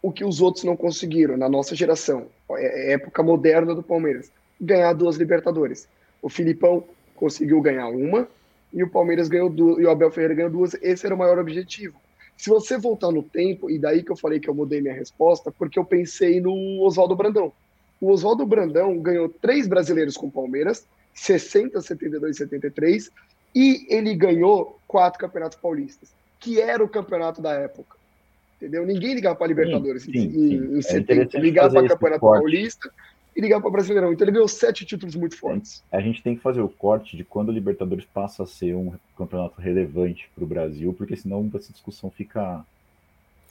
o 0.01 0.11
que 0.11 0.23
os 0.23 0.39
outros 0.39 0.63
não 0.63 0.77
conseguiram 0.77 1.35
na 1.35 1.49
nossa 1.49 1.75
geração, 1.75 2.27
é, 2.51 2.91
é 2.91 2.93
época 2.93 3.23
moderna 3.23 3.73
do 3.73 3.81
Palmeiras, 3.81 4.31
ganhar 4.61 4.93
duas 4.93 5.17
Libertadores. 5.17 5.87
O 6.21 6.29
Filipão 6.29 6.83
conseguiu 7.15 7.59
ganhar 7.59 7.87
uma 7.87 8.27
e 8.71 8.83
o 8.83 8.89
Palmeiras 8.89 9.27
ganhou 9.27 9.49
duas, 9.49 9.79
e 9.79 9.85
o 9.85 9.89
Abel 9.89 10.11
Ferreira 10.11 10.35
ganhou 10.35 10.51
duas. 10.51 10.75
Esse 10.75 11.05
era 11.05 11.15
o 11.15 11.17
maior 11.17 11.39
objetivo. 11.39 11.99
Se 12.37 12.49
você 12.49 12.77
voltar 12.77 13.11
no 13.11 13.23
tempo, 13.23 13.69
e 13.69 13.77
daí 13.77 14.03
que 14.03 14.11
eu 14.11 14.15
falei 14.15 14.39
que 14.39 14.49
eu 14.49 14.53
mudei 14.53 14.79
minha 14.79 14.93
resposta, 14.93 15.51
porque 15.51 15.77
eu 15.77 15.83
pensei 15.83 16.39
no 16.39 16.81
Oswaldo 16.81 17.15
Brandão. 17.15 17.51
O 17.99 18.09
Oswaldo 18.11 18.45
Brandão 18.45 18.97
ganhou 18.99 19.27
três 19.27 19.67
brasileiros 19.67 20.15
com 20.15 20.27
o 20.27 20.31
Palmeiras, 20.31 20.85
60, 21.13 21.81
72 21.81 22.35
e 22.35 22.39
73, 22.39 23.11
e 23.53 23.85
ele 23.89 24.15
ganhou 24.15 24.79
quatro 24.87 25.19
campeonatos 25.19 25.57
paulistas, 25.57 26.13
que 26.39 26.59
era 26.59 26.83
o 26.83 26.89
campeonato 26.89 27.41
da 27.41 27.53
época. 27.53 27.97
Entendeu? 28.57 28.85
Ninguém 28.85 29.13
ligava 29.13 29.35
para 29.35 29.47
Libertadores 29.47 30.03
sim, 30.03 30.11
sim, 30.11 30.81
70. 30.81 31.37
É 31.37 31.39
ligava 31.39 31.73
para 31.73 31.87
Campeonato 31.87 32.19
corte. 32.19 32.41
Paulista 32.41 32.91
e 33.35 33.41
ligava 33.41 33.61
para 33.61 33.71
Brasileirão. 33.71 34.11
Então 34.11 34.25
ele 34.25 34.33
ganhou 34.33 34.47
sete 34.49 34.85
títulos 34.85 35.15
muito 35.15 35.37
fortes. 35.37 35.81
A 35.91 36.01
gente 36.01 36.21
tem 36.21 36.35
que 36.35 36.41
fazer 36.41 36.59
o 36.59 36.67
corte 36.67 37.15
de 37.15 37.23
quando 37.23 37.49
o 37.49 37.53
Libertadores 37.53 38.05
passa 38.13 38.43
a 38.43 38.45
ser 38.45 38.75
um 38.75 38.93
campeonato 39.17 39.61
relevante 39.61 40.29
para 40.35 40.43
o 40.43 40.47
Brasil, 40.47 40.93
porque 40.93 41.15
senão 41.15 41.49
essa 41.55 41.71
discussão 41.71 42.11
fica 42.11 42.65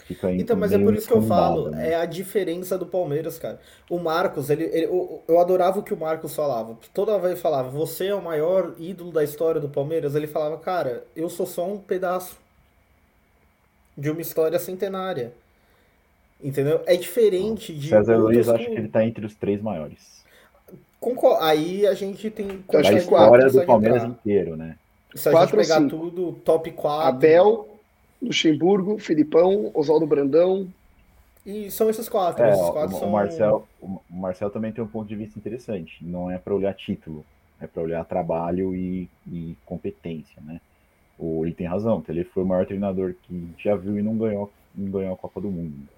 Fica 0.09 0.33
então, 0.33 0.57
mas 0.57 0.73
é 0.73 0.79
por 0.79 0.95
isso 0.95 1.07
que 1.07 1.13
eu 1.13 1.21
falo, 1.21 1.71
né? 1.71 1.91
é 1.91 1.95
a 1.95 2.07
diferença 2.07 2.79
do 2.79 2.87
Palmeiras, 2.87 3.39
cara. 3.39 3.61
O 3.91 3.99
Marcos, 3.99 4.49
ele, 4.49 4.65
ele 4.65 4.87
eu, 4.87 5.23
eu, 5.29 5.39
adorava 5.39 5.81
o 5.81 5.83
que 5.83 5.93
o 5.93 5.99
Marcos 5.99 6.35
falava. 6.35 6.79
Toda 6.95 7.19
vez 7.19 7.39
falava, 7.39 7.69
você 7.69 8.07
é 8.07 8.15
o 8.15 8.23
maior 8.23 8.75
ídolo 8.79 9.13
da 9.13 9.23
história 9.23 9.61
do 9.61 9.69
Palmeiras. 9.69 10.15
Ele 10.15 10.27
falava, 10.27 10.57
cara, 10.57 11.05
eu 11.15 11.29
sou 11.29 11.45
só 11.45 11.69
um 11.69 11.77
pedaço 11.77 12.39
de 13.99 14.09
uma 14.09 14.23
história 14.23 14.59
centenária. 14.59 15.35
Entendeu? 16.43 16.81
É 16.87 16.97
diferente 16.97 17.75
de. 17.75 17.91
César 17.91 18.17
Luiz, 18.17 18.49
acho 18.49 18.65
que 18.65 18.73
ele 18.73 18.89
tá 18.89 19.05
entre 19.05 19.27
os 19.27 19.35
três 19.35 19.61
maiores. 19.61 20.25
Aí 21.43 21.87
a 21.87 21.93
gente 21.93 22.31
tem. 22.31 22.65
A 22.73 22.93
história 22.93 23.51
do 23.51 23.67
Palmeiras 23.67 24.05
entrar. 24.05 24.15
inteiro, 24.15 24.57
né? 24.57 24.79
Se 25.15 25.29
a 25.29 25.33
quatro 25.33 25.63
gente 25.63 25.69
pegar 25.69 25.87
tudo, 25.87 26.33
top 26.45 26.71
4. 26.71 27.09
Abel, 27.09 27.68
Luxemburgo, 28.21 28.99
Filipão, 28.99 29.71
Oswaldo 29.75 30.07
Brandão. 30.07 30.69
E 31.47 31.71
são 31.71 31.89
esses 31.89 32.09
quatro. 32.09 32.45
É, 32.45 32.51
esses 32.51 32.71
quatro 32.71 32.97
o, 32.97 32.99
são... 32.99 33.11
Marcel, 33.11 33.69
o 33.81 34.01
Marcel 34.11 34.51
também 34.51 34.73
tem 34.73 34.83
um 34.83 34.89
ponto 34.89 35.09
de 35.09 35.17
vista 35.17 35.39
interessante. 35.39 36.05
Não 36.05 36.31
é 36.31 36.37
para 36.37 36.55
olhar 36.55 36.75
título, 36.75 37.25
é 37.61 37.67
para 37.67 37.83
olhar 37.83 38.05
trabalho 38.05 38.75
e, 38.75 39.09
e, 39.27 39.57
competência, 39.65 40.43
né? 40.43 40.61
O, 41.19 41.45
ele 41.45 41.55
tem 41.55 41.67
razão, 41.67 42.03
ele 42.09 42.25
foi 42.25 42.43
o 42.43 42.47
maior 42.47 42.67
treinador 42.67 43.15
que 43.23 43.49
já 43.59 43.75
viu 43.75 43.99
e 43.99 44.03
não 44.03 44.17
ganhou, 44.17 44.53
não 44.75 44.91
ganhou 44.91 45.15
a 45.15 45.17
Copa 45.17 45.41
do 45.41 45.51
Mundo. 45.51 45.89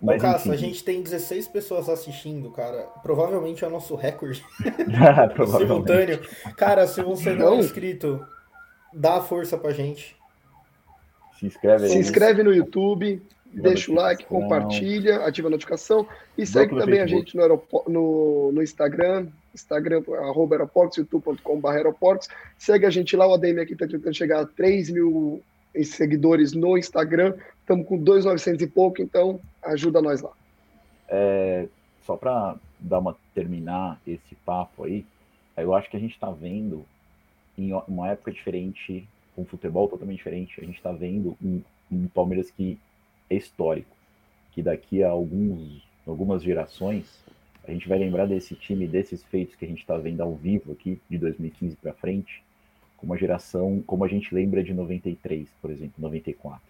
Mas, 0.00 0.22
Cássio, 0.22 0.52
a 0.52 0.56
gente 0.56 0.84
tem 0.84 1.02
16 1.02 1.48
pessoas 1.48 1.88
assistindo, 1.88 2.50
cara. 2.50 2.82
Provavelmente 3.02 3.64
é 3.64 3.66
o 3.66 3.70
nosso 3.70 3.96
recorde 3.96 4.44
simultâneo. 5.58 6.20
Cara, 6.56 6.86
se 6.86 7.02
você 7.02 7.34
não 7.34 7.54
é 7.54 7.56
inscrito, 7.56 8.24
dá 8.92 9.16
a 9.16 9.20
força 9.20 9.58
pra 9.58 9.72
gente. 9.72 10.16
Se 11.38 11.46
inscreve 11.46 11.84
aí. 11.84 11.90
Se 11.90 11.98
inscreve 11.98 12.42
no 12.42 12.52
YouTube, 12.52 13.22
deixa 13.52 13.90
o 13.90 13.94
like, 13.94 14.24
compartilha, 14.24 15.24
ativa 15.24 15.48
a 15.48 15.50
notificação 15.50 16.06
e 16.36 16.44
segue 16.44 16.76
também 16.76 17.00
a 17.00 17.06
gente 17.06 17.36
no, 17.36 17.62
no, 17.86 18.52
no 18.52 18.62
Instagram, 18.62 19.28
Instagram, 19.54 20.02
arroba 20.20 20.56
aeroportos, 20.56 20.98
youtube.com.br 20.98 21.68
aeroportos. 21.68 22.28
Segue 22.58 22.86
a 22.86 22.90
gente 22.90 23.16
lá, 23.16 23.26
o 23.26 23.34
ADM 23.34 23.60
aqui 23.60 23.72
está 23.72 23.86
tentando 23.86 24.14
chegar 24.14 24.40
a 24.40 24.46
3 24.46 24.90
mil 24.90 25.42
seguidores 25.84 26.52
no 26.52 26.76
Instagram. 26.76 27.34
Estamos 27.60 27.86
com 27.86 27.96
2,900 27.98 28.62
e 28.62 28.66
pouco, 28.66 29.00
então 29.00 29.40
ajuda 29.62 30.02
nós 30.02 30.20
lá. 30.20 30.32
É, 31.08 31.66
só 32.04 32.16
para 32.16 32.56
dar 32.80 32.98
uma 32.98 33.16
terminar 33.34 34.00
esse 34.06 34.34
papo 34.44 34.84
aí, 34.84 35.04
eu 35.56 35.74
acho 35.74 35.90
que 35.90 35.96
a 35.96 36.00
gente 36.00 36.14
está 36.14 36.30
vendo 36.30 36.84
em 37.56 37.72
uma 37.86 38.08
época 38.08 38.30
diferente 38.32 39.06
com 39.38 39.44
futebol 39.44 39.86
totalmente 39.86 40.16
diferente. 40.16 40.60
A 40.60 40.64
gente 40.64 40.78
está 40.78 40.90
vendo 40.90 41.38
um, 41.40 41.62
um, 41.92 42.08
Palmeiras 42.08 42.50
que 42.50 42.76
é 43.30 43.36
histórico, 43.36 43.96
que 44.50 44.60
daqui 44.60 45.04
a 45.04 45.10
alguns, 45.10 45.80
algumas 46.04 46.42
gerações 46.42 47.24
a 47.64 47.70
gente 47.70 47.88
vai 47.88 47.98
lembrar 47.98 48.26
desse 48.26 48.56
time, 48.56 48.88
desses 48.88 49.22
feitos 49.22 49.54
que 49.54 49.64
a 49.64 49.68
gente 49.68 49.80
está 49.80 49.96
vendo 49.96 50.22
ao 50.22 50.34
vivo 50.34 50.72
aqui 50.72 51.00
de 51.08 51.18
2015 51.18 51.76
para 51.76 51.92
frente, 51.92 52.42
como 52.96 53.12
uma 53.12 53.18
geração, 53.18 53.80
como 53.86 54.04
a 54.04 54.08
gente 54.08 54.34
lembra 54.34 54.64
de 54.64 54.74
93, 54.74 55.48
por 55.62 55.70
exemplo, 55.70 55.94
94, 55.98 56.60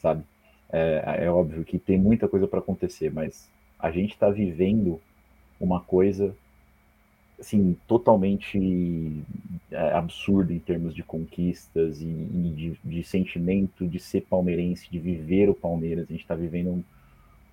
sabe? 0.00 0.22
É, 0.70 1.24
é 1.24 1.30
óbvio 1.30 1.64
que 1.64 1.78
tem 1.78 1.98
muita 1.98 2.26
coisa 2.26 2.46
para 2.46 2.60
acontecer, 2.60 3.12
mas 3.12 3.50
a 3.78 3.90
gente 3.90 4.12
está 4.12 4.30
vivendo 4.30 4.98
uma 5.60 5.80
coisa 5.80 6.34
assim, 7.42 7.76
totalmente 7.88 9.20
é, 9.70 9.92
absurdo 9.92 10.52
em 10.52 10.60
termos 10.60 10.94
de 10.94 11.02
conquistas 11.02 12.00
e, 12.00 12.06
e 12.06 12.52
de, 12.56 12.78
de, 12.84 13.04
sentimento 13.04 13.86
de 13.86 13.98
ser 13.98 14.22
palmeirense, 14.22 14.88
de 14.88 14.98
viver 14.98 15.50
o 15.50 15.54
Palmeiras. 15.54 16.04
A 16.08 16.12
gente 16.12 16.22
está 16.22 16.36
vivendo 16.36 16.70
um, 16.70 16.84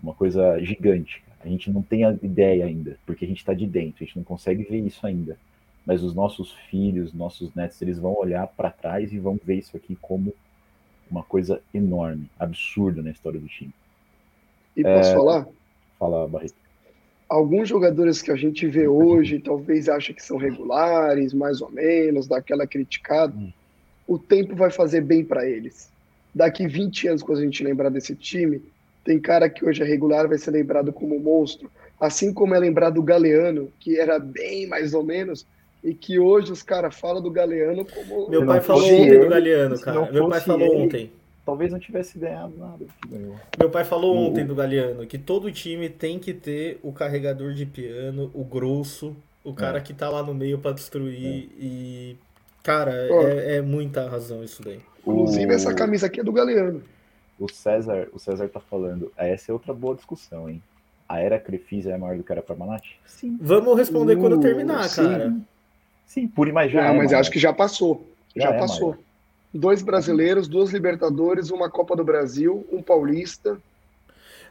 uma 0.01 0.13
coisa 0.13 0.59
gigante. 0.63 1.23
A 1.43 1.47
gente 1.47 1.71
não 1.71 1.81
tem 1.81 2.05
a 2.05 2.11
ideia 2.21 2.65
ainda, 2.65 2.97
porque 3.05 3.25
a 3.25 3.27
gente 3.27 3.39
está 3.39 3.53
de 3.53 3.65
dentro, 3.65 4.03
a 4.03 4.05
gente 4.05 4.17
não 4.17 4.23
consegue 4.23 4.63
ver 4.63 4.79
isso 4.79 5.05
ainda. 5.05 5.37
Mas 5.85 6.03
os 6.03 6.13
nossos 6.13 6.51
filhos, 6.69 7.11
nossos 7.11 7.53
netos, 7.55 7.81
eles 7.81 7.97
vão 7.97 8.15
olhar 8.15 8.45
para 8.45 8.69
trás 8.69 9.11
e 9.11 9.17
vão 9.17 9.39
ver 9.43 9.55
isso 9.55 9.75
aqui 9.75 9.97
como 9.99 10.33
uma 11.09 11.23
coisa 11.23 11.61
enorme, 11.73 12.29
absurda 12.37 13.01
na 13.01 13.09
história 13.09 13.39
do 13.39 13.47
time. 13.47 13.73
E 14.77 14.83
posso 14.83 15.09
é... 15.09 15.15
falar? 15.15 15.47
Fala, 15.97 16.27
Barreto. 16.27 16.68
Alguns 17.29 17.69
jogadores 17.69 18.21
que 18.23 18.31
a 18.31 18.35
gente 18.35 18.65
vê 18.67 18.87
hoje, 18.87 19.39
talvez 19.39 19.87
acha 19.87 20.13
que 20.13 20.23
são 20.23 20.37
regulares, 20.37 21.33
mais 21.33 21.61
ou 21.61 21.69
menos, 21.69 22.27
daquela 22.27 22.65
criticada, 22.65 23.35
hum. 23.37 23.51
o 24.07 24.17
tempo 24.17 24.55
vai 24.55 24.71
fazer 24.71 25.01
bem 25.01 25.23
para 25.23 25.47
eles. 25.47 25.91
Daqui 26.33 26.67
20 26.67 27.07
anos, 27.07 27.23
quando 27.23 27.39
a 27.39 27.43
gente 27.43 27.63
lembrar 27.63 27.89
desse 27.89 28.15
time, 28.15 28.61
tem 29.03 29.19
cara 29.19 29.47
que 29.47 29.63
hoje 29.63 29.83
é 29.83 29.85
regular, 29.85 30.27
vai 30.27 30.37
ser 30.37 30.51
lembrado 30.51 30.91
como 30.91 31.19
monstro. 31.19 31.69
Assim 31.99 32.33
como 32.33 32.55
é 32.55 32.59
lembrado 32.59 32.97
o 32.97 33.03
Galeano, 33.03 33.71
que 33.79 33.99
era 33.99 34.17
bem 34.17 34.67
mais 34.67 34.93
ou 34.93 35.03
menos, 35.03 35.45
e 35.83 35.93
que 35.93 36.17
hoje 36.17 36.51
os 36.51 36.63
caras 36.63 36.95
falam 36.95 37.21
do 37.21 37.31
Galeano 37.31 37.85
como. 37.85 38.29
Meu 38.29 38.45
pai 38.45 38.61
falou 38.61 38.83
ontem 38.83 39.07
ele, 39.07 39.19
do 39.19 39.29
Galeano, 39.29 39.79
cara. 39.79 40.11
Meu 40.11 40.29
pai 40.29 40.41
falou 40.41 40.67
ele, 40.67 40.83
ontem. 40.83 41.11
Talvez 41.49 41.71
não 41.71 41.79
tivesse 41.79 42.19
ganhado 42.19 42.53
nada. 42.55 42.85
Meu 43.57 43.71
pai 43.71 43.83
falou 43.83 44.15
ontem 44.15 44.45
do 44.45 44.53
Galeano 44.53 45.03
que 45.07 45.17
todo 45.17 45.51
time 45.51 45.89
tem 45.89 46.19
que 46.19 46.31
ter 46.31 46.79
o 46.83 46.93
carregador 46.93 47.53
de 47.53 47.65
piano, 47.65 48.29
o 48.35 48.43
grosso, 48.43 49.15
o 49.43 49.51
cara 49.51 49.79
é. 49.79 49.81
que 49.81 49.91
tá 49.91 50.07
lá 50.09 50.21
no 50.21 50.31
meio 50.31 50.59
para 50.59 50.73
destruir. 50.73 51.49
É. 51.51 51.63
E. 51.63 52.17
Cara, 52.61 52.93
é, 52.93 53.55
é, 53.55 53.61
muita 53.63 54.07
razão 54.07 54.43
isso 54.43 54.61
daí. 54.61 54.79
Inclusive, 54.99 55.51
essa 55.51 55.73
camisa 55.73 56.05
aqui 56.05 56.19
é 56.19 56.23
do 56.23 56.31
Galeano. 56.31 56.83
O 57.39 57.51
César, 57.51 58.09
o 58.13 58.19
César 58.19 58.47
tá 58.47 58.59
falando. 58.59 59.11
Essa 59.17 59.51
é 59.51 59.53
outra 59.53 59.73
boa 59.73 59.95
discussão, 59.95 60.47
hein? 60.47 60.61
A 61.07 61.19
era 61.19 61.39
Crefisa 61.39 61.89
é 61.89 61.97
maior 61.97 62.15
do 62.15 62.23
que 62.23 62.31
a 62.31 62.35
era 62.35 62.43
Parmalat? 62.43 62.85
Sim. 63.07 63.39
Vamos 63.41 63.75
responder 63.75 64.17
uh, 64.17 64.19
quando 64.19 64.39
terminar, 64.39 64.87
sim. 64.87 65.01
cara. 65.01 65.33
Sim, 66.05 66.27
por 66.27 66.47
imagem. 66.47 66.79
Ah, 66.79 66.93
é 66.93 66.95
mas 66.95 67.11
acho 67.11 67.31
que 67.31 67.39
já 67.39 67.51
passou. 67.51 68.07
Já, 68.35 68.49
já 68.49 68.55
é 68.55 68.59
passou. 68.59 68.89
Maior. 68.91 69.08
Dois 69.53 69.81
brasileiros, 69.81 70.47
duas 70.47 70.71
Libertadores, 70.71 71.49
uma 71.49 71.69
Copa 71.69 71.95
do 71.95 72.03
Brasil, 72.03 72.65
um 72.71 72.81
Paulista. 72.81 73.59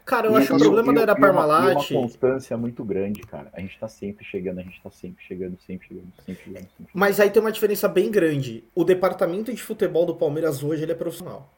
Cara, 0.05 0.27
eu 0.27 0.33
e 0.33 0.37
acho 0.37 0.47
que 0.47 0.53
o 0.53 0.59
problema 0.59 0.93
da 0.93 1.01
era 1.01 1.15
Parmalat. 1.15 1.71
Uma, 1.71 1.99
uma 1.99 2.01
constância 2.01 2.57
muito 2.57 2.83
grande, 2.83 3.21
cara. 3.21 3.49
A 3.53 3.59
gente 3.59 3.77
tá 3.79 3.87
sempre 3.87 4.25
chegando, 4.25 4.59
a 4.59 4.63
gente 4.63 4.81
tá 4.81 4.89
sempre 4.89 5.23
chegando, 5.23 5.57
sempre 5.65 5.87
chegando, 5.87 6.07
sempre 6.25 6.43
chegando. 6.43 6.65
Sempre 6.65 6.75
chegando. 6.75 6.89
Mas 6.93 7.19
aí 7.19 7.29
tem 7.29 7.41
uma 7.41 7.51
diferença 7.51 7.87
bem 7.87 8.09
grande. 8.09 8.63
O 8.73 8.83
departamento 8.83 9.53
de 9.53 9.61
futebol 9.61 10.05
do 10.05 10.15
Palmeiras 10.15 10.63
hoje 10.63 10.83
ele 10.83 10.91
é 10.91 10.95
profissional. 10.95 11.49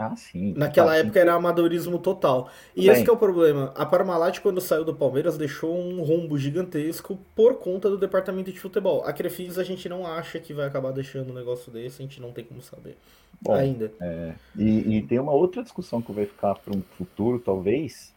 Ah, 0.00 0.16
sim. 0.16 0.54
Naquela 0.56 0.96
época 0.96 1.12
sim. 1.12 1.18
era 1.18 1.34
amadorismo 1.34 1.98
total. 1.98 2.48
E 2.74 2.86
Bem. 2.86 2.90
esse 2.90 3.06
é 3.06 3.12
o 3.12 3.18
problema. 3.18 3.70
A 3.76 3.84
Parmalat, 3.84 4.40
quando 4.40 4.58
saiu 4.58 4.82
do 4.82 4.94
Palmeiras, 4.94 5.36
deixou 5.36 5.78
um 5.78 6.02
rombo 6.02 6.38
gigantesco 6.38 7.18
por 7.36 7.56
conta 7.56 7.90
do 7.90 7.98
departamento 7.98 8.50
de 8.50 8.58
futebol. 8.58 9.04
A 9.04 9.12
Crefis 9.12 9.58
a 9.58 9.62
gente 9.62 9.90
não 9.90 10.06
acha 10.06 10.40
que 10.40 10.54
vai 10.54 10.66
acabar 10.66 10.90
deixando 10.92 11.30
um 11.30 11.34
negócio 11.34 11.70
desse, 11.70 12.00
a 12.00 12.06
gente 12.06 12.18
não 12.18 12.32
tem 12.32 12.42
como 12.42 12.62
saber. 12.62 12.96
Bom, 13.42 13.52
ainda. 13.52 13.92
É, 14.00 14.32
e, 14.56 14.96
e, 14.96 15.02
tem 15.02 15.18
uma 15.18 15.32
outra 15.32 15.62
discussão 15.62 16.00
que 16.00 16.12
vai 16.12 16.24
ficar 16.24 16.54
para 16.54 16.74
um 16.74 16.80
futuro, 16.96 17.38
talvez, 17.38 18.10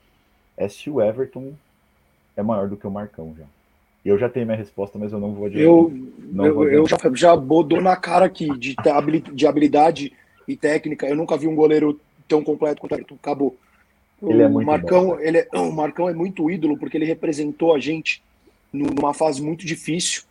é 0.55 0.69
se 0.69 0.89
o 0.89 1.01
Everton 1.01 1.51
é 2.37 2.41
maior 2.41 2.69
do 2.69 2.77
que 2.77 2.87
o 2.87 2.91
Marcão 2.91 3.35
já. 3.37 3.45
Eu 4.05 4.17
já 4.17 4.29
tenho 4.29 4.45
minha 4.45 4.57
resposta, 4.57 4.97
mas 4.97 5.11
eu 5.11 5.19
não 5.19 5.33
vou 5.33 5.47
adiantar. 5.47 5.65
Eu, 5.65 5.91
não 6.31 6.45
eu, 6.45 6.55
vou 6.55 6.69
eu 6.69 6.87
já, 6.87 6.97
já 7.13 7.35
bodou 7.35 7.81
na 7.81 7.97
cara 7.97 8.25
aqui 8.25 8.47
de, 8.57 8.73
de 9.33 9.45
habilidade 9.45 10.13
e 10.47 10.55
técnica. 10.55 11.07
Eu 11.07 11.15
nunca 11.15 11.37
vi 11.37 11.47
um 11.47 11.55
goleiro 11.55 11.99
tão 12.27 12.43
completo 12.43 12.81
quanto 12.81 13.11
o 13.11 13.15
Acabou. 13.15 13.55
Ele 14.21 14.41
é 14.41 14.47
muito 14.47 14.65
Marcão, 14.65 15.07
bom. 15.07 15.19
ele 15.19 15.39
é, 15.39 15.47
o 15.53 15.71
Marcão 15.71 16.07
é 16.07 16.13
muito 16.13 16.49
ídolo 16.49 16.77
porque 16.77 16.95
ele 16.95 17.05
representou 17.05 17.75
a 17.75 17.79
gente 17.79 18.23
numa 18.71 19.13
fase 19.13 19.41
muito 19.41 19.65
difícil 19.65 20.23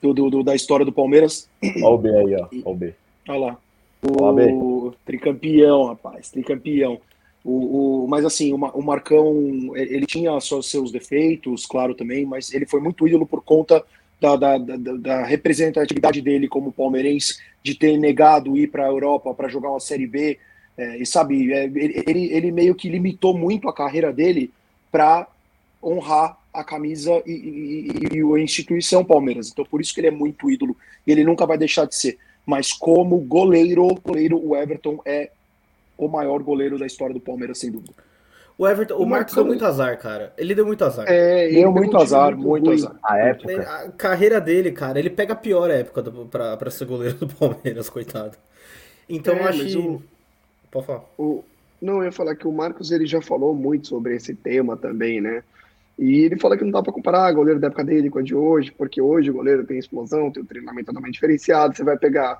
do, 0.00 0.14
do, 0.14 0.30
do 0.30 0.42
da 0.42 0.54
história 0.54 0.84
do 0.84 0.92
Palmeiras. 0.92 1.48
Olha 1.62 1.86
o 1.86 1.98
B 1.98 2.08
aí, 2.10 2.34
ó. 2.36 2.48
Olha 2.52 2.62
o 2.64 2.74
B. 2.74 2.94
Olha 3.28 3.38
lá. 3.40 3.58
O, 4.02 4.92
tricampeão, 5.04 5.86
rapaz, 5.86 6.30
tricampeão. 6.30 7.00
O, 7.42 8.04
o, 8.04 8.08
mas 8.08 8.24
assim, 8.24 8.52
o, 8.52 8.56
o 8.56 8.82
Marcão, 8.82 9.72
ele 9.74 10.06
tinha 10.06 10.38
só 10.40 10.62
seus 10.62 10.92
defeitos, 10.92 11.66
claro 11.66 11.94
também, 11.94 12.24
mas 12.24 12.52
ele 12.52 12.66
foi 12.66 12.80
muito 12.80 13.06
ídolo 13.06 13.26
por 13.26 13.42
conta 13.42 13.84
da, 14.24 14.36
da, 14.36 14.58
da, 14.58 14.76
da 14.76 15.24
representatividade 15.24 16.22
dele 16.22 16.48
como 16.48 16.72
palmeirense, 16.72 17.38
de 17.62 17.74
ter 17.74 17.98
negado 17.98 18.56
ir 18.56 18.68
para 18.68 18.84
a 18.84 18.88
Europa 18.88 19.34
para 19.34 19.48
jogar 19.48 19.70
uma 19.70 19.80
Série 19.80 20.06
B. 20.06 20.38
É, 20.76 20.96
e 20.96 21.06
sabe, 21.06 21.52
é, 21.52 21.64
ele, 21.64 22.32
ele 22.32 22.50
meio 22.50 22.74
que 22.74 22.88
limitou 22.88 23.36
muito 23.36 23.68
a 23.68 23.74
carreira 23.74 24.12
dele 24.12 24.50
para 24.90 25.28
honrar 25.82 26.38
a 26.52 26.64
camisa 26.64 27.22
e, 27.26 27.32
e, 27.32 28.18
e, 28.18 28.22
a 28.22 28.40
instituição 28.40 29.04
Palmeiras. 29.04 29.50
Então, 29.50 29.64
por 29.64 29.80
isso 29.80 29.92
que 29.92 30.00
ele 30.00 30.08
é 30.08 30.10
muito 30.10 30.50
ídolo 30.50 30.76
e 31.06 31.12
ele 31.12 31.24
nunca 31.24 31.44
vai 31.44 31.58
deixar 31.58 31.84
de 31.84 31.94
ser. 31.94 32.18
Mas 32.46 32.72
como 32.72 33.18
goleiro, 33.18 33.88
goleiro, 34.02 34.40
o 34.42 34.56
Everton 34.56 35.00
é 35.04 35.30
o 35.98 36.08
maior 36.08 36.42
goleiro 36.42 36.78
da 36.78 36.86
história 36.86 37.14
do 37.14 37.20
Palmeiras, 37.20 37.58
sem 37.58 37.70
dúvida. 37.70 37.92
O 38.56 38.68
Everton, 38.68 38.96
o 38.96 39.06
Marcos 39.06 39.34
deu 39.34 39.44
muito 39.44 39.64
azar, 39.64 39.98
cara. 39.98 40.32
Ele 40.38 40.54
deu 40.54 40.64
muito 40.64 40.84
azar. 40.84 41.06
É, 41.08 41.48
deu 41.48 41.72
muito 41.72 41.96
azar, 41.96 42.36
muito, 42.36 42.66
muito 42.66 42.70
azar. 42.70 42.96
A 43.02 43.18
época. 43.18 43.62
A 43.62 43.90
carreira 43.90 44.40
dele, 44.40 44.70
cara, 44.70 44.98
ele 44.98 45.10
pega 45.10 45.32
a 45.32 45.36
pior 45.36 45.70
época 45.70 46.02
do, 46.02 46.26
pra, 46.26 46.56
pra 46.56 46.70
ser 46.70 46.84
goleiro 46.84 47.16
do 47.16 47.26
Palmeiras, 47.34 47.90
coitado. 47.90 48.36
Então 49.08 49.34
é, 49.34 49.48
acho 49.48 49.64
que. 49.66 49.76
O, 49.76 50.02
Pode 50.70 50.86
falar. 50.86 51.04
O, 51.18 51.44
não, 51.80 51.98
eu 51.98 52.04
ia 52.04 52.12
falar 52.12 52.34
que 52.34 52.48
o 52.48 52.52
Marcos 52.52 52.90
ele 52.90 53.06
já 53.06 53.20
falou 53.20 53.54
muito 53.54 53.88
sobre 53.88 54.16
esse 54.16 54.34
tema 54.34 54.76
também, 54.76 55.20
né? 55.20 55.42
E 55.98 56.20
ele 56.20 56.38
fala 56.38 56.56
que 56.56 56.64
não 56.64 56.72
dá 56.72 56.82
para 56.82 56.92
comparar 56.92 57.32
o 57.32 57.36
goleiro 57.36 57.60
da 57.60 57.68
época 57.68 57.84
dele 57.84 58.10
com 58.10 58.18
a 58.18 58.22
de 58.22 58.34
hoje, 58.34 58.72
porque 58.72 59.00
hoje 59.00 59.30
o 59.30 59.34
goleiro 59.34 59.64
tem 59.64 59.78
explosão, 59.78 60.30
tem 60.30 60.42
um 60.42 60.46
treinamento 60.46 60.86
totalmente 60.86 61.14
diferenciado. 61.14 61.76
Você 61.76 61.84
vai 61.84 61.96
pegar 61.96 62.38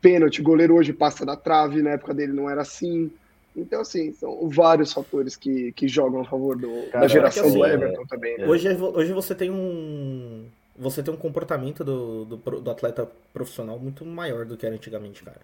pênalti, 0.00 0.40
o 0.40 0.44
goleiro 0.44 0.74
hoje 0.74 0.92
passa 0.92 1.24
da 1.24 1.36
trave, 1.36 1.82
na 1.82 1.90
época 1.90 2.12
dele 2.12 2.32
não 2.32 2.48
era 2.50 2.62
assim. 2.62 3.10
Então, 3.56 3.80
assim, 3.80 4.12
são 4.12 4.48
vários 4.48 4.92
fatores 4.92 5.36
que, 5.36 5.72
que 5.72 5.88
jogam 5.88 6.20
a 6.20 6.24
favor 6.24 6.56
do, 6.56 6.86
Cara, 6.90 7.00
da 7.00 7.08
geração 7.08 7.46
assim, 7.46 7.58
do 7.58 7.66
Everton 7.66 8.02
é, 8.02 8.06
também. 8.06 8.38
Né? 8.38 8.46
Hoje, 8.46 8.68
hoje 8.68 9.12
você 9.12 9.34
tem 9.34 9.50
um. 9.50 10.46
Você 10.76 11.02
tem 11.02 11.12
um 11.12 11.16
comportamento 11.16 11.84
do, 11.84 12.24
do, 12.24 12.36
do, 12.36 12.70
atleta 12.70 13.10
profissional 13.34 13.78
muito 13.78 14.04
maior 14.04 14.46
do 14.46 14.56
que 14.56 14.64
era 14.64 14.74
antigamente, 14.74 15.22
cara. 15.22 15.40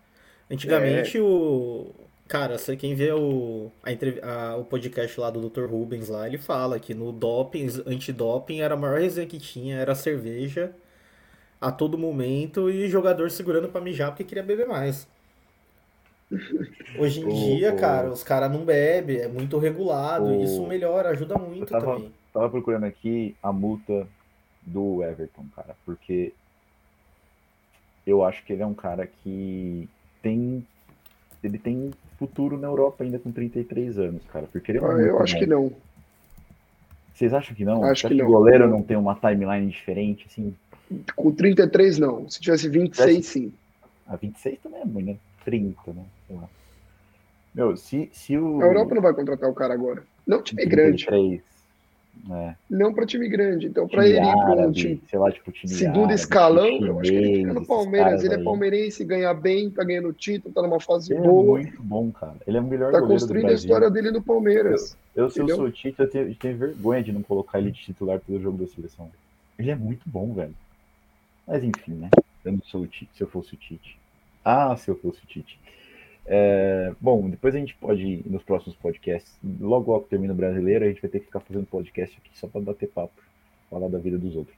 Antigamente, 0.50 1.18
é. 1.18 1.20
o. 1.20 1.90
Cara, 2.28 2.58
você 2.58 2.76
quem 2.76 2.94
vê 2.94 3.12
o, 3.12 3.70
a, 3.84 4.50
a, 4.50 4.56
o 4.56 4.64
podcast 4.64 5.20
lá 5.20 5.30
do 5.30 5.48
Dr. 5.48 5.66
Rubens 5.66 6.08
lá, 6.08 6.26
ele 6.26 6.38
fala 6.38 6.80
que 6.80 6.92
no 6.92 7.12
doping, 7.12 7.66
antidoping, 7.86 8.60
era 8.60 8.74
a 8.74 8.76
maior 8.76 8.98
resenha 8.98 9.26
que 9.26 9.38
tinha, 9.38 9.76
era 9.76 9.94
cerveja 9.94 10.72
a 11.60 11.70
todo 11.70 11.96
momento 11.96 12.68
e 12.68 12.88
jogador 12.88 13.30
segurando 13.30 13.68
para 13.68 13.80
mijar 13.80 14.10
porque 14.10 14.24
queria 14.24 14.42
beber 14.42 14.66
mais. 14.66 15.06
Hoje 16.98 17.20
em 17.20 17.28
dia, 17.28 17.74
cara, 17.74 18.10
os 18.10 18.22
caras 18.22 18.50
não 18.50 18.64
bebem, 18.64 19.18
é 19.18 19.28
muito 19.28 19.58
regulado, 19.58 20.34
e 20.34 20.44
isso 20.44 20.66
melhora, 20.66 21.10
ajuda 21.10 21.38
muito 21.38 21.66
tava, 21.66 21.94
também. 21.94 22.12
Tava 22.32 22.50
procurando 22.50 22.84
aqui 22.84 23.36
a 23.42 23.52
multa 23.52 24.06
do 24.62 25.02
Everton, 25.04 25.44
cara, 25.54 25.76
porque 25.84 26.32
eu 28.06 28.24
acho 28.24 28.44
que 28.44 28.52
ele 28.52 28.62
é 28.62 28.66
um 28.66 28.74
cara 28.74 29.06
que 29.06 29.88
tem. 30.22 30.66
Ele 31.42 31.58
tem 31.58 31.92
futuro 32.18 32.58
na 32.58 32.66
Europa 32.66 33.04
ainda 33.04 33.18
com 33.18 33.30
33 33.30 33.98
anos, 33.98 34.22
cara. 34.32 34.46
Porque 34.50 34.72
ele 34.72 34.78
é 34.78 34.82
ah, 34.82 34.92
eu 34.92 35.20
acho 35.20 35.34
bom. 35.34 35.40
que 35.40 35.46
não. 35.46 35.72
Vocês 37.14 37.32
acham 37.32 37.54
que 37.54 37.64
não? 37.64 37.84
Acho 37.84 38.08
que, 38.08 38.14
que 38.14 38.22
o 38.22 38.26
goleiro 38.26 38.68
não 38.68 38.82
tem 38.82 38.96
uma 38.96 39.14
timeline 39.14 39.70
diferente, 39.70 40.26
assim? 40.28 40.54
Com 41.14 41.32
33, 41.32 41.98
não. 41.98 42.28
Se 42.28 42.40
tivesse 42.40 42.68
26, 42.68 43.26
sim. 43.26 43.52
Ah, 44.06 44.16
26 44.16 44.58
também 44.60 44.80
é 44.80 44.84
muito, 44.84 45.06
né? 45.06 45.16
30, 45.46 45.92
né? 45.92 46.04
Sei 46.26 46.36
lá. 46.36 46.48
Meu, 47.54 47.76
se, 47.76 48.10
se 48.12 48.36
o. 48.36 48.60
A 48.60 48.66
Europa 48.66 48.94
não 48.96 49.00
vai 49.00 49.14
contratar 49.14 49.48
o 49.48 49.54
cara 49.54 49.72
agora. 49.72 50.02
Não 50.26 50.42
time 50.42 50.66
33, 50.66 51.06
grande. 51.06 51.42
É. 52.30 52.56
Não 52.68 52.92
para 52.92 53.06
time 53.06 53.28
grande. 53.28 53.68
Então, 53.68 53.86
para 53.86 54.08
ele 54.08 54.18
ir 54.18 54.32
para 54.32 54.66
um 54.66 54.72
time, 54.72 55.00
sei 55.08 55.18
lá, 55.18 55.30
tipo, 55.30 55.52
time 55.52 55.72
segundo 55.72 55.98
árabe, 55.98 56.14
escalão, 56.14 56.66
eu 56.66 56.98
acho 56.98 57.10
que 57.10 57.16
ele 57.16 57.36
fica 57.36 57.54
no 57.54 57.64
Palmeiras. 57.64 58.24
Ele 58.24 58.34
é 58.34 58.42
palmeirense, 58.42 59.04
ganha 59.04 59.32
bem, 59.32 59.70
tá 59.70 59.84
ganhando 59.84 60.12
título, 60.12 60.52
tá 60.52 60.62
numa 60.62 60.80
fase 60.80 61.12
ele 61.12 61.20
é 61.20 61.22
boa. 61.22 61.60
É 61.60 61.62
muito 61.62 61.82
bom, 61.82 62.10
cara. 62.10 62.34
Ele 62.44 62.56
é 62.56 62.60
o 62.60 62.64
melhor 62.64 62.90
Tá 62.90 63.00
construindo 63.00 63.48
a 63.48 63.52
história 63.52 63.88
dele 63.88 64.10
no 64.10 64.20
Palmeiras. 64.20 64.96
Eu, 65.14 65.24
eu 65.24 65.30
se 65.30 65.38
eu 65.38 65.48
sou 65.48 65.64
o 65.66 65.70
Tite, 65.70 66.00
eu 66.00 66.10
tenho, 66.10 66.28
eu 66.28 66.34
tenho, 66.34 66.56
vergonha 66.56 67.02
de 67.02 67.12
não 67.12 67.22
colocar 67.22 67.60
ele 67.60 67.70
de 67.70 67.80
titular 67.80 68.18
pelo 68.18 68.40
jogo 68.40 68.58
da 68.58 68.66
seleção. 68.66 69.08
Ele 69.56 69.70
é 69.70 69.76
muito 69.76 70.02
bom, 70.06 70.32
velho. 70.34 70.54
Mas 71.46 71.62
enfim, 71.62 71.92
né? 71.92 72.10
Eu 72.44 72.52
não 72.52 72.62
sou 72.64 72.82
o 72.82 72.86
Tite, 72.86 73.10
se 73.14 73.22
eu 73.22 73.28
fosse 73.28 73.54
o 73.54 73.56
Tite. 73.56 73.96
Ah, 74.48 74.76
se 74.76 74.88
eu 74.88 74.94
fosse 74.94 75.24
o 75.24 75.26
Tite. 75.26 75.58
É, 76.24 76.94
bom, 77.00 77.28
depois 77.28 77.52
a 77.52 77.58
gente 77.58 77.74
pode 77.74 78.00
ir 78.00 78.22
nos 78.26 78.44
próximos 78.44 78.76
podcasts. 78.76 79.36
Logo, 79.60 79.90
logo 79.90 80.06
termina 80.06 80.32
o 80.32 80.36
brasileiro, 80.36 80.84
a 80.84 80.88
gente 80.88 81.02
vai 81.02 81.10
ter 81.10 81.18
que 81.18 81.26
ficar 81.26 81.40
fazendo 81.40 81.66
podcast 81.66 82.16
aqui 82.16 82.30
só 82.38 82.46
para 82.46 82.60
bater 82.60 82.88
papo, 82.88 83.20
falar 83.68 83.88
da 83.88 83.98
vida 83.98 84.16
dos 84.16 84.36
outros. 84.36 84.56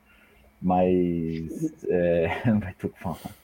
Mas 0.60 1.74
é, 1.89 2.43
não 2.44 2.60
vai 2.60 2.74
ter 2.74 2.86
o 2.86 2.90
que 2.90 3.01
falar. 3.01 3.35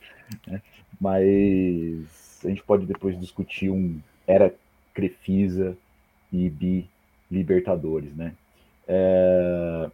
Né? 0.47 0.61
Mas 1.01 2.45
a 2.45 2.49
gente 2.51 2.63
pode 2.63 2.85
depois 2.85 3.19
discutir 3.19 3.71
um 3.71 3.99
era 4.27 4.55
Crefisa 4.93 5.75
e 6.31 6.51
Bi 6.51 6.87
Libertadores, 7.31 8.15
né? 8.15 8.35
É, 8.87 9.91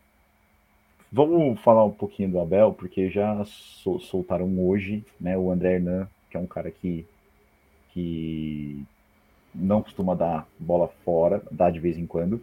vamos 1.13 1.61
falar 1.61 1.85
um 1.85 1.93
pouquinho 1.93 2.29
do 2.29 2.41
Abel, 2.41 2.73
porque 2.73 3.09
já 3.09 3.45
soltaram 3.45 4.59
hoje, 4.59 5.05
né? 5.21 5.39
O 5.39 5.49
André 5.53 5.75
Hernan 5.75 6.09
que 6.31 6.37
é 6.37 6.41
um 6.41 6.47
cara 6.47 6.71
que, 6.71 7.05
que 7.93 8.85
não 9.55 9.83
costuma 9.83 10.15
dar 10.15 10.47
bola 10.59 10.89
fora, 11.05 11.43
dá 11.51 11.71
de 11.71 11.81
vez 11.81 11.99
em 11.99 12.07
quando. 12.07 12.41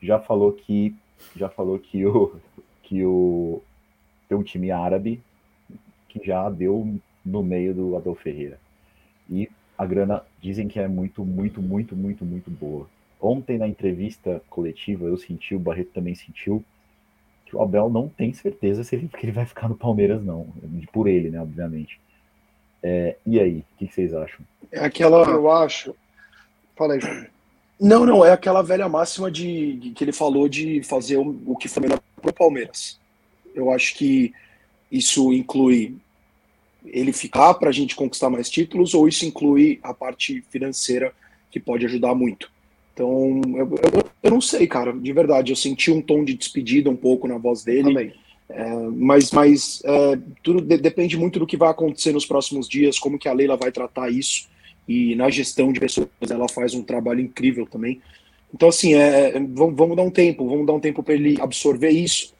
Já 0.00 0.18
falou 0.18 0.52
que 0.52 0.94
já 1.36 1.48
falou 1.48 1.78
que 1.78 2.04
o 2.06 2.34
que 2.82 3.04
o 3.04 3.62
tem 4.28 4.36
um 4.36 4.42
time 4.42 4.70
árabe 4.70 5.22
que 6.08 6.24
já 6.24 6.48
deu 6.48 6.98
no 7.24 7.42
meio 7.42 7.74
do 7.74 7.96
Abel 7.96 8.14
Ferreira. 8.14 8.58
E 9.28 9.48
a 9.76 9.86
grana 9.86 10.22
dizem 10.40 10.68
que 10.68 10.78
é 10.78 10.88
muito, 10.88 11.24
muito, 11.24 11.62
muito, 11.62 11.96
muito, 11.96 12.24
muito 12.24 12.50
boa. 12.50 12.88
Ontem 13.20 13.58
na 13.58 13.68
entrevista 13.68 14.42
coletiva 14.48 15.06
eu 15.06 15.16
senti, 15.16 15.54
o 15.54 15.58
Barreto 15.58 15.92
também 15.92 16.14
sentiu, 16.14 16.64
que 17.46 17.56
o 17.56 17.62
Abel 17.62 17.90
não 17.90 18.08
tem 18.08 18.32
certeza 18.32 18.84
se 18.84 18.94
ele, 18.94 19.08
que 19.08 19.24
ele 19.24 19.32
vai 19.32 19.44
ficar 19.44 19.68
no 19.68 19.76
Palmeiras, 19.76 20.22
não. 20.22 20.46
Por 20.92 21.06
ele, 21.08 21.30
né, 21.30 21.40
obviamente. 21.40 22.00
É, 22.82 23.16
e 23.26 23.38
aí, 23.38 23.58
o 23.58 23.78
que, 23.78 23.86
que, 23.86 23.94
vocês 23.94 24.14
acham? 24.14 24.40
É 24.72 24.80
aquela. 24.80 25.28
Eu 25.28 25.50
acho. 25.50 25.94
Fala 26.76 26.94
aí, 26.94 27.00
João. 27.00 27.26
Não, 27.78 28.04
não, 28.04 28.24
é 28.24 28.32
aquela 28.32 28.62
velha 28.62 28.88
máxima 28.88 29.30
de, 29.30 29.74
de 29.74 29.90
que 29.90 30.04
ele 30.04 30.12
falou 30.12 30.48
de 30.48 30.82
fazer 30.82 31.16
o, 31.16 31.40
o 31.46 31.56
que 31.56 31.68
foi 31.68 31.82
melhor 31.82 32.00
para 32.20 32.30
o 32.30 32.34
Palmeiras. 32.34 33.00
Eu 33.54 33.72
acho 33.72 33.94
que 33.94 34.32
isso 34.92 35.32
inclui 35.32 35.96
ele 36.84 37.12
ficar 37.12 37.54
para 37.54 37.70
a 37.70 37.72
gente 37.72 37.94
conquistar 37.94 38.30
mais 38.30 38.48
títulos 38.48 38.94
ou 38.94 39.08
isso 39.08 39.24
inclui 39.24 39.78
a 39.82 39.92
parte 39.92 40.42
financeira 40.50 41.12
que 41.50 41.60
pode 41.60 41.84
ajudar 41.86 42.14
muito. 42.14 42.50
Então, 42.92 43.40
eu, 43.56 43.74
eu, 43.76 44.10
eu, 44.22 44.30
não 44.30 44.40
sei, 44.40 44.66
cara, 44.66 44.92
de 44.92 45.12
verdade. 45.12 45.52
Eu 45.52 45.56
senti 45.56 45.90
um 45.90 46.02
tom 46.02 46.22
de 46.22 46.34
despedida 46.34 46.90
um 46.90 46.96
pouco 46.96 47.26
na 47.26 47.38
voz 47.38 47.64
dele. 47.64 48.14
É, 48.50 48.74
mas 48.92 49.30
mas 49.30 49.80
é, 49.84 50.18
tudo 50.42 50.60
de, 50.60 50.76
depende 50.76 51.16
muito 51.16 51.38
do 51.38 51.46
que 51.46 51.56
vai 51.56 51.70
acontecer 51.70 52.12
nos 52.12 52.26
próximos 52.26 52.68
dias, 52.68 52.98
como 52.98 53.18
que 53.18 53.28
a 53.28 53.32
Leila 53.32 53.56
vai 53.56 53.70
tratar 53.70 54.10
isso. 54.10 54.48
E 54.88 55.14
na 55.14 55.30
gestão 55.30 55.72
de 55.72 55.78
pessoas, 55.78 56.08
ela 56.28 56.48
faz 56.48 56.74
um 56.74 56.82
trabalho 56.82 57.20
incrível 57.20 57.66
também. 57.66 58.00
Então, 58.52 58.68
assim, 58.68 58.94
é, 58.94 59.38
vamos, 59.38 59.76
vamos 59.76 59.96
dar 59.96 60.02
um 60.02 60.10
tempo, 60.10 60.48
vamos 60.48 60.66
dar 60.66 60.72
um 60.72 60.80
tempo 60.80 61.02
para 61.02 61.14
ele 61.14 61.40
absorver 61.40 61.90
isso 61.90 62.34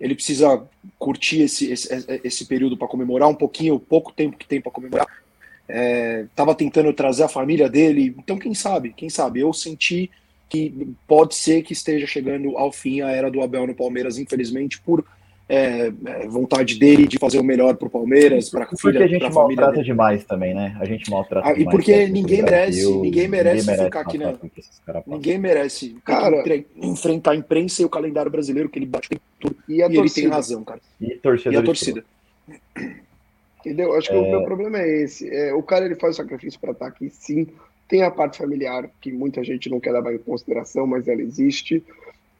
ele 0.00 0.14
precisa 0.14 0.62
curtir 0.98 1.42
esse, 1.42 1.70
esse, 1.70 1.88
esse 2.22 2.44
período 2.46 2.76
para 2.76 2.88
comemorar 2.88 3.28
um 3.28 3.34
pouquinho, 3.34 3.76
o 3.76 3.80
pouco 3.80 4.12
tempo 4.12 4.36
que 4.36 4.46
tem 4.46 4.60
para 4.60 4.72
comemorar. 4.72 5.06
Estava 6.28 6.50
é, 6.50 6.54
tentando 6.54 6.92
trazer 6.92 7.22
a 7.22 7.28
família 7.28 7.68
dele, 7.68 8.14
então 8.18 8.38
quem 8.38 8.54
sabe, 8.54 8.92
quem 8.94 9.08
sabe? 9.08 9.40
Eu 9.40 9.52
senti 9.52 10.10
que 10.48 10.94
pode 11.06 11.34
ser 11.34 11.62
que 11.62 11.72
esteja 11.72 12.06
chegando 12.06 12.56
ao 12.58 12.70
fim 12.70 13.00
a 13.00 13.10
era 13.10 13.30
do 13.30 13.40
Abel 13.40 13.66
no 13.66 13.74
Palmeiras, 13.74 14.18
infelizmente, 14.18 14.78
por 14.80 15.04
é, 15.48 15.92
é, 16.06 16.28
vontade 16.28 16.78
dele 16.78 17.06
de 17.06 17.18
fazer 17.18 17.38
o 17.38 17.44
melhor 17.44 17.76
para 17.76 17.86
o 17.86 17.90
Palmeiras, 17.90 18.48
para 18.48 18.64
a 18.64 18.66
filha, 18.68 18.78
Porque 18.80 18.98
a 18.98 19.06
gente 19.06 19.34
maltrata 19.34 19.82
demais 19.82 20.24
também, 20.24 20.54
né? 20.54 20.76
A 20.80 20.84
gente 20.86 21.10
maltrata 21.10 21.48
ah, 21.48 21.52
E 21.52 21.64
porque 21.64 22.06
ninguém 22.06 22.42
merece, 22.42 22.86
ninguém 22.86 23.28
merece, 23.28 23.60
ninguém 23.60 23.66
merece 23.66 23.84
ficar 23.84 24.00
aqui, 24.00 24.18
né? 24.18 24.34
Ninguém 25.06 25.38
merece, 25.38 25.96
cara, 26.04 26.42
enfrentar 26.76 27.32
a 27.32 27.36
imprensa 27.36 27.82
e 27.82 27.84
o 27.84 27.90
calendário 27.90 28.30
brasileiro 28.30 28.68
que 28.68 28.78
ele 28.78 28.86
bate 28.86 29.08
tudo. 29.38 29.56
E, 29.68 29.82
a 29.82 29.88
e 29.88 29.96
ele 29.96 30.10
tem 30.10 30.28
razão, 30.28 30.64
cara. 30.64 30.80
E, 31.00 31.14
torcida 31.16 31.54
e 31.54 31.58
a 31.58 31.62
torcida. 31.62 32.04
Entendeu? 33.60 33.94
Acho 33.94 34.10
que 34.10 34.16
é... 34.16 34.18
o 34.18 34.30
meu 34.30 34.44
problema 34.44 34.78
é 34.78 35.02
esse. 35.02 35.28
É, 35.28 35.52
o 35.54 35.62
cara 35.62 35.84
ele 35.84 35.94
faz 35.94 36.14
o 36.14 36.16
sacrifício 36.16 36.58
para 36.58 36.72
estar 36.72 36.86
aqui, 36.86 37.10
sim. 37.10 37.46
Tem 37.86 38.02
a 38.02 38.10
parte 38.10 38.38
familiar 38.38 38.88
que 39.00 39.12
muita 39.12 39.44
gente 39.44 39.68
não 39.68 39.78
quer 39.78 39.92
levar 39.92 40.14
em 40.14 40.18
consideração, 40.18 40.86
mas 40.86 41.06
ela 41.06 41.20
existe. 41.20 41.82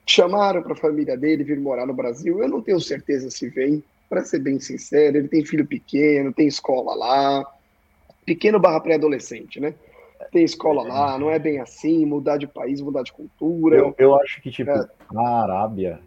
Chamaram 0.06 0.62
para 0.62 0.72
a 0.72 0.76
família 0.76 1.16
dele 1.16 1.44
vir 1.44 1.59
morar 1.59 1.86
no 1.86 1.94
Brasil. 1.94 2.43
Eu 2.43 2.48
não 2.48 2.60
tenho 2.60 2.81
certeza 2.81 3.31
se 3.31 3.48
vem, 3.48 3.82
para 4.09 4.24
ser 4.24 4.39
bem 4.39 4.60
sincero. 4.60 5.16
Ele 5.16 5.28
tem 5.28 5.44
filho 5.44 5.66
pequeno, 5.66 6.32
tem 6.32 6.47
escola 6.47 6.94
lá. 6.94 7.47
Pequeno 8.24 8.59
barra 8.59 8.81
pré-adolescente, 8.81 9.60
né? 9.60 9.74
Tem 10.31 10.44
escola 10.44 10.82
lá, 10.82 11.18
não 11.18 11.31
é 11.31 11.39
bem 11.39 11.60
assim, 11.60 12.05
mudar 12.06 12.39
de 12.39 12.47
país, 12.47 12.81
mudar 12.81 13.02
de 13.02 13.12
cultura. 13.12 13.76
Eu, 13.76 13.94
eu 13.98 14.14
acho 14.16 14.40
que, 14.40 14.51
tipo, 14.51 14.70
é. 14.70 14.89
na 15.12 15.43
Arábia, 15.43 16.01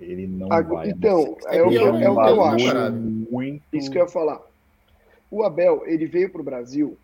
ele 0.00 0.26
não 0.26 0.48
vai. 0.48 0.90
Então, 0.90 1.36
é, 1.46 1.58
é, 1.58 1.62
o, 1.62 1.70
é, 1.72 2.04
é 2.04 2.10
o 2.10 2.16
que 2.16 2.30
eu 2.30 2.42
acho. 2.44 2.92
Muito... 2.92 3.62
Isso 3.72 3.90
que 3.90 3.98
eu 3.98 4.02
ia 4.02 4.08
falar. 4.08 4.40
O 5.30 5.42
Abel, 5.42 5.82
ele 5.86 6.06
veio 6.06 6.30
para 6.30 6.40
o 6.40 6.44
Brasil 6.44 6.96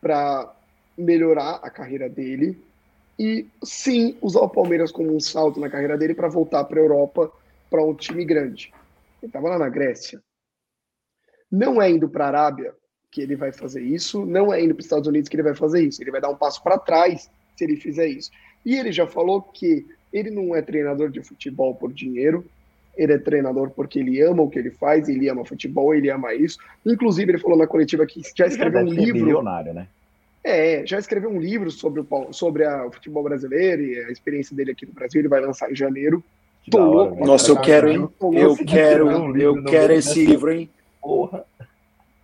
para 0.00 0.52
melhorar 0.96 1.60
a 1.62 1.70
carreira 1.70 2.08
dele, 2.08 2.58
e 3.18 3.46
sim 3.62 4.16
usar 4.20 4.40
o 4.40 4.48
Palmeiras 4.48 4.92
como 4.92 5.14
um 5.14 5.20
salto 5.20 5.58
na 5.58 5.70
carreira 5.70 5.96
dele 5.96 6.14
para 6.14 6.28
voltar 6.28 6.64
para 6.64 6.78
a 6.78 6.82
Europa 6.82 7.32
para 7.70 7.84
um 7.84 7.94
time 7.94 8.24
grande. 8.24 8.72
Ele 9.22 9.30
estava 9.30 9.48
lá 9.48 9.58
na 9.58 9.68
Grécia. 9.68 10.20
Não 11.50 11.80
é 11.80 11.90
indo 11.90 12.08
para 12.08 12.24
a 12.24 12.28
Arábia 12.28 12.74
que 13.10 13.20
ele 13.22 13.36
vai 13.36 13.52
fazer 13.52 13.82
isso, 13.82 14.26
não 14.26 14.52
é 14.52 14.62
indo 14.62 14.74
para 14.74 14.80
os 14.80 14.86
Estados 14.86 15.08
Unidos 15.08 15.28
que 15.28 15.36
ele 15.36 15.42
vai 15.42 15.54
fazer 15.54 15.82
isso. 15.82 16.02
Ele 16.02 16.10
vai 16.10 16.20
dar 16.20 16.28
um 16.28 16.36
passo 16.36 16.62
para 16.62 16.78
trás 16.78 17.30
se 17.56 17.64
ele 17.64 17.76
fizer 17.76 18.06
isso. 18.06 18.30
E 18.64 18.74
ele 18.76 18.92
já 18.92 19.06
falou 19.06 19.40
que 19.40 19.86
ele 20.12 20.30
não 20.30 20.54
é 20.54 20.60
treinador 20.60 21.10
de 21.10 21.22
futebol 21.22 21.74
por 21.74 21.92
dinheiro, 21.92 22.44
ele 22.96 23.12
é 23.12 23.18
treinador 23.18 23.70
porque 23.70 23.98
ele 23.98 24.20
ama 24.22 24.42
o 24.42 24.50
que 24.50 24.58
ele 24.58 24.70
faz, 24.70 25.08
ele 25.08 25.28
ama 25.28 25.44
futebol, 25.44 25.94
ele 25.94 26.10
ama 26.10 26.34
isso. 26.34 26.58
Inclusive, 26.84 27.30
ele 27.30 27.38
falou 27.38 27.58
na 27.58 27.66
coletiva 27.66 28.06
que 28.06 28.22
já 28.34 28.46
escreveu 28.46 28.80
um 28.80 28.84
livro. 28.84 29.14
Milionário, 29.14 29.74
né? 29.74 29.86
É, 30.48 30.86
já 30.86 30.96
escreveu 30.96 31.28
um 31.28 31.40
livro 31.40 31.72
sobre 31.72 32.00
o, 32.00 32.32
sobre 32.32 32.64
a, 32.64 32.86
o 32.86 32.92
futebol 32.92 33.24
brasileiro 33.24 33.82
e 33.82 33.98
a 34.04 34.12
experiência 34.12 34.54
dele 34.54 34.70
aqui 34.70 34.86
no 34.86 34.92
Brasil. 34.92 35.20
Ele 35.20 35.28
vai 35.28 35.40
lançar 35.40 35.68
em 35.72 35.74
janeiro. 35.74 36.22
Tô 36.70 36.78
louco. 36.78 37.26
Nossa, 37.26 37.50
eu 37.50 37.60
quero, 37.60 37.88
hein? 37.88 38.08
Eu 38.32 38.56
quero, 38.56 39.36
eu 39.36 39.64
quero 39.64 39.92
esse 39.92 40.24
livro, 40.24 40.52
hein? 40.52 40.70
Porra. 41.02 41.44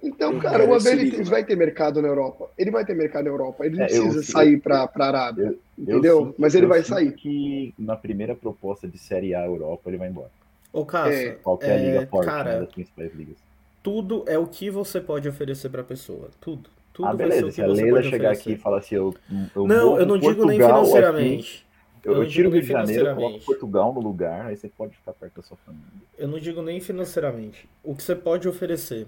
Então, 0.00 0.38
cara, 0.38 0.64
o 0.64 0.72
Abel 0.72 1.00
ele 1.00 1.24
vai 1.24 1.44
ter 1.44 1.56
mercado 1.56 2.00
na 2.00 2.06
Europa. 2.06 2.48
Ele 2.56 2.70
vai 2.70 2.84
ter 2.84 2.94
mercado 2.94 3.24
na 3.24 3.30
Europa. 3.30 3.66
Ele 3.66 3.76
não 3.76 3.84
é, 3.84 3.86
precisa 3.86 4.18
eu, 4.18 4.22
sair 4.22 4.60
para 4.60 4.82
a 4.82 5.04
Arábia. 5.04 5.46
Eu, 5.46 5.58
entendeu? 5.76 6.18
Eu 6.18 6.26
sinto, 6.26 6.34
Mas 6.38 6.54
ele 6.54 6.66
vai 6.66 6.84
sair. 6.84 7.12
que 7.12 7.74
na 7.76 7.96
primeira 7.96 8.36
proposta 8.36 8.86
de 8.86 8.98
Série 8.98 9.34
A 9.34 9.44
Europa 9.44 9.90
ele 9.90 9.96
vai 9.96 10.08
embora. 10.08 10.30
Ô, 10.72 10.86
Cássio, 10.86 11.30
é, 11.30 11.30
qualquer 11.42 11.78
é, 11.78 11.84
liga 11.84 12.06
forte, 12.06 12.26
cara, 12.26 12.52
né, 12.52 12.60
das 12.60 12.72
principais 12.72 13.12
ligas. 13.14 13.36
Tudo 13.82 14.24
é 14.28 14.38
o 14.38 14.46
que 14.46 14.70
você 14.70 15.00
pode 15.00 15.28
oferecer 15.28 15.68
para 15.68 15.82
a 15.82 15.84
pessoa. 15.84 16.30
Tudo. 16.40 16.70
Tudo 16.92 17.08
ah, 17.08 17.14
beleza. 17.14 17.50
Se 17.50 17.62
a 17.62 17.66
Leila 17.66 18.02
chegar 18.02 18.30
oferecer. 18.30 18.40
aqui 18.40 18.52
e 18.52 18.56
falar 18.56 18.78
assim, 18.78 18.94
eu, 18.96 19.14
eu 19.54 19.66
Não, 19.66 19.98
eu 19.98 20.06
não 20.06 20.18
digo 20.18 20.44
nem 20.44 20.60
financeiramente. 20.60 21.66
Aqui, 21.98 22.08
eu, 22.08 22.14
eu, 22.14 22.28
tiro 22.28 22.48
o 22.48 22.52
Rio 22.52 22.62
de 22.62 22.68
Janeiro, 22.68 23.14
coloco 23.14 23.44
Portugal 23.44 23.94
no 23.94 24.00
lugar, 24.00 24.46
aí 24.46 24.56
você 24.56 24.68
pode 24.68 24.96
ficar 24.96 25.12
perto 25.12 25.36
da 25.36 25.42
sua 25.42 25.56
família. 25.58 25.86
Eu 26.18 26.28
não 26.28 26.38
digo 26.38 26.60
nem 26.60 26.80
financeiramente. 26.80 27.68
O 27.82 27.94
que 27.94 28.02
você 28.02 28.16
pode 28.16 28.48
oferecer? 28.48 29.06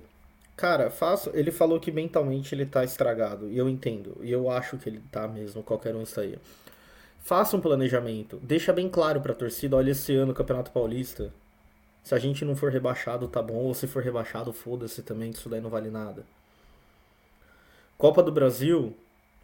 Cara, 0.56 0.90
faço. 0.90 1.30
Ele 1.34 1.50
falou 1.50 1.80
que 1.80 1.90
mentalmente 1.90 2.54
ele 2.54 2.64
tá 2.64 2.84
estragado. 2.84 3.50
E 3.50 3.58
eu 3.58 3.68
entendo. 3.68 4.16
E 4.22 4.30
eu 4.30 4.48
acho 4.48 4.78
que 4.78 4.88
ele 4.88 5.02
tá 5.10 5.26
mesmo, 5.26 5.62
qualquer 5.62 5.94
um 5.94 6.02
estaria. 6.02 6.38
Faça 7.18 7.56
um 7.56 7.60
planejamento. 7.60 8.38
Deixa 8.42 8.72
bem 8.72 8.88
claro 8.88 9.20
pra 9.20 9.34
torcida, 9.34 9.76
olha 9.76 9.90
esse 9.90 10.14
ano 10.14 10.32
o 10.32 10.34
Campeonato 10.34 10.70
Paulista. 10.70 11.32
Se 12.02 12.14
a 12.14 12.18
gente 12.18 12.44
não 12.44 12.54
for 12.54 12.70
rebaixado, 12.70 13.26
tá 13.26 13.42
bom. 13.42 13.54
Ou 13.54 13.74
se 13.74 13.86
for 13.86 14.02
rebaixado, 14.02 14.52
foda-se 14.52 15.02
também, 15.02 15.32
que 15.32 15.38
isso 15.38 15.48
daí 15.48 15.60
não 15.60 15.70
vale 15.70 15.90
nada. 15.90 16.24
Copa 17.96 18.22
do 18.22 18.32
Brasil, 18.32 18.94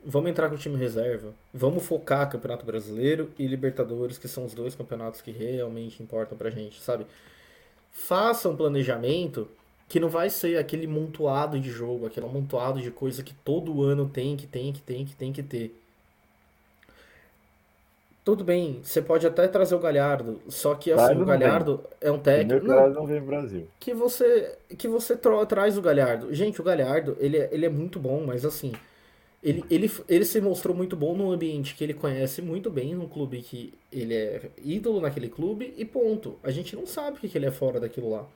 vamos 0.05 0.31
entrar 0.31 0.48
com 0.48 0.55
o 0.55 0.59
time 0.59 0.77
reserva. 0.77 1.32
Vamos 1.52 1.85
focar 1.85 2.28
Campeonato 2.28 2.66
Brasileiro 2.66 3.31
e 3.39 3.47
Libertadores, 3.47 4.18
que 4.18 4.28
são 4.28 4.44
os 4.44 4.55
dois 4.55 4.74
campeonatos 4.74 5.20
que 5.20 5.31
realmente 5.31 6.02
importam 6.02 6.36
pra 6.36 6.51
gente, 6.51 6.81
sabe? 6.81 7.06
Faça 7.93 8.48
um 8.48 8.56
planejamento 8.56 9.48
que 9.89 9.98
não 9.98 10.09
vai 10.09 10.31
ser 10.31 10.56
aquele 10.59 10.86
montoado 10.86 11.59
de 11.59 11.70
jogo, 11.70 12.06
aquele 12.06 12.27
montoado 12.27 12.81
de 12.81 12.90
coisa 12.90 13.22
que 13.22 13.35
todo 13.35 13.82
ano 13.82 14.09
tem, 14.09 14.36
que 14.36 14.47
tem, 14.47 14.72
que 14.72 14.81
tem, 14.81 15.05
que 15.05 15.16
tem 15.16 15.32
que 15.32 15.43
ter. 15.43 15.80
Tudo 18.22 18.44
bem, 18.44 18.80
você 18.82 19.01
pode 19.01 19.26
até 19.26 19.48
trazer 19.48 19.74
o 19.74 19.78
Galhardo, 19.78 20.40
só 20.47 20.74
que 20.74 20.92
assim, 20.92 21.20
o 21.20 21.24
Galhardo 21.24 21.76
vem. 21.76 21.86
é 22.02 22.12
um 22.12 22.18
técnico. 22.18 22.66
Não, 22.66 22.90
não 22.90 23.06
vem 23.06 23.20
Brasil. 23.20 23.66
Que 23.80 23.94
você, 23.94 24.59
que 24.76 24.86
você 24.86 25.16
traz 25.16 25.78
o 25.78 25.82
Galhardo. 25.82 26.32
Gente, 26.34 26.60
o 26.60 26.64
Galhardo, 26.64 27.16
ele, 27.18 27.38
é, 27.38 27.48
ele 27.51 27.64
é 27.64 27.70
muito 27.70 27.98
bom, 27.98 28.22
mas 28.26 28.44
assim, 28.44 28.72
ele, 29.42 29.64
ele, 29.70 29.90
ele 30.06 30.24
se 30.26 30.38
mostrou 30.38 30.76
muito 30.76 30.94
bom 30.94 31.16
num 31.16 31.32
ambiente 31.32 31.74
que 31.74 31.82
ele 31.82 31.94
conhece 31.94 32.42
muito 32.42 32.70
bem, 32.70 32.94
num 32.94 33.09
clube 33.09 33.40
que 33.40 33.72
ele 33.90 34.14
é 34.14 34.51
ídolo 34.62 35.01
naquele 35.01 35.30
clube, 35.30 35.72
e 35.78 35.84
ponto. 35.86 36.38
A 36.42 36.51
gente 36.51 36.76
não 36.76 36.86
sabe 36.86 37.16
o 37.16 37.20
que 37.20 37.36
ele 37.38 37.47
é 37.47 37.51
fora 37.51 37.80
daquilo 37.80 38.10
lá. 38.10 38.26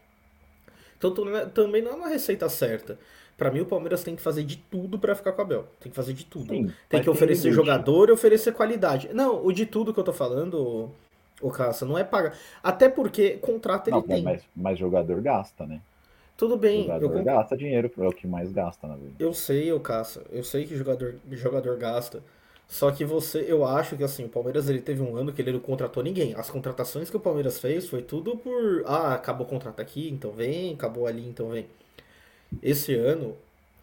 Então 0.97 1.12
também 1.52 1.82
não 1.82 1.93
é 1.93 1.94
uma 1.94 2.09
receita 2.09 2.48
certa. 2.48 2.98
Para 3.36 3.51
mim, 3.51 3.61
o 3.61 3.66
Palmeiras 3.66 4.05
tem 4.05 4.15
que 4.15 4.23
fazer 4.23 4.44
de 4.44 4.56
tudo 4.56 4.98
para 4.98 5.15
ficar 5.15 5.32
com 5.32 5.43
a 5.43 5.44
Bel. 5.44 5.66
Tem 5.81 5.90
que 5.90 5.97
fazer 5.97 6.12
de 6.12 6.24
tudo. 6.24 6.48
Sim, 6.48 6.70
tem 6.89 7.02
que 7.02 7.11
oferecer 7.11 7.52
jogador 7.52 8.09
e 8.09 8.12
oferecer 8.12 8.52
qualidade. 8.52 9.11
Não, 9.12 9.44
o 9.44 9.52
de 9.52 9.66
tudo 9.66 9.93
que 9.93 9.98
eu 9.98 10.05
tô 10.05 10.12
falando, 10.12 10.90
o 11.40 11.51
Caça, 11.51 11.85
não 11.85 11.98
é 11.98 12.05
pagar. 12.05 12.36
Até 12.62 12.89
porque 12.89 13.36
contrato 13.39 13.89
ele 13.89 13.97
não, 13.97 14.02
tem. 14.02 14.23
Mas, 14.23 14.43
mas 14.55 14.78
jogador 14.78 15.20
gasta, 15.20 15.66
né? 15.66 15.81
Tudo 16.36 16.56
bem. 16.56 16.82
Jogador 16.82 17.16
eu... 17.16 17.24
gasta 17.24 17.56
dinheiro, 17.56 17.90
é 17.97 18.06
o 18.06 18.12
que 18.12 18.27
mais 18.27 18.52
gasta 18.52 18.86
na 18.86 18.97
vida. 18.97 19.15
Eu 19.19 19.32
sei, 19.32 19.73
o 19.73 19.81
Caça. 19.81 20.23
Eu 20.31 20.44
sei 20.44 20.65
que 20.65 20.77
jogador, 20.77 21.16
jogador 21.32 21.77
gasta. 21.77 22.23
Só 22.69 22.90
que 22.90 23.05
você, 23.05 23.44
eu 23.47 23.65
acho 23.65 23.97
que 23.97 24.02
assim, 24.02 24.24
o 24.24 24.28
Palmeiras 24.28 24.69
ele 24.69 24.81
teve 24.81 25.02
um 25.02 25.16
ano 25.16 25.32
que 25.32 25.43
ele 25.43 25.52
não 25.52 25.61
contratou 25.61 26.02
ninguém. 26.02 26.35
As 26.35 26.51
contratações 26.51 27.11
que 27.11 27.16
o 27.16 27.20
Palmeiras 27.20 27.61
fez 27.61 27.89
foi 27.89 28.02
tudo 28.02 28.36
por, 28.36 28.82
ah, 28.86 29.15
acabou 29.15 29.47
o 29.47 29.48
contrato 29.48 29.81
aqui, 29.81 30.09
então 30.09 30.32
vem, 30.32 30.73
acabou 30.73 31.06
ali, 31.06 31.27
então 31.27 31.51
vem. 31.51 31.66
Esse 32.62 32.94
ano, 32.94 33.36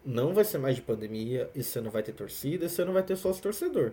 não 0.04 0.34
vai 0.34 0.44
ser 0.44 0.58
mais 0.58 0.76
de 0.76 0.82
pandemia, 0.82 1.48
esse 1.54 1.78
ano 1.78 1.90
vai 1.90 2.02
ter 2.02 2.12
torcida, 2.12 2.66
esse 2.66 2.80
ano 2.82 2.92
vai 2.92 3.02
ter 3.02 3.16
sócio 3.16 3.42
torcedor. 3.42 3.92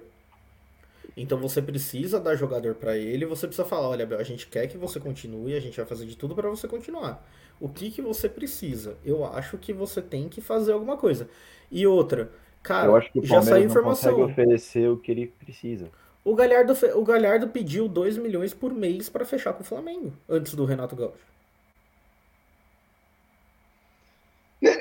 Então 1.16 1.38
você 1.38 1.62
precisa 1.62 2.20
dar 2.20 2.36
jogador 2.36 2.76
para 2.76 2.98
ele, 2.98 3.26
você 3.26 3.48
precisa 3.48 3.68
falar, 3.68 3.90
olha, 3.90 4.08
a 4.18 4.24
gente 4.24 4.48
quer 4.48 4.68
que 4.68 4.78
você 4.78 5.00
continue, 5.00 5.56
a 5.56 5.60
gente 5.60 5.78
vai 5.78 5.86
fazer 5.86 6.06
de 6.06 6.16
tudo 6.16 6.36
para 6.36 6.50
você 6.50 6.68
continuar. 6.68 7.26
O 7.60 7.68
que 7.68 7.92
que 7.92 8.02
você 8.02 8.30
precisa? 8.30 8.96
Eu 9.04 9.26
acho 9.26 9.58
que 9.58 9.74
você 9.74 10.02
tem 10.02 10.30
que 10.30 10.40
fazer 10.40 10.72
alguma 10.72 10.96
coisa. 10.96 11.28
E 11.70 11.86
outra, 11.86 12.32
cara, 12.64 12.88
Eu 12.88 12.96
acho 12.96 13.12
que 13.12 13.20
o 13.20 13.26
já 13.26 13.42
saiu 13.42 13.66
informação. 13.66 14.12
Não 14.12 14.20
consegue 14.20 14.42
oferecer 14.42 14.90
o 14.90 14.98
que 14.98 15.12
ele 15.12 15.28
precisa. 15.28 15.90
O 16.24 16.36
Galhardo, 16.36 16.74
o 16.96 17.04
Galhardo 17.04 17.48
pediu 17.50 17.88
2 17.88 18.18
milhões 18.18 18.54
por 18.54 18.74
mês 18.74 19.10
para 19.10 19.26
fechar 19.26 19.54
com 19.54 19.62
o 19.62 19.66
Flamengo, 19.66 20.14
antes 20.28 20.54
do 20.54 20.64
Renato 20.66 20.96
Gaúcho. 20.96 21.29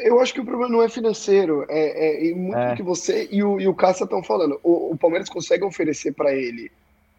Eu 0.03 0.21
acho 0.21 0.35
que 0.35 0.41
o 0.41 0.45
problema 0.45 0.71
não 0.71 0.83
é 0.83 0.89
financeiro, 0.89 1.65
é, 1.69 2.31
é 2.31 2.35
muito 2.35 2.59
é. 2.59 2.75
que 2.77 2.83
você 2.83 3.29
e 3.31 3.43
o, 3.43 3.61
e 3.61 3.69
o 3.69 3.75
Cassa 3.75 4.05
estão 4.05 4.23
falando. 4.23 4.59
O, 4.63 4.93
o, 4.93 4.97
Palmeiras 4.97 5.29
consegue 5.29 5.65
oferecer 5.65 6.13
para 6.13 6.35
ele 6.35 6.71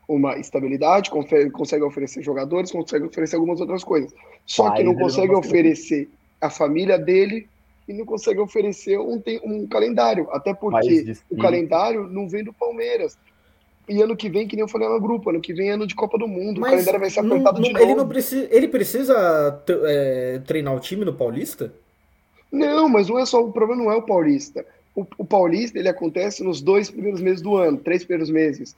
uma 0.07 0.37
estabilidade, 0.37 1.09
consegue, 1.09 1.49
consegue, 1.51 1.83
oferecer 1.83 2.23
jogadores, 2.23 2.71
consegue 2.71 3.05
oferecer 3.05 3.35
algumas 3.35 3.61
outras 3.61 3.83
coisas. 3.83 4.13
Só 4.45 4.71
que 4.71 4.83
não 4.83 4.95
consegue 4.95 5.31
não 5.31 5.39
oferecer 5.39 6.09
a 6.41 6.49
família 6.49 6.97
dele 6.97 7.47
e 7.87 7.93
não 7.93 8.05
consegue 8.05 8.39
oferecer 8.39 8.99
um, 8.99 9.21
um 9.43 9.67
calendário. 9.67 10.27
Até 10.31 10.53
porque 10.53 11.15
o 11.29 11.37
calendário 11.37 12.07
não 12.07 12.27
vem 12.27 12.43
do 12.43 12.53
Palmeiras. 12.53 13.17
E 13.87 14.01
ano 14.01 14.15
que 14.15 14.29
vem, 14.29 14.47
que 14.47 14.55
nem 14.55 14.61
eu 14.61 14.67
falei 14.67 14.87
no 14.87 15.01
grupo, 15.01 15.31
ano 15.31 15.41
que 15.41 15.51
vem 15.51 15.69
é 15.69 15.73
ano 15.73 15.87
de 15.87 15.95
Copa 15.95 16.17
do 16.17 16.27
Mundo. 16.27 16.61
Mas 16.61 16.69
o 16.69 16.73
calendário 16.73 16.99
vai 16.99 17.09
ser 17.09 17.19
apertado 17.21 17.59
não, 17.59 17.69
de 17.69 17.75
ele 17.75 17.85
novo. 17.85 17.97
Não 17.97 18.07
precisa, 18.07 18.47
ele 18.51 18.67
precisa 18.67 19.63
é, 19.85 20.41
treinar 20.45 20.75
o 20.75 20.79
time 20.79 21.03
no 21.03 21.13
Paulista? 21.13 21.73
Não, 22.51 22.89
mas 22.89 23.07
não 23.07 23.19
é 23.19 23.25
só 23.25 23.43
o 23.43 23.51
problema 23.51 23.83
não 23.83 23.91
é 23.91 23.95
o 23.95 24.01
paulista. 24.01 24.65
O, 24.95 25.05
o, 25.17 25.25
paulista 25.25 25.77
ele 25.77 25.87
acontece 25.87 26.43
nos 26.43 26.61
dois 26.61 26.89
primeiros 26.89 27.21
meses 27.21 27.41
do 27.41 27.55
ano, 27.55 27.77
três 27.77 28.03
primeiros 28.03 28.29
meses. 28.29 28.75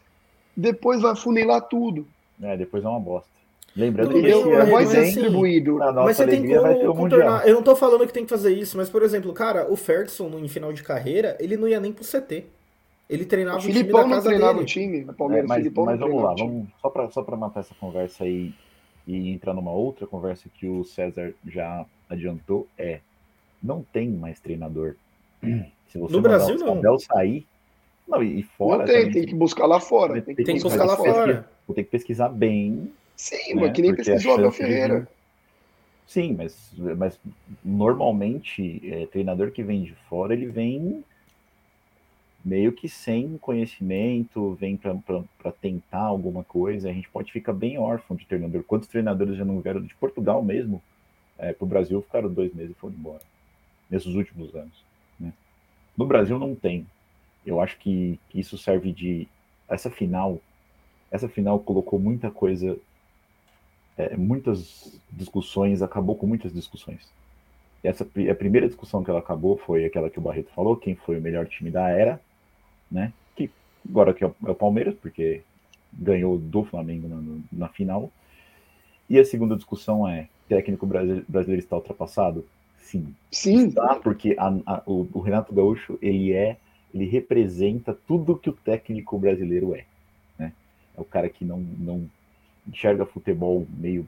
Depois 0.56 1.02
vai 1.02 1.15
funilar 1.15 1.61
tudo. 1.61 2.06
É, 2.41 2.57
depois 2.57 2.84
é 2.84 2.88
uma 2.88 2.99
bosta. 2.99 3.30
Lembrando 3.76 4.14
que 4.14 4.30
não 4.30 4.65
vai 4.69 4.85
ser 4.85 5.06
distribuído. 5.06 5.77
Mas 5.77 6.18
você 6.18 6.27
tem 6.27 6.45
como 6.45 6.95
contornar. 6.95 7.48
Eu 7.48 7.56
não 7.56 7.64
tô 7.64 7.76
falando 7.76 8.06
que 8.06 8.14
tem 8.14 8.23
que 8.26 8.30
fazer 8.30 8.53
isso, 8.53 8.76
mas 8.76 8.89
por 8.89 9.02
exemplo, 9.02 9.31
cara, 9.31 9.72
o 9.72 9.77
Ferguson 9.77 10.30
em 10.39 10.48
final 10.49 10.73
de 10.73 10.84
carreira, 10.84 11.38
ele 11.39 11.56
não 11.56 11.68
ia 11.68 11.80
nem 11.80 11.93
pro 11.93 12.03
CT. 12.03 12.45
Ele 13.10 13.26
treinava 13.26 13.57
o, 13.57 13.60
o 13.60 13.72
time 13.72 13.84
da 13.84 14.07
casa 14.07 14.30
treinava 14.30 14.53
dele. 14.53 14.64
o 14.64 14.65
time, 14.65 15.03
o 15.03 15.14
Palmeiras. 15.14 15.45
É, 15.45 15.48
mas, 15.48 15.57
Filipão 15.57 15.85
mas 15.85 15.99
vamos 15.99 16.23
lá, 16.23 16.34
vamos, 16.38 16.68
só 16.81 16.89
para 16.89 17.10
só 17.11 17.23
pra 17.23 17.35
matar 17.35 17.60
essa 17.60 17.76
conversa 17.76 18.23
aí 18.23 18.53
e 19.06 19.30
entrar 19.31 19.53
numa 19.53 19.72
outra 19.72 20.07
conversa 20.07 20.48
que 20.57 20.68
o 20.68 20.85
César 20.85 21.34
já 21.45 21.85
adiantou, 22.10 22.68
é 22.77 22.99
não 23.61 23.83
tem 23.93 24.09
mais 24.09 24.39
treinador. 24.39 24.95
Se 25.91 25.97
você 25.97 26.13
no 26.13 26.21
Brasil, 26.21 26.57
o 26.65 26.71
Abel 26.71 26.97
sair. 26.99 27.45
Não, 28.07 28.23
e 28.23 28.43
fora. 28.43 28.79
Não 28.79 28.85
tem, 28.85 29.11
tem 29.11 29.25
que 29.25 29.35
buscar 29.35 29.65
lá 29.65 29.79
fora. 29.79 30.21
Tem 30.21 30.35
que, 30.35 30.43
tem 30.43 30.55
que 30.55 30.63
buscar 30.63 30.85
lá 30.85 30.97
fora. 30.97 31.49
Vou 31.67 31.75
ter 31.75 31.83
que 31.83 31.91
pesquisar 31.91 32.29
bem. 32.29 32.91
Sim, 33.15 33.55
né? 33.55 33.61
mas 33.61 33.73
que 33.73 33.81
nem 33.81 33.95
pesquisou 33.95 34.33
Abel 34.33 34.51
Ferreira. 34.51 35.01
De... 35.01 35.07
Sim, 36.07 36.33
mas, 36.38 36.71
mas 36.97 37.19
normalmente, 37.63 38.81
é, 38.89 39.05
treinador 39.05 39.51
que 39.51 39.63
vem 39.63 39.83
de 39.83 39.93
fora, 40.09 40.33
ele 40.33 40.47
vem 40.47 41.03
meio 42.43 42.71
que 42.71 42.89
sem 42.89 43.38
conhecimento, 43.38 44.55
vem 44.55 44.75
para 44.75 45.51
tentar 45.61 46.03
alguma 46.03 46.43
coisa. 46.43 46.89
A 46.89 46.93
gente 46.93 47.09
pode 47.09 47.31
ficar 47.31 47.53
bem 47.53 47.77
órfão 47.77 48.17
de 48.17 48.25
treinador. 48.25 48.63
Quantos 48.63 48.88
treinadores 48.88 49.38
já 49.38 49.45
não 49.45 49.61
vieram 49.61 49.81
de 49.81 49.93
Portugal 49.95 50.41
mesmo 50.41 50.81
é, 51.38 51.53
para 51.53 51.65
o 51.65 51.67
Brasil, 51.67 52.01
ficaram 52.01 52.29
dois 52.29 52.53
meses 52.53 52.71
e 52.71 52.79
foram 52.79 52.95
embora 52.95 53.30
nesses 53.91 54.15
últimos 54.15 54.55
anos. 54.55 54.73
Né? 55.19 55.34
No 55.97 56.05
Brasil 56.05 56.39
não 56.39 56.55
tem. 56.55 56.88
Eu 57.45 57.59
acho 57.59 57.77
que, 57.77 58.18
isso 58.34 58.57
serve 58.57 58.93
de 58.93 59.27
essa 59.68 59.91
final. 59.91 60.39
Essa 61.11 61.27
final 61.27 61.59
colocou 61.59 61.99
muita 61.99 62.31
coisa, 62.31 62.77
é, 63.97 64.15
muitas 64.15 64.97
discussões, 65.11 65.81
acabou 65.81 66.15
com 66.15 66.26
muitas 66.26 66.53
discussões. 66.53 67.11
Essa 67.84 68.03
a 68.03 68.35
primeira 68.35 68.68
discussão 68.68 69.03
que 69.03 69.09
ela 69.09 69.19
acabou 69.19 69.57
foi 69.57 69.85
aquela 69.85 70.09
que 70.09 70.19
o 70.19 70.22
Barreto 70.22 70.51
falou, 70.53 70.77
quem 70.77 70.95
foi 70.95 71.18
o 71.18 71.22
melhor 71.22 71.47
time 71.47 71.72
da 71.72 71.89
era, 71.89 72.22
né? 72.89 73.11
Que 73.35 73.49
agora 73.89 74.13
que 74.13 74.23
é, 74.23 74.27
é 74.27 74.51
o 74.51 74.55
Palmeiras, 74.55 74.95
porque 74.95 75.41
ganhou 75.91 76.38
do 76.38 76.63
Flamengo 76.63 77.07
na, 77.07 77.41
na 77.51 77.68
final. 77.68 78.11
E 79.09 79.19
a 79.19 79.26
segunda 79.26 79.55
discussão 79.55 80.07
é: 80.07 80.30
técnico 80.47 80.85
brasileiro 80.85 81.59
está 81.59 81.76
ultrapassado? 81.76 82.45
Sim. 82.81 83.15
Sim. 83.31 83.67
Está, 83.67 83.95
porque 83.95 84.35
a, 84.37 84.47
a, 84.65 84.83
o, 84.85 85.07
o, 85.13 85.19
Renato 85.19 85.53
Gaúcho, 85.53 85.97
ele 86.01 86.33
é, 86.33 86.57
ele 86.93 87.05
representa 87.05 87.97
tudo 88.07 88.37
que 88.37 88.49
o 88.49 88.53
técnico 88.53 89.17
brasileiro 89.17 89.73
é. 89.73 89.85
Né? 90.37 90.53
É 90.97 91.01
o 91.01 91.05
cara 91.05 91.29
que 91.29 91.45
não, 91.45 91.59
não 91.59 92.09
enxerga 92.67 93.05
futebol 93.05 93.65
meio 93.77 94.07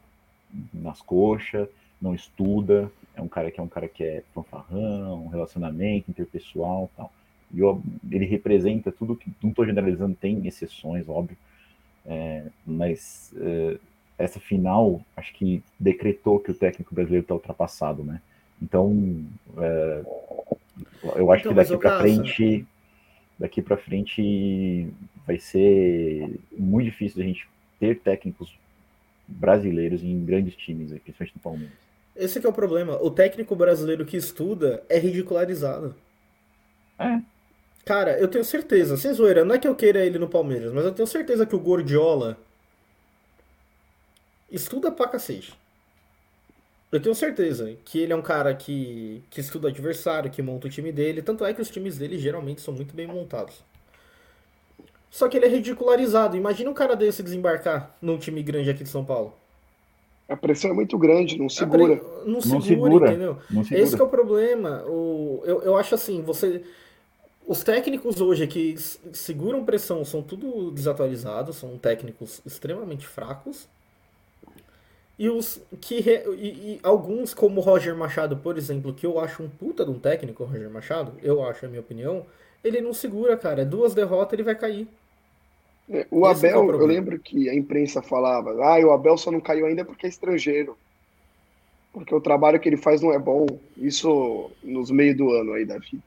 nas 0.73 1.01
coxas, 1.01 1.67
não 2.01 2.13
estuda, 2.13 2.91
é 3.15 3.21
um 3.21 3.27
cara 3.27 3.49
que 3.49 3.59
é 3.59 3.63
um 3.63 3.67
cara 3.67 3.87
que 3.87 4.03
é 4.03 4.23
fanfarrão, 4.33 5.27
relacionamento 5.29 6.11
interpessoal 6.11 6.89
tal. 6.95 7.11
E 7.53 7.59
eu, 7.59 7.81
ele 8.11 8.25
representa 8.25 8.91
tudo 8.91 9.15
que, 9.15 9.31
não 9.41 9.51
estou 9.51 9.65
generalizando, 9.65 10.15
tem 10.15 10.45
exceções, 10.47 11.07
óbvio, 11.07 11.37
é, 12.05 12.47
mas 12.65 13.33
é, 13.37 13.77
essa 14.17 14.39
final, 14.39 15.01
acho 15.15 15.33
que 15.33 15.63
decretou 15.79 16.39
que 16.39 16.51
o 16.51 16.55
técnico 16.55 16.93
brasileiro 16.93 17.23
está 17.23 17.33
ultrapassado, 17.33 18.03
né? 18.03 18.21
Então, 18.63 19.25
é, 19.57 20.03
eu 21.17 21.31
acho 21.31 21.41
então, 21.41 21.51
que 21.51 21.55
daqui 21.55 21.77
para 21.77 21.99
frente, 21.99 22.67
daqui 23.37 23.61
para 23.61 23.77
frente 23.77 24.87
vai 25.27 25.37
ser 25.37 26.39
muito 26.57 26.85
difícil 26.85 27.21
a 27.21 27.25
gente 27.25 27.47
ter 27.79 27.99
técnicos 27.99 28.57
brasileiros 29.27 30.01
em 30.01 30.23
grandes 30.23 30.55
times, 30.55 30.91
principalmente 31.01 31.35
no 31.35 31.41
Palmeiras. 31.41 31.83
Esse 32.15 32.45
é 32.45 32.49
o 32.49 32.53
problema. 32.53 33.01
O 33.01 33.11
técnico 33.11 33.55
brasileiro 33.55 34.05
que 34.05 34.15
estuda 34.15 34.83
é 34.87 34.97
ridicularizado. 34.97 35.95
É. 36.97 37.19
Cara, 37.83 38.17
eu 38.17 38.29
tenho 38.29 38.45
certeza, 38.45 38.95
sem 38.95 39.11
zoeira, 39.11 39.43
não 39.43 39.55
é 39.55 39.59
que 39.59 39.67
eu 39.67 39.75
queira 39.75 40.05
ele 40.05 40.17
no 40.17 40.29
Palmeiras, 40.29 40.71
mas 40.71 40.85
eu 40.85 40.93
tenho 40.93 41.07
certeza 41.07 41.45
que 41.45 41.55
o 41.55 41.59
Gordiola 41.59 42.37
estuda 44.49 44.89
pra 44.89 45.09
cacete. 45.09 45.53
Eu 46.93 47.01
tenho 47.01 47.15
certeza 47.15 47.75
que 47.83 47.97
ele 47.97 48.13
é 48.13 48.15
um 48.15 48.21
cara 48.21 48.53
que, 48.53 49.23
que 49.31 49.41
estuda 49.41 49.67
adversário, 49.67 50.29
que 50.29 50.43
monta 50.43 50.67
o 50.67 50.69
time 50.69 50.91
dele. 50.91 51.23
Tanto 51.23 51.43
é 51.43 51.51
que 51.51 51.59
os 51.59 51.71
times 51.71 51.97
dele 51.97 52.19
geralmente 52.19 52.61
são 52.61 52.71
muito 52.71 52.95
bem 52.95 53.07
montados. 53.07 53.55
Só 55.09 55.27
que 55.27 55.35
ele 55.35 55.47
é 55.47 55.49
ridicularizado. 55.49 56.37
Imagina 56.37 56.69
um 56.69 56.73
cara 56.73 56.95
desse 56.95 57.23
desembarcar 57.23 57.97
num 57.99 58.19
time 58.19 58.43
grande 58.43 58.69
aqui 58.69 58.83
de 58.83 58.89
São 58.89 59.03
Paulo. 59.03 59.33
A 60.29 60.37
pressão 60.37 60.69
é 60.69 60.73
muito 60.75 60.95
grande, 60.99 61.35
não 61.39 61.49
segura. 61.49 61.97
Pre... 61.97 62.07
Não, 62.27 62.39
segura, 62.39 62.59
não 62.59 62.61
segura, 62.61 63.09
entendeu? 63.09 63.37
Não 63.49 63.63
segura. 63.63 63.83
Esse 63.83 63.99
é 63.99 64.03
o 64.03 64.07
problema. 64.07 64.83
O... 64.85 65.41
Eu, 65.45 65.63
eu 65.63 65.75
acho 65.75 65.95
assim, 65.95 66.21
você. 66.21 66.61
Os 67.47 67.63
técnicos 67.63 68.21
hoje 68.21 68.45
que 68.45 68.75
seguram 69.11 69.65
pressão 69.65 70.05
são 70.05 70.21
tudo 70.21 70.69
desatualizados, 70.69 71.55
são 71.55 71.75
técnicos 71.75 72.39
extremamente 72.45 73.07
fracos. 73.07 73.67
E 75.17 75.29
os 75.29 75.61
que 75.79 75.99
re, 75.99 76.23
e, 76.37 76.47
e, 76.47 76.79
alguns, 76.81 77.33
como 77.33 77.61
o 77.61 77.63
Roger 77.63 77.95
Machado, 77.95 78.37
por 78.37 78.57
exemplo, 78.57 78.93
que 78.93 79.05
eu 79.05 79.19
acho 79.19 79.43
um 79.43 79.49
puta 79.49 79.85
de 79.85 79.91
um 79.91 79.99
técnico, 79.99 80.43
o 80.43 80.45
Roger 80.47 80.69
Machado, 80.69 81.13
eu 81.21 81.45
acho, 81.45 81.65
a 81.65 81.69
minha 81.69 81.81
opinião, 81.81 82.25
ele 82.63 82.81
não 82.81 82.93
segura, 82.93 83.37
cara. 83.37 83.63
Duas 83.63 83.93
derrotas 83.93 84.33
ele 84.33 84.43
vai 84.43 84.55
cair. 84.55 84.87
É, 85.89 86.07
o 86.09 86.27
Esse 86.29 86.47
Abel, 86.47 86.61
é 86.61 86.65
o 86.65 86.81
eu 86.81 86.87
lembro 86.87 87.19
que 87.19 87.49
a 87.49 87.53
imprensa 87.53 88.01
falava, 88.01 88.51
ah, 88.51 88.79
o 88.85 88.91
Abel 88.91 89.17
só 89.17 89.29
não 89.29 89.41
caiu 89.41 89.65
ainda 89.65 89.85
porque 89.85 90.05
é 90.05 90.09
estrangeiro. 90.09 90.77
Porque 91.91 92.15
o 92.15 92.21
trabalho 92.21 92.59
que 92.59 92.67
ele 92.67 92.77
faz 92.77 93.01
não 93.01 93.13
é 93.13 93.19
bom. 93.19 93.45
Isso 93.77 94.49
nos 94.63 94.89
meios 94.89 95.15
do 95.15 95.29
ano 95.31 95.53
aí 95.53 95.63
da 95.63 95.77
vida. 95.77 96.01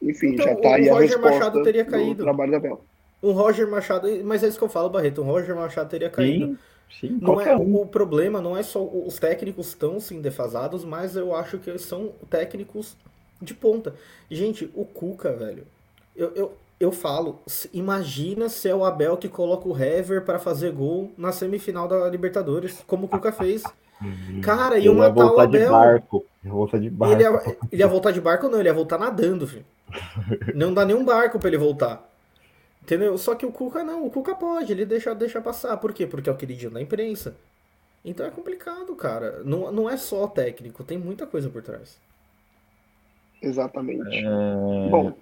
Enfim, 0.00 0.34
então, 0.34 0.46
já 0.46 0.54
tá 0.56 0.74
aí 0.76 0.88
a 0.88 0.92
Roger 0.92 1.08
resposta 1.08 1.38
Machado 1.38 1.62
teria 1.62 1.84
caído. 1.84 2.14
do 2.14 2.22
trabalho 2.22 2.50
do 2.52 2.56
Abel. 2.56 2.84
Um 3.22 3.32
Roger 3.32 3.68
Machado, 3.68 4.08
mas 4.24 4.44
é 4.44 4.48
isso 4.48 4.58
que 4.58 4.64
eu 4.64 4.68
falo, 4.68 4.88
Barreto, 4.90 5.22
um 5.22 5.24
Roger 5.24 5.54
Machado 5.54 5.88
teria 5.88 6.10
caído. 6.10 6.46
Sim. 6.46 6.58
Sim, 7.00 7.18
não 7.20 7.40
é, 7.40 7.56
um. 7.56 7.76
O 7.76 7.86
problema 7.86 8.40
não 8.40 8.56
é 8.56 8.62
só 8.62 8.82
os 8.82 9.18
técnicos 9.18 9.68
estão 9.68 9.98
sim 9.98 10.20
defasados, 10.20 10.84
mas 10.84 11.16
eu 11.16 11.34
acho 11.34 11.58
que 11.58 11.70
eles 11.70 11.82
são 11.82 12.12
técnicos 12.28 12.96
de 13.40 13.54
ponta. 13.54 13.94
Gente, 14.30 14.70
o 14.74 14.84
Cuca, 14.84 15.32
velho, 15.32 15.66
eu, 16.14 16.32
eu, 16.34 16.52
eu 16.78 16.92
falo, 16.92 17.40
imagina 17.72 18.48
se 18.48 18.68
é 18.68 18.74
o 18.74 18.84
Abel 18.84 19.16
que 19.16 19.28
coloca 19.28 19.68
o 19.68 19.76
Hever 19.76 20.24
para 20.24 20.38
fazer 20.38 20.72
gol 20.72 21.10
na 21.16 21.32
semifinal 21.32 21.88
da 21.88 22.08
Libertadores, 22.08 22.82
como 22.86 23.06
o 23.06 23.08
Cuca 23.08 23.32
fez. 23.32 23.62
Cara, 24.42 24.78
ia 24.78 24.92
matar 24.92 25.26
o 25.26 25.40
Abel. 25.40 25.60
De 25.60 25.70
barco. 25.70 26.24
Ia 26.44 26.50
voltar 26.50 26.78
de 26.78 26.90
barco. 26.90 27.14
Ele 27.14 27.22
ia, 27.22 27.56
ele 27.70 27.82
ia 27.82 27.88
voltar 27.88 28.10
de 28.10 28.20
barco 28.20 28.48
não, 28.48 28.58
ele 28.58 28.68
ia 28.68 28.74
voltar 28.74 28.98
nadando, 28.98 29.46
filho. 29.46 29.64
Não 30.54 30.72
dá 30.72 30.84
nenhum 30.84 31.04
barco 31.04 31.38
para 31.38 31.48
ele 31.48 31.58
voltar. 31.58 32.11
Entendeu? 32.82 33.16
Só 33.16 33.34
que 33.34 33.46
o 33.46 33.52
Cuca 33.52 33.84
não, 33.84 34.04
o 34.04 34.10
Cuca 34.10 34.34
pode, 34.34 34.72
ele 34.72 34.84
deixa, 34.84 35.14
deixa 35.14 35.40
passar. 35.40 35.76
Por 35.76 35.92
quê? 35.92 36.06
Porque 36.06 36.28
é 36.28 36.32
o 36.32 36.36
queridinho 36.36 36.72
da 36.72 36.82
imprensa. 36.82 37.36
Então 38.04 38.26
é 38.26 38.30
complicado, 38.30 38.94
cara. 38.96 39.42
Não, 39.44 39.70
não 39.70 39.88
é 39.88 39.96
só 39.96 40.26
técnico, 40.26 40.82
tem 40.82 40.98
muita 40.98 41.26
coisa 41.26 41.48
por 41.48 41.62
trás. 41.62 41.98
Exatamente. 43.40 44.16
É... 44.16 44.88
Bom, 44.90 45.16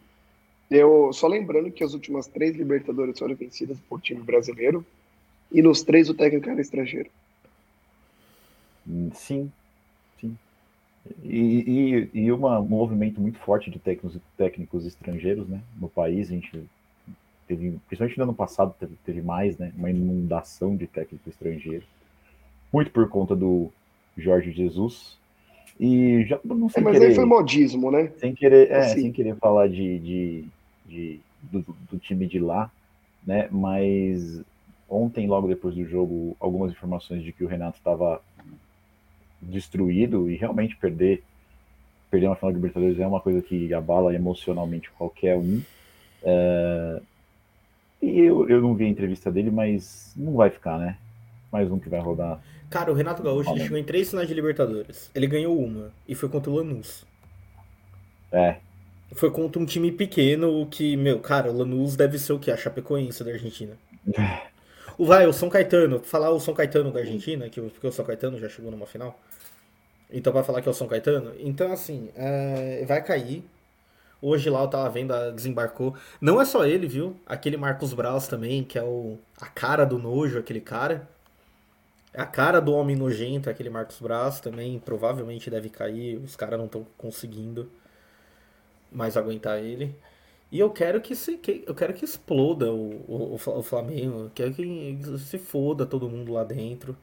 eu 0.70 1.12
só 1.12 1.26
lembrando 1.26 1.70
que 1.70 1.84
as 1.84 1.92
últimas 1.92 2.26
três 2.26 2.56
Libertadores 2.56 3.18
foram 3.18 3.34
vencidas 3.34 3.78
por 3.88 4.00
time 4.00 4.22
brasileiro 4.22 4.84
e 5.52 5.60
nos 5.60 5.82
três 5.82 6.08
o 6.08 6.14
técnico 6.14 6.48
era 6.48 6.60
estrangeiro. 6.60 7.10
Sim, 9.14 9.52
sim. 10.18 10.36
E, 11.22 12.08
e, 12.14 12.20
e 12.24 12.32
uma, 12.32 12.58
um 12.58 12.66
movimento 12.66 13.20
muito 13.20 13.38
forte 13.38 13.70
de 13.70 13.78
técnicos, 13.78 14.18
técnicos 14.36 14.86
estrangeiros 14.86 15.46
né, 15.48 15.60
no 15.78 15.88
país. 15.88 16.28
A 16.28 16.34
gente 16.34 16.64
teve, 17.50 17.78
principalmente 17.88 18.18
no 18.18 18.24
ano 18.24 18.34
passado, 18.34 18.74
teve, 18.78 18.94
teve 19.04 19.20
mais, 19.20 19.58
né? 19.58 19.72
Uma 19.76 19.90
inundação 19.90 20.76
de 20.76 20.86
técnico 20.86 21.28
estrangeiro. 21.28 21.84
Muito 22.72 22.92
por 22.92 23.08
conta 23.08 23.34
do 23.34 23.70
Jorge 24.16 24.52
Jesus. 24.52 25.18
E 25.78 26.24
já 26.26 26.38
não 26.44 26.68
sei. 26.68 26.80
É, 26.80 26.84
mas 26.84 26.92
querer, 26.92 27.08
aí 27.08 27.14
foi 27.14 27.24
modismo, 27.24 27.90
né? 27.90 28.12
Sem 28.18 28.34
querer, 28.34 28.70
é, 28.70 28.78
assim. 28.78 29.02
sem 29.02 29.12
querer 29.12 29.34
falar 29.36 29.68
de, 29.68 29.98
de, 29.98 30.44
de 30.86 31.20
do, 31.42 31.64
do, 31.90 31.98
time 31.98 32.26
de 32.26 32.38
lá, 32.38 32.70
né? 33.26 33.48
Mas 33.50 34.42
ontem, 34.88 35.26
logo 35.26 35.48
depois 35.48 35.74
do 35.74 35.84
jogo, 35.84 36.36
algumas 36.38 36.70
informações 36.70 37.24
de 37.24 37.32
que 37.32 37.42
o 37.42 37.48
Renato 37.48 37.78
estava 37.78 38.22
destruído 39.42 40.30
e 40.30 40.36
realmente 40.36 40.76
perder 40.76 41.22
perder 42.10 42.26
uma 42.26 42.36
final 42.36 42.50
de 42.50 42.56
Libertadores 42.56 42.98
é 42.98 43.06
uma 43.06 43.20
coisa 43.20 43.40
que 43.40 43.72
abala 43.72 44.14
emocionalmente 44.14 44.90
qualquer 44.90 45.36
um. 45.36 45.62
É... 46.22 47.00
E 48.00 48.20
eu, 48.20 48.48
eu 48.48 48.60
não 48.60 48.74
vi 48.74 48.84
a 48.84 48.88
entrevista 48.88 49.30
dele, 49.30 49.50
mas 49.50 50.12
não 50.16 50.34
vai 50.34 50.50
ficar, 50.50 50.78
né? 50.78 50.96
Mais 51.52 51.70
um 51.70 51.78
que 51.78 51.88
vai 51.88 52.00
rodar. 52.00 52.40
Cara, 52.70 52.92
o 52.92 52.94
Renato 52.94 53.22
Gaúcho 53.22 53.50
ele 53.50 53.62
chegou 53.62 53.76
em 53.76 53.84
três 53.84 54.08
finais 54.10 54.28
de 54.28 54.34
Libertadores. 54.34 55.10
Ele 55.14 55.26
ganhou 55.26 55.58
uma 55.58 55.90
e 56.06 56.14
foi 56.14 56.28
contra 56.28 56.50
o 56.50 56.54
Lanús. 56.54 57.04
É. 58.32 58.56
Foi 59.12 59.30
contra 59.30 59.60
um 59.60 59.66
time 59.66 59.90
pequeno 59.90 60.64
que, 60.66 60.96
meu, 60.96 61.18
cara, 61.18 61.50
o 61.50 61.56
Lanús 61.56 61.96
deve 61.96 62.16
ser 62.18 62.32
o 62.32 62.38
que? 62.38 62.50
A 62.50 62.56
Chapecoense 62.56 63.24
da 63.24 63.32
Argentina. 63.32 63.72
o 64.96 65.04
vai, 65.04 65.26
o 65.26 65.32
São 65.32 65.48
Caetano, 65.48 65.98
falar 66.00 66.30
o 66.30 66.38
São 66.38 66.54
Caetano 66.54 66.92
da 66.92 67.00
Argentina, 67.00 67.48
que, 67.48 67.60
porque 67.60 67.86
o 67.88 67.92
São 67.92 68.04
Caetano 68.04 68.38
já 68.38 68.48
chegou 68.48 68.70
numa 68.70 68.86
final. 68.86 69.18
Então 70.12 70.32
vai 70.32 70.44
falar 70.44 70.62
que 70.62 70.68
é 70.68 70.70
o 70.70 70.74
São 70.74 70.86
Caetano. 70.86 71.32
Então, 71.40 71.72
assim, 71.72 72.08
é, 72.14 72.84
vai 72.86 73.02
cair. 73.02 73.44
Hoje 74.22 74.50
lá 74.50 74.62
eu 74.62 74.68
tava 74.68 74.88
vendo, 74.90 75.12
a 75.12 75.30
desembarcou. 75.30 75.94
Não 76.20 76.40
é 76.40 76.44
só 76.44 76.66
ele, 76.66 76.86
viu? 76.86 77.16
Aquele 77.26 77.56
Marcos 77.56 77.94
Braz 77.94 78.28
também, 78.28 78.62
que 78.62 78.78
é 78.78 78.82
o, 78.82 79.18
a 79.40 79.46
cara 79.46 79.84
do 79.84 79.98
nojo, 79.98 80.38
aquele 80.38 80.60
cara. 80.60 81.08
É 82.12 82.20
a 82.20 82.26
cara 82.26 82.60
do 82.60 82.72
homem 82.72 82.96
nojento, 82.96 83.48
aquele 83.48 83.70
Marcos 83.70 83.98
Braz 84.00 84.40
também. 84.40 84.78
Provavelmente 84.78 85.48
deve 85.48 85.70
cair. 85.70 86.18
Os 86.18 86.36
caras 86.36 86.58
não 86.58 86.66
estão 86.66 86.86
conseguindo 86.98 87.70
mais 88.92 89.16
aguentar 89.16 89.58
ele. 89.58 89.96
E 90.52 90.58
eu 90.58 90.68
quero 90.70 91.00
que 91.00 91.14
se, 91.14 91.36
que, 91.38 91.62
eu 91.66 91.74
quero 91.74 91.94
que 91.94 92.04
exploda 92.04 92.72
o, 92.72 93.04
o, 93.08 93.34
o 93.34 93.62
Flamengo. 93.62 94.24
Eu 94.24 94.30
quero 94.34 94.52
que 94.52 94.98
se 95.18 95.38
foda 95.38 95.86
todo 95.86 96.08
mundo 96.10 96.32
lá 96.32 96.44
dentro. 96.44 96.96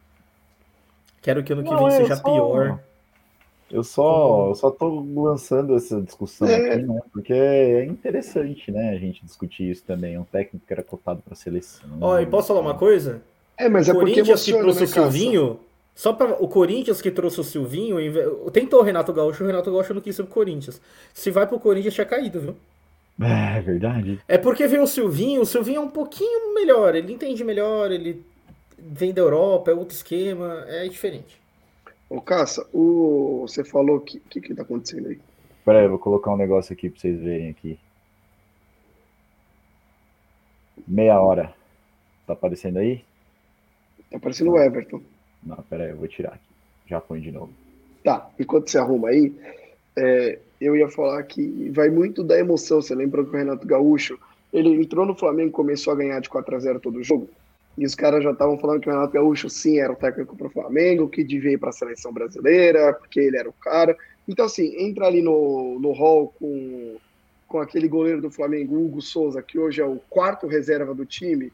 Quero 1.21 1.43
que 1.43 1.53
ano 1.53 1.63
que 1.63 1.71
não, 1.71 1.79
vem 1.79 1.91
seja 1.91 2.17
só... 2.17 2.23
pior. 2.23 2.79
Eu 3.69 3.83
só, 3.83 4.47
eu 4.49 4.55
só 4.55 4.71
tô 4.71 5.03
lançando 5.15 5.75
essa 5.75 6.01
discussão 6.01 6.47
é. 6.47 6.55
aqui, 6.55 6.83
né? 6.83 7.01
Porque 7.11 7.33
é 7.33 7.83
interessante, 7.85 8.71
né? 8.71 8.91
A 8.91 8.97
gente 8.97 9.25
discutir 9.25 9.69
isso 9.69 9.83
também. 9.85 10.17
Um 10.17 10.23
técnico 10.23 10.65
que 10.65 10.73
era 10.73 10.83
cotado 10.83 11.21
para 11.21 11.35
seleção. 11.35 11.89
Ó, 11.99 12.19
e 12.19 12.25
posso 12.25 12.47
falar 12.47 12.61
uma 12.61 12.75
coisa? 12.75 13.21
É, 13.57 13.67
mas 13.67 13.89
é 13.89 13.91
o 13.91 13.95
Corinthians 13.95 14.43
que 14.43 14.53
trouxe 14.53 14.79
né, 14.79 14.85
o 14.85 14.87
Silvinho. 14.87 15.59
Só 15.93 16.13
para 16.13 16.41
o 16.41 16.47
Corinthians 16.47 17.01
que 17.01 17.09
trouxe 17.09 17.41
o 17.41 17.43
Silvinho, 17.43 17.97
tentou 18.51 18.81
o 18.81 18.83
Renato 18.83 19.11
Gaúcho, 19.11 19.43
o 19.43 19.47
Renato 19.47 19.71
Gaúcho 19.71 19.95
não 19.95 20.01
quis 20.01 20.17
ir 20.17 20.23
pro 20.23 20.33
Corinthians. 20.33 20.79
Se 21.11 21.31
vai 21.31 21.47
pro 21.47 21.59
Corinthians, 21.59 21.95
tinha 21.95 22.05
caído, 22.05 22.39
viu? 22.39 22.55
É 23.19 23.59
verdade. 23.61 24.19
É 24.27 24.37
porque 24.37 24.67
veio 24.67 24.83
o 24.83 24.87
Silvinho, 24.87 25.41
o 25.41 25.45
Silvinho 25.45 25.77
é 25.77 25.83
um 25.83 25.89
pouquinho 25.89 26.53
melhor, 26.53 26.93
ele 26.93 27.11
entende 27.11 27.43
melhor, 27.43 27.91
ele 27.91 28.23
vem 28.77 29.11
da 29.11 29.21
Europa, 29.21 29.71
é 29.71 29.73
outro 29.73 29.95
esquema, 29.95 30.65
é 30.67 30.87
diferente. 30.87 31.41
Ô, 32.09 32.21
Caça, 32.21 32.67
o... 32.73 33.41
você 33.41 33.63
falou 33.63 33.99
que. 33.99 34.17
O 34.17 34.21
que, 34.21 34.41
que 34.41 34.55
tá 34.55 34.61
acontecendo 34.61 35.09
aí? 35.09 35.19
Pera 35.65 35.81
aí, 35.81 35.87
vou 35.87 35.99
colocar 35.99 36.31
um 36.31 36.37
negócio 36.37 36.73
aqui 36.73 36.89
pra 36.89 36.99
vocês 36.99 37.19
verem 37.19 37.49
aqui. 37.49 37.77
Meia 40.87 41.19
hora. 41.19 41.53
Tá 42.25 42.33
aparecendo 42.33 42.77
aí? 42.77 43.03
Tá 44.09 44.17
aparecendo 44.17 44.51
o 44.51 44.59
Everton. 44.59 45.01
Não, 45.43 45.57
pera 45.69 45.83
aí, 45.83 45.89
eu 45.89 45.97
vou 45.97 46.07
tirar 46.07 46.29
aqui. 46.29 46.47
Já 46.85 47.01
põe 47.01 47.19
de 47.19 47.31
novo. 47.31 47.51
Tá, 48.03 48.29
enquanto 48.39 48.69
você 48.69 48.77
arruma 48.77 49.09
aí, 49.09 49.33
é, 49.97 50.39
eu 50.61 50.75
ia 50.75 50.87
falar 50.87 51.21
que 51.23 51.69
vai 51.71 51.89
muito 51.89 52.23
da 52.23 52.39
emoção. 52.39 52.81
Você 52.81 52.95
lembra 52.95 53.23
que 53.23 53.29
o 53.29 53.37
Renato 53.37 53.67
Gaúcho, 53.67 54.17
ele 54.53 54.69
entrou 54.69 55.05
no 55.05 55.15
Flamengo 55.15 55.49
e 55.49 55.51
começou 55.51 55.91
a 55.91 55.97
ganhar 55.97 56.21
de 56.21 56.29
4 56.29 56.55
a 56.55 56.59
0 56.59 56.79
todo 56.79 57.03
jogo? 57.03 57.27
E 57.77 57.85
os 57.85 57.93
caras 57.93 58.23
já 58.23 58.31
estavam 58.31 58.57
falando 58.57 58.81
que 58.81 58.89
o 58.89 58.91
Renato 58.91 59.13
Gaúcho 59.13 59.49
sim 59.49 59.77
era 59.77 59.93
o 59.93 59.95
técnico 59.95 60.35
para 60.35 60.47
o 60.47 60.51
Flamengo, 60.51 61.07
que 61.07 61.23
devia 61.23 61.51
ir 61.51 61.57
para 61.57 61.69
a 61.69 61.73
seleção 61.73 62.11
brasileira, 62.11 62.93
porque 62.93 63.19
ele 63.19 63.37
era 63.37 63.47
o 63.47 63.53
cara. 63.53 63.95
Então, 64.27 64.45
assim, 64.45 64.73
entra 64.79 65.05
ali 65.05 65.21
no, 65.21 65.77
no 65.79 65.91
hall 65.91 66.33
com, 66.39 66.97
com 67.47 67.59
aquele 67.59 67.87
goleiro 67.87 68.21
do 68.21 68.31
Flamengo, 68.31 68.83
Hugo 68.83 69.01
Souza, 69.01 69.43
que 69.43 69.59
hoje 69.59 69.79
é 69.79 69.85
o 69.85 70.01
quarto 70.09 70.47
reserva 70.47 70.95
do 70.95 71.05
time. 71.05 71.53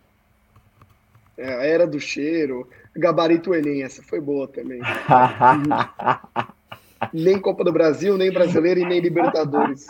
É, 1.38 1.56
a 1.56 1.64
era 1.64 1.86
do 1.86 2.00
cheiro. 2.00 2.70
Gabarito 2.96 3.54
Enem, 3.54 3.84
essa 3.84 4.02
foi 4.02 4.22
boa 4.22 4.48
também. 4.48 4.80
nem 7.12 7.40
Copa 7.40 7.66
do 7.66 7.74
Brasil, 7.74 8.18
nem 8.18 8.32
Brasileiro 8.32 8.80
e 8.80 8.86
nem 8.86 9.02
Libertadores. 9.02 9.88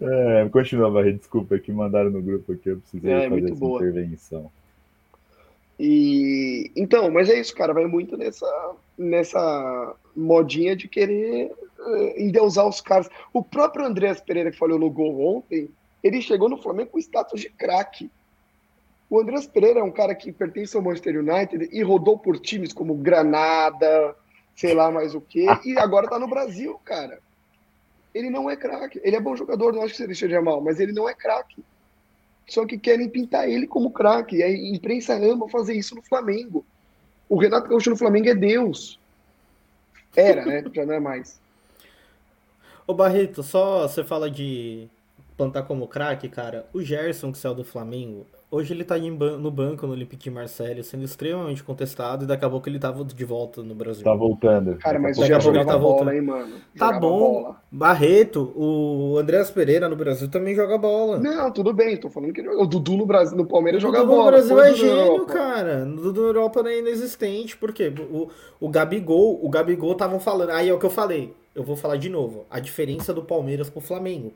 É, 0.00 0.48
continua, 0.48 0.90
Barreto, 0.90 1.18
desculpa, 1.18 1.58
que 1.58 1.70
mandaram 1.70 2.10
no 2.10 2.22
grupo 2.22 2.52
aqui, 2.52 2.70
eu 2.70 2.78
precisei 2.78 3.12
é, 3.12 3.28
fazer 3.28 3.44
essa 3.44 3.54
boa. 3.54 3.78
intervenção. 3.78 4.50
E 5.78 6.70
então, 6.76 7.10
mas 7.10 7.28
é 7.28 7.38
isso, 7.38 7.54
cara, 7.54 7.72
vai 7.72 7.86
muito 7.86 8.16
nessa 8.16 8.74
nessa 8.96 9.94
modinha 10.14 10.76
de 10.76 10.86
querer 10.86 11.50
uh, 11.50 12.20
endeusar 12.20 12.66
os 12.66 12.80
caras. 12.80 13.08
O 13.32 13.42
próprio 13.42 13.84
Andréas 13.84 14.20
Pereira 14.20 14.50
que 14.50 14.58
falou 14.58 14.78
no 14.78 14.90
gol 14.90 15.36
ontem, 15.36 15.68
ele 16.02 16.22
chegou 16.22 16.48
no 16.48 16.60
Flamengo 16.60 16.90
com 16.90 16.98
status 16.98 17.40
de 17.40 17.50
craque. 17.50 18.10
O 19.10 19.20
Andréas 19.20 19.46
Pereira 19.46 19.80
é 19.80 19.82
um 19.82 19.90
cara 19.90 20.14
que 20.14 20.32
pertence 20.32 20.76
ao 20.76 20.82
Manchester 20.82 21.18
United 21.18 21.68
e 21.72 21.82
rodou 21.82 22.18
por 22.18 22.38
times 22.38 22.72
como 22.72 22.94
Granada, 22.94 24.14
sei 24.54 24.74
lá 24.74 24.90
mais 24.90 25.14
o 25.14 25.20
quê, 25.20 25.46
e 25.64 25.76
agora 25.78 26.08
tá 26.08 26.18
no 26.18 26.28
Brasil, 26.28 26.78
cara 26.84 27.18
ele 28.14 28.30
não 28.30 28.50
é 28.50 28.56
craque. 28.56 29.00
Ele 29.02 29.16
é 29.16 29.20
bom 29.20 29.36
jogador, 29.36 29.72
não 29.72 29.82
acho 29.82 29.94
que 29.94 30.14
seja 30.14 30.40
mal, 30.40 30.60
mas 30.60 30.80
ele 30.80 30.92
não 30.92 31.08
é 31.08 31.14
craque. 31.14 31.64
Só 32.48 32.66
que 32.66 32.76
querem 32.76 33.08
pintar 33.08 33.48
ele 33.48 33.66
como 33.66 33.90
craque. 33.90 34.42
A 34.42 34.50
imprensa 34.50 35.14
ama 35.14 35.48
fazer 35.48 35.74
isso 35.74 35.94
no 35.94 36.02
Flamengo. 36.02 36.64
O 37.28 37.38
Renato 37.38 37.68
Gaúcho 37.68 37.90
no 37.90 37.96
Flamengo 37.96 38.28
é 38.28 38.34
Deus. 38.34 38.98
Era, 40.14 40.44
né? 40.44 40.62
Já 40.74 40.84
não 40.84 40.94
é 40.94 41.00
mais. 41.00 41.40
Ô 42.86 42.92
Barreto, 42.92 43.42
só 43.42 43.88
você 43.88 44.04
fala 44.04 44.30
de 44.30 44.88
plantar 45.36 45.62
como 45.62 45.88
craque, 45.88 46.28
cara. 46.28 46.66
O 46.72 46.82
Gerson, 46.82 47.32
que 47.32 47.38
saiu 47.38 47.54
do 47.54 47.64
Flamengo, 47.64 48.26
Hoje 48.54 48.74
ele 48.74 48.84
tá 48.84 48.98
no 48.98 49.50
banco 49.50 49.86
no 49.86 49.94
Olympique 49.94 50.24
de 50.24 50.30
Marseille, 50.30 50.84
sendo 50.84 51.04
extremamente 51.04 51.64
contestado, 51.64 52.24
e 52.24 52.26
daqui 52.26 52.44
a 52.44 52.50
pouco 52.50 52.68
ele 52.68 52.78
tava 52.78 53.02
de 53.02 53.24
volta 53.24 53.62
no 53.62 53.74
Brasil. 53.74 54.04
Tá 54.04 54.12
voltando. 54.12 54.76
Cara, 54.76 54.98
mas 54.98 55.16
daqui 55.16 55.32
a 55.32 55.38
pouco 55.38 55.56
ele 55.56 55.64
tá 55.64 55.78
bola, 55.78 55.80
voltando. 55.80 56.12
Hein, 56.12 56.20
mano? 56.20 56.54
Tá 56.76 56.92
bom. 56.92 57.42
Bola. 57.42 57.62
Barreto, 57.72 58.52
o 58.54 59.16
Andreas 59.16 59.50
Pereira 59.50 59.88
no 59.88 59.96
Brasil 59.96 60.28
também 60.28 60.54
joga 60.54 60.76
bola. 60.76 61.18
Não, 61.18 61.50
tudo 61.50 61.72
bem, 61.72 61.96
tô 61.96 62.10
falando 62.10 62.34
que 62.34 62.46
o 62.46 62.66
Dudu 62.66 62.98
no 62.98 63.06
Brasil, 63.06 63.38
no 63.38 63.46
Palmeiras 63.46 63.82
o 63.82 63.86
joga 63.86 64.00
Dudu 64.00 64.10
bola. 64.10 64.24
no 64.24 64.30
Brasil 64.32 64.60
é 64.60 64.74
gênio, 64.74 65.24
cara. 65.24 65.84
O 65.90 65.96
Dudu 65.96 66.20
na 66.20 66.28
Europa 66.28 66.62
é 66.68 66.78
inexistente, 66.78 67.56
porque 67.56 67.90
o, 68.10 68.28
o 68.60 68.68
Gabigol, 68.68 69.42
o 69.42 69.48
Gabigol 69.48 69.92
estavam 69.92 70.20
falando, 70.20 70.50
aí 70.50 70.68
é 70.68 70.74
o 70.74 70.78
que 70.78 70.84
eu 70.84 70.90
falei, 70.90 71.34
eu 71.54 71.62
vou 71.64 71.74
falar 71.74 71.96
de 71.96 72.10
novo, 72.10 72.44
a 72.50 72.60
diferença 72.60 73.14
do 73.14 73.22
Palmeiras 73.22 73.70
pro 73.70 73.80
Flamengo. 73.80 74.30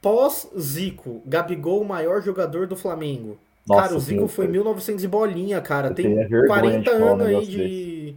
Pós-Zico, 0.00 1.22
Gabigol, 1.26 1.82
o 1.82 1.84
maior 1.84 2.22
jogador 2.22 2.66
do 2.66 2.76
Flamengo. 2.76 3.38
Nossa, 3.66 3.82
cara, 3.82 3.94
o 3.96 4.00
Zico 4.00 4.20
Deus, 4.20 4.32
foi 4.32 4.46
em 4.46 4.50
1900 4.50 5.04
e 5.04 5.08
bolinha, 5.08 5.60
cara. 5.60 5.92
Tem 5.92 6.14
40 6.46 6.90
anos 6.90 7.26
aí 7.26 7.46
de. 7.46 8.16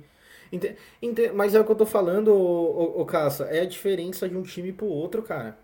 Ente... 0.51 0.75
Ente... 1.01 1.31
Mas 1.33 1.55
é 1.55 1.59
o 1.59 1.65
que 1.65 1.71
eu 1.71 1.75
tô 1.75 1.85
falando, 1.85 2.29
ô, 2.29 2.97
ô, 2.97 3.01
ô 3.01 3.05
Caça. 3.05 3.45
É 3.45 3.61
a 3.61 3.65
diferença 3.65 4.29
de 4.29 4.37
um 4.37 4.43
time 4.43 4.71
pro 4.71 4.85
outro, 4.85 5.21
cara. 5.23 5.57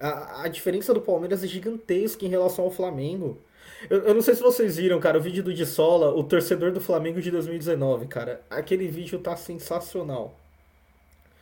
A, 0.00 0.44
a 0.44 0.48
diferença 0.48 0.94
do 0.94 1.00
Palmeiras 1.00 1.44
é 1.44 1.46
gigantesca 1.46 2.24
em 2.24 2.28
relação 2.28 2.64
ao 2.64 2.70
Flamengo. 2.70 3.38
Eu, 3.88 3.98
eu, 4.04 4.14
não 4.14 4.22
sei 4.22 4.34
se 4.34 4.42
vocês 4.42 4.76
viram, 4.76 4.98
cara, 4.98 5.18
o 5.18 5.20
vídeo 5.20 5.42
do 5.42 5.54
Dissola, 5.54 6.10
o 6.10 6.24
torcedor 6.24 6.72
do 6.72 6.80
Flamengo 6.80 7.20
de 7.20 7.30
2019, 7.30 8.06
cara. 8.06 8.40
Aquele 8.50 8.88
vídeo 8.88 9.18
tá 9.18 9.36
sensacional. 9.36 10.36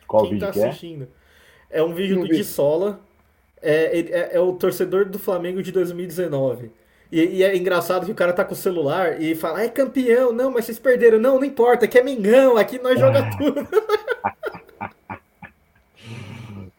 Qual 0.07 0.23
Quem 0.23 0.33
vídeo 0.33 0.45
tá 0.45 0.49
assistindo? 0.51 1.07
É? 1.69 1.79
é? 1.79 1.83
um 1.83 1.93
vídeo 1.93 2.19
do 2.19 2.27
Dissola. 2.27 2.99
É, 3.61 3.99
é, 3.99 4.29
é 4.35 4.39
o 4.39 4.53
torcedor 4.53 5.05
do 5.05 5.17
Flamengo 5.17 5.61
de 5.63 5.71
2019. 5.71 6.71
E, 7.11 7.21
e, 7.21 7.43
é 7.43 7.55
engraçado 7.55 8.05
que 8.05 8.11
o 8.11 8.15
cara 8.15 8.33
tá 8.33 8.43
com 8.43 8.53
o 8.53 8.57
celular 8.57 9.21
e 9.21 9.33
fala, 9.33 9.63
é 9.63 9.69
campeão, 9.69 10.33
não, 10.33 10.51
mas 10.51 10.65
vocês 10.65 10.77
perderam. 10.77 11.19
Não, 11.19 11.35
não 11.35 11.45
importa, 11.45 11.87
que 11.87 11.97
é 11.97 12.03
Mengão, 12.03 12.57
aqui 12.57 12.79
nós 12.79 12.99
joga 12.99 13.29
tudo. 13.37 13.67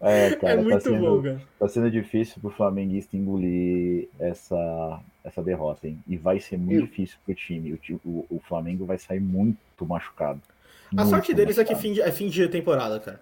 É, 0.01 0.37
cara, 0.37 0.53
é 0.53 0.57
tá 0.57 0.63
muito 0.63 0.75
tá 0.75 0.81
sendo, 0.81 1.01
bom, 1.01 1.23
cara. 1.23 1.43
Tá 1.59 1.69
sendo 1.69 1.91
difícil 1.91 2.41
pro 2.41 2.51
flamenguista 2.51 3.17
engolir 3.17 4.09
essa, 4.19 5.01
essa 5.25 5.43
derrota, 5.43 5.89
hein? 5.89 5.99
E 6.07 6.17
vai 6.17 6.39
ser 6.39 6.57
muito 6.57 6.85
e... 6.85 6.87
difícil 6.87 7.19
pro 7.25 7.35
time. 7.35 7.73
O, 7.73 8.09
o, 8.09 8.27
o, 8.31 8.41
Flamengo 8.41 8.87
vai 8.87 8.97
sair 8.97 9.21
muito 9.21 9.59
machucado. 9.81 10.41
A 10.93 10.97
muito 10.97 11.11
sorte 11.11 11.35
deles 11.35 11.57
machucado. 11.57 11.73
é 11.73 11.75
que 11.75 11.89
fim 11.89 11.93
de, 11.95 12.01
é 12.01 12.13
fim 12.13 12.29
de 12.29 12.49
temporada, 12.49 13.01
cara. 13.01 13.21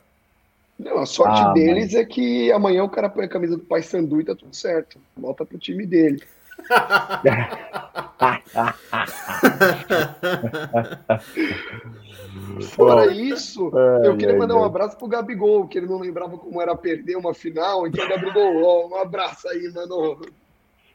Não, 0.79 0.99
a 0.99 1.07
sorte 1.07 1.41
ah, 1.41 1.53
deles 1.53 1.93
mas... 1.93 1.95
é 1.95 2.05
que 2.05 2.53
amanhã 2.53 2.85
o 2.85 2.89
cara 2.89 3.09
põe 3.09 3.25
a 3.25 3.29
camisa 3.29 3.57
do 3.57 3.65
Pai 3.65 3.83
Sandu 3.83 4.21
e 4.21 4.25
tá 4.25 4.35
tudo 4.35 4.55
certo. 4.55 5.01
Volta 5.17 5.45
pro 5.45 5.59
time 5.59 5.87
dele. 5.87 6.23
Fora 12.71 13.13
isso, 13.13 13.71
é, 13.77 14.07
eu 14.07 14.17
queria 14.17 14.37
mandar 14.37 14.57
um 14.57 14.65
abraço 14.65 14.97
pro 14.97 15.07
Gabigol, 15.07 15.69
que 15.69 15.79
ele 15.79 15.87
não 15.87 15.99
lembrava 15.99 16.39
como 16.39 16.61
era 16.61 16.75
perder 16.75 17.17
uma 17.17 17.35
final. 17.35 17.87
Então, 17.87 18.09
Gabigol, 18.09 18.63
ó, 18.63 18.89
um 18.89 18.97
abraço 18.97 19.49
aí, 19.49 19.71
mano. 19.73 20.21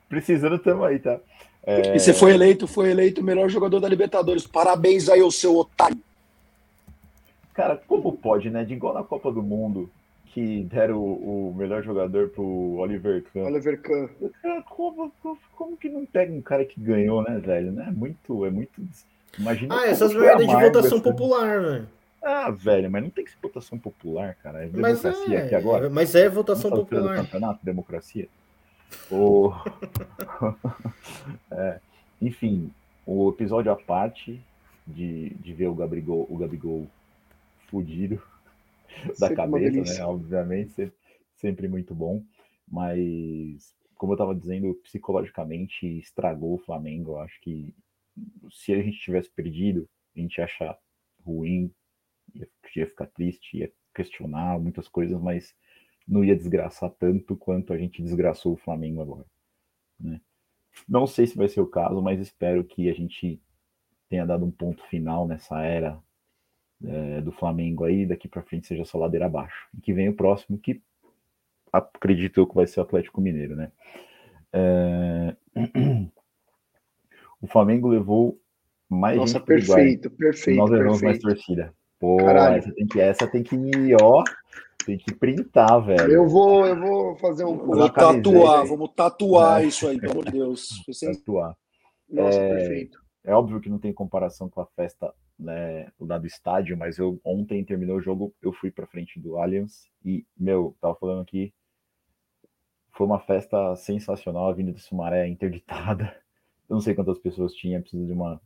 Precisando, 0.09 0.59
tamo 0.59 0.83
aí, 0.83 0.99
tá? 0.99 1.19
É... 1.63 1.95
E 1.95 1.99
você 1.99 2.13
foi 2.13 2.33
eleito, 2.33 2.67
foi 2.67 2.91
eleito 2.91 3.21
o 3.21 3.23
melhor 3.23 3.47
jogador 3.49 3.79
da 3.79 3.87
Libertadores. 3.87 4.45
Parabéns 4.47 5.07
aí, 5.09 5.21
o 5.21 5.31
seu 5.31 5.55
otário. 5.55 5.97
Cara, 7.53 7.77
como 7.87 8.13
pode, 8.13 8.49
né? 8.49 8.63
De 8.63 8.73
igual 8.73 8.93
na 8.93 9.03
Copa 9.03 9.31
do 9.31 9.43
Mundo, 9.43 9.89
que 10.27 10.63
deram 10.63 10.97
o, 10.97 11.49
o 11.49 11.55
melhor 11.55 11.83
jogador 11.83 12.29
pro 12.29 12.77
Oliver 12.77 13.23
Kahn. 13.33 13.45
Oliver 13.45 13.81
Kahn. 13.81 14.07
Como, 14.69 15.11
como, 15.55 15.77
que 15.77 15.89
não 15.89 16.05
pega 16.05 16.31
um 16.33 16.41
cara 16.41 16.63
que 16.63 16.79
ganhou, 16.79 17.21
né, 17.23 17.37
velho? 17.39 17.71
Né? 17.71 17.91
Muito, 17.95 18.45
é 18.45 18.49
muito. 18.49 18.81
Imagina 19.37 19.75
ah, 19.79 19.87
essas 19.87 20.13
merdas 20.13 20.47
de 20.47 20.53
votação 20.53 20.97
essa... 20.97 21.11
popular, 21.11 21.61
velho. 21.61 21.87
Ah, 22.23 22.51
velho, 22.51 22.89
mas 22.89 23.03
não 23.03 23.09
tem 23.09 23.25
que 23.25 23.31
ser 23.31 23.37
votação 23.41 23.79
popular, 23.79 24.35
cara. 24.43 24.63
É 24.63 24.67
democracia 24.67 25.39
é, 25.39 25.45
aqui 25.45 25.55
agora. 25.55 25.89
Mas 25.89 26.13
é 26.13 26.29
votação 26.29 26.69
popular. 26.69 27.15
Campeonato, 27.17 27.59
democracia. 27.65 28.27
O... 29.09 29.51
é, 31.51 31.79
enfim, 32.21 32.71
o 33.05 33.29
episódio 33.29 33.71
à 33.71 33.75
parte 33.75 34.39
de, 34.85 35.29
de 35.29 35.53
ver 35.53 35.67
o 35.67 35.73
Gabigol, 35.73 36.27
o 36.29 36.37
Gabigol 36.37 36.87
fudido 37.71 38.21
da 39.17 39.29
sempre 39.29 39.35
cabeça, 39.35 39.93
né? 39.93 40.05
Obviamente, 40.05 40.73
sempre, 40.73 40.95
sempre 41.35 41.67
muito 41.67 41.95
bom. 41.95 42.23
Mas, 42.67 43.73
como 43.95 44.11
eu 44.11 44.15
estava 44.15 44.35
dizendo, 44.35 44.75
psicologicamente 44.83 45.85
estragou 45.97 46.55
o 46.55 46.59
Flamengo. 46.59 47.11
Eu 47.11 47.19
acho 47.19 47.39
que 47.41 47.73
se 48.51 48.73
a 48.73 48.81
gente 48.81 48.99
tivesse 48.99 49.29
perdido, 49.31 49.89
a 50.15 50.19
gente 50.19 50.37
ia 50.37 50.43
achar 50.43 50.77
ruim, 51.25 51.73
ia, 52.35 52.47
ia 52.75 52.87
ficar 52.87 53.07
triste, 53.07 53.57
ia 53.57 53.71
questionar 53.93 54.59
muitas 54.59 54.87
coisas, 54.87 55.19
mas 55.19 55.55
não 56.07 56.23
ia 56.23 56.35
desgraçar 56.35 56.89
tanto 56.91 57.35
quanto 57.35 57.73
a 57.73 57.77
gente 57.77 58.01
desgraçou 58.01 58.53
o 58.53 58.57
Flamengo 58.57 59.01
agora. 59.01 59.25
Né? 59.99 60.19
Não 60.87 61.05
sei 61.05 61.27
se 61.27 61.37
vai 61.37 61.47
ser 61.47 61.61
o 61.61 61.67
caso, 61.67 62.01
mas 62.01 62.19
espero 62.19 62.63
que 62.63 62.89
a 62.89 62.93
gente 62.93 63.41
tenha 64.09 64.25
dado 64.25 64.45
um 64.45 64.51
ponto 64.51 64.83
final 64.87 65.27
nessa 65.27 65.61
era 65.61 66.01
é, 66.85 67.21
do 67.21 67.31
Flamengo 67.31 67.83
aí, 67.83 68.05
daqui 68.05 68.27
para 68.27 68.41
frente 68.41 68.67
seja 68.67 68.85
só 68.85 68.97
ladeira 68.97 69.25
abaixo. 69.25 69.67
E 69.77 69.81
que 69.81 69.93
vem 69.93 70.09
o 70.09 70.15
próximo, 70.15 70.57
que 70.57 70.81
acredito 71.71 72.39
eu 72.39 72.47
que 72.47 72.55
vai 72.55 72.67
ser 72.67 72.79
o 72.79 72.83
Atlético 72.83 73.21
Mineiro, 73.21 73.55
né? 73.55 73.71
É... 74.53 75.35
O 77.41 77.47
Flamengo 77.47 77.87
levou 77.87 78.39
mais 78.87 79.17
Nossa, 79.17 79.39
perfeito, 79.39 80.11
perfeito. 80.11 80.57
Nós 80.57 80.69
levamos 80.69 81.01
perfeito. 81.01 81.25
mais 81.25 81.37
torcida. 81.37 81.73
Pô, 81.99 82.19
essa 82.19 82.71
tem, 82.71 82.87
que, 82.87 82.99
essa 82.99 83.27
tem 83.27 83.43
que 83.43 83.55
ó, 83.99 84.23
tem 84.85 84.97
que 84.97 85.13
printar, 85.13 85.83
velho. 85.83 86.11
Eu 86.11 86.27
vou, 86.27 86.67
eu 86.67 86.79
vou 86.79 87.15
fazer 87.15 87.45
um. 87.45 87.57
Vou 87.57 87.89
tatuar, 87.89 88.65
vamos 88.65 88.91
tatuar 88.95 89.63
é. 89.63 89.65
isso 89.65 89.87
aí, 89.87 89.99
pelo 89.99 90.11
amor 90.11 90.25
de 90.25 90.31
Deus. 90.31 90.69
Tatuar. 90.99 91.55
Nossa, 92.09 92.37
é, 92.37 92.49
perfeito. 92.49 92.99
É 93.23 93.33
óbvio 93.33 93.59
que 93.59 93.69
não 93.69 93.79
tem 93.79 93.93
comparação 93.93 94.49
com 94.49 94.61
a 94.61 94.65
festa 94.75 95.13
né, 95.41 95.91
lá 95.99 96.17
do 96.17 96.27
estádio, 96.27 96.77
mas 96.77 96.97
eu 96.97 97.19
ontem 97.25 97.63
terminou 97.65 97.97
o 97.97 98.01
jogo, 98.01 98.33
eu 98.41 98.53
fui 98.53 98.71
para 98.71 98.87
frente 98.87 99.19
do 99.19 99.37
Allianz 99.37 99.89
e, 100.05 100.25
meu, 100.37 100.75
tava 100.79 100.95
falando 100.95 101.21
aqui, 101.21 101.53
foi 102.93 103.07
uma 103.07 103.19
festa 103.19 103.75
sensacional, 103.75 104.47
a 104.47 104.51
Avenida 104.51 104.77
do 104.77 104.81
Sumaré 104.81 105.27
interditada. 105.27 106.15
Eu 106.69 106.75
não 106.75 106.81
sei 106.81 106.95
quantas 106.95 107.19
pessoas 107.19 107.53
tinha, 107.53 107.81
precisa 107.81 108.05
de 108.05 108.13
uma 108.13 108.39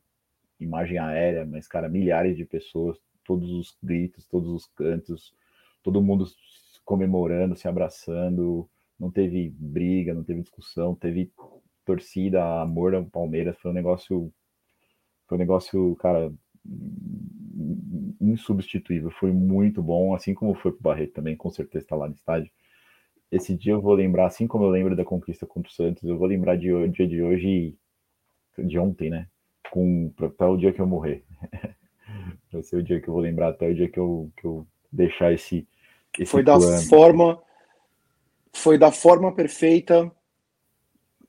imagem 0.60 0.98
aérea, 0.98 1.46
mas, 1.46 1.68
cara, 1.68 1.88
milhares 1.88 2.36
de 2.36 2.46
pessoas, 2.46 2.98
todos 3.24 3.52
os 3.52 3.78
gritos, 3.84 4.26
todos 4.28 4.50
os 4.50 4.66
cantos, 4.68 5.34
todo 5.84 6.02
mundo 6.02 6.26
comemorando, 6.84 7.56
se 7.56 7.68
abraçando, 7.68 8.68
não 9.00 9.12
teve 9.12 9.50
briga, 9.50 10.14
não 10.14 10.24
teve 10.24 10.42
discussão, 10.42 10.96
teve 10.96 11.32
torcida, 11.86 12.62
amor 12.62 12.96
ao 12.96 13.06
Palmeiras, 13.06 13.58
foi 13.60 13.72
um 13.72 13.74
negócio, 13.74 14.34
foi 15.28 15.38
um 15.38 15.40
negócio, 15.40 15.96
cara, 15.98 16.34
insubstituível, 18.20 19.12
foi 19.12 19.32
muito 19.32 19.82
bom, 19.82 20.14
assim 20.14 20.34
como 20.34 20.56
foi 20.56 20.72
pro 20.72 20.82
Barreto 20.82 21.14
também, 21.14 21.36
com 21.36 21.50
certeza 21.50 21.86
está 21.86 21.96
lá 21.96 22.08
no 22.08 22.16
estádio. 22.16 22.52
Esse 23.32 23.56
dia 23.56 23.74
eu 23.74 23.82
vou 23.82 23.94
lembrar, 23.94 24.28
assim 24.28 24.48
como 24.48 24.66
eu 24.66 24.70
lembro 24.70 24.96
da 24.96 25.04
conquista 25.04 25.46
contra 25.46 25.70
o 25.70 25.74
Santos, 25.74 26.04
eu 26.04 26.18
vou 26.18 26.28
lembrar 26.28 26.56
de 26.56 26.68
dia 26.90 27.08
de 27.08 27.22
hoje, 27.22 27.76
de 28.58 28.80
ontem, 28.80 29.10
né? 29.10 29.28
Com 29.72 30.12
até 30.20 30.46
o 30.46 30.58
dia 30.58 30.72
que 30.72 30.80
eu 30.80 30.88
morrer. 30.88 31.24
Vai 32.52 32.64
ser 32.64 32.78
o 32.78 32.84
dia 32.84 33.02
que 33.02 33.08
eu 33.08 33.14
vou 33.14 33.22
lembrar 33.22 33.50
até 33.50 33.68
o 33.68 33.76
dia 33.76 33.90
que 33.90 34.00
eu, 34.00 34.32
que 34.38 34.46
eu 34.46 34.66
deixar 34.92 35.34
esse, 35.34 35.68
esse 36.18 36.32
foi 36.32 36.44
plano. 36.44 36.60
da 36.60 36.82
forma 36.82 37.42
foi 38.54 38.78
da 38.78 38.90
forma 38.90 39.34
perfeita 39.34 40.10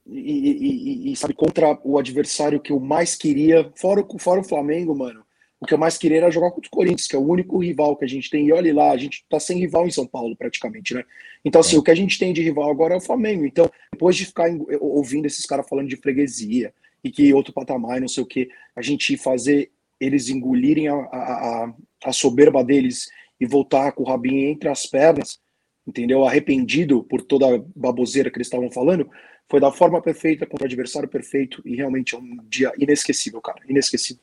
e, 0.07 1.09
e, 1.09 1.13
e, 1.13 1.17
sabe 1.17 1.35
contra 1.35 1.77
o 1.83 1.99
adversário 1.99 2.61
que 2.61 2.71
eu 2.71 2.79
mais 2.79 3.17
queria 3.17 3.73
fora, 3.75 4.07
fora 4.21 4.41
o 4.41 4.45
Flamengo 4.45 4.95
mano 4.95 5.26
o 5.61 5.67
que 5.67 5.73
eu 5.73 5.79
mais 5.79 5.97
queria 5.97 6.19
era 6.19 6.31
jogar 6.31 6.51
contra 6.51 6.69
o 6.69 6.71
Corinthians, 6.71 7.07
que 7.07 7.17
é 7.17 7.19
o 7.19 7.27
único 7.27 7.59
rival 7.59 7.97
que 7.97 8.05
a 8.05 8.09
gente 8.09 8.29
tem. 8.29 8.47
E 8.47 8.53
olha 8.53 8.75
lá, 8.75 8.91
a 8.91 8.97
gente 8.97 9.25
tá 9.29 9.41
sem 9.41 9.59
rival 9.59 9.87
em 9.87 9.91
São 9.91 10.07
Paulo, 10.07 10.37
praticamente, 10.37 10.95
né? 10.95 11.03
Então, 11.45 11.61
assim, 11.61 11.77
é. 11.77 11.79
o 11.79 11.83
que 11.83 11.91
a 11.91 11.95
gente 11.95 12.19
tem 12.19 12.33
de 12.33 12.43
rival 12.43 12.71
agora 12.71 12.95
é 12.95 12.97
o 12.99 13.01
Flamengo. 13.01 13.47
Então, 13.47 13.71
depois 13.93 14.17
de 14.17 14.27
ficar 14.27 14.51
ouvindo 14.81 15.27
esses 15.27 15.47
caras 15.47 15.67
falando 15.69 15.89
de 15.89 15.97
freguesia 15.97 16.75
e 17.03 17.11
que 17.11 17.33
outro 17.33 17.53
patamar, 17.53 18.01
não 18.01 18.09
sei 18.09 18.23
o 18.23 18.27
que, 18.27 18.49
a 18.75 18.83
gente 18.83 19.17
fazer 19.17 19.71
eles 19.99 20.29
engolirem 20.29 20.89
a, 20.89 20.95
a, 20.95 21.75
a 22.05 22.13
soberba 22.13 22.63
deles 22.63 23.09
e 23.41 23.47
voltar 23.47 23.93
com 23.93 24.03
o 24.03 24.07
rabinho 24.07 24.49
entre 24.49 24.69
as 24.69 24.87
pernas, 24.87 25.39
entendeu? 25.87 26.25
Arrependido 26.25 27.03
por 27.05 27.23
toda 27.23 27.55
a 27.55 27.63
baboseira 27.75 28.31
que 28.31 28.37
eles 28.37 28.47
estavam 28.47 28.71
falando, 28.71 29.09
foi 29.49 29.61
da 29.61 29.71
forma 29.71 30.03
perfeita, 30.03 30.47
contra 30.47 30.65
o 30.65 30.67
adversário 30.67 31.09
perfeito 31.09 31.63
e 31.65 31.77
realmente 31.77 32.15
é 32.15 32.19
um 32.19 32.37
dia 32.49 32.73
inesquecível, 32.79 33.41
cara. 33.41 33.61
Inesquecível. 33.69 34.23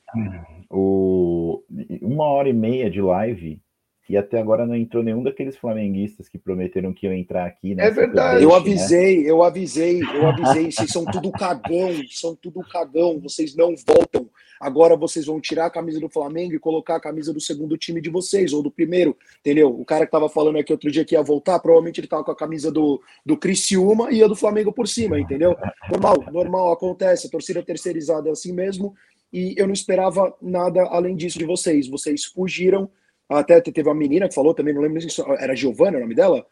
O... 0.69 1.63
Uma 2.01 2.25
hora 2.25 2.49
e 2.49 2.53
meia 2.53 2.89
de 2.89 3.01
live 3.01 3.61
e 4.09 4.17
até 4.17 4.39
agora 4.39 4.65
não 4.65 4.75
entrou 4.75 5.01
nenhum 5.01 5.23
daqueles 5.23 5.55
flamenguistas 5.55 6.27
que 6.27 6.37
prometeram 6.37 6.93
que 6.93 7.05
iam 7.05 7.13
entrar 7.15 7.45
aqui, 7.45 7.73
né? 7.73 7.85
É 7.85 7.89
verdade. 7.89 8.43
eu 8.43 8.53
avisei, 8.53 9.23
né? 9.23 9.29
eu 9.29 9.41
avisei, 9.41 10.01
eu 10.01 10.27
avisei. 10.27 10.71
Vocês 10.71 10.91
são 10.91 11.05
tudo 11.05 11.31
cagão, 11.31 11.89
são 12.11 12.35
tudo 12.35 12.59
cagão. 12.61 13.19
Vocês 13.21 13.55
não 13.55 13.73
voltam. 13.87 14.29
Agora 14.63 14.95
vocês 14.95 15.25
vão 15.25 15.41
tirar 15.41 15.65
a 15.65 15.69
camisa 15.69 15.99
do 15.99 16.07
Flamengo 16.07 16.53
e 16.53 16.59
colocar 16.59 16.95
a 16.95 16.99
camisa 16.99 17.33
do 17.33 17.41
segundo 17.41 17.77
time 17.77 17.99
de 17.99 18.09
vocês, 18.09 18.53
ou 18.53 18.63
do 18.63 18.71
primeiro, 18.71 19.13
entendeu? 19.41 19.69
O 19.77 19.83
cara 19.83 20.05
que 20.05 20.11
tava 20.11 20.29
falando 20.29 20.57
aqui 20.57 20.71
outro 20.71 20.89
dia 20.89 21.03
que 21.03 21.15
ia 21.15 21.21
voltar, 21.21 21.59
provavelmente 21.59 21.99
ele 21.99 22.07
tava 22.07 22.23
com 22.23 22.31
a 22.31 22.35
camisa 22.35 22.71
do, 22.71 23.01
do 23.25 23.35
Criciúma 23.35 24.09
e 24.09 24.23
a 24.23 24.27
do 24.27 24.37
Flamengo 24.37 24.71
por 24.71 24.87
cima, 24.87 25.19
entendeu? 25.19 25.53
Normal, 25.91 26.31
normal, 26.31 26.71
acontece. 26.71 27.27
A 27.27 27.29
torcida 27.29 27.61
terceirizada 27.61 28.29
é 28.29 28.31
assim 28.31 28.53
mesmo. 28.53 28.95
E 29.33 29.53
eu 29.57 29.67
não 29.67 29.73
esperava 29.73 30.33
nada 30.41 30.83
além 30.83 31.13
disso 31.13 31.37
de 31.37 31.45
vocês. 31.45 31.89
Vocês 31.89 32.23
fugiram. 32.23 32.89
Até 33.27 33.59
teve 33.59 33.89
uma 33.89 33.95
menina 33.95 34.29
que 34.29 34.35
falou 34.35 34.53
também, 34.53 34.73
não 34.73 34.81
lembro 34.81 35.01
se 35.01 35.21
era 35.39 35.53
Giovana 35.53 35.97
o 35.97 36.01
nome 36.01 36.15
dela? 36.15 36.45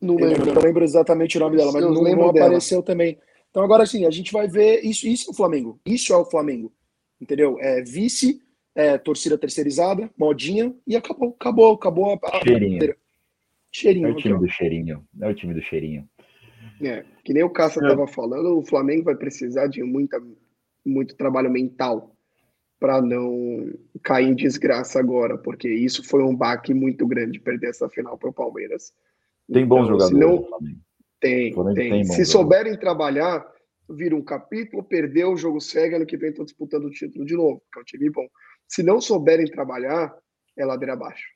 Não 0.00 0.16
lembro. 0.16 0.48
Eu 0.48 0.54
não 0.54 0.62
lembro 0.62 0.82
exatamente 0.82 1.36
o 1.36 1.40
nome 1.40 1.56
dela, 1.56 1.70
mas 1.70 1.80
não, 1.80 1.92
não 1.92 2.30
apareceu 2.30 2.82
também. 2.82 3.18
Então 3.52 3.62
agora 3.62 3.86
sim, 3.86 4.04
a 4.04 4.10
gente 4.10 4.32
vai 4.32 4.48
ver 4.48 4.80
isso, 4.84 5.06
isso 5.06 5.30
é 5.30 5.32
o 5.32 5.36
Flamengo. 5.36 5.78
Isso 5.86 6.12
é 6.12 6.16
o 6.16 6.24
Flamengo 6.24 6.72
entendeu? 7.20 7.58
É 7.60 7.82
vice, 7.82 8.40
é, 8.74 8.98
torcida 8.98 9.38
terceirizada, 9.38 10.10
modinha, 10.16 10.74
e 10.86 10.96
acabou, 10.96 11.36
acabou, 11.38 11.74
acabou 11.74 12.20
a. 12.22 12.40
Cheirinho. 12.44 12.94
Cheirinho. 13.72 14.08
É 14.08 14.10
o 14.10 14.16
time 14.16 14.38
do 14.38 14.48
cheirinho. 14.48 15.04
É 15.20 15.28
o 15.28 15.34
time 15.34 15.54
do 15.54 15.62
cheirinho. 15.62 16.08
É, 16.82 17.04
que 17.24 17.32
nem 17.32 17.42
o 17.42 17.50
Cássio 17.50 17.82
estava 17.82 18.04
é. 18.04 18.06
falando, 18.06 18.58
o 18.58 18.64
Flamengo 18.64 19.04
vai 19.04 19.14
precisar 19.14 19.66
de 19.68 19.82
muita, 19.82 20.20
muito 20.84 21.16
trabalho 21.16 21.50
mental 21.50 22.14
para 22.78 23.00
não 23.00 23.72
cair 24.02 24.28
em 24.28 24.34
desgraça 24.34 24.98
agora, 24.98 25.38
porque 25.38 25.68
isso 25.68 26.06
foi 26.06 26.22
um 26.22 26.34
baque 26.34 26.74
muito 26.74 27.06
grande 27.06 27.40
perder 27.40 27.70
essa 27.70 27.88
final 27.88 28.18
para 28.18 28.28
o 28.28 28.32
Palmeiras. 28.32 28.92
Tem 29.50 29.66
bons 29.66 29.84
então, 29.84 29.98
jogadores. 29.98 30.18
Não... 30.18 30.48
Tem, 31.20 31.54
tem. 31.54 31.74
tem 31.74 32.04
se 32.04 32.24
souberem 32.26 32.78
trabalhar, 32.78 33.46
vira 33.88 34.16
um 34.16 34.22
capítulo, 34.22 34.82
perdeu, 34.82 35.32
o 35.32 35.36
jogo 35.36 35.60
segue, 35.60 35.96
ano 35.96 36.06
que 36.06 36.16
vem 36.16 36.30
estão 36.30 36.44
disputando 36.44 36.84
o 36.84 36.90
título 36.90 37.24
de 37.24 37.34
novo, 37.34 37.62
que 37.72 37.78
é 37.78 37.82
um 37.82 37.84
time 37.84 38.10
bom. 38.10 38.26
Se 38.66 38.82
não 38.82 39.00
souberem 39.00 39.46
trabalhar, 39.46 40.14
é 40.56 40.64
ladeira 40.64 40.94
abaixo. 40.94 41.34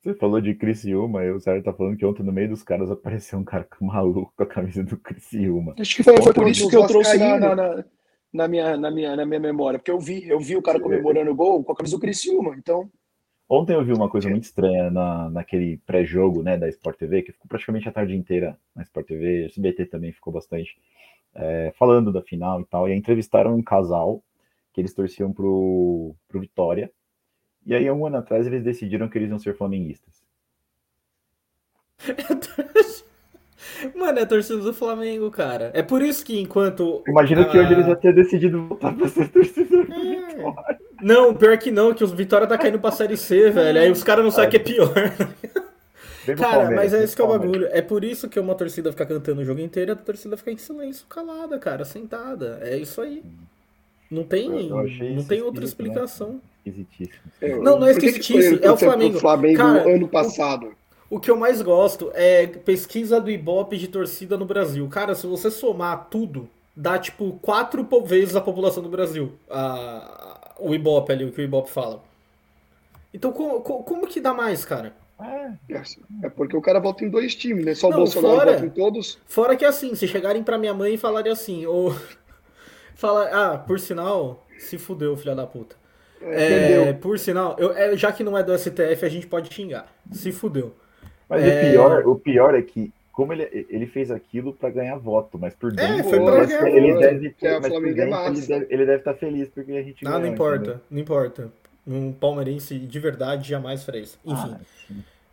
Você 0.00 0.14
falou 0.14 0.40
de 0.40 0.54
Criciúma, 0.54 1.24
e 1.24 1.32
o 1.32 1.40
Sérgio 1.40 1.64
tá 1.64 1.72
falando 1.72 1.96
que 1.96 2.06
ontem 2.06 2.22
no 2.22 2.32
meio 2.32 2.48
dos 2.48 2.62
caras 2.62 2.90
apareceu 2.90 3.38
um 3.38 3.44
cara 3.44 3.66
maluco 3.80 4.32
com 4.36 4.42
a 4.44 4.46
camisa 4.46 4.84
do 4.84 4.96
Criciúma. 4.96 5.74
Acho 5.78 5.96
que 5.96 6.02
foi, 6.04 6.16
foi 6.22 6.32
por 6.32 6.48
isso 6.48 6.68
que 6.68 6.76
eu 6.76 6.86
trouxe 6.86 7.18
na, 7.18 7.38
na, 7.38 7.54
na, 7.56 7.84
na, 8.32 8.48
minha, 8.48 8.76
na, 8.76 8.90
minha, 8.90 9.16
na 9.16 9.26
minha 9.26 9.40
memória, 9.40 9.78
porque 9.78 9.90
eu 9.90 9.98
vi, 9.98 10.28
eu 10.28 10.38
vi 10.38 10.56
o 10.56 10.62
cara 10.62 10.78
comemorando 10.78 11.32
o 11.32 11.34
gol 11.34 11.64
com 11.64 11.72
a 11.72 11.76
camisa 11.76 11.96
do 11.96 12.00
Criciúma, 12.00 12.54
então... 12.56 12.88
Ontem 13.50 13.74
eu 13.74 13.84
vi 13.84 13.92
uma 13.92 14.10
coisa 14.10 14.28
muito 14.28 14.44
estranha 14.44 14.90
na, 14.90 15.30
naquele 15.30 15.78
pré-jogo 15.78 16.42
né, 16.42 16.56
da 16.56 16.68
Sport 16.68 16.98
TV, 16.98 17.22
que 17.22 17.32
ficou 17.32 17.48
praticamente 17.48 17.88
a 17.88 17.92
tarde 17.92 18.14
inteira 18.14 18.58
na 18.76 18.82
Sport 18.82 19.06
TV, 19.06 19.42
o 19.42 19.46
SBT 19.46 19.86
também 19.86 20.12
ficou 20.12 20.32
bastante, 20.32 20.76
é, 21.38 21.72
falando 21.78 22.12
da 22.12 22.20
final 22.20 22.60
e 22.60 22.64
tal, 22.64 22.88
e 22.88 22.94
entrevistaram 22.94 23.54
um 23.54 23.62
casal 23.62 24.22
que 24.72 24.80
eles 24.80 24.92
torciam 24.92 25.32
pro, 25.32 26.14
pro 26.28 26.40
Vitória, 26.40 26.90
e 27.64 27.74
aí 27.74 27.90
um 27.90 28.06
ano 28.06 28.18
atrás 28.18 28.46
eles 28.46 28.62
decidiram 28.62 29.08
que 29.08 29.16
eles 29.16 29.30
iam 29.30 29.38
ser 29.38 29.56
flamenguistas. 29.56 30.22
Mano, 33.94 34.18
é 34.18 34.22
a 34.22 34.26
torcida 34.26 34.58
do 34.58 34.72
Flamengo, 34.72 35.30
cara. 35.30 35.70
É 35.74 35.82
por 35.82 36.02
isso 36.02 36.24
que 36.24 36.40
enquanto. 36.40 37.02
Imagina 37.06 37.44
que 37.44 37.58
hoje 37.58 37.72
eles 37.72 37.86
já 37.86 37.96
tenham 37.96 38.14
decidido 38.14 38.66
voltar 38.66 38.94
pra 38.94 39.08
ser 39.08 39.28
torcedor 39.28 39.86
do 39.86 39.92
é. 39.92 40.26
Vitória. 40.26 40.78
Não, 41.00 41.34
pior 41.34 41.56
que 41.58 41.70
não, 41.70 41.94
que 41.94 42.02
os 42.02 42.12
Vitória 42.12 42.46
tá 42.46 42.58
caindo 42.58 42.80
pra 42.80 42.90
Série 42.90 43.16
C, 43.16 43.50
velho. 43.50 43.80
Aí 43.80 43.90
os 43.90 44.02
caras 44.02 44.24
não 44.24 44.30
sabem 44.30 44.48
o 44.48 44.50
que 44.50 44.56
é 44.56 44.60
pior. 44.60 44.92
Cara, 46.36 46.70
mas 46.70 46.92
é 46.92 47.02
esse 47.02 47.14
que 47.14 47.22
é 47.22 47.24
o 47.24 47.28
bagulho. 47.28 47.68
É 47.70 47.80
por 47.80 48.04
isso 48.04 48.28
que 48.28 48.38
uma 48.38 48.54
torcida 48.54 48.90
fica 48.90 49.06
cantando 49.06 49.40
o 49.40 49.44
jogo 49.44 49.60
inteiro 49.60 49.90
e 49.90 49.92
a 49.92 49.96
torcida 49.96 50.36
fica 50.36 50.50
em 50.50 50.56
silêncio, 50.56 51.06
calada, 51.08 51.58
cara, 51.58 51.84
sentada. 51.84 52.58
É 52.62 52.76
isso 52.76 53.00
aí. 53.00 53.22
Não 54.10 54.24
tem, 54.24 54.48
não 54.68 55.24
tem 55.24 55.42
outra 55.42 55.60
né? 55.60 55.66
explicação. 55.66 56.32
Né? 56.32 56.40
Esquisitíssimo. 56.66 57.62
Não, 57.62 57.78
não 57.78 57.86
é 57.86 57.90
esquisitíssimo, 57.92 58.58
é 58.62 58.70
o 58.70 58.76
Flamengo. 58.76 59.18
Flamengo 59.18 59.58
cara, 59.58 59.94
ano 59.94 60.08
passado. 60.08 60.74
O, 61.10 61.16
o 61.16 61.20
que 61.20 61.30
eu 61.30 61.36
mais 61.36 61.60
gosto 61.62 62.10
é 62.14 62.46
pesquisa 62.46 63.20
do 63.20 63.30
Ibope 63.30 63.76
de 63.76 63.88
torcida 63.88 64.36
no 64.36 64.44
Brasil. 64.44 64.86
Cara, 64.88 65.14
se 65.14 65.26
você 65.26 65.50
somar 65.50 66.08
tudo, 66.10 66.48
dá 66.74 66.98
tipo 66.98 67.38
quatro 67.42 67.86
vezes 68.04 68.34
a 68.34 68.40
população 68.40 68.82
do 68.82 68.88
Brasil. 68.88 69.32
A, 69.50 70.54
o 70.58 70.74
Ibope 70.74 71.12
ali, 71.12 71.24
o 71.24 71.32
que 71.32 71.40
o 71.40 71.44
Ibope 71.44 71.70
fala. 71.70 72.02
Então, 73.12 73.32
como, 73.32 73.60
como 73.60 74.06
que 74.06 74.20
dá 74.20 74.32
mais, 74.32 74.64
cara? 74.64 74.94
É, 75.20 75.52
é 76.22 76.28
porque 76.28 76.56
o 76.56 76.60
cara 76.60 76.78
vota 76.78 77.04
em 77.04 77.08
dois 77.08 77.34
times, 77.34 77.64
né? 77.64 77.74
Só 77.74 77.88
Não, 77.88 77.96
o 77.96 78.00
Bolsonaro 78.00 78.36
fora, 78.36 78.52
vota 78.52 78.66
em 78.66 78.70
todos. 78.70 79.18
Fora 79.26 79.56
que 79.56 79.64
assim, 79.64 79.94
se 79.94 80.06
chegarem 80.06 80.44
pra 80.44 80.58
minha 80.58 80.72
mãe 80.72 80.94
e 80.94 80.98
falarem 80.98 81.32
assim, 81.32 81.66
ou. 81.66 81.94
Fala, 82.94 83.28
ah, 83.32 83.58
por 83.58 83.78
sinal, 83.78 84.44
se 84.58 84.76
fudeu, 84.76 85.16
filha 85.16 85.34
da 85.34 85.46
puta. 85.46 85.76
É, 86.20 86.88
é 86.88 86.92
por 86.92 87.16
sinal, 87.18 87.54
eu, 87.58 87.72
é, 87.72 87.96
já 87.96 88.10
que 88.10 88.24
não 88.24 88.36
é 88.36 88.42
do 88.42 88.56
STF, 88.56 89.04
a 89.04 89.08
gente 89.08 89.26
pode 89.26 89.54
xingar. 89.54 89.86
Se 90.10 90.32
fudeu. 90.32 90.74
Mas 91.28 91.44
é... 91.44 91.46
o, 91.46 91.70
pior, 91.70 92.08
o 92.08 92.14
pior 92.16 92.54
é 92.56 92.62
que 92.62 92.92
como 93.18 93.32
ele, 93.32 93.66
ele 93.68 93.86
fez 93.88 94.12
aquilo 94.12 94.52
para 94.52 94.70
ganhar 94.70 94.96
voto, 94.96 95.36
mas 95.36 95.52
por 95.52 95.72
é, 95.72 95.74
dentro 95.74 95.98
é, 95.98 96.02
foi 96.04 96.20
pra 96.20 96.44
ganhar 96.44 96.68
ele, 96.68 96.92
voto. 96.92 97.00
deve, 97.00 97.36
é 97.42 97.58
mas 97.58 97.72
por 97.72 97.82
dentro, 97.82 97.88
ele, 97.88 98.46
deve, 98.46 98.66
ele 98.70 98.86
deve 98.86 98.98
estar 98.98 99.12
tá 99.12 99.18
feliz 99.18 99.48
porque 99.48 99.72
a 99.72 99.82
gente 99.82 100.04
Não, 100.04 100.12
ganhou, 100.12 100.26
não 100.26 100.32
importa, 100.32 100.56
entendeu? 100.56 100.80
não 100.88 101.00
importa. 101.00 101.52
Um 101.84 102.12
palmeirense 102.12 102.78
de 102.78 103.00
verdade 103.00 103.48
jamais 103.48 103.82
faria 103.82 104.02
isso. 104.02 104.20
Enfim. 104.24 104.54
Ah, 104.54 104.60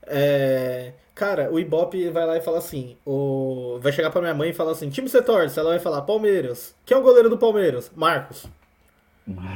é, 0.08 0.94
cara, 1.14 1.52
o 1.52 1.60
Ibope 1.60 2.10
vai 2.10 2.26
lá 2.26 2.38
e 2.38 2.42
fala 2.42 2.58
assim: 2.58 2.98
o, 3.06 3.78
vai 3.82 3.92
chegar 3.92 4.10
pra 4.10 4.22
minha 4.22 4.34
mãe 4.34 4.50
e 4.50 4.54
falar 4.54 4.72
assim: 4.72 4.90
time 4.90 5.10
você 5.10 5.22
torce? 5.22 5.60
Ela 5.60 5.70
vai 5.70 5.80
falar: 5.80 6.02
Palmeiras. 6.04 6.76
Quem 6.86 6.96
é 6.96 7.00
o 7.00 7.04
goleiro 7.04 7.30
do 7.30 7.38
Palmeiras? 7.38 7.92
Marcos. 7.96 8.46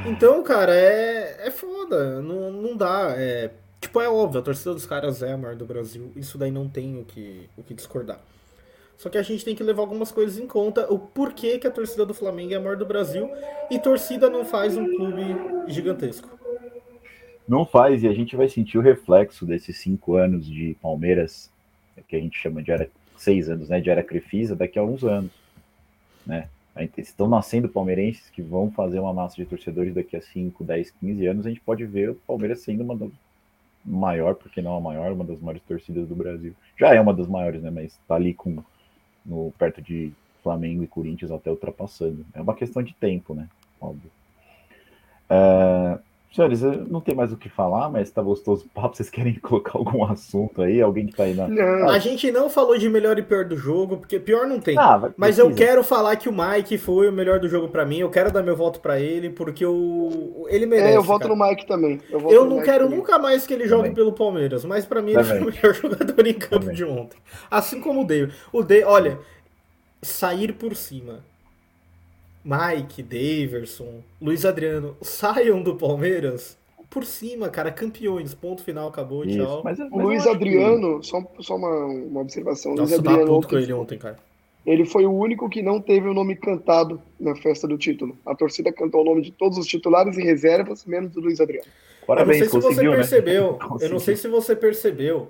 Então, 0.04 0.42
cara, 0.42 0.74
é, 0.74 1.46
é 1.46 1.50
foda. 1.50 2.20
Não, 2.20 2.50
não 2.50 2.76
dá. 2.76 3.14
É, 3.16 3.50
Tipo, 3.80 4.00
é 4.00 4.08
óbvio, 4.08 4.40
a 4.40 4.44
torcida 4.44 4.74
dos 4.74 4.84
caras 4.84 5.22
é 5.22 5.32
a 5.32 5.38
maior 5.38 5.56
do 5.56 5.64
Brasil. 5.64 6.12
Isso 6.14 6.36
daí 6.36 6.50
não 6.50 6.68
tem 6.68 6.98
o 6.98 7.04
que, 7.04 7.48
o 7.56 7.62
que 7.62 7.72
discordar. 7.72 8.20
Só 8.98 9.08
que 9.08 9.16
a 9.16 9.22
gente 9.22 9.42
tem 9.42 9.56
que 9.56 9.62
levar 9.62 9.80
algumas 9.80 10.12
coisas 10.12 10.38
em 10.38 10.46
conta. 10.46 10.86
O 10.92 10.98
porquê 10.98 11.58
que 11.58 11.66
a 11.66 11.70
torcida 11.70 12.04
do 12.04 12.12
Flamengo 12.12 12.52
é 12.52 12.56
a 12.56 12.60
maior 12.60 12.76
do 12.76 12.84
Brasil. 12.84 13.30
E 13.70 13.78
torcida 13.78 14.28
não 14.28 14.44
faz 14.44 14.76
um 14.76 14.84
clube 14.84 15.24
gigantesco. 15.66 16.28
Não 17.50 17.66
faz, 17.66 18.04
e 18.04 18.06
a 18.06 18.12
gente 18.12 18.36
vai 18.36 18.48
sentir 18.48 18.78
o 18.78 18.80
reflexo 18.80 19.44
desses 19.44 19.76
cinco 19.78 20.14
anos 20.14 20.46
de 20.46 20.76
Palmeiras, 20.80 21.50
que 22.06 22.14
a 22.14 22.20
gente 22.20 22.38
chama 22.38 22.62
de 22.62 22.70
era 22.70 22.88
seis 23.16 23.50
anos, 23.50 23.68
né? 23.68 23.80
De 23.80 23.90
era 23.90 24.04
Crefisa, 24.04 24.54
daqui 24.54 24.78
a 24.78 24.84
uns 24.84 25.02
anos. 25.02 25.32
Né? 26.24 26.48
Estão 26.96 27.26
nascendo 27.26 27.68
palmeirenses 27.68 28.30
que 28.30 28.40
vão 28.40 28.70
fazer 28.70 29.00
uma 29.00 29.12
massa 29.12 29.34
de 29.34 29.44
torcedores 29.44 29.92
daqui 29.92 30.16
a 30.16 30.22
5, 30.22 30.62
10, 30.62 30.92
15 30.92 31.26
anos. 31.26 31.44
A 31.44 31.48
gente 31.48 31.60
pode 31.60 31.84
ver 31.84 32.10
o 32.10 32.14
Palmeiras 32.14 32.60
sendo 32.60 32.84
uma 32.84 32.94
das 32.94 33.10
maior, 33.84 34.36
porque 34.36 34.62
não 34.62 34.76
a 34.76 34.80
maior, 34.80 35.10
uma 35.10 35.24
das 35.24 35.40
maiores 35.40 35.62
torcidas 35.66 36.06
do 36.06 36.14
Brasil. 36.14 36.54
Já 36.76 36.94
é 36.94 37.00
uma 37.00 37.12
das 37.12 37.26
maiores, 37.26 37.60
né? 37.62 37.70
Mas 37.70 37.98
tá 38.06 38.14
ali 38.14 38.32
com 38.32 38.62
no 39.26 39.52
perto 39.58 39.82
de 39.82 40.12
Flamengo 40.40 40.84
e 40.84 40.86
Corinthians 40.86 41.32
até 41.32 41.50
ultrapassando. 41.50 42.24
É 42.32 42.40
uma 42.40 42.54
questão 42.54 42.80
de 42.80 42.94
tempo, 42.94 43.34
né? 43.34 43.48
Óbvio. 43.80 44.08
Uh, 45.28 46.00
Senhores, 46.32 46.62
não 46.88 47.00
tem 47.00 47.12
mais 47.12 47.32
o 47.32 47.36
que 47.36 47.48
falar, 47.48 47.90
mas 47.90 48.08
tá 48.08 48.22
gostoso 48.22 48.64
o 48.64 48.68
papo. 48.68 48.96
Vocês 48.96 49.10
querem 49.10 49.34
colocar 49.42 49.76
algum 49.76 50.04
assunto 50.04 50.62
aí? 50.62 50.80
Alguém 50.80 51.06
que 51.06 51.16
tá 51.16 51.24
aí 51.24 51.34
na. 51.34 51.48
Não. 51.48 51.88
A 51.88 51.98
gente 51.98 52.30
não 52.30 52.48
falou 52.48 52.78
de 52.78 52.88
melhor 52.88 53.18
e 53.18 53.22
pior 53.22 53.44
do 53.44 53.56
jogo, 53.56 53.96
porque 53.96 54.20
pior 54.20 54.46
não 54.46 54.60
tem. 54.60 54.78
Ah, 54.78 55.10
mas 55.16 55.38
eu 55.38 55.52
quero 55.52 55.82
falar 55.82 56.14
que 56.14 56.28
o 56.28 56.32
Mike 56.32 56.78
foi 56.78 57.08
o 57.08 57.12
melhor 57.12 57.40
do 57.40 57.48
jogo 57.48 57.68
para 57.68 57.84
mim. 57.84 57.98
Eu 57.98 58.10
quero 58.10 58.30
dar 58.30 58.44
meu 58.44 58.54
voto 58.54 58.78
para 58.78 59.00
ele, 59.00 59.28
porque 59.30 59.66
o... 59.66 60.46
ele 60.48 60.66
merece. 60.66 60.92
É, 60.92 60.96
eu 60.96 61.02
voto 61.02 61.22
cara. 61.22 61.34
no 61.34 61.44
Mike 61.44 61.66
também. 61.66 62.00
Eu, 62.08 62.30
eu 62.30 62.44
não 62.44 62.62
quero 62.62 62.84
também. 62.84 62.98
nunca 62.98 63.18
mais 63.18 63.44
que 63.44 63.52
ele 63.52 63.66
jogue 63.66 63.82
também. 63.82 63.94
pelo 63.94 64.12
Palmeiras, 64.12 64.64
mas 64.64 64.86
para 64.86 65.02
mim 65.02 65.14
também. 65.14 65.30
ele 65.32 65.40
foi 65.40 65.50
o 65.50 65.54
melhor 65.54 65.74
jogador 65.82 66.26
em 66.26 66.34
campo 66.34 66.60
também. 66.60 66.76
de 66.76 66.84
ontem. 66.84 67.18
Assim 67.50 67.80
como 67.80 68.02
o 68.02 68.04
David. 68.04 68.32
O 68.52 68.62
David, 68.62 68.86
olha, 68.86 69.18
sair 70.00 70.52
por 70.52 70.76
cima 70.76 71.28
Mike, 72.44 73.02
Daverson, 73.02 74.02
Luiz 74.20 74.44
Adriano 74.44 74.96
saiam 75.02 75.62
do 75.62 75.74
Palmeiras 75.74 76.58
por 76.88 77.04
cima, 77.04 77.48
cara, 77.48 77.70
campeões, 77.70 78.34
ponto 78.34 78.64
final, 78.64 78.88
acabou, 78.88 79.24
Isso, 79.24 79.38
tchau. 79.38 79.62
Mas, 79.62 79.78
mas 79.78 79.92
o 79.92 79.96
Luiz 79.96 80.26
Adriano, 80.26 81.00
que... 81.00 81.06
só, 81.06 81.22
só 81.38 81.56
uma, 81.56 81.86
uma 81.86 82.20
observação. 82.20 82.74
Nossa, 82.74 82.96
Luiz 82.96 83.06
Adriano 83.06 83.34
ontem, 83.34 83.48
com 83.48 83.56
ele 83.56 83.72
ontem, 83.72 83.98
cara. 83.98 84.16
Ele 84.66 84.84
foi 84.84 85.06
o 85.06 85.12
único 85.12 85.48
que 85.48 85.62
não 85.62 85.80
teve 85.80 86.08
o 86.08 86.12
nome 86.12 86.36
cantado 86.36 87.00
na 87.18 87.34
festa 87.34 87.66
do 87.66 87.78
título. 87.78 88.18
A 88.26 88.34
torcida 88.34 88.72
cantou 88.72 89.02
o 89.02 89.04
nome 89.04 89.22
de 89.22 89.30
todos 89.30 89.56
os 89.56 89.66
titulares 89.66 90.18
e 90.18 90.22
reservas, 90.22 90.84
menos 90.84 91.12
do 91.12 91.20
Luiz 91.20 91.40
Adriano. 91.40 91.66
Parabéns, 92.06 92.52
eu 92.52 92.60
não 92.60 92.60
sei 92.60 92.60
se 92.60 92.74
você 92.74 92.82
né? 92.82 92.96
percebeu. 92.96 93.52
Né? 93.52 93.58
Eu 93.80 93.88
não 93.88 93.98
sei 93.98 94.16
se 94.16 94.28
você 94.28 94.56
percebeu 94.56 95.28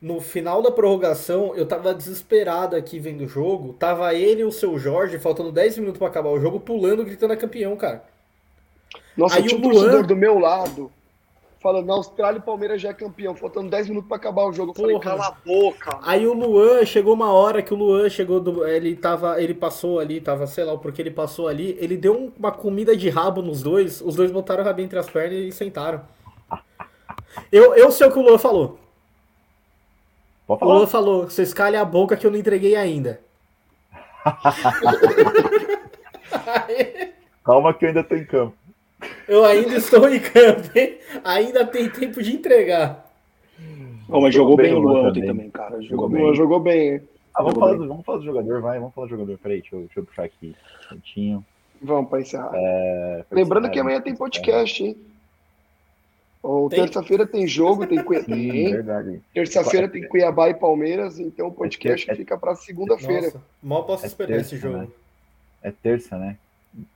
no 0.00 0.20
final 0.20 0.62
da 0.62 0.70
prorrogação, 0.70 1.54
eu 1.54 1.66
tava 1.66 1.94
desesperado 1.94 2.76
aqui 2.76 2.98
vendo 2.98 3.24
o 3.24 3.28
jogo. 3.28 3.72
Tava 3.74 4.14
ele 4.14 4.42
e 4.42 4.44
o 4.44 4.52
seu 4.52 4.78
Jorge, 4.78 5.18
faltando 5.18 5.50
10 5.50 5.78
minutos 5.78 5.98
para 5.98 6.08
acabar 6.08 6.30
o 6.30 6.40
jogo, 6.40 6.60
pulando, 6.60 7.04
gritando 7.04 7.32
a 7.32 7.36
campeão, 7.36 7.76
cara. 7.76 8.04
Nossa, 9.16 9.36
Aí 9.36 9.44
tinha 9.44 9.58
um 9.58 9.62
Luan... 9.62 9.72
torcedor 9.72 10.06
do 10.06 10.16
meu 10.16 10.38
lado 10.38 10.90
falando, 11.66 11.86
na 11.86 11.94
Austrália 11.94 12.38
o 12.38 12.42
Palmeiras 12.44 12.80
já 12.80 12.90
é 12.90 12.94
campeão, 12.94 13.34
faltando 13.34 13.68
10 13.68 13.88
minutos 13.88 14.08
para 14.08 14.16
acabar 14.16 14.44
o 14.44 14.52
jogo. 14.52 14.70
Eu 14.70 14.74
Porra. 14.74 14.86
falei, 14.86 15.00
cala 15.00 15.26
a 15.26 15.30
boca. 15.44 15.98
Aí 16.02 16.24
o 16.24 16.32
Luan, 16.32 16.84
chegou 16.84 17.12
uma 17.12 17.32
hora 17.32 17.60
que 17.60 17.74
o 17.74 17.76
Luan 17.76 18.08
chegou, 18.08 18.38
do, 18.38 18.64
ele 18.64 18.94
tava, 18.94 19.42
ele 19.42 19.52
passou 19.52 19.98
ali, 19.98 20.20
tava, 20.20 20.46
sei 20.46 20.62
lá 20.62 20.72
o 20.72 20.78
porquê 20.78 21.02
ele 21.02 21.10
passou 21.10 21.48
ali, 21.48 21.76
ele 21.80 21.96
deu 21.96 22.32
uma 22.38 22.52
comida 22.52 22.96
de 22.96 23.08
rabo 23.08 23.42
nos 23.42 23.62
dois, 23.64 24.00
os 24.00 24.14
dois 24.14 24.30
botaram 24.30 24.62
o 24.62 24.64
rabinho 24.64 24.86
entre 24.86 24.98
as 24.98 25.10
pernas 25.10 25.38
e 25.40 25.50
sentaram. 25.50 26.02
Eu, 27.50 27.74
eu 27.74 27.90
sei 27.90 28.06
o 28.06 28.12
que 28.12 28.18
o 28.18 28.22
Luan 28.22 28.38
falou. 28.38 28.78
Pode 30.46 30.60
falar. 30.60 30.72
O 30.72 30.78
Luan 30.78 30.86
falou, 30.86 31.24
vocês 31.24 31.52
calem 31.52 31.80
a 31.80 31.84
boca 31.84 32.16
que 32.16 32.26
eu 32.26 32.30
não 32.30 32.38
entreguei 32.38 32.76
ainda. 32.76 33.20
Calma 37.44 37.74
que 37.74 37.84
eu 37.84 37.88
ainda 37.88 38.04
tô 38.04 38.16
em 38.16 38.24
campo. 38.24 38.54
Eu 39.28 39.44
ainda 39.44 39.76
estou 39.76 40.08
em 40.08 40.18
campo, 40.18 40.68
hein? 40.74 40.98
Ainda 41.24 41.66
tem 41.66 41.88
tempo 41.88 42.22
de 42.22 42.34
entregar. 42.34 43.06
Oh, 44.08 44.20
mas 44.20 44.34
jogou, 44.34 44.56
bem 44.56 44.72
o 44.72 44.78
Luan 44.78 45.08
ontem 45.08 45.26
também, 45.26 45.50
cara. 45.50 45.82
Jogou, 45.82 46.08
bem. 46.08 46.34
Jogou 46.34 46.60
bem, 46.60 47.02
ah, 47.36 47.42
vamos, 47.42 47.58
falar 47.58 47.74
do, 47.74 47.86
vamos 47.86 48.04
falar 48.04 48.18
do 48.18 48.24
jogador, 48.24 48.62
vai. 48.62 48.78
Vamos 48.78 48.94
falar 48.94 49.06
do 49.08 49.10
jogador. 49.10 49.38
Peraí, 49.38 49.60
deixa 49.60 49.76
eu, 49.76 49.80
deixa 49.80 50.00
eu 50.00 50.04
puxar 50.04 50.24
aqui. 50.24 50.56
Certinho. 50.88 51.44
Vamos 51.82 52.08
para 52.08 52.22
encerrar. 52.22 52.50
É, 52.54 53.24
Lembrando 53.30 53.70
que 53.70 53.78
amanhã 53.78 54.00
tem 54.00 54.16
podcast, 54.16 54.82
hein? 54.82 54.96
Ou 56.46 56.70
terça-feira 56.70 57.26
tem 57.26 57.44
jogo, 57.44 57.88
tem 57.88 58.00
Cuiabá. 58.04 58.36
Terça-feira 59.34 59.88
tem 59.88 60.06
Cuiabá 60.06 60.48
e 60.48 60.54
Palmeiras, 60.54 61.18
então 61.18 61.48
o 61.48 61.52
podcast 61.52 62.08
é, 62.08 62.12
é, 62.12 62.16
fica 62.16 62.38
para 62.38 62.54
segunda-feira. 62.54 63.32
Mal 63.60 63.84
posso 63.84 64.04
é 64.04 64.06
esperar 64.06 64.28
terça, 64.36 64.54
esse 64.54 64.62
jogo. 64.62 64.76
Né? 64.78 64.88
É 65.60 65.72
terça, 65.72 66.16
né? 66.16 66.36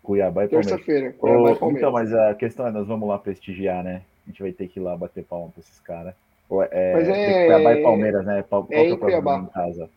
Cuiabá 0.05 0.45
e 0.45 0.49
Palmeiras. 0.49 0.67
Terça-feira, 0.67 1.13
Cuiabá 1.15 1.51
e 1.51 1.55
Palmeiras. 1.57 1.83
Então, 1.83 1.93
mas 1.93 2.15
a 2.15 2.33
questão 2.37 2.65
é, 2.69 2.71
nós 2.71 2.87
vamos 2.87 3.09
lá 3.09 3.19
prestigiar, 3.19 3.83
né? 3.83 4.03
A 4.25 4.31
gente 4.31 4.41
vai 4.41 4.53
ter 4.53 4.69
que 4.69 4.79
ir 4.79 4.83
lá 4.85 4.97
bater 4.97 5.25
palma 5.25 5.49
para 5.49 5.61
esses 5.63 5.81
caras. 5.81 6.15
É, 6.71 6.93
mas 6.95 7.09
é... 7.09 7.47
Cuiabá 7.47 7.75
e 7.75 7.83
Palmeiras, 7.83 8.25
né? 8.25 8.45
Qual, 8.49 8.69
é 8.71 8.85
em 8.85 8.97
Cuiabá. 8.97 9.39
Em 9.39 9.47
casa? 9.47 9.91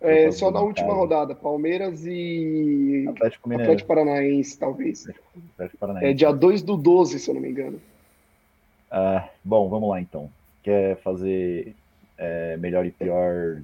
É 0.00 0.30
só 0.30 0.52
na 0.52 0.60
última 0.60 0.88
casa. 0.88 1.00
rodada, 1.00 1.34
Palmeiras 1.34 2.06
e 2.06 3.06
Atlético, 3.08 3.52
Atlético 3.52 3.88
Paranaense, 3.88 4.56
talvez. 4.56 5.08
Atlético 5.54 5.78
Paranaense. 5.78 6.08
É 6.08 6.14
dia 6.14 6.30
2 6.30 6.62
do 6.62 6.76
12, 6.76 7.18
se 7.18 7.28
eu 7.28 7.34
não 7.34 7.40
me 7.40 7.50
engano. 7.50 7.80
Uh, 8.90 9.28
bom, 9.44 9.68
vamos 9.68 9.90
lá 9.90 10.00
então. 10.00 10.30
quer 10.62 10.96
fazer 10.98 11.74
é, 12.18 12.56
melhor 12.56 12.86
e 12.86 12.90
pior, 12.90 13.60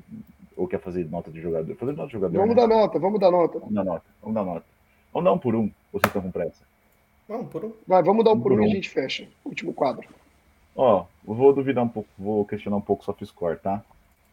ou 0.56 0.66
quer 0.66 0.80
fazer 0.80 1.08
nota 1.10 1.30
de 1.30 1.40
jogador? 1.40 1.74
Fazer 1.76 1.92
nota 1.92 2.06
de 2.06 2.12
jogador. 2.12 2.38
Vamos 2.38 2.54
né? 2.54 2.62
dar 2.62 2.68
nota, 2.68 2.98
vamos 2.98 3.20
dar 3.20 3.30
nota. 3.30 3.58
Vamos 3.58 3.74
dar 3.74 3.84
nota, 3.84 4.04
vamos 4.20 4.34
dar 4.34 4.44
nota. 4.44 4.66
Vamos 5.12 5.24
dar 5.24 5.32
um 5.32 5.38
por 5.38 5.54
um, 5.54 5.70
ou 5.92 6.00
vocês 6.00 6.06
estão 6.06 6.22
com 6.22 6.30
pressa? 6.30 6.64
Não, 7.28 7.44
por 7.44 7.64
um. 7.64 7.72
Vai, 7.86 8.02
vamos 8.02 8.24
dar 8.24 8.32
um 8.32 8.34
Um 8.34 8.40
por 8.40 8.52
por 8.52 8.60
um 8.60 8.64
e 8.64 8.70
a 8.70 8.74
gente 8.74 8.88
fecha. 8.88 9.26
Último 9.44 9.72
quadro. 9.72 10.08
Ó, 10.74 11.04
vou 11.24 11.52
duvidar 11.52 11.84
um 11.84 11.88
pouco, 11.88 12.08
vou 12.18 12.44
questionar 12.44 12.76
um 12.76 12.80
pouco 12.80 13.02
o 13.02 13.04
soft 13.04 13.24
score, 13.24 13.58
tá? 13.58 13.82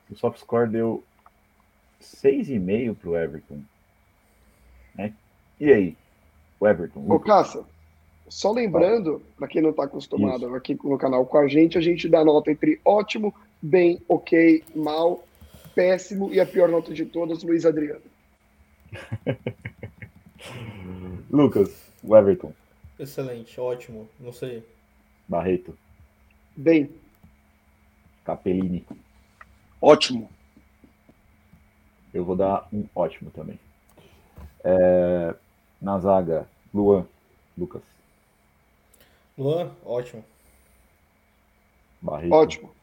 O 0.09 0.15
soft 0.15 0.39
score 0.39 0.69
deu 0.69 1.03
6,5 2.01 2.95
pro 2.95 3.17
Everton. 3.17 3.59
Né? 4.95 5.13
E 5.59 5.71
aí? 5.71 5.97
O 6.59 6.67
Everton. 6.67 7.01
Ô, 7.01 7.13
Lucas? 7.13 7.27
Caça, 7.27 7.65
só 8.29 8.51
lembrando, 8.51 9.21
para 9.37 9.47
quem 9.47 9.61
não 9.61 9.71
está 9.71 9.83
acostumado 9.83 10.53
aqui 10.55 10.77
no 10.83 10.97
canal 10.97 11.25
com 11.25 11.37
a 11.37 11.47
gente, 11.47 11.77
a 11.77 11.81
gente 11.81 12.07
dá 12.07 12.23
nota 12.23 12.51
entre 12.51 12.79
ótimo, 12.85 13.33
bem, 13.61 14.01
ok, 14.07 14.63
mal, 14.75 15.23
péssimo 15.75 16.33
e 16.33 16.39
a 16.39 16.45
pior 16.45 16.69
nota 16.69 16.93
de 16.93 17.05
todas, 17.05 17.43
Luiz 17.43 17.65
Adriano. 17.65 18.01
Lucas, 21.29 21.91
o 22.03 22.15
Everton, 22.15 22.53
Excelente, 22.99 23.59
ótimo. 23.61 24.09
Não 24.19 24.33
sei. 24.33 24.61
Barreto, 25.27 25.77
Bem, 26.55 26.91
Capellini. 28.25 28.85
Ótimo. 29.81 30.29
Eu 32.13 32.25
vou 32.25 32.35
dar 32.35 32.67
um 32.73 32.85
ótimo 32.93 33.31
também. 33.31 33.57
É, 34.61 35.33
na 35.81 35.97
zaga, 35.99 36.49
Luan, 36.73 37.07
Lucas, 37.57 37.81
Luan, 39.39 39.71
ótimo. 39.85 40.23
Barreto, 42.01 42.35
ótimo. 42.35 42.75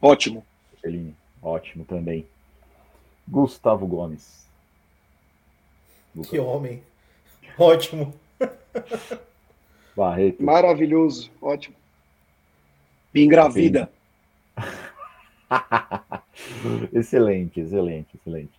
Ótimo. 0.00 0.46
Capellini, 0.74 1.14
ótimo 1.42 1.84
também. 1.84 2.26
Gustavo 3.28 3.86
Gomes. 3.86 4.48
Lucas, 6.16 6.30
Que 6.30 6.38
homem. 6.38 6.82
Ótimo. 7.58 8.14
Barreto, 9.94 10.42
Maravilhoso, 10.42 11.30
ótimo. 11.42 11.76
Me 13.12 13.22
engravida. 13.22 13.92
excelente, 16.92 17.60
excelente, 17.60 18.16
excelente. 18.16 18.52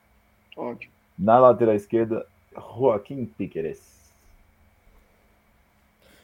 Ótimo. 0.55 0.93
Na 1.17 1.39
lateral 1.39 1.75
esquerda, 1.75 2.27
Joaquim 2.55 3.25
Piqueres. 3.25 3.94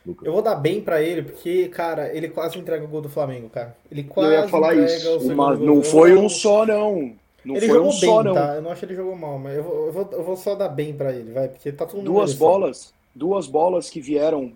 Lucas. 0.05 0.25
Eu 0.25 0.33
vou 0.33 0.41
dar 0.41 0.55
bem 0.55 0.81
pra 0.81 1.01
ele, 1.01 1.21
porque, 1.21 1.67
cara, 1.69 2.15
ele 2.15 2.27
quase 2.29 2.57
entrega 2.57 2.83
o 2.83 2.87
gol 2.87 3.01
do 3.01 3.09
Flamengo, 3.09 3.49
cara. 3.49 3.75
Ele 3.91 4.03
quase 4.03 4.33
ia 4.33 4.47
falar 4.47 4.73
entrega 4.75 4.95
isso. 4.95 5.35
Mas 5.35 5.59
não 5.59 5.75
Eu 5.77 5.83
foi 5.83 6.17
um 6.17 6.27
só, 6.27 6.65
não. 6.65 7.13
Não 7.45 7.55
Ele 7.55 7.65
foi 7.67 7.75
jogou 7.75 7.89
um 7.89 7.91
só, 7.91 8.15
bem, 8.23 8.23
não. 8.25 8.33
tá? 8.35 8.55
Eu 8.55 8.61
não 8.61 8.71
acho 8.71 8.79
que 8.79 8.85
ele 8.85 8.95
jogou 8.95 9.15
mal, 9.15 9.37
mas 9.39 9.57
eu 9.57 9.63
vou, 9.63 9.85
eu 9.87 9.91
vou, 9.91 10.09
eu 10.11 10.23
vou 10.23 10.35
só 10.37 10.53
dar 10.55 10.69
bem 10.69 10.93
pra 10.93 11.11
ele, 11.11 11.31
vai, 11.31 11.47
porque 11.47 11.71
tá 11.71 11.85
mundo 11.87 12.03
Duas 12.05 12.33
bolas, 12.33 12.93
duas 13.15 13.47
bolas 13.47 13.89
que 13.89 13.99
vieram 13.99 14.51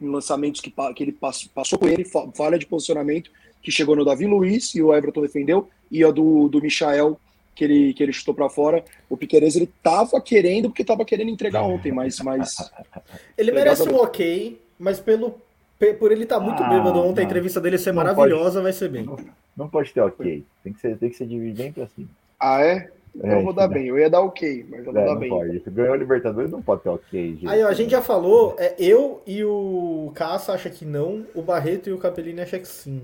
em 0.00 0.08
lançamentos 0.08 0.60
que, 0.60 0.72
que 0.94 1.02
ele 1.02 1.12
pass- 1.12 1.48
passou 1.52 1.78
com 1.78 1.88
ele, 1.88 2.04
fa- 2.04 2.28
falha 2.34 2.56
de 2.58 2.66
posicionamento, 2.66 3.30
que 3.62 3.70
chegou 3.72 3.94
no 3.96 4.04
Davi 4.04 4.26
Luiz 4.26 4.74
e 4.74 4.82
o 4.82 4.94
Everton 4.94 5.20
defendeu, 5.22 5.68
e 5.90 6.04
a 6.04 6.10
do, 6.12 6.48
do 6.48 6.60
Michael, 6.62 7.18
que 7.54 7.64
ele, 7.64 7.92
que 7.94 8.02
ele 8.02 8.12
chutou 8.12 8.32
pra 8.32 8.48
fora. 8.48 8.84
O 9.08 9.16
Piqueires, 9.16 9.56
ele 9.56 9.68
tava 9.82 10.20
querendo, 10.20 10.70
porque 10.70 10.84
tava 10.84 11.04
querendo 11.04 11.30
entregar 11.30 11.62
ontem, 11.64 11.90
mas, 11.92 12.20
mas 12.20 12.56
Ele 13.36 13.50
merece 13.52 13.88
um 13.88 13.96
ok, 13.96 14.56
mas 14.80 14.98
pelo, 14.98 15.40
pe- 15.78 15.94
por 15.94 16.10
ele 16.10 16.24
estar 16.24 16.40
muito 16.40 16.62
Ah, 16.62 16.68
bêbado 16.68 16.98
ontem, 16.98 17.20
a 17.20 17.24
não. 17.24 17.30
entrevista 17.30 17.60
dele 17.60 17.78
ser 17.78 17.92
Não 17.92 18.02
maravilhosa, 18.02 18.60
vai 18.62 18.72
ser 18.72 18.88
bem. 18.88 19.04
Não, 19.04 19.16
não 19.56 19.68
pode 19.68 19.92
ter 19.92 20.00
ok. 20.00 20.44
Tem 20.64 20.72
que 20.72 20.80
ser, 20.80 20.96
tem 20.98 21.10
que 21.10 21.16
ser 21.16 21.26
de 21.26 21.38
bem 21.52 21.72
pra 21.72 21.86
cima. 21.86 22.08
Ah, 22.40 22.60
é? 22.64 22.90
Então 23.14 23.30
É, 23.30 23.38
eu 23.38 23.42
vou 23.44 23.52
dar 23.52 23.68
né? 23.68 23.74
bem. 23.74 23.86
Eu 23.88 23.98
ia 23.98 24.08
dar 24.08 24.20
ok, 24.20 24.66
mas 24.70 24.86
eu 24.86 24.92
vou 24.92 25.02
É, 25.02 25.04
dar 25.04 25.12
não 25.12 25.20
bem. 25.20 25.28
pode. 25.30 25.60
Se 25.62 25.70
ganhou 25.70 25.92
a 25.94 25.96
Libertadores, 25.96 26.50
não 26.50 26.62
pode 26.62 26.82
ter 26.82 26.88
ok, 26.88 27.30
gente. 27.34 27.48
Aí, 27.48 27.62
ó, 27.62 27.68
a 27.68 27.74
gente 27.74 27.90
já 27.90 28.00
falou, 28.00 28.54
é, 28.58 28.74
eu 28.78 29.22
e 29.26 29.44
o 29.44 30.10
Caça 30.14 30.52
acha 30.52 30.70
que 30.70 30.84
não, 30.84 31.26
o 31.34 31.42
Barreto 31.42 31.88
e 31.88 31.92
o 31.92 31.98
Capellini 31.98 32.40
acham 32.40 32.58
que 32.60 32.68
sim. 32.68 33.02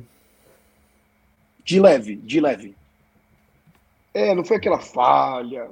de 1.65 1.81
leve, 1.81 2.17
de 2.17 2.41
leve. 2.41 2.77
É, 4.15 4.35
não 4.35 4.45
foi 4.45 4.57
aquela 4.57 4.79
falha, 4.79 5.69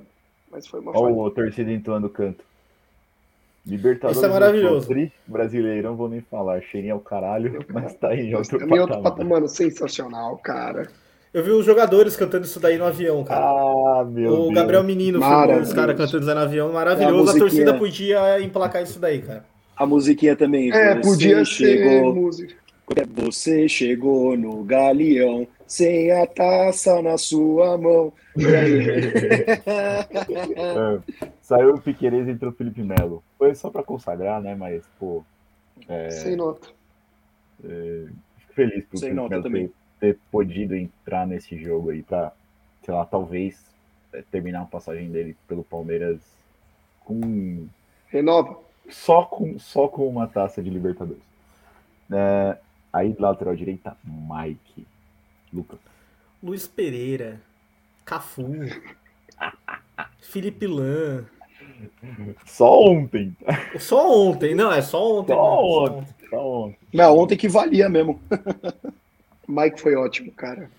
mas 0.51 0.67
foi 0.67 0.81
uma 0.81 0.91
Olha 0.91 1.01
falha. 1.01 1.15
o 1.15 1.31
torcida 1.31 1.71
entoando 1.73 2.11
canto. 2.11 2.45
Libertadores. 3.67 4.17
Isso 4.19 4.27
é 4.27 4.29
maravilhoso. 4.29 4.89
Tri, 4.89 5.11
brasileirão, 5.27 5.97
vou 5.97 6.09
nem 6.09 6.21
falar. 6.21 6.61
Cheirinho 6.63 6.95
ao 6.95 7.01
caralho, 7.01 7.65
mas 7.73 7.95
tá 7.95 8.09
aí 8.09 8.21
em 8.31 8.35
outro 8.35 8.59
Também 8.59 8.79
outro 8.79 8.95
patamar. 8.97 9.13
patamar, 9.13 9.33
mano, 9.41 9.49
sensacional, 9.49 10.37
cara. 10.39 10.89
Eu 11.33 11.43
vi 11.43 11.51
os 11.51 11.65
jogadores 11.67 12.15
cantando 12.15 12.45
isso 12.45 12.61
daí 12.61 12.77
no 12.79 12.85
avião, 12.85 13.25
cara. 13.25 13.41
Ah, 13.45 14.05
meu 14.09 14.33
o 14.33 14.37
Deus. 14.45 14.55
Gabriel 14.55 14.85
Menino 14.85 15.19
filmou 15.19 15.29
os 15.35 15.41
Maravilhoso. 15.47 15.75
caras 15.75 15.97
cantando 15.97 16.21
isso 16.21 16.29
aí 16.31 16.35
no 16.37 16.41
avião, 16.43 16.67
É 16.69 16.71
a 16.71 16.75
maravilhoso. 16.75 17.37
a 17.37 17.39
torcida 17.39 17.75
podia 17.75 18.41
emplacar 18.41 18.83
isso 18.83 19.01
daí, 19.01 19.21
cara. 19.23 19.45
A 19.77 19.85
musiquinha 19.87 20.37
também. 20.37 20.71
É, 20.71 20.95
você 20.95 21.01
podia 21.01 21.39
ser 21.39 21.45
chegou, 21.47 22.15
música. 22.15 22.55
Você 23.17 23.67
chegou 23.69 24.37
no 24.37 24.63
galeão, 24.63 25.49
sem 25.67 26.13
a 26.13 26.27
taça 26.27 27.01
na 27.03 27.17
sua 27.19 27.77
mão. 27.79 28.13
É, 29.67 30.99
saiu 31.45 31.75
o 31.75 31.81
Piqueires 31.81 32.27
e 32.27 32.31
entrou 32.31 32.51
o 32.51 32.55
Felipe 32.55 32.83
Melo. 32.83 33.23
Foi 33.39 33.55
só 33.55 33.71
pra 33.71 33.83
consagrar, 33.85 34.41
né? 34.41 34.55
Mas, 34.55 34.83
pô, 34.99 35.23
é, 35.87 36.11
Sem 36.11 36.37
nota. 36.37 36.69
fico 37.61 38.53
feliz 38.55 38.85
por 38.87 38.97
Sem 38.99 39.11
Felipe 39.11 39.15
nota 39.15 39.31
Melo 39.31 39.43
também. 39.43 39.69
ter, 40.01 40.15
ter 40.15 40.19
podido 40.31 40.75
entrar 40.75 41.27
nesse 41.27 41.57
jogo 41.57 41.91
aí 41.91 42.03
pra, 42.03 42.33
sei 42.83 42.95
lá, 42.95 43.05
talvez 43.05 43.63
é, 44.13 44.23
terminar 44.23 44.63
a 44.63 44.67
passagem 44.67 45.11
dele 45.11 45.37
pelo 45.47 45.63
Palmeiras 45.63 46.21
com 47.05 47.69
Renova. 48.09 48.59
só 48.89 49.25
com, 49.25 49.59
só 49.59 49.87
com 49.89 50.09
uma 50.09 50.27
taça 50.27 50.63
de 50.63 50.71
Libertadores. 50.71 51.23
É, 52.11 52.59
aí, 52.93 53.15
lateral 53.19 53.55
direita, 53.55 53.97
Mike. 54.05 54.87
Lucas. 55.53 55.79
Luiz 56.43 56.67
Pereira, 56.67 57.41
Cafu, 58.05 58.45
Felipe 60.21 60.67
Lan. 60.67 61.25
Só 62.47 62.81
ontem. 62.81 63.37
Só 63.79 64.29
ontem, 64.29 64.55
não, 64.55 64.73
é 64.73 64.83
só 64.83 65.21
ontem. 65.21 65.35
Só 65.35 65.65
ontem. 65.65 66.07
Só 66.31 66.65
ontem. 66.65 66.79
Não, 66.93 67.19
ontem 67.19 67.37
que 67.37 67.49
valia 67.49 67.89
mesmo. 67.89 68.21
Mike 69.49 69.81
foi 69.81 69.95
ótimo, 69.95 70.33
cara. 70.33 70.71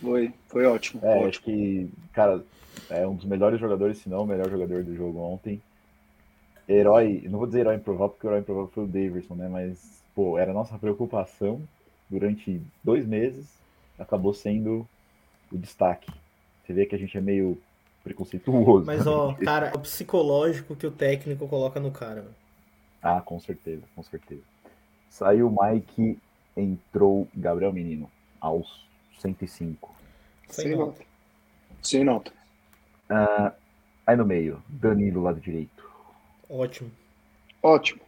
Foi, 0.00 0.32
foi 0.48 0.66
ótimo. 0.66 1.00
É, 1.04 1.18
acho 1.18 1.26
ótimo. 1.26 1.44
que, 1.44 1.90
cara, 2.12 2.42
é 2.90 3.06
um 3.06 3.14
dos 3.14 3.24
melhores 3.24 3.60
jogadores, 3.60 3.98
se 3.98 4.08
não 4.08 4.22
o 4.22 4.26
melhor 4.26 4.50
jogador 4.50 4.82
do 4.82 4.94
jogo 4.94 5.18
ontem. 5.20 5.60
Herói, 6.68 7.22
não 7.30 7.38
vou 7.38 7.46
dizer 7.46 7.60
herói 7.60 7.76
improvável, 7.76 8.10
porque 8.10 8.26
o 8.26 8.30
herói 8.30 8.40
improvável 8.40 8.70
foi 8.74 8.84
o 8.84 8.88
Davidson, 8.88 9.34
né? 9.34 9.48
Mas, 9.48 10.02
pô, 10.14 10.38
era 10.38 10.52
nossa 10.52 10.78
preocupação 10.78 11.60
durante 12.10 12.60
dois 12.82 13.06
meses, 13.06 13.46
acabou 13.98 14.34
sendo 14.34 14.86
o 15.50 15.58
destaque. 15.58 16.10
Você 16.64 16.72
vê 16.72 16.86
que 16.86 16.94
a 16.94 16.98
gente 16.98 17.16
é 17.16 17.20
meio 17.20 17.58
preconceituoso. 18.06 18.86
Mas, 18.86 19.06
ó, 19.06 19.34
cara, 19.44 19.68
é 19.68 19.74
o 19.74 19.80
psicológico 19.80 20.76
que 20.76 20.86
o 20.86 20.90
técnico 20.92 21.48
coloca 21.48 21.80
no 21.80 21.90
cara. 21.90 22.22
mano. 22.22 22.34
Ah, 23.02 23.20
com 23.20 23.38
certeza, 23.40 23.82
com 23.94 24.02
certeza. 24.02 24.42
Saiu 25.10 25.48
o 25.48 25.56
Mike, 25.64 26.18
entrou 26.56 27.26
Gabriel 27.34 27.72
Menino, 27.72 28.10
aos 28.40 28.86
105. 29.18 29.94
Sem 30.48 30.66
Sem 30.66 30.76
nota. 30.76 30.86
nota. 30.92 31.04
Sem 31.82 32.04
nota. 32.04 32.32
Ah, 33.10 33.52
aí 34.06 34.16
no 34.16 34.24
meio, 34.24 34.62
Danilo, 34.68 35.22
lado 35.22 35.40
direito. 35.40 35.88
Ótimo. 36.48 36.90
Ótimo. 37.62 38.00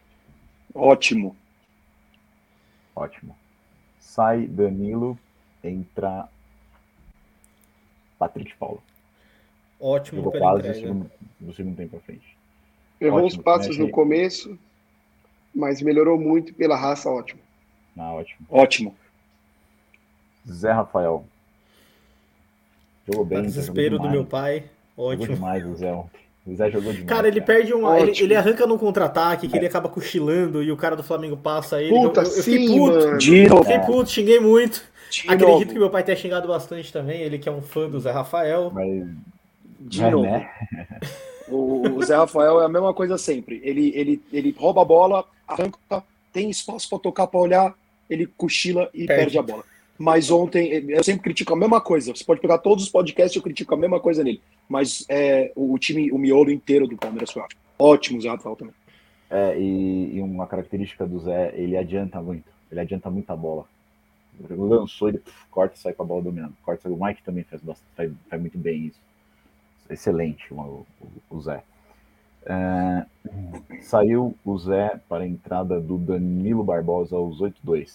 Ótimo. 0.73 1.35
Ótimo. 2.95 3.35
Sai 3.99 4.47
Danilo, 4.47 5.17
entra 5.63 6.27
Patrick 8.17 8.55
Paulo. 8.57 8.81
Ótimo 9.79 10.17
Jogou 10.17 10.31
pela 10.31 10.45
quase 10.45 10.63
no 10.63 10.69
entrega. 10.69 10.87
segundo, 10.87 11.11
no 11.39 11.53
segundo 11.53 11.75
tempo 11.77 11.89
pra 11.91 11.99
frente. 12.01 12.37
Errou 12.99 13.19
Ótimo, 13.23 13.39
os 13.39 13.43
passos 13.43 13.77
né, 13.77 13.85
no 13.85 13.91
começo, 13.91 14.59
mas 15.55 15.81
melhorou 15.81 16.19
muito 16.19 16.53
pela 16.53 16.75
raça, 16.75 17.09
ótimo. 17.09 17.39
Ah, 17.97 18.13
ótimo. 18.13 18.39
Ótimo. 18.49 18.95
Zé 20.49 20.71
Rafael. 20.71 21.23
Jogou 23.07 23.25
Pra 23.25 23.37
bem. 23.37 23.45
Desespero 23.45 23.95
jogou 23.95 24.07
do 24.07 24.11
meu 24.11 24.25
pai. 24.25 24.65
Jogou 24.97 25.11
Ótimo. 25.13 25.35
demais 25.35 25.65
o 25.65 25.75
Zé 25.75 25.91
ontem. 25.93 26.19
O 26.45 26.55
Zé 26.55 26.69
jogou 26.71 26.91
demais. 26.91 27.07
Cara, 27.07 27.27
ele 27.27 27.41
perde 27.41 27.73
um. 27.73 27.93
Ele, 27.95 28.11
ele 28.19 28.35
arranca 28.35 28.65
num 28.67 28.77
contra-ataque 28.77 29.47
que 29.47 29.57
ele 29.57 29.65
acaba 29.67 29.89
cochilando 29.89 30.61
e 30.63 30.71
o 30.71 30.77
cara 30.77 30.95
do 30.95 31.03
Flamengo 31.03 31.37
passa 31.37 31.81
ele. 31.81 31.89
Puta, 31.91 32.21
eu, 32.21 32.25
eu, 32.25 32.37
eu 32.37 32.43
fiquei 32.43 32.67
sim, 32.67 32.77
puto. 32.77 32.93
mano. 32.97 33.11
Novo. 33.11 33.63
Fiquei 33.63 33.79
puto, 33.79 34.09
xinguei 34.09 34.39
muito. 34.39 34.83
De 35.09 35.21
Acredito 35.21 35.47
novo. 35.47 35.65
que 35.65 35.79
meu 35.79 35.89
pai 35.89 36.03
tenha 36.03 36.15
xingado 36.15 36.47
bastante 36.47 36.93
também, 36.93 37.21
ele 37.21 37.39
que 37.39 37.49
é 37.49 37.51
um 37.51 37.61
fã 37.61 37.89
do 37.89 37.99
Zé 37.99 38.11
Rafael. 38.11 38.69
Mas, 38.71 39.07
De 39.79 40.01
mas, 40.01 40.11
novo. 40.11 40.23
né? 40.23 40.51
O, 41.47 41.97
o 41.97 42.03
Zé 42.03 42.15
Rafael 42.15 42.61
é 42.61 42.65
a 42.65 42.69
mesma 42.69 42.93
coisa 42.93 43.17
sempre. 43.17 43.59
Ele, 43.63 43.91
ele, 43.95 44.21
ele 44.31 44.55
rouba 44.57 44.81
a 44.81 44.85
bola, 44.85 45.25
arranca, 45.47 46.03
tem 46.31 46.49
espaço 46.49 46.87
pra 46.89 46.99
tocar, 46.99 47.27
pra 47.27 47.39
olhar, 47.39 47.73
ele 48.09 48.27
cochila 48.27 48.89
e 48.93 49.07
Perde. 49.07 49.23
perde, 49.23 49.39
a 49.39 49.41
bola. 49.41 49.63
Mas 49.97 50.31
ontem, 50.31 50.69
eu 50.89 51.03
sempre 51.03 51.23
critico 51.23 51.53
a 51.53 51.57
mesma 51.57 51.81
coisa. 51.81 52.15
Você 52.15 52.23
pode 52.23 52.39
pegar 52.39 52.59
todos 52.59 52.85
os 52.85 52.89
podcasts, 52.89 53.35
eu 53.35 53.41
critico 53.41 53.73
a 53.73 53.77
mesma 53.77 53.99
coisa 53.99 54.23
nele. 54.23 54.41
Mas 54.67 55.05
é, 55.09 55.51
o, 55.55 55.77
time, 55.77 56.11
o 56.11 56.17
miolo 56.17 56.51
inteiro 56.51 56.87
do 56.87 56.95
Palmeiras 56.95 57.31
foi 57.31 57.41
ótimo. 57.41 57.61
Ótimo, 57.77 58.21
Zé 58.21 58.29
Rafael 58.29 58.55
também. 58.55 58.73
É, 59.29 59.59
e, 59.59 60.15
e, 60.15 60.21
uma 60.21 60.47
característica 60.47 61.05
do 61.05 61.19
Zé, 61.19 61.53
ele 61.55 61.75
adianta 61.75 62.21
muito. 62.21 62.49
Ele 62.71 62.79
adianta 62.79 63.09
muito 63.09 63.29
a 63.29 63.35
bola. 63.35 63.65
Ele 64.39 64.55
lançou, 64.55 65.09
ele 65.09 65.17
puf, 65.17 65.45
corta 65.51 65.75
e 65.75 65.79
sai 65.79 65.93
com 65.93 66.03
a 66.03 66.05
bola 66.05 66.21
dominando. 66.21 66.53
Corta, 66.63 66.87
o 66.87 67.03
Mike 67.03 67.23
também 67.23 67.43
faz, 67.43 67.61
faz, 67.95 68.11
faz 68.29 68.41
muito 68.41 68.57
bem 68.57 68.85
isso. 68.85 68.99
Excelente 69.89 70.53
o, 70.53 70.85
o, 71.29 71.41
Zé. 71.41 71.63
É, 72.45 73.05
saiu 73.81 74.35
o 74.45 74.57
Zé 74.57 74.99
para 75.09 75.23
a 75.23 75.27
entrada 75.27 75.79
do 75.79 75.97
Danilo 75.97 76.63
Barbosa 76.63 77.15
aos 77.15 77.39
8-2. 77.39 77.89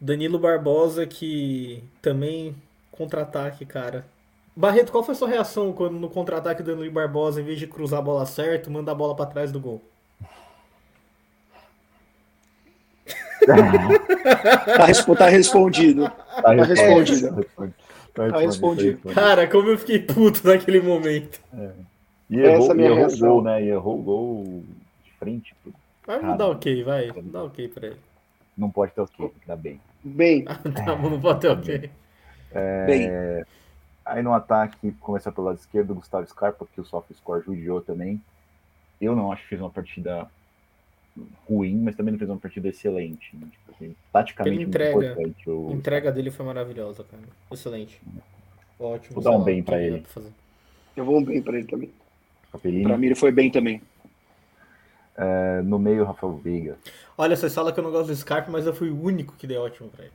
Danilo 0.00 0.38
Barbosa 0.38 1.06
que 1.06 1.82
também 2.00 2.54
contra-ataque, 2.90 3.66
cara. 3.66 4.06
Barreto, 4.54 4.92
qual 4.92 5.02
foi 5.02 5.14
a 5.14 5.18
sua 5.18 5.28
reação 5.28 5.72
quando 5.72 5.98
no 5.98 6.10
contra-ataque 6.10 6.62
do 6.62 6.74
Danilo 6.74 6.92
Barbosa, 6.92 7.40
em 7.40 7.44
vez 7.44 7.58
de 7.58 7.66
cruzar 7.66 8.00
a 8.00 8.02
bola 8.02 8.26
certo, 8.26 8.70
manda 8.70 8.92
a 8.92 8.94
bola 8.94 9.16
para 9.16 9.26
trás 9.26 9.50
do 9.50 9.58
gol? 9.58 9.82
tá, 14.76 15.16
tá, 15.16 15.26
respondido. 15.26 16.04
Tá, 16.04 16.52
tá 18.14 18.38
respondido. 18.38 18.98
Tá, 18.98 19.08
tá. 19.08 19.14
Cara, 19.14 19.48
como 19.48 19.68
eu 19.68 19.78
fiquei 19.78 19.98
puto 19.98 20.40
naquele 20.48 20.80
momento. 20.80 21.40
É. 21.54 21.70
E 22.30 22.40
errou, 22.40 22.70
Essa 22.70 22.80
é 22.80 22.84
errou 22.84 23.06
o 23.06 23.18
gol, 23.18 23.42
né? 23.42 23.62
E 23.62 23.68
errou 23.68 23.98
o 23.98 24.02
gol 24.02 24.64
de 25.04 25.12
frente. 25.18 25.54
Vai 26.06 26.22
me 26.22 26.36
dar 26.36 26.48
ok, 26.48 26.82
vai. 26.82 27.12
Dá 27.12 27.44
ok 27.44 27.68
pra 27.68 27.86
ele. 27.88 27.96
Não 28.56 28.70
pode 28.70 28.92
ter 28.92 29.00
ok, 29.00 29.32
ainda 29.42 29.56
bem. 29.56 29.80
Bem. 30.02 30.44
tá 30.44 30.96
não 30.96 31.20
pode 31.20 31.40
ter 31.40 31.48
ok. 31.48 31.90
É... 32.52 32.86
Bem. 32.86 33.10
Aí 34.04 34.22
no 34.22 34.34
ataque, 34.34 34.92
começa 35.00 35.30
pelo 35.30 35.46
lado 35.46 35.58
esquerdo, 35.58 35.94
Gustavo 35.94 36.26
Scarpa, 36.26 36.66
que 36.74 36.80
o 36.80 36.84
soft 36.84 37.12
score 37.14 37.44
judiou 37.44 37.80
também. 37.80 38.20
Eu 39.00 39.14
não 39.14 39.30
acho 39.30 39.42
que 39.42 39.48
fez 39.50 39.60
uma 39.60 39.70
partida 39.70 40.28
ruim, 41.48 41.76
mas 41.76 41.94
também 41.94 42.12
não 42.12 42.18
fez 42.18 42.30
uma 42.30 42.38
partida 42.38 42.68
excelente. 42.68 43.36
Né? 43.36 43.46
Tipo, 43.50 43.72
assim, 43.72 43.96
taticamente 44.12 44.62
entrega, 44.62 44.96
muito 44.96 45.10
importante. 45.10 45.50
O... 45.50 45.68
A 45.68 45.72
entrega 45.72 46.12
dele 46.12 46.30
foi 46.30 46.46
maravilhosa, 46.46 47.04
cara. 47.04 47.22
Excelente. 47.50 48.00
Ótimo. 48.78 49.14
Vou 49.14 49.22
dar 49.22 49.32
um 49.32 49.42
bem 49.42 49.62
para 49.62 49.82
ele. 49.82 50.04
Eu 50.96 51.04
vou 51.04 51.18
um 51.18 51.24
bem 51.24 51.42
para 51.42 51.58
ele 51.58 51.66
também. 51.66 51.90
Para 52.82 52.98
mim 52.98 53.06
ele 53.06 53.14
foi 53.14 53.32
bem 53.32 53.50
também. 53.50 53.80
É, 55.16 55.62
no 55.62 55.78
meio, 55.78 56.04
Rafael 56.04 56.34
Veiga. 56.36 56.78
Olha, 57.16 57.36
você 57.36 57.48
fala 57.50 57.72
que 57.72 57.78
eu 57.78 57.84
não 57.84 57.90
gosto 57.90 58.08
do 58.08 58.16
Scarpa, 58.16 58.50
mas 58.50 58.66
eu 58.66 58.74
fui 58.74 58.90
o 58.90 59.02
único 59.02 59.34
que 59.36 59.46
deu 59.46 59.62
ótimo 59.62 59.88
pra 59.88 60.04
ele. 60.04 60.12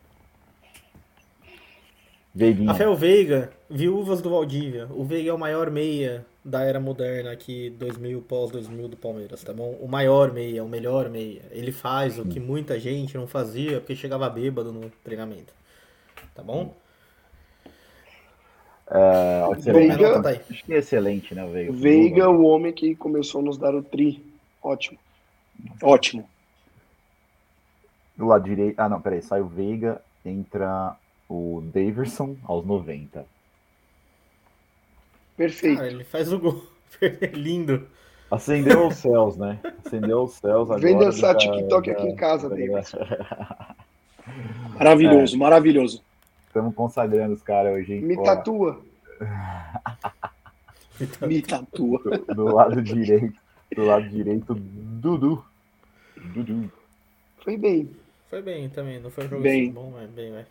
Veiguinha. 2.37 2.71
Rafael 2.71 2.95
Veiga, 2.95 3.49
viúvas 3.67 4.21
do 4.21 4.29
Valdívia. 4.29 4.87
O 4.91 5.03
Veiga 5.03 5.31
é 5.31 5.33
o 5.33 5.39
maior 5.39 5.71
meia 5.71 6.23
da 6.45 6.61
era 6.61 6.79
moderna 6.79 7.31
aqui, 7.31 7.71
2000, 7.71 8.21
pós-2000 8.21 8.89
do 8.89 8.95
Palmeiras, 8.95 9.43
tá 9.43 9.51
bom? 9.51 9.71
O 9.81 9.87
maior 9.87 10.31
meia, 10.31 10.63
o 10.63 10.69
melhor 10.69 11.09
meia. 11.09 11.41
Ele 11.49 11.71
faz 11.71 12.19
o 12.19 12.25
que 12.25 12.39
muita 12.39 12.79
gente 12.79 13.17
não 13.17 13.25
fazia 13.25 13.79
porque 13.79 13.95
chegava 13.95 14.29
bêbado 14.29 14.71
no 14.71 14.87
treinamento. 15.03 15.51
Tá 16.35 16.43
bom? 16.43 16.75
Uh, 18.87 19.59
Veiga, 19.59 20.21
tá 20.21 20.29
acho 20.29 20.63
que 20.63 20.73
é 20.75 20.77
excelente, 20.77 21.33
né, 21.33 21.43
Veiga? 21.51 21.71
Veiga, 21.73 22.29
o 22.29 22.43
homem 22.43 22.71
que 22.71 22.95
começou 22.95 23.41
a 23.41 23.45
nos 23.45 23.57
dar 23.57 23.73
o 23.73 23.81
tri. 23.81 24.23
Ótimo. 24.61 24.99
Ótimo. 25.81 26.29
Do 28.15 28.27
lado 28.27 28.43
direito. 28.43 28.79
Ah, 28.79 28.87
não, 28.87 29.01
peraí. 29.01 29.23
Sai 29.23 29.41
o 29.41 29.47
Veiga, 29.47 29.99
entra 30.23 30.95
o 31.29 31.61
Daverson 31.73 32.35
aos 32.45 32.65
90. 32.65 33.25
Perfeito. 35.35 35.81
Ah, 35.81 35.87
ele 35.87 36.03
faz 36.03 36.31
o 36.31 36.39
gol. 36.39 36.63
Lindo. 37.33 37.87
Acendeu 38.29 38.87
os 38.87 38.95
céus, 38.95 39.37
né? 39.37 39.59
Acendeu 39.85 40.23
os 40.23 40.33
céus 40.33 40.69
agora. 40.69 40.81
Vem 40.81 40.97
dançar 40.97 41.33
tá, 41.33 41.39
TikTok 41.39 41.91
aqui 41.91 42.07
em 42.07 42.15
casa, 42.15 42.49
Daverson. 42.49 42.97
Maravilhoso, 44.75 45.35
é. 45.35 45.39
maravilhoso. 45.39 46.03
Estamos 46.47 46.75
consagrando 46.75 47.33
os 47.33 47.41
caras 47.41 47.73
hoje, 47.73 47.93
hein? 47.93 48.01
Me 48.05 48.21
tatua. 48.21 48.81
Me 51.21 51.41
tatua. 51.41 51.99
Do, 52.03 52.35
do 52.35 52.43
lado 52.53 52.81
direito. 52.81 53.39
Do 53.73 53.85
lado 53.85 54.09
direito, 54.09 54.53
Dudu. 54.53 55.43
Dudu. 56.17 56.71
Foi 57.43 57.57
bem. 57.57 57.89
Foi 58.29 58.41
bem 58.41 58.69
também, 58.69 58.99
não 58.99 59.09
foi 59.09 59.25
um 59.25 59.29
jogo 59.29 59.41
bem. 59.41 59.63
assim 59.63 59.71
bom, 59.71 59.91
mas 59.93 60.09
bem, 60.09 60.31
vai. 60.31 60.45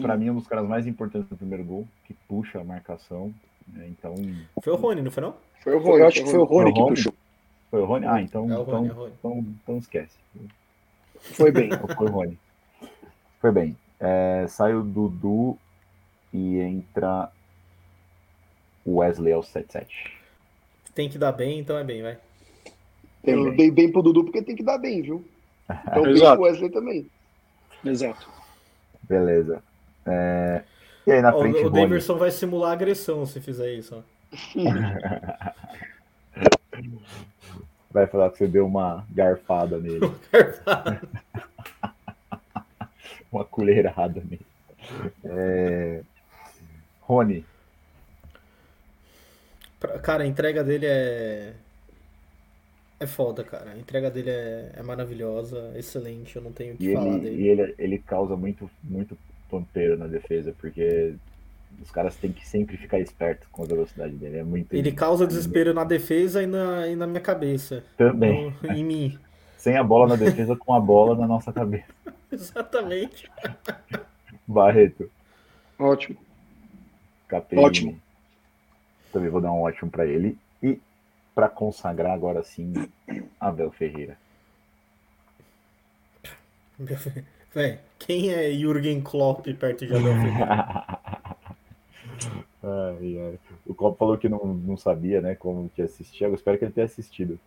Pra 0.00 0.16
mim, 0.16 0.30
um 0.30 0.36
dos 0.36 0.46
caras 0.46 0.66
mais 0.66 0.86
importantes 0.86 1.28
do 1.28 1.36
primeiro 1.36 1.64
gol, 1.64 1.86
que 2.04 2.14
puxa 2.26 2.60
a 2.60 2.64
marcação. 2.64 3.32
Né? 3.68 3.88
Então. 3.88 4.14
Foi 4.62 4.72
o 4.72 4.76
Rony, 4.76 5.02
não 5.02 5.10
foi 5.10 5.22
não? 5.22 5.34
Foi 5.60 5.74
o 5.74 5.78
Rony, 5.78 6.00
eu 6.00 6.06
acho 6.06 6.24
que 6.24 6.30
foi 6.30 6.40
o 6.40 6.44
Rony, 6.44 6.72
que 6.72 6.80
puxou. 6.80 7.14
Foi 7.70 7.80
o 7.80 7.84
Rony? 7.84 8.06
Ah, 8.06 8.20
então, 8.20 8.50
é 8.50 8.54
Rony, 8.54 8.88
então, 8.88 9.06
é 9.06 9.10
então, 9.10 9.38
então, 9.62 9.78
esquece. 9.78 10.16
Foi 11.20 11.50
bem. 11.50 11.70
Foi 11.96 12.06
o 12.06 12.10
Rony. 12.10 12.38
Foi 13.40 13.52
bem. 13.52 13.76
É, 14.00 14.44
sai 14.48 14.74
o 14.74 14.82
Dudu 14.82 15.56
e 16.32 16.58
entra 16.58 17.30
o 18.84 18.96
Wesley 18.96 19.32
ao 19.32 19.42
7-7. 19.42 19.86
Tem 20.94 21.08
que 21.08 21.16
dar 21.16 21.32
bem, 21.32 21.60
então 21.60 21.78
é 21.78 21.84
bem, 21.84 22.02
vai. 22.02 22.18
Eu 23.22 23.54
dei 23.54 23.70
bem 23.70 23.90
pro 23.90 24.02
Dudu 24.02 24.24
porque 24.24 24.42
tem 24.42 24.56
que 24.56 24.64
dar 24.64 24.78
bem, 24.78 25.00
viu? 25.02 25.24
Então 25.86 26.02
bem 26.02 26.18
pro 26.18 26.42
Wesley 26.42 26.70
também. 26.70 27.06
Exato. 27.84 28.28
Beleza. 29.04 29.62
É... 30.06 30.62
E 31.06 31.12
aí 31.12 31.20
na 31.20 31.32
frente, 31.32 31.58
o, 31.58 31.66
o 31.66 31.70
Davidson 31.70 32.16
vai 32.16 32.30
simular 32.30 32.72
agressão 32.72 33.26
se 33.26 33.40
fizer 33.40 33.72
isso. 33.72 34.04
vai 37.90 38.06
falar 38.06 38.30
que 38.30 38.38
você 38.38 38.46
deu 38.46 38.66
uma 38.66 39.04
garfada 39.10 39.78
nele. 39.78 40.00
uma 43.30 43.44
colherada 43.44 44.22
nele. 44.22 44.46
É... 45.24 46.02
Rony. 47.00 47.44
Cara, 50.02 50.22
a 50.22 50.26
entrega 50.26 50.62
dele 50.62 50.86
é 50.86 51.54
é 53.02 53.06
foda, 53.06 53.42
cara. 53.42 53.72
A 53.72 53.76
entrega 53.76 54.10
dele 54.10 54.30
é, 54.30 54.72
é 54.76 54.82
maravilhosa, 54.82 55.72
excelente, 55.76 56.36
eu 56.36 56.42
não 56.42 56.52
tenho 56.52 56.74
o 56.74 56.76
que 56.76 56.90
e 56.90 56.94
falar 56.94 57.08
ele, 57.08 57.20
dele. 57.20 57.42
E 57.42 57.48
ele, 57.48 57.74
ele 57.76 57.98
causa 57.98 58.36
muito, 58.36 58.70
muito 58.82 59.18
ponteiro 59.52 59.98
na 59.98 60.06
defesa, 60.06 60.54
porque 60.58 61.14
os 61.82 61.90
caras 61.90 62.16
têm 62.16 62.32
que 62.32 62.48
sempre 62.48 62.78
ficar 62.78 62.98
esperto 62.98 63.46
com 63.52 63.62
a 63.62 63.66
velocidade 63.66 64.14
dele. 64.14 64.38
É 64.38 64.42
muito. 64.42 64.72
Ele 64.72 64.90
causa 64.90 65.26
desespero 65.26 65.74
na 65.74 65.84
defesa 65.84 66.42
e 66.42 66.46
na, 66.46 66.88
e 66.88 66.96
na 66.96 67.06
minha 67.06 67.20
cabeça. 67.20 67.84
Também. 67.98 68.54
No, 68.62 68.72
em 68.72 68.82
mim. 68.82 69.18
Sem 69.58 69.76
a 69.76 69.84
bola 69.84 70.08
na 70.08 70.16
defesa, 70.16 70.56
com 70.56 70.74
a 70.74 70.80
bola 70.80 71.14
na 71.14 71.26
nossa 71.26 71.52
cabeça. 71.52 71.84
Exatamente. 72.32 73.30
Barreto. 74.48 75.08
Ótimo. 75.78 76.18
Ótimo. 77.56 78.00
Também 79.12 79.28
vou 79.28 79.40
dar 79.40 79.52
um 79.52 79.60
ótimo 79.60 79.90
para 79.90 80.06
ele. 80.06 80.36
E 80.62 80.80
para 81.34 81.48
consagrar 81.48 82.12
agora 82.12 82.42
sim 82.42 82.72
Abel 83.38 83.70
Ferreira. 83.70 84.16
Véi, 87.54 87.78
quem 87.98 88.32
é 88.32 88.50
Jürgen 88.50 89.00
Klopp 89.00 89.46
perto 89.58 89.86
de 89.86 89.94
Abel 89.94 90.14
Ferreira? 90.14 90.84
ai, 92.62 93.18
ai. 93.18 93.38
O 93.66 93.74
Klopp 93.74 93.98
falou 93.98 94.16
que 94.16 94.28
não, 94.28 94.44
não 94.44 94.76
sabia, 94.76 95.20
né, 95.20 95.34
como 95.34 95.70
que 95.74 95.82
assistia. 95.82 96.28
Eu 96.28 96.34
espero 96.34 96.58
que 96.58 96.64
ele 96.64 96.72
tenha 96.72 96.86
assistido. 96.86 97.38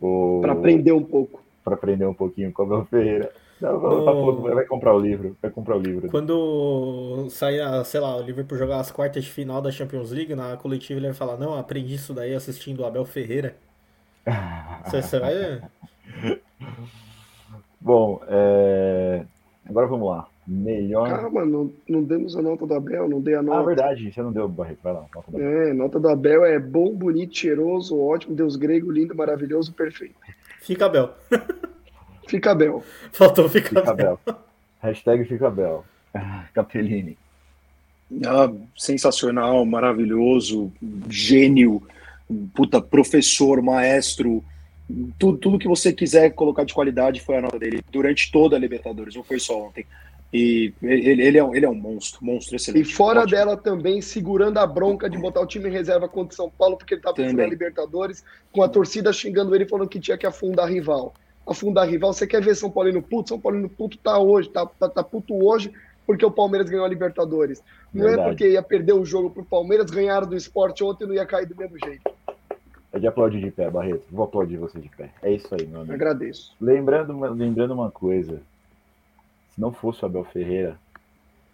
O... 0.00 0.40
Para 0.42 0.52
aprender 0.52 0.92
um 0.92 1.02
pouco. 1.02 1.42
Para 1.64 1.74
aprender 1.74 2.06
um 2.06 2.14
pouquinho 2.14 2.52
com 2.52 2.62
Abel 2.62 2.84
Ferreira. 2.84 3.32
Não, 3.60 3.78
no... 3.78 4.04
tá, 4.04 4.54
vai 4.54 4.64
comprar 4.64 4.94
o 4.94 4.98
livro, 4.98 5.36
vai 5.40 5.50
comprar 5.50 5.76
o 5.76 5.80
livro. 5.80 6.08
Quando 6.10 7.26
sair, 7.28 7.60
sei 7.84 8.00
lá, 8.00 8.16
o 8.16 8.22
Liverpool 8.22 8.56
jogar 8.56 8.80
as 8.80 8.90
quartas 8.90 9.24
de 9.24 9.30
final 9.30 9.60
da 9.60 9.70
Champions 9.70 10.10
League, 10.10 10.34
na 10.34 10.56
coletiva 10.56 10.98
ele 10.98 11.08
vai 11.08 11.14
falar, 11.14 11.36
não, 11.36 11.54
aprendi 11.54 11.94
isso 11.94 12.14
daí 12.14 12.34
assistindo 12.34 12.80
o 12.80 12.86
Abel 12.86 13.04
Ferreira. 13.04 13.54
você, 14.86 15.02
você 15.02 15.18
vai... 15.18 15.60
Bom, 17.80 18.20
é... 18.28 19.24
agora 19.68 19.86
vamos 19.86 20.08
lá. 20.08 20.26
Melhor. 20.46 21.08
Calma, 21.08 21.44
não, 21.44 21.70
não 21.88 22.02
demos 22.02 22.36
a 22.36 22.42
nota 22.42 22.66
do 22.66 22.74
Abel, 22.74 23.08
não 23.08 23.20
dei 23.20 23.36
a 23.36 23.42
nota. 23.42 23.60
Ah, 23.60 23.62
verdade, 23.62 24.12
você 24.12 24.20
não 24.20 24.32
deu, 24.32 24.48
Barreto, 24.48 24.80
vai 24.82 24.92
lá. 24.92 25.04
Nota 25.14 25.30
do 25.30 25.40
é, 25.40 25.72
nota 25.72 26.00
do 26.00 26.08
Abel 26.08 26.44
é 26.44 26.58
bom, 26.58 26.92
bonito, 26.92 27.36
cheiroso, 27.36 27.96
ótimo, 27.98 28.34
Deus 28.34 28.56
grego, 28.56 28.90
lindo, 28.90 29.14
maravilhoso, 29.14 29.72
perfeito. 29.72 30.14
Fica 30.60 30.86
Abel. 30.86 31.10
Fica 32.30 32.54
Bel. 32.54 32.82
Faltou 33.10 33.48
Fica, 33.48 33.80
fica 33.80 33.92
Bel. 33.92 34.18
Bel. 34.24 34.36
Hashtag 34.80 35.24
Fica 35.24 35.50
Bel. 35.50 35.84
Capellini. 36.54 37.18
Ah, 38.24 38.50
sensacional, 38.76 39.64
maravilhoso, 39.64 40.72
gênio, 41.08 41.82
puta, 42.54 42.80
professor, 42.80 43.60
maestro, 43.62 44.44
tudo, 45.18 45.38
tudo 45.38 45.58
que 45.58 45.68
você 45.68 45.92
quiser 45.92 46.30
colocar 46.30 46.64
de 46.64 46.74
qualidade 46.74 47.20
foi 47.20 47.36
a 47.36 47.40
nota 47.40 47.58
dele 47.58 47.82
durante 47.90 48.30
toda 48.30 48.56
a 48.56 48.58
Libertadores, 48.58 49.14
não 49.14 49.24
foi 49.24 49.38
só 49.38 49.66
ontem. 49.66 49.86
E 50.32 50.72
ele, 50.80 51.22
ele, 51.22 51.38
é, 51.38 51.44
um, 51.44 51.54
ele 51.54 51.66
é 51.66 51.68
um 51.68 51.74
monstro, 51.74 52.24
monstro 52.24 52.54
excelente. 52.54 52.88
E 52.88 52.92
fora 52.92 53.20
ótimo. 53.20 53.36
dela 53.36 53.56
também, 53.56 54.00
segurando 54.00 54.58
a 54.58 54.66
bronca 54.66 55.10
de 55.10 55.18
botar 55.18 55.40
o 55.40 55.46
time 55.46 55.68
em 55.68 55.72
reserva 55.72 56.08
contra 56.08 56.32
o 56.32 56.36
São 56.36 56.48
Paulo, 56.48 56.76
porque 56.76 56.94
ele 56.94 57.00
estava 57.00 57.16
pensando 57.16 57.38
na 57.38 57.46
Libertadores, 57.46 58.22
com 58.52 58.62
a 58.62 58.68
torcida 58.68 59.12
xingando 59.12 59.54
ele, 59.54 59.66
falando 59.66 59.88
que 59.88 59.98
tinha 59.98 60.16
que 60.16 60.26
afundar 60.26 60.68
rival. 60.68 61.14
Afundar 61.46 61.88
rival, 61.88 62.12
você 62.12 62.28
quer 62.28 62.40
ver 62.42 62.54
São 62.54 62.70
Paulino 62.70 63.02
puto? 63.02 63.30
São 63.30 63.40
Paulino 63.40 63.68
puto 63.68 63.98
tá 63.98 64.18
hoje, 64.18 64.48
tá, 64.50 64.64
tá, 64.66 64.88
tá 64.88 65.02
puto 65.02 65.34
hoje 65.34 65.72
porque 66.06 66.26
o 66.26 66.30
Palmeiras 66.30 66.68
ganhou 66.68 66.84
a 66.84 66.88
Libertadores. 66.88 67.62
Não 67.94 68.04
é 68.04 68.08
Verdade. 68.08 68.28
é 68.28 68.30
porque 68.32 68.48
ia 68.48 68.62
perder 68.62 68.94
o 68.94 69.04
jogo 69.04 69.30
pro 69.30 69.44
Palmeiras, 69.44 69.90
ganharam 69.90 70.26
do 70.26 70.36
esporte 70.36 70.82
ontem 70.82 71.04
e 71.04 71.06
não 71.06 71.14
ia 71.14 71.24
cair 71.24 71.46
do 71.46 71.56
mesmo 71.56 71.76
jeito. 71.84 72.02
É 72.92 72.98
de 72.98 73.06
aplaudir 73.06 73.40
de 73.40 73.50
pé, 73.50 73.70
Barreto. 73.70 74.04
Vou 74.10 74.24
aplaudir 74.24 74.56
você 74.56 74.80
de 74.80 74.88
pé. 74.88 75.10
É 75.22 75.32
isso 75.32 75.54
aí, 75.54 75.66
meu 75.66 75.80
amigo. 75.80 75.94
Agradeço. 75.94 76.54
Lembrando, 76.60 77.18
lembrando 77.34 77.72
uma 77.72 77.90
coisa. 77.90 78.42
Se 79.50 79.60
não 79.60 79.72
fosse 79.72 80.02
o 80.02 80.06
Abel 80.06 80.24
Ferreira, 80.24 80.76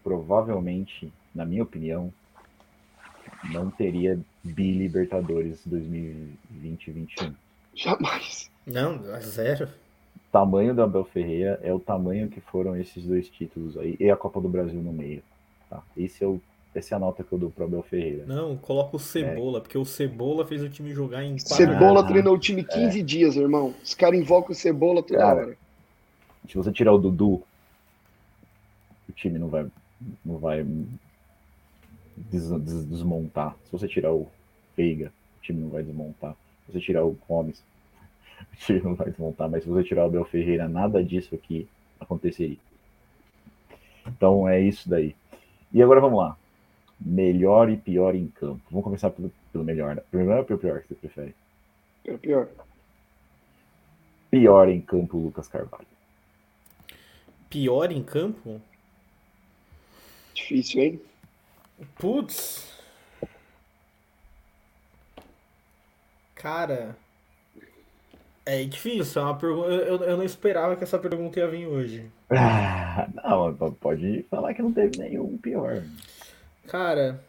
provavelmente, 0.03 1.13
na 1.35 1.45
minha 1.45 1.63
opinião, 1.63 2.13
não 3.53 3.71
teria 3.71 4.19
bi 4.43 4.73
Libertadores 4.73 5.61
2020-21. 5.69 7.35
Jamais. 7.75 8.51
Não, 8.67 8.99
zero. 9.21 9.67
O 10.17 10.33
tamanho 10.33 10.75
do 10.75 10.83
Abel 10.83 11.05
Ferreira 11.05 11.61
é 11.63 11.73
o 11.73 11.79
tamanho 11.79 12.29
que 12.29 12.41
foram 12.41 12.77
esses 12.77 13.05
dois 13.05 13.29
títulos 13.29 13.77
aí 13.77 13.97
e 14.01 14.11
a 14.11 14.17
Copa 14.17 14.41
do 14.41 14.49
Brasil 14.49 14.81
no 14.81 14.93
meio. 14.93 15.23
Tá? 15.69 15.83
Esse 15.97 16.25
é 16.25 16.27
o 16.27 16.41
essa 16.79 16.95
é 16.95 16.97
a 16.97 16.99
nota 16.99 17.25
que 17.25 17.33
eu 17.33 17.39
dou 17.39 17.51
pro 17.51 17.65
Abel 17.65 17.83
Ferreira. 17.83 18.27
Não, 18.27 18.57
coloca 18.57 18.97
o 18.97 18.99
Cebola, 18.99 19.59
é. 19.59 19.61
porque 19.63 19.79
o 19.79 19.85
Cebola 19.85 20.47
fez 20.47 20.63
o 20.63 20.69
time 20.69 20.93
jogar 20.93 21.25
em 21.25 21.39
quatro 21.39 21.55
Cebola 21.55 22.01
ah, 22.01 22.05
treinou 22.05 22.35
o 22.35 22.39
time 22.39 22.63
15 22.63 23.01
é. 23.01 23.03
dias, 23.03 23.37
irmão. 23.37 23.75
Os 23.83 23.95
caras 23.95 24.21
invocam 24.21 24.53
o 24.53 24.55
Cebola 24.55 25.03
toda 25.03 25.19
Cara, 25.19 25.41
hora. 25.41 25.59
Se 26.47 26.55
você 26.55 26.71
tirar 26.71 26.93
o 26.93 26.99
Dudu, 26.99 27.43
o 29.09 29.13
time 29.15 29.39
não 29.39 29.49
vai, 29.49 29.67
não 30.25 30.37
vai 30.37 30.65
des, 32.17 32.51
des, 32.51 32.85
desmontar. 32.85 33.57
Se 33.65 33.73
você 33.73 33.89
tirar 33.89 34.13
o 34.13 34.29
Veiga, 34.77 35.11
o 35.39 35.43
time 35.43 35.61
não 35.61 35.71
vai 35.71 35.83
desmontar. 35.83 36.37
Se 36.67 36.73
você 36.73 36.81
tirar 36.81 37.05
o 37.05 37.17
Gomes, 37.27 37.65
o 38.53 38.57
time 38.57 38.83
não 38.83 38.95
vai 38.95 39.09
desmontar. 39.09 39.49
Mas 39.49 39.63
se 39.63 39.69
você 39.69 39.83
tirar 39.83 40.03
o 40.03 40.07
Abel 40.07 40.25
Ferreira, 40.27 40.69
nada 40.69 41.03
disso 41.03 41.35
aqui 41.35 41.67
aconteceria. 41.99 42.59
Então 44.07 44.47
é 44.47 44.61
isso 44.61 44.89
daí. 44.91 45.17
E 45.73 45.83
agora 45.83 46.01
vamos 46.03 46.19
lá 46.19 46.37
melhor 47.01 47.71
e 47.71 47.77
pior 47.77 48.15
em 48.15 48.29
campo. 48.29 48.63
Vamos 48.71 48.85
começar 48.85 49.11
pelo, 49.11 49.33
pelo 49.53 49.65
melhor. 49.65 49.97
Né? 49.97 50.03
Primeiro 50.11 50.41
ou 50.41 50.45
pelo 50.45 50.59
pior 50.59 50.81
que 50.81 50.89
você 50.89 50.95
prefere? 50.95 51.35
Pelo 52.03 52.19
pior. 52.19 52.49
Pior 54.31 54.69
em 54.69 54.81
campo, 54.81 55.19
Lucas 55.19 55.49
Carvalho. 55.49 55.87
Pior 57.49 57.91
em 57.93 58.03
campo? 58.03 58.61
Difícil, 60.35 60.83
hein? 60.83 61.01
Putz. 61.99 62.77
Cara. 66.35 66.97
É 68.45 68.63
difícil, 68.63 69.21
é 69.21 69.25
uma 69.25 69.37
pergunta. 69.37 69.69
Eu, 69.69 69.97
eu 70.05 70.17
não 70.17 70.23
esperava 70.23 70.77
que 70.77 70.85
essa 70.85 70.99
pergunta 70.99 71.41
ia 71.41 71.49
vir 71.49 71.67
hoje. 71.67 72.11
Ah, 72.99 73.09
não, 73.13 73.53
pode 73.75 74.25
falar 74.31 74.55
que 74.55 74.63
não 74.63 74.73
teve 74.73 74.99
nenhum 74.99 75.37
pior. 75.37 75.83
Cara, 76.69 77.21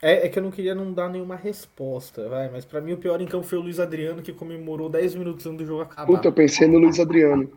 é, 0.00 0.26
é, 0.26 0.28
que 0.28 0.38
eu 0.38 0.42
não 0.42 0.50
queria 0.50 0.74
não 0.74 0.92
dar 0.92 1.08
nenhuma 1.08 1.36
resposta, 1.36 2.28
vai, 2.28 2.50
mas 2.50 2.64
para 2.64 2.80
mim 2.80 2.92
o 2.92 2.98
pior 2.98 3.20
em 3.20 3.26
campo 3.26 3.46
foi 3.46 3.58
o 3.58 3.62
Luiz 3.62 3.80
Adriano, 3.80 4.22
que 4.22 4.32
comemorou 4.32 4.88
10 4.88 5.14
minutos 5.14 5.46
antes 5.46 5.58
do 5.58 5.66
jogo 5.66 5.82
acabar. 5.82 6.06
Puta, 6.06 6.28
eu 6.28 6.32
pensei 6.32 6.68
no 6.68 6.78
Luiz 6.78 7.00
Adriano. 7.00 7.50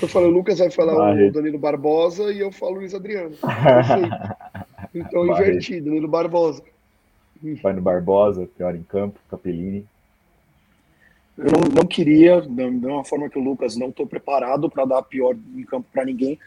Eu 0.00 0.08
falei, 0.08 0.28
o 0.28 0.32
Lucas 0.32 0.58
vai 0.58 0.70
falar 0.70 0.94
o 0.94 1.30
Danilo 1.30 1.58
Barbosa 1.58 2.32
e 2.32 2.40
eu 2.40 2.50
falo 2.50 2.76
o 2.76 2.78
Luiz 2.78 2.94
Adriano. 2.94 3.34
Então, 4.96 5.26
invertido, 5.26 5.86
Danilo 5.86 6.06
Barbosa. 6.06 6.62
Vai 7.60 7.72
no 7.72 7.82
Barbosa, 7.82 8.48
pior 8.56 8.76
em 8.76 8.82
campo, 8.84 9.18
Capellini. 9.28 9.84
Eu 11.36 11.50
não, 11.50 11.82
não 11.82 11.84
queria, 11.84 12.40
da 12.40 12.70
mesma 12.70 13.04
forma 13.04 13.28
que 13.28 13.36
o 13.36 13.42
Lucas, 13.42 13.76
não 13.76 13.88
estou 13.88 14.06
preparado 14.06 14.70
para 14.70 14.84
dar 14.84 15.02
pior 15.02 15.36
em 15.56 15.64
campo 15.64 15.88
para 15.92 16.04
ninguém 16.04 16.38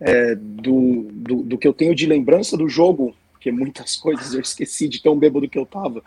é, 0.00 0.34
do, 0.34 1.08
do, 1.10 1.42
do, 1.42 1.58
que 1.58 1.66
eu 1.66 1.72
tenho 1.72 1.94
de 1.94 2.06
lembrança 2.06 2.56
do 2.56 2.68
jogo, 2.68 3.14
porque 3.32 3.50
muitas 3.50 3.96
coisas 3.98 4.34
eu 4.34 4.40
esqueci 4.40 4.88
de 4.88 5.02
tão 5.02 5.18
bêbado 5.18 5.48
que 5.48 5.58
eu 5.58 5.66
tava. 5.66 6.02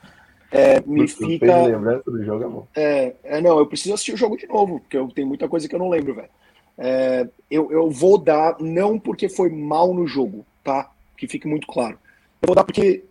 É, 0.51 0.81
me 0.81 1.07
fica. 1.07 1.65
lembrança 1.65 2.11
do 2.11 2.23
jogo 2.23 2.43
é 2.43 2.47
bom. 2.47 2.67
É, 2.75 3.13
é, 3.23 3.41
não, 3.41 3.57
eu 3.57 3.65
preciso 3.65 3.93
assistir 3.93 4.13
o 4.13 4.17
jogo 4.17 4.37
de 4.37 4.47
novo, 4.47 4.79
porque 4.81 4.97
eu 4.97 5.07
tenho 5.07 5.27
muita 5.27 5.47
coisa 5.47 5.67
que 5.67 5.73
eu 5.73 5.79
não 5.79 5.89
lembro, 5.89 6.13
velho. 6.13 6.29
É, 6.77 7.27
eu, 7.49 7.71
eu 7.71 7.89
vou 7.89 8.17
dar, 8.17 8.57
não 8.59 8.99
porque 8.99 9.29
foi 9.29 9.49
mal 9.49 9.93
no 9.93 10.07
jogo, 10.07 10.45
tá? 10.63 10.91
Que 11.17 11.27
fique 11.27 11.47
muito 11.47 11.67
claro. 11.67 11.97
Eu 12.41 12.47
vou 12.47 12.55
dar 12.55 12.63
porque 12.63 13.03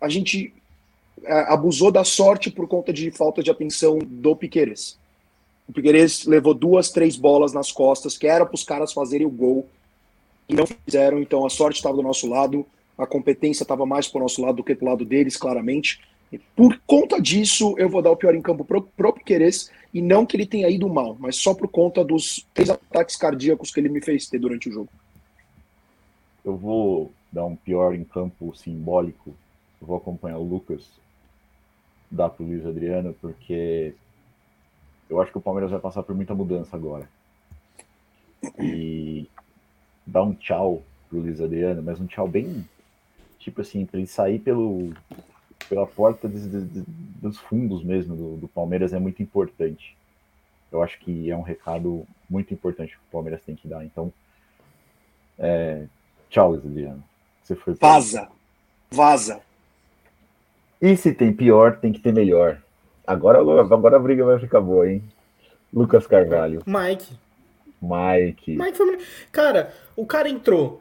a 0.00 0.08
gente 0.08 0.52
é, 1.22 1.52
abusou 1.52 1.90
da 1.90 2.04
sorte 2.04 2.50
por 2.50 2.66
conta 2.66 2.92
de 2.92 3.10
falta 3.10 3.42
de 3.42 3.50
atenção 3.50 3.98
do 3.98 4.36
Piqueires. 4.36 4.98
O 5.68 5.72
Piqueires 5.72 6.26
levou 6.26 6.52
duas, 6.52 6.90
três 6.90 7.16
bolas 7.16 7.52
nas 7.52 7.70
costas, 7.70 8.18
que 8.18 8.26
era 8.26 8.44
para 8.44 8.54
os 8.54 8.64
caras 8.64 8.92
fazerem 8.92 9.26
o 9.26 9.30
gol 9.30 9.66
e 10.52 10.56
não 10.56 10.66
fizeram, 10.66 11.20
então 11.20 11.44
a 11.46 11.50
sorte 11.50 11.76
estava 11.76 11.96
do 11.96 12.02
nosso 12.02 12.28
lado, 12.28 12.66
a 12.96 13.06
competência 13.06 13.64
estava 13.64 13.86
mais 13.86 14.06
para 14.06 14.18
o 14.18 14.22
nosso 14.22 14.42
lado 14.42 14.56
do 14.56 14.64
que 14.64 14.74
para 14.74 14.86
o 14.86 14.88
lado 14.90 15.04
deles, 15.04 15.36
claramente. 15.36 16.00
E 16.30 16.38
por 16.38 16.80
conta 16.86 17.20
disso, 17.20 17.74
eu 17.78 17.88
vou 17.88 18.02
dar 18.02 18.10
o 18.10 18.16
pior 18.16 18.34
em 18.34 18.42
campo 18.42 18.64
pro 18.64 18.82
próprio 18.82 19.24
Queres, 19.24 19.70
e 19.92 20.00
não 20.00 20.24
que 20.24 20.36
ele 20.36 20.46
tenha 20.46 20.68
ido 20.68 20.88
mal, 20.88 21.16
mas 21.18 21.36
só 21.36 21.54
por 21.54 21.68
conta 21.68 22.04
dos 22.04 22.46
três 22.54 22.70
ataques 22.70 23.16
cardíacos 23.16 23.70
que 23.70 23.80
ele 23.80 23.88
me 23.88 24.00
fez 24.00 24.28
ter 24.28 24.38
durante 24.38 24.68
o 24.68 24.72
jogo. 24.72 24.88
Eu 26.44 26.56
vou 26.56 27.12
dar 27.30 27.44
um 27.44 27.56
pior 27.56 27.94
em 27.94 28.04
campo 28.04 28.54
simbólico, 28.54 29.34
eu 29.80 29.86
vou 29.86 29.96
acompanhar 29.96 30.38
o 30.38 30.48
Lucas, 30.48 30.86
dar 32.10 32.28
para 32.28 32.44
o 32.44 32.46
Luiz 32.46 32.64
Adriano, 32.66 33.14
porque 33.20 33.94
eu 35.08 35.20
acho 35.20 35.32
que 35.32 35.38
o 35.38 35.42
Palmeiras 35.42 35.70
vai 35.70 35.80
passar 35.80 36.02
por 36.02 36.14
muita 36.14 36.34
mudança 36.34 36.76
agora. 36.76 37.08
E 38.58 39.28
dar 40.06 40.22
um 40.22 40.34
tchau 40.34 40.82
pro 41.08 41.20
Luiz 41.20 41.40
Adriano, 41.40 41.82
mas 41.82 42.00
um 42.00 42.06
tchau 42.06 42.26
bem, 42.26 42.66
tipo 43.38 43.60
assim, 43.60 43.84
para 43.84 43.98
ele 43.98 44.06
sair 44.06 44.38
pelo, 44.38 44.92
pela 45.68 45.86
porta 45.86 46.28
dos, 46.28 46.46
dos 46.46 47.38
fundos 47.38 47.82
mesmo 47.82 48.16
do, 48.16 48.36
do, 48.36 48.48
Palmeiras 48.48 48.92
é 48.92 48.98
muito 48.98 49.22
importante. 49.22 49.96
Eu 50.70 50.82
acho 50.82 50.98
que 51.00 51.30
é 51.30 51.36
um 51.36 51.42
recado 51.42 52.06
muito 52.28 52.52
importante 52.54 52.92
que 52.92 52.98
o 53.08 53.12
Palmeiras 53.12 53.42
tem 53.42 53.54
que 53.54 53.68
dar. 53.68 53.84
Então, 53.84 54.12
é, 55.38 55.84
tchau, 56.30 56.50
Luiz 56.50 56.64
Adriano. 56.64 57.04
Você 57.42 57.54
foi 57.54 57.74
Vaza! 57.74 58.28
Vaza! 58.90 59.40
E 60.80 60.96
se 60.96 61.12
tem 61.12 61.32
pior, 61.32 61.78
tem 61.78 61.92
que 61.92 62.00
ter 62.00 62.12
melhor. 62.12 62.60
Agora, 63.06 63.38
agora 63.38 63.96
a 63.96 64.00
briga 64.00 64.24
vai 64.24 64.38
ficar 64.38 64.60
boa, 64.60 64.90
hein? 64.90 65.02
Lucas 65.72 66.06
Carvalho. 66.06 66.62
Mike. 66.66 67.16
Mike. 67.82 68.56
Mike 68.56 68.76
foi. 68.76 68.98
Cara, 69.32 69.74
o 69.96 70.06
cara 70.06 70.28
entrou. 70.28 70.80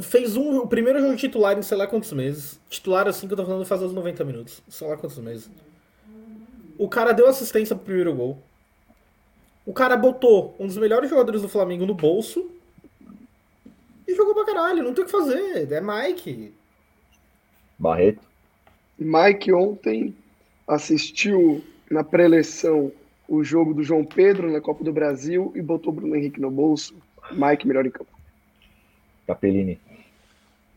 Fez 0.00 0.36
um, 0.36 0.58
o 0.58 0.66
primeiro 0.66 1.00
jogo 1.00 1.16
titular 1.16 1.56
em 1.56 1.62
sei 1.62 1.76
lá 1.76 1.86
quantos 1.86 2.12
meses. 2.12 2.58
Titular 2.68 3.06
assim 3.06 3.26
que 3.28 3.34
eu 3.34 3.36
tô 3.36 3.44
falando 3.44 3.64
faz 3.64 3.82
uns 3.82 3.92
90 3.92 4.24
minutos. 4.24 4.62
Sei 4.68 4.88
lá 4.88 4.96
quantos 4.96 5.18
meses. 5.18 5.50
O 6.76 6.88
cara 6.88 7.12
deu 7.12 7.28
assistência 7.28 7.76
pro 7.76 7.84
primeiro 7.84 8.14
gol. 8.14 8.42
O 9.64 9.72
cara 9.72 9.96
botou 9.96 10.56
um 10.58 10.66
dos 10.66 10.76
melhores 10.76 11.08
jogadores 11.08 11.42
do 11.42 11.48
Flamengo 11.48 11.86
no 11.86 11.94
bolso. 11.94 12.50
E 14.08 14.14
jogou 14.14 14.34
pra 14.34 14.46
caralho. 14.46 14.82
Não 14.82 14.92
tem 14.92 15.04
o 15.04 15.06
que 15.06 15.12
fazer. 15.12 15.70
É 15.70 15.80
Mike. 15.80 16.52
Barreto. 17.78 18.22
Mike 18.98 19.52
ontem 19.52 20.16
assistiu 20.66 21.62
na 21.90 22.02
pré-eleição 22.02 22.90
o 23.32 23.42
jogo 23.42 23.72
do 23.72 23.82
João 23.82 24.04
Pedro 24.04 24.52
na 24.52 24.60
Copa 24.60 24.84
do 24.84 24.92
Brasil 24.92 25.50
e 25.54 25.62
botou 25.62 25.90
o 25.90 25.96
Bruno 25.96 26.14
Henrique 26.14 26.38
no 26.38 26.50
bolso. 26.50 26.94
Mike, 27.30 27.66
melhor 27.66 27.86
em 27.86 27.90
campo. 27.90 28.10
Capellini. 29.26 29.80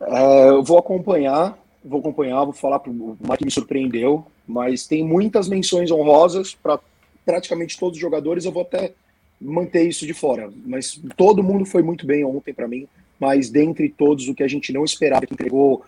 É, 0.00 0.48
eu 0.48 0.62
vou 0.64 0.78
acompanhar, 0.78 1.58
vou 1.84 2.00
acompanhar, 2.00 2.42
vou 2.44 2.54
falar 2.54 2.78
para 2.78 2.90
o 2.90 3.18
Mike 3.20 3.44
me 3.44 3.50
surpreendeu, 3.50 4.24
mas 4.48 4.86
tem 4.86 5.04
muitas 5.04 5.50
menções 5.50 5.90
honrosas 5.90 6.54
para 6.54 6.80
praticamente 7.26 7.78
todos 7.78 7.98
os 7.98 8.00
jogadores. 8.00 8.46
Eu 8.46 8.52
vou 8.52 8.62
até 8.62 8.94
manter 9.38 9.86
isso 9.86 10.06
de 10.06 10.14
fora, 10.14 10.50
mas 10.64 10.98
todo 11.14 11.42
mundo 11.42 11.66
foi 11.66 11.82
muito 11.82 12.06
bem 12.06 12.24
ontem 12.24 12.54
para 12.54 12.66
mim. 12.66 12.88
Mas 13.20 13.50
dentre 13.50 13.90
todos, 13.90 14.28
o 14.28 14.34
que 14.34 14.42
a 14.42 14.48
gente 14.48 14.72
não 14.72 14.82
esperava, 14.82 15.26
que 15.26 15.34
entregou, 15.34 15.84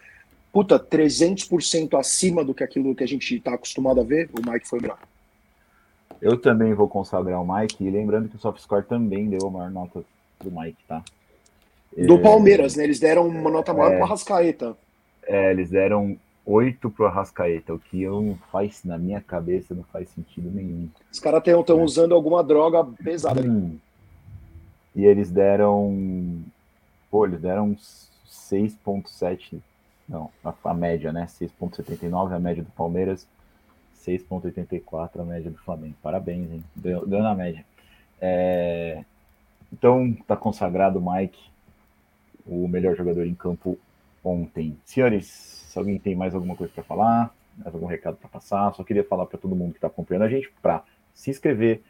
puta, 0.53 0.79
300% 0.79 1.99
acima 1.99 2.45
do 2.45 2.53
que 2.53 2.63
aquilo 2.63 2.95
que 2.95 3.05
a 3.05 3.09
gente 3.09 3.37
está 3.37 3.55
acostumado 3.55 4.03
a 4.03 4.05
ver, 4.05 4.29
o 4.35 4.51
Mike 4.51 4.69
foi 4.69 4.81
melhor. 4.81 4.99
Eu 6.21 6.37
também 6.37 6.75
vou 6.75 6.89
consagrar 6.89 7.41
o 7.41 7.55
Mike, 7.55 7.85
e 7.85 7.91
lembrando 7.91 8.29
que 8.29 8.37
o 8.37 8.39
SoftScore 8.39 8.85
também 8.85 9.29
deu 9.29 9.47
a 9.47 9.51
maior 9.51 9.71
nota 9.71 10.03
do 10.41 10.51
Mike, 10.51 10.79
tá? 10.87 11.03
Do 11.97 12.15
é... 12.15 12.23
Palmeiras, 12.23 12.77
né? 12.77 12.85
Eles 12.85 13.01
deram 13.01 13.27
uma 13.27 13.51
nota 13.51 13.73
maior 13.73 13.93
é... 13.93 13.97
para 13.97 14.01
o 14.01 14.05
Arrascaeta. 14.05 14.77
É, 15.23 15.51
eles 15.51 15.71
deram 15.71 16.17
8 16.45 16.91
pro 16.91 17.07
Arrascaeta, 17.07 17.75
o 17.75 17.79
que 17.79 18.07
não 18.07 18.39
faz, 18.51 18.83
na 18.83 18.97
minha 18.97 19.21
cabeça, 19.21 19.75
não 19.75 19.85
faz 19.85 20.09
sentido 20.09 20.51
nenhum. 20.51 20.89
Os 21.13 21.21
caras 21.21 21.43
estão 21.47 21.81
é. 21.81 21.83
usando 21.83 22.15
alguma 22.15 22.43
droga 22.43 22.85
pesada. 23.05 23.43
Hum. 23.43 23.77
E 24.97 25.05
eles 25.05 25.31
deram. 25.31 26.43
Pô, 27.11 27.27
eles 27.27 27.41
deram 27.41 27.77
6,7. 28.27 29.61
Não, 30.09 30.31
a, 30.43 30.55
a, 30.65 30.75
média, 30.75 31.13
né? 31.13 31.27
6,79 31.27 32.35
a 32.35 32.39
média 32.39 32.63
do 32.63 32.71
Palmeiras. 32.71 33.27
6,84 34.09 35.21
a 35.21 35.25
média 35.25 35.51
do 35.51 35.59
Flamengo. 35.59 35.95
Parabéns, 36.03 36.51
hein? 36.51 36.65
Deu, 36.75 37.07
deu 37.07 37.23
na 37.23 37.35
média. 37.35 37.65
É... 38.21 39.05
Então, 39.73 40.17
tá 40.27 40.37
consagrado 40.37 40.99
o 40.99 41.13
Mike, 41.13 41.39
o 42.47 42.67
melhor 42.67 42.97
jogador 42.97 43.27
em 43.27 43.35
campo 43.35 43.79
ontem. 44.25 44.77
Senhores, 44.85 45.27
se 45.27 45.79
alguém 45.79 45.99
tem 45.99 46.15
mais 46.15 46.35
alguma 46.35 46.57
coisa 46.57 46.73
para 46.73 46.83
falar, 46.83 47.35
mais 47.59 47.75
algum 47.75 47.87
recado 47.87 48.17
para 48.17 48.29
passar, 48.29 48.73
só 48.75 48.83
queria 48.83 49.05
falar 49.05 49.27
para 49.27 49.39
todo 49.39 49.55
mundo 49.55 49.73
que 49.73 49.79
está 49.79 49.89
acompanhando 49.89 50.23
a 50.23 50.29
gente 50.29 50.51
para 50.63 50.83
se 51.13 51.31
inscrever, 51.31 51.83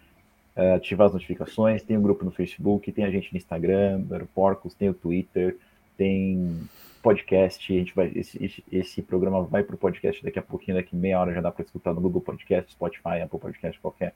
é, 0.57 0.75
ativar 0.75 1.07
as 1.07 1.13
notificações. 1.13 1.83
Tem 1.85 1.97
um 1.97 2.03
grupo 2.03 2.25
no 2.25 2.33
Facebook, 2.33 2.91
tem 2.91 3.05
a 3.05 3.11
gente 3.11 3.33
no 3.33 3.37
Instagram, 3.37 3.99
no 3.99 4.13
Aeroporcos, 4.13 4.75
tem 4.75 4.89
o 4.89 4.95
Twitter, 4.95 5.57
tem 5.99 6.57
podcast. 7.03 7.71
A 7.71 7.79
gente 7.79 7.95
vai, 7.95 8.11
esse, 8.15 8.65
esse, 8.73 9.03
programa 9.03 9.43
vai 9.43 9.63
para 9.63 9.75
o 9.75 9.79
podcast 9.79 10.23
daqui 10.25 10.39
a 10.39 10.43
pouquinho, 10.43 10.79
daqui 10.79 10.97
meia 10.97 11.21
hora 11.21 11.35
já 11.35 11.43
dá 11.43 11.51
para 11.51 11.65
escutar 11.65 11.93
no 11.93 12.01
Google 12.01 12.23
Podcast, 12.23 12.73
Spotify, 12.73 13.21
Apple 13.23 13.39
Podcast, 13.39 13.79
qualquer 13.81 14.15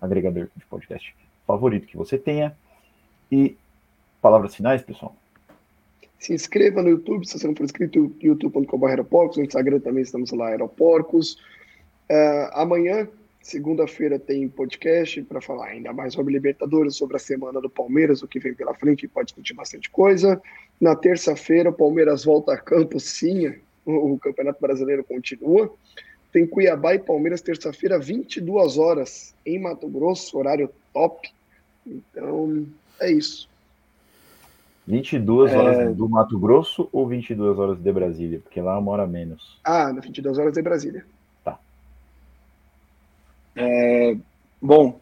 agregador 0.00 0.48
de 0.56 0.64
podcast 0.64 1.14
favorito 1.46 1.86
que 1.86 1.96
você 1.96 2.18
tenha. 2.18 2.56
E 3.30 3.56
palavras 4.20 4.54
finais, 4.56 4.82
pessoal. 4.82 5.14
Se 6.18 6.32
inscreva 6.32 6.82
no 6.82 6.88
YouTube, 6.88 7.26
se 7.26 7.38
você 7.38 7.46
não 7.46 7.54
for 7.54 7.64
inscrito, 7.64 8.12
youtube.com.br. 8.20 9.36
No 9.36 9.44
Instagram 9.44 9.78
também 9.80 10.02
estamos 10.02 10.32
lá, 10.32 10.48
aeroporcos. 10.48 11.34
Uh, 12.10 12.48
amanhã, 12.52 13.06
segunda-feira, 13.48 14.18
tem 14.18 14.48
podcast 14.48 15.22
para 15.22 15.40
falar 15.40 15.68
ainda 15.68 15.92
mais 15.92 16.12
sobre 16.12 16.32
Libertadores, 16.34 16.96
sobre 16.96 17.16
a 17.16 17.18
semana 17.18 17.60
do 17.60 17.70
Palmeiras, 17.70 18.22
o 18.22 18.28
que 18.28 18.38
vem 18.38 18.54
pela 18.54 18.74
frente, 18.74 19.08
pode 19.08 19.26
discutir 19.26 19.54
bastante 19.54 19.88
coisa. 19.90 20.40
Na 20.80 20.94
terça-feira, 20.94 21.70
o 21.70 21.72
Palmeiras 21.72 22.24
volta 22.24 22.52
a 22.52 22.58
campo, 22.58 23.00
sim, 23.00 23.54
o, 23.84 24.18
Campeonato 24.18 24.60
Brasileiro 24.60 25.02
continua. 25.02 25.72
Tem 26.30 26.46
Cuiabá 26.46 26.94
e 26.94 26.98
Palmeiras, 26.98 27.40
terça-feira, 27.40 27.98
22 27.98 28.76
horas, 28.76 29.34
em 29.46 29.58
Mato 29.58 29.88
Grosso, 29.88 30.36
horário 30.38 30.70
top. 30.92 31.30
Então, 31.86 32.66
é 33.00 33.10
isso. 33.10 33.48
22 34.86 35.54
horas 35.54 35.78
é... 35.78 35.88
do 35.88 36.08
Mato 36.08 36.38
Grosso 36.38 36.88
ou 36.92 37.06
22 37.06 37.58
horas 37.58 37.78
de 37.78 37.92
Brasília? 37.92 38.40
Porque 38.40 38.60
lá 38.60 38.78
uma 38.78 38.92
hora 38.92 39.06
menos. 39.06 39.58
Ah, 39.64 39.90
22 39.92 40.38
horas 40.38 40.52
de 40.52 40.62
Brasília. 40.62 41.04
É... 43.58 44.16
Bom, 44.62 45.00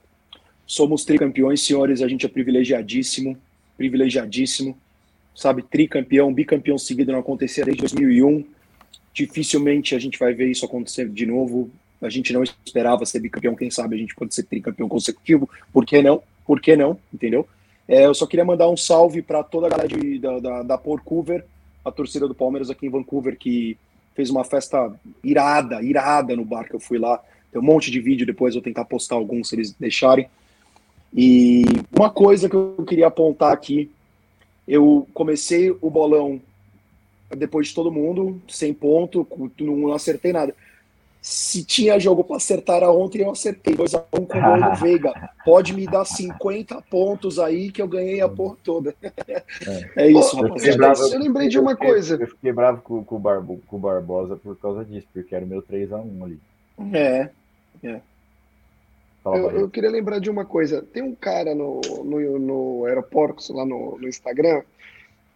somos 0.66 1.04
tricampeões, 1.04 1.60
senhores. 1.60 2.00
A 2.00 2.08
gente 2.08 2.24
é 2.24 2.28
privilegiadíssimo. 2.28 3.36
Privilegiadíssimo. 3.76 4.76
Sabe, 5.34 5.62
tricampeão, 5.62 6.32
bicampeão 6.32 6.78
seguido 6.78 7.12
não 7.12 7.18
acontecia 7.18 7.64
desde 7.64 7.82
2001. 7.82 8.44
Dificilmente 9.12 9.94
a 9.94 9.98
gente 9.98 10.18
vai 10.18 10.32
ver 10.32 10.50
isso 10.50 10.64
acontecer 10.64 11.08
de 11.10 11.26
novo. 11.26 11.70
A 12.00 12.08
gente 12.08 12.32
não 12.32 12.42
esperava 12.42 13.04
ser 13.04 13.20
bicampeão, 13.20 13.54
quem 13.54 13.70
sabe 13.70 13.96
a 13.96 13.98
gente 13.98 14.14
pode 14.14 14.34
ser 14.34 14.44
tricampeão 14.44 14.88
consecutivo. 14.88 15.48
Por 15.72 15.84
que 15.84 16.02
não? 16.02 16.22
Por 16.46 16.60
que 16.60 16.74
não? 16.74 16.98
Entendeu? 17.12 17.46
É, 17.86 18.06
eu 18.06 18.14
só 18.14 18.26
queria 18.26 18.44
mandar 18.44 18.68
um 18.68 18.76
salve 18.76 19.22
para 19.22 19.42
toda 19.42 19.66
a 19.66 19.70
galera 19.70 19.88
de, 19.88 20.18
da, 20.18 20.38
da, 20.38 20.62
da 20.62 20.78
Porcover, 20.78 21.44
a 21.84 21.90
torcida 21.90 22.26
do 22.26 22.34
Palmeiras 22.34 22.70
aqui 22.70 22.86
em 22.86 22.90
Vancouver, 22.90 23.36
que 23.36 23.76
fez 24.14 24.30
uma 24.30 24.42
festa 24.42 24.92
irada, 25.22 25.82
irada 25.82 26.34
no 26.34 26.44
bar 26.44 26.66
que 26.66 26.74
eu 26.74 26.80
fui 26.80 26.98
lá. 26.98 27.20
Tem 27.56 27.62
um 27.62 27.64
monte 27.64 27.90
de 27.90 28.00
vídeo, 28.00 28.26
depois 28.26 28.54
eu 28.54 28.60
vou 28.60 28.64
tentar 28.64 28.84
postar 28.84 29.14
alguns 29.14 29.48
se 29.48 29.54
eles 29.54 29.72
deixarem. 29.72 30.28
E 31.14 31.64
uma 31.90 32.10
coisa 32.10 32.50
que 32.50 32.54
eu 32.54 32.84
queria 32.86 33.06
apontar 33.06 33.50
aqui, 33.50 33.90
eu 34.68 35.08
comecei 35.14 35.70
o 35.70 35.88
bolão 35.88 36.38
depois 37.34 37.68
de 37.68 37.74
todo 37.74 37.90
mundo, 37.90 38.38
sem 38.46 38.74
ponto, 38.74 39.26
não 39.58 39.90
acertei 39.94 40.34
nada. 40.34 40.54
Se 41.22 41.64
tinha 41.64 41.98
jogo 41.98 42.22
para 42.22 42.36
acertar 42.36 42.82
ontem, 42.82 43.22
eu 43.22 43.30
acertei 43.30 43.74
2x1 43.74 44.04
um 44.12 44.26
com 44.26 44.38
o 44.38 44.42
gol 44.42 44.60
do 44.60 44.76
Veiga. 44.78 45.30
Pode 45.42 45.72
me 45.72 45.86
dar 45.86 46.04
50 46.04 46.82
pontos 46.90 47.38
aí 47.38 47.72
que 47.72 47.80
eu 47.80 47.88
ganhei 47.88 48.20
a 48.20 48.28
porra 48.28 48.56
toda. 48.62 48.94
É, 49.26 49.42
é 49.96 50.10
isso. 50.10 50.38
Eu, 50.38 51.12
eu 51.12 51.18
lembrei 51.18 51.48
de 51.48 51.58
uma 51.58 51.72
eu 51.72 51.78
coisa. 51.78 52.16
Eu 52.20 52.28
fiquei 52.28 52.52
bravo 52.52 52.82
com, 52.82 53.02
com, 53.02 53.16
o 53.16 53.18
Barbo, 53.18 53.62
com 53.66 53.76
o 53.76 53.80
Barbosa 53.80 54.36
por 54.36 54.58
causa 54.58 54.84
disso, 54.84 55.06
porque 55.10 55.34
era 55.34 55.42
o 55.42 55.48
meu 55.48 55.62
3x1 55.62 56.22
ali. 56.22 56.38
É, 56.92 57.30
é. 57.82 58.00
Eu, 59.24 59.50
eu, 59.50 59.68
queria 59.68 59.90
lembrar 59.90 60.20
de 60.20 60.30
uma 60.30 60.44
coisa. 60.44 60.82
Tem 60.82 61.02
um 61.02 61.14
cara 61.14 61.54
no, 61.54 61.80
no, 62.04 62.38
no 62.38 62.84
lá 63.50 63.66
no, 63.66 63.98
no 63.98 64.08
Instagram, 64.08 64.62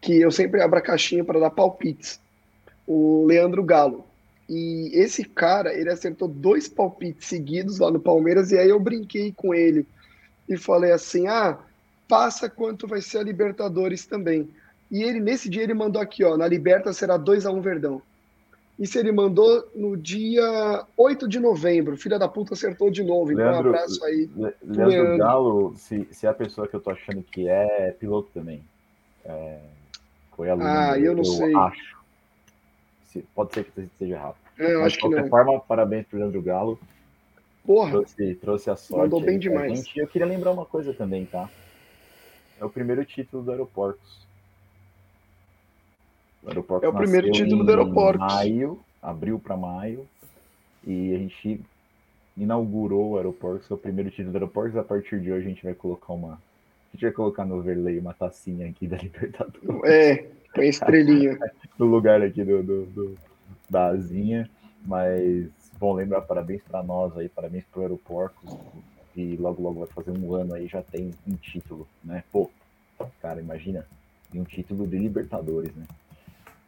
que 0.00 0.20
eu 0.20 0.30
sempre 0.30 0.62
abro 0.62 0.78
a 0.78 0.82
caixinha 0.82 1.24
para 1.24 1.40
dar 1.40 1.50
palpites. 1.50 2.20
O 2.86 3.24
Leandro 3.26 3.64
Galo. 3.64 4.06
E 4.48 4.90
esse 4.94 5.24
cara, 5.24 5.74
ele 5.74 5.90
acertou 5.90 6.28
dois 6.28 6.68
palpites 6.68 7.28
seguidos 7.28 7.78
lá 7.78 7.90
no 7.90 8.00
Palmeiras, 8.00 8.50
e 8.50 8.58
aí 8.58 8.68
eu 8.68 8.80
brinquei 8.80 9.32
com 9.32 9.54
ele 9.54 9.86
e 10.48 10.56
falei 10.56 10.92
assim: 10.92 11.26
ah, 11.28 11.58
passa 12.08 12.48
quanto 12.48 12.86
vai 12.86 13.00
ser 13.00 13.18
a 13.18 13.22
Libertadores 13.22 14.06
também. 14.06 14.48
E 14.90 15.04
ele, 15.04 15.20
nesse 15.20 15.48
dia, 15.48 15.62
ele 15.62 15.74
mandou 15.74 16.02
aqui, 16.02 16.24
ó, 16.24 16.36
na 16.36 16.48
Liberta 16.48 16.92
será 16.92 17.16
2 17.16 17.46
a 17.46 17.52
1 17.52 17.60
Verdão. 17.60 18.02
Isso 18.80 18.98
ele 18.98 19.12
mandou 19.12 19.68
no 19.74 19.96
dia 19.96 20.86
8 20.96 21.28
de 21.28 21.38
novembro. 21.38 21.98
Filha 21.98 22.18
da 22.18 22.26
puta 22.26 22.54
acertou 22.54 22.90
de 22.90 23.04
novo. 23.04 23.30
Então, 23.30 23.44
Leandro, 23.44 23.70
um 23.70 23.74
abraço 23.74 24.04
aí. 24.04 24.30
Leandro, 24.34 24.88
Leandro. 24.88 25.18
Galo, 25.18 25.74
se, 25.76 26.08
se 26.10 26.26
é 26.26 26.30
a 26.30 26.34
pessoa 26.34 26.66
que 26.66 26.74
eu 26.74 26.80
tô 26.80 26.90
achando 26.90 27.22
que 27.22 27.46
é, 27.46 27.88
é 27.88 27.90
piloto 27.92 28.30
também. 28.32 28.64
É, 29.24 29.58
foi 30.34 30.48
aluno. 30.48 30.66
Ah, 30.66 30.98
eu 30.98 31.12
não 31.12 31.20
eu 31.20 31.24
sei. 31.26 31.54
Acho 31.54 32.00
pode 33.34 33.54
ser 33.54 33.64
que 33.64 33.80
esteja 33.80 34.14
errado. 34.14 34.36
É, 34.58 34.74
eu 34.74 34.78
Mas, 34.78 34.86
acho 34.86 34.96
de 34.96 35.00
qualquer 35.02 35.22
não. 35.22 35.28
forma, 35.28 35.60
parabéns 35.60 36.06
pro 36.06 36.18
Leandro 36.18 36.42
Galo. 36.42 36.78
Porra, 37.64 37.90
trouxe, 37.90 38.34
trouxe 38.36 38.70
a 38.70 38.76
sorte. 38.76 39.02
Mandou 39.02 39.20
bem 39.20 39.38
demais. 39.38 39.78
Gente. 39.78 39.98
Eu 39.98 40.06
queria 40.06 40.26
lembrar 40.26 40.52
uma 40.52 40.64
coisa 40.64 40.94
também, 40.94 41.26
tá? 41.26 41.48
É 42.58 42.64
o 42.64 42.70
primeiro 42.70 43.04
título 43.04 43.42
do 43.42 43.50
Aeroportos. 43.50 44.26
O 46.42 46.50
é 46.82 46.88
o 46.88 46.92
primeiro 46.94 47.30
título 47.30 47.64
do 47.64 47.70
Aeroportos. 47.70 48.34
Maio, 48.34 48.80
abril 49.02 49.38
para 49.38 49.56
maio. 49.56 50.06
E 50.86 51.14
a 51.14 51.18
gente 51.18 51.60
inaugurou 52.36 53.10
o 53.10 53.16
Aeroportos, 53.16 53.66
que 53.66 53.72
é 53.72 53.76
o 53.76 53.78
primeiro 53.78 54.10
título 54.10 54.32
do 54.32 54.36
Aeroportos. 54.36 54.76
A 54.76 54.82
partir 54.82 55.20
de 55.20 55.30
hoje 55.30 55.46
a 55.46 55.48
gente 55.48 55.62
vai 55.62 55.74
colocar 55.74 56.12
uma. 56.12 56.32
A 56.32 56.92
gente 56.94 57.02
vai 57.02 57.12
colocar 57.12 57.44
no 57.44 57.56
overlay 57.56 57.98
uma 57.98 58.14
tacinha 58.14 58.68
aqui 58.68 58.86
da 58.86 58.96
Libertadores. 58.96 59.84
É, 59.84 60.26
Põe 60.54 60.68
estrelinha. 60.68 61.38
no 61.78 61.86
lugar 61.86 62.22
aqui 62.22 62.42
do, 62.42 62.62
do, 62.62 62.86
do, 62.86 63.18
da 63.68 63.88
asinha. 63.88 64.48
Mas, 64.84 65.46
bom, 65.78 65.92
lembrar, 65.92 66.22
parabéns 66.22 66.62
para 66.62 66.82
nós 66.82 67.16
aí, 67.16 67.28
parabéns 67.28 67.64
pro 67.70 67.82
Aeroportos. 67.82 68.56
E 69.14 69.36
logo, 69.36 69.62
logo 69.62 69.80
vai 69.80 69.88
fazer 69.88 70.10
um 70.10 70.34
ano 70.34 70.54
aí, 70.54 70.66
já 70.66 70.82
tem 70.82 71.12
um 71.28 71.34
título, 71.34 71.86
né? 72.02 72.24
Pô, 72.32 72.50
cara, 73.20 73.40
imagina. 73.40 73.86
E 74.32 74.40
um 74.40 74.44
título 74.44 74.86
de 74.86 74.96
Libertadores, 74.96 75.74
né? 75.74 75.84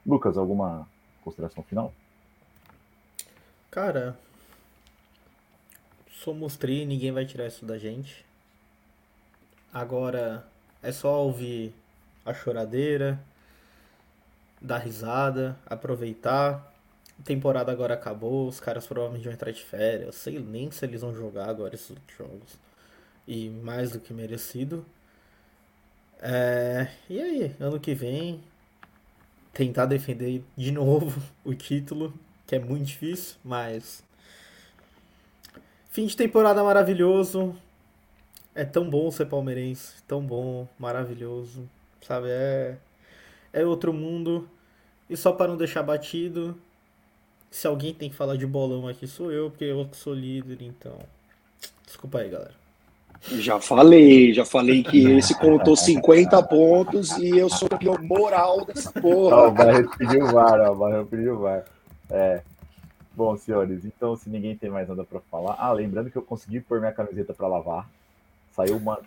Lucas, 0.05 0.37
alguma 0.37 0.89
consideração 1.23 1.63
final? 1.63 1.93
Cara, 3.71 4.19
somos 6.11 6.57
tri, 6.57 6.85
ninguém 6.85 7.13
vai 7.13 7.25
tirar 7.25 7.47
isso 7.47 7.65
da 7.65 7.79
gente. 7.79 8.25
Agora 9.73 10.47
é 10.83 10.93
só 10.93 11.23
ouvir 11.25 11.73
a 12.25 12.35
choradeira, 12.35 13.19
dar 14.61 14.79
risada, 14.79 15.57
aproveitar. 15.67 16.73
A 17.19 17.23
temporada 17.23 17.71
agora 17.73 17.95
acabou, 17.95 18.49
os 18.49 18.61
caras 18.61 18.87
provavelmente 18.87 19.25
vão 19.25 19.33
entrar 19.33 19.53
de 19.53 19.63
férias. 19.63 20.07
Eu 20.07 20.13
sei 20.13 20.39
nem 20.39 20.71
se 20.71 20.85
eles 20.85 21.01
vão 21.01 21.15
jogar 21.15 21.49
agora 21.49 21.75
esses 21.75 21.97
jogos. 22.19 22.59
E 23.27 23.49
mais 23.49 23.93
do 23.93 24.01
que 24.01 24.13
merecido. 24.13 24.85
É... 26.21 26.89
E 27.09 27.21
aí, 27.21 27.57
ano 27.61 27.81
que 27.81 27.95
vem, 27.95 28.43
tentar 29.53 29.87
defender 29.87 30.43
de 30.57 30.71
novo 30.71 31.23
o 31.45 31.55
título, 31.55 32.13
que 32.47 32.55
é 32.57 32.59
muito 32.59 32.85
difícil, 32.85 33.37
mas. 33.45 34.03
Fim 35.91 36.07
de 36.07 36.17
temporada 36.17 36.63
maravilhoso. 36.63 37.55
É 38.55 38.65
tão 38.65 38.89
bom 38.89 39.11
ser 39.11 39.27
palmeirense, 39.27 40.03
tão 40.07 40.21
bom, 40.21 40.69
maravilhoso, 40.79 41.67
sabe? 42.03 42.29
É 42.29 42.77
é 43.53 43.65
outro 43.65 43.93
mundo. 43.93 44.49
E 45.09 45.17
só 45.17 45.33
para 45.33 45.49
não 45.49 45.57
deixar 45.57 45.83
batido, 45.83 46.59
se 47.51 47.67
alguém 47.67 47.93
tem 47.93 48.09
que 48.09 48.17
falar 48.17 48.37
de 48.37 48.47
bolão 48.47 48.89
aqui 48.89 49.07
sou 49.07 49.31
eu, 49.31 49.51
porque 49.51 49.65
eu 49.65 49.89
sou 49.93 50.15
líder, 50.15 50.63
então. 50.63 50.99
Desculpa 51.85 52.21
aí, 52.21 52.31
galera. 52.31 52.62
Já 53.31 53.61
falei, 53.61 54.35
já 54.35 54.45
falei 54.45 54.83
que 54.83 55.13
esse 55.13 55.39
contou 55.39 55.77
50 55.77 56.43
pontos 56.43 57.17
e 57.19 57.39
eu 57.39 57.49
sou 57.49 57.69
campeão 57.69 57.97
moral 58.03 58.65
dessa 58.65 58.91
porra. 58.91 59.37
Ó, 59.37 59.49
o 59.49 59.53
Barreto 59.53 59.97
pediu 59.97 60.27
VAR, 60.27 60.61
ó, 60.61 60.73
o 60.73 60.77
Barreto 60.77 61.07
pediu 61.07 61.39
VAR. 61.39 61.65
É. 62.11 62.43
Bom, 63.15 63.37
senhores, 63.37 63.85
então 63.85 64.17
se 64.17 64.29
ninguém 64.29 64.57
tem 64.57 64.71
mais 64.71 64.89
nada 64.89 65.05
para 65.05 65.21
falar. 65.21 65.57
Ah, 65.59 65.73
lembrando 65.73 66.11
que 66.11 66.17
eu 66.17 66.23
consegui 66.23 66.61
pôr 66.61 66.81
minha 66.81 66.93
camiseta 66.93 67.33
para 67.33 67.47
lavar. 67.47 67.89
Saiu 68.51 68.77
uma 68.77 68.99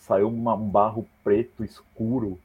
saiu 0.00 0.28
uma, 0.28 0.54
um 0.54 0.68
barro 0.68 1.06
preto 1.22 1.64
escuro, 1.64 2.38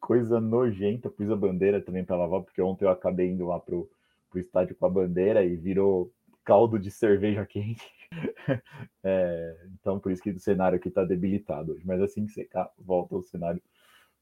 coisa 0.00 0.40
nojenta. 0.40 1.10
Pus 1.10 1.30
a 1.30 1.36
bandeira 1.36 1.80
também 1.80 2.04
para 2.04 2.16
lavar, 2.16 2.42
porque 2.42 2.62
ontem 2.62 2.84
eu 2.84 2.90
acabei 2.90 3.30
indo 3.30 3.46
lá 3.46 3.58
pro, 3.58 3.88
pro 4.30 4.40
estádio 4.40 4.76
com 4.76 4.86
a 4.86 4.90
bandeira 4.90 5.44
e 5.44 5.56
virou 5.56 6.10
caldo 6.44 6.78
de 6.78 6.90
cerveja 6.90 7.44
quente. 7.46 7.82
é, 9.02 9.56
então, 9.80 9.98
por 9.98 10.12
isso 10.12 10.22
que 10.22 10.30
o 10.30 10.38
cenário 10.38 10.76
aqui 10.76 10.88
está 10.88 11.04
debilitado 11.04 11.72
hoje. 11.72 11.82
Mas 11.84 12.00
assim 12.00 12.26
que 12.26 12.32
secar, 12.32 12.70
volta 12.78 13.14
ao 13.14 13.22
cenário 13.22 13.60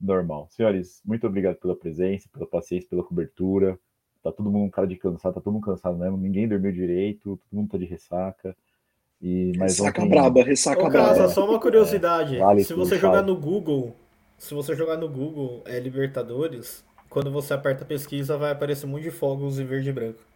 normal. 0.01 0.49
Senhores, 0.51 1.01
muito 1.05 1.27
obrigado 1.27 1.57
pela 1.57 1.77
presença, 1.77 2.29
pela 2.33 2.47
paciência, 2.47 2.89
pela 2.89 3.05
cobertura. 3.05 3.79
Tá 4.23 4.31
todo 4.31 4.51
mundo 4.51 4.65
um 4.65 4.71
cara 4.71 4.87
de 4.87 4.97
cansado, 4.97 5.35
tá 5.35 5.41
todo 5.41 5.53
mundo 5.53 5.65
cansado 5.65 5.97
mesmo. 5.97 6.17
Ninguém 6.17 6.49
dormiu 6.49 6.73
direito, 6.73 7.37
todo 7.37 7.59
mundo 7.59 7.71
tá 7.71 7.79
de 7.79 7.85
ressaca. 7.85 8.57
E, 9.21 9.53
mas 9.57 9.79
ressaca 9.79 10.01
ontem... 10.01 10.11
braba, 10.11 10.43
ressaca 10.43 10.83
Ô, 10.83 10.89
braba. 10.89 11.09
Casa, 11.09 11.29
só 11.29 11.49
uma 11.49 11.61
curiosidade. 11.61 12.37
É, 12.37 12.41
vale 12.41 12.65
se 12.65 12.75
você 12.75 12.99
jogar 12.99 13.23
no 13.23 13.37
Google, 13.37 13.95
se 14.39 14.55
você 14.55 14.75
jogar 14.75 14.97
no 14.97 15.09
Google 15.09 15.63
é 15.65 15.79
Libertadores, 15.79 16.85
quando 17.09 17.31
você 17.31 17.53
aperta 17.55 17.85
pesquisa, 17.85 18.37
vai 18.37 18.53
aparecer 18.53 18.87
um 18.87 18.91
monte 18.91 19.03
de 19.03 19.11
fogos 19.11 19.59
em 19.59 19.65
verde 19.65 19.91
e 19.91 19.93
branco. 19.93 20.32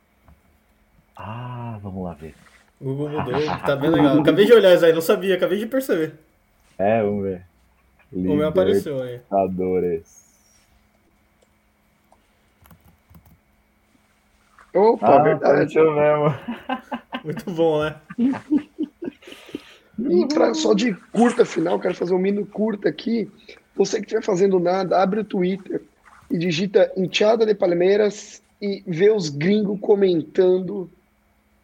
Ah, 1.16 1.78
vamos 1.82 2.04
lá 2.04 2.14
ver. 2.14 2.34
Google 2.80 3.08
mudou, 3.24 3.40
tá 3.64 3.74
bem 3.76 3.90
legal. 3.90 4.20
Acabei 4.20 4.44
de 4.44 4.52
olhar 4.52 4.74
isso 4.74 4.84
aí, 4.84 4.92
não 4.92 5.00
sabia, 5.00 5.36
acabei 5.36 5.58
de 5.58 5.66
perceber. 5.66 6.14
É, 6.78 7.02
vamos 7.02 7.24
ver. 7.24 7.42
O 8.12 8.18
meu 8.18 8.48
apareceu 8.48 9.02
aí. 9.02 9.12
Libertadores. 9.12 10.26
Opa, 14.74 15.16
ah, 15.16 15.22
verdade. 15.22 15.74
mesmo. 15.74 16.34
Muito 17.24 17.50
bom, 17.50 17.82
né? 17.82 17.96
E 19.98 20.26
pra, 20.28 20.52
só 20.52 20.74
de 20.74 20.92
curta 21.12 21.46
final, 21.46 21.80
quero 21.80 21.94
fazer 21.94 22.14
um 22.14 22.18
mini 22.18 22.44
curta 22.44 22.88
aqui. 22.88 23.30
Você 23.74 23.96
que 23.96 24.02
estiver 24.02 24.22
fazendo 24.22 24.60
nada, 24.60 25.02
abre 25.02 25.20
o 25.20 25.24
Twitter 25.24 25.82
e 26.30 26.36
digita 26.36 26.92
Enteada 26.94 27.46
de 27.46 27.54
Palmeiras 27.54 28.42
e 28.60 28.82
vê 28.86 29.10
os 29.10 29.30
gringos 29.30 29.80
comentando 29.80 30.90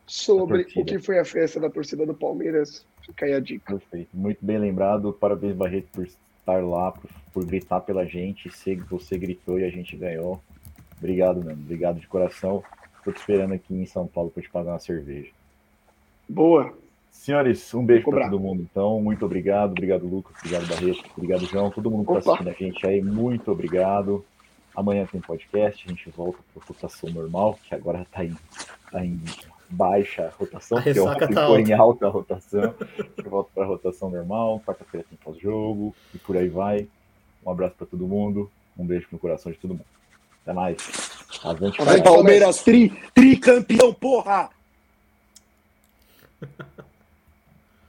sobre 0.06 0.66
o 0.76 0.84
que 0.84 0.98
foi 0.98 1.18
a 1.18 1.24
festa 1.24 1.60
da 1.60 1.70
torcida 1.70 2.04
do 2.04 2.14
Palmeiras. 2.14 2.86
Fica 3.04 3.26
aí 3.26 3.34
a 3.34 3.40
dica. 3.40 3.72
Perfeito. 3.72 4.08
Muito 4.14 4.44
bem 4.44 4.58
lembrado. 4.58 5.12
Parabéns, 5.12 5.56
Barreto, 5.56 5.88
por 5.92 6.04
estar 6.04 6.62
lá, 6.62 6.92
por, 6.92 7.10
por 7.32 7.44
gritar 7.44 7.80
pela 7.80 8.04
gente. 8.04 8.50
Você 8.90 9.18
gritou 9.18 9.58
e 9.58 9.64
a 9.64 9.70
gente 9.70 9.96
ganhou. 9.96 10.40
Obrigado, 10.98 11.44
mano. 11.44 11.60
Obrigado 11.60 11.98
de 11.98 12.06
coração. 12.06 12.62
Estou 12.98 13.12
te 13.12 13.18
esperando 13.18 13.54
aqui 13.54 13.74
em 13.74 13.86
São 13.86 14.06
Paulo 14.06 14.30
para 14.30 14.42
te 14.42 14.50
pagar 14.50 14.72
uma 14.72 14.78
cerveja. 14.78 15.30
Boa. 16.28 16.72
Senhores, 17.10 17.72
um 17.74 17.84
beijo 17.84 18.08
para 18.08 18.30
todo 18.30 18.40
mundo. 18.40 18.66
Então, 18.68 19.00
muito 19.00 19.24
obrigado. 19.24 19.72
Obrigado, 19.72 20.06
Lucas. 20.06 20.36
Obrigado, 20.38 20.66
Barreto. 20.68 21.10
Obrigado, 21.16 21.44
João. 21.46 21.70
Todo 21.70 21.90
mundo 21.90 22.06
que 22.06 22.18
está 22.18 22.32
assistindo 22.32 22.48
a 22.48 22.52
gente 22.52 22.86
aí, 22.86 23.02
muito 23.02 23.50
obrigado. 23.50 24.24
Amanhã 24.74 25.06
tem 25.10 25.20
podcast. 25.20 25.84
A 25.86 25.90
gente 25.90 26.08
volta 26.10 26.38
para 26.54 26.62
a 26.62 26.66
rotação 26.66 27.10
normal, 27.10 27.58
que 27.68 27.74
agora 27.74 28.02
está 28.02 28.24
em, 28.24 28.36
tá 28.90 29.04
em 29.04 29.20
baixa 29.72 30.26
a 30.26 30.30
rotação, 30.30 30.78
a 30.78 30.82
porque 30.82 31.00
ontem 31.00 31.34
tá 31.34 31.60
em 31.60 31.72
alta 31.72 32.06
a 32.06 32.10
rotação. 32.10 32.74
Eu 33.16 33.30
volto 33.30 33.50
para 33.54 33.64
a 33.64 33.66
rotação 33.66 34.10
normal, 34.10 34.60
quarta-feira 34.64 35.06
tem 35.08 35.18
pós-jogo 35.24 35.94
e 36.14 36.18
por 36.18 36.36
aí 36.36 36.48
vai. 36.48 36.86
Um 37.44 37.50
abraço 37.50 37.74
para 37.76 37.86
todo 37.86 38.06
mundo, 38.06 38.50
um 38.76 38.86
beijo 38.86 39.08
no 39.10 39.18
coração 39.18 39.50
de 39.50 39.58
todo 39.58 39.70
mundo. 39.70 39.86
Até 40.42 40.52
mais. 40.52 40.76
Avante, 41.42 41.78
Palmeiras, 42.02 42.62
tri, 42.62 42.90
tricampeão, 43.14 43.94
porra! 43.94 44.50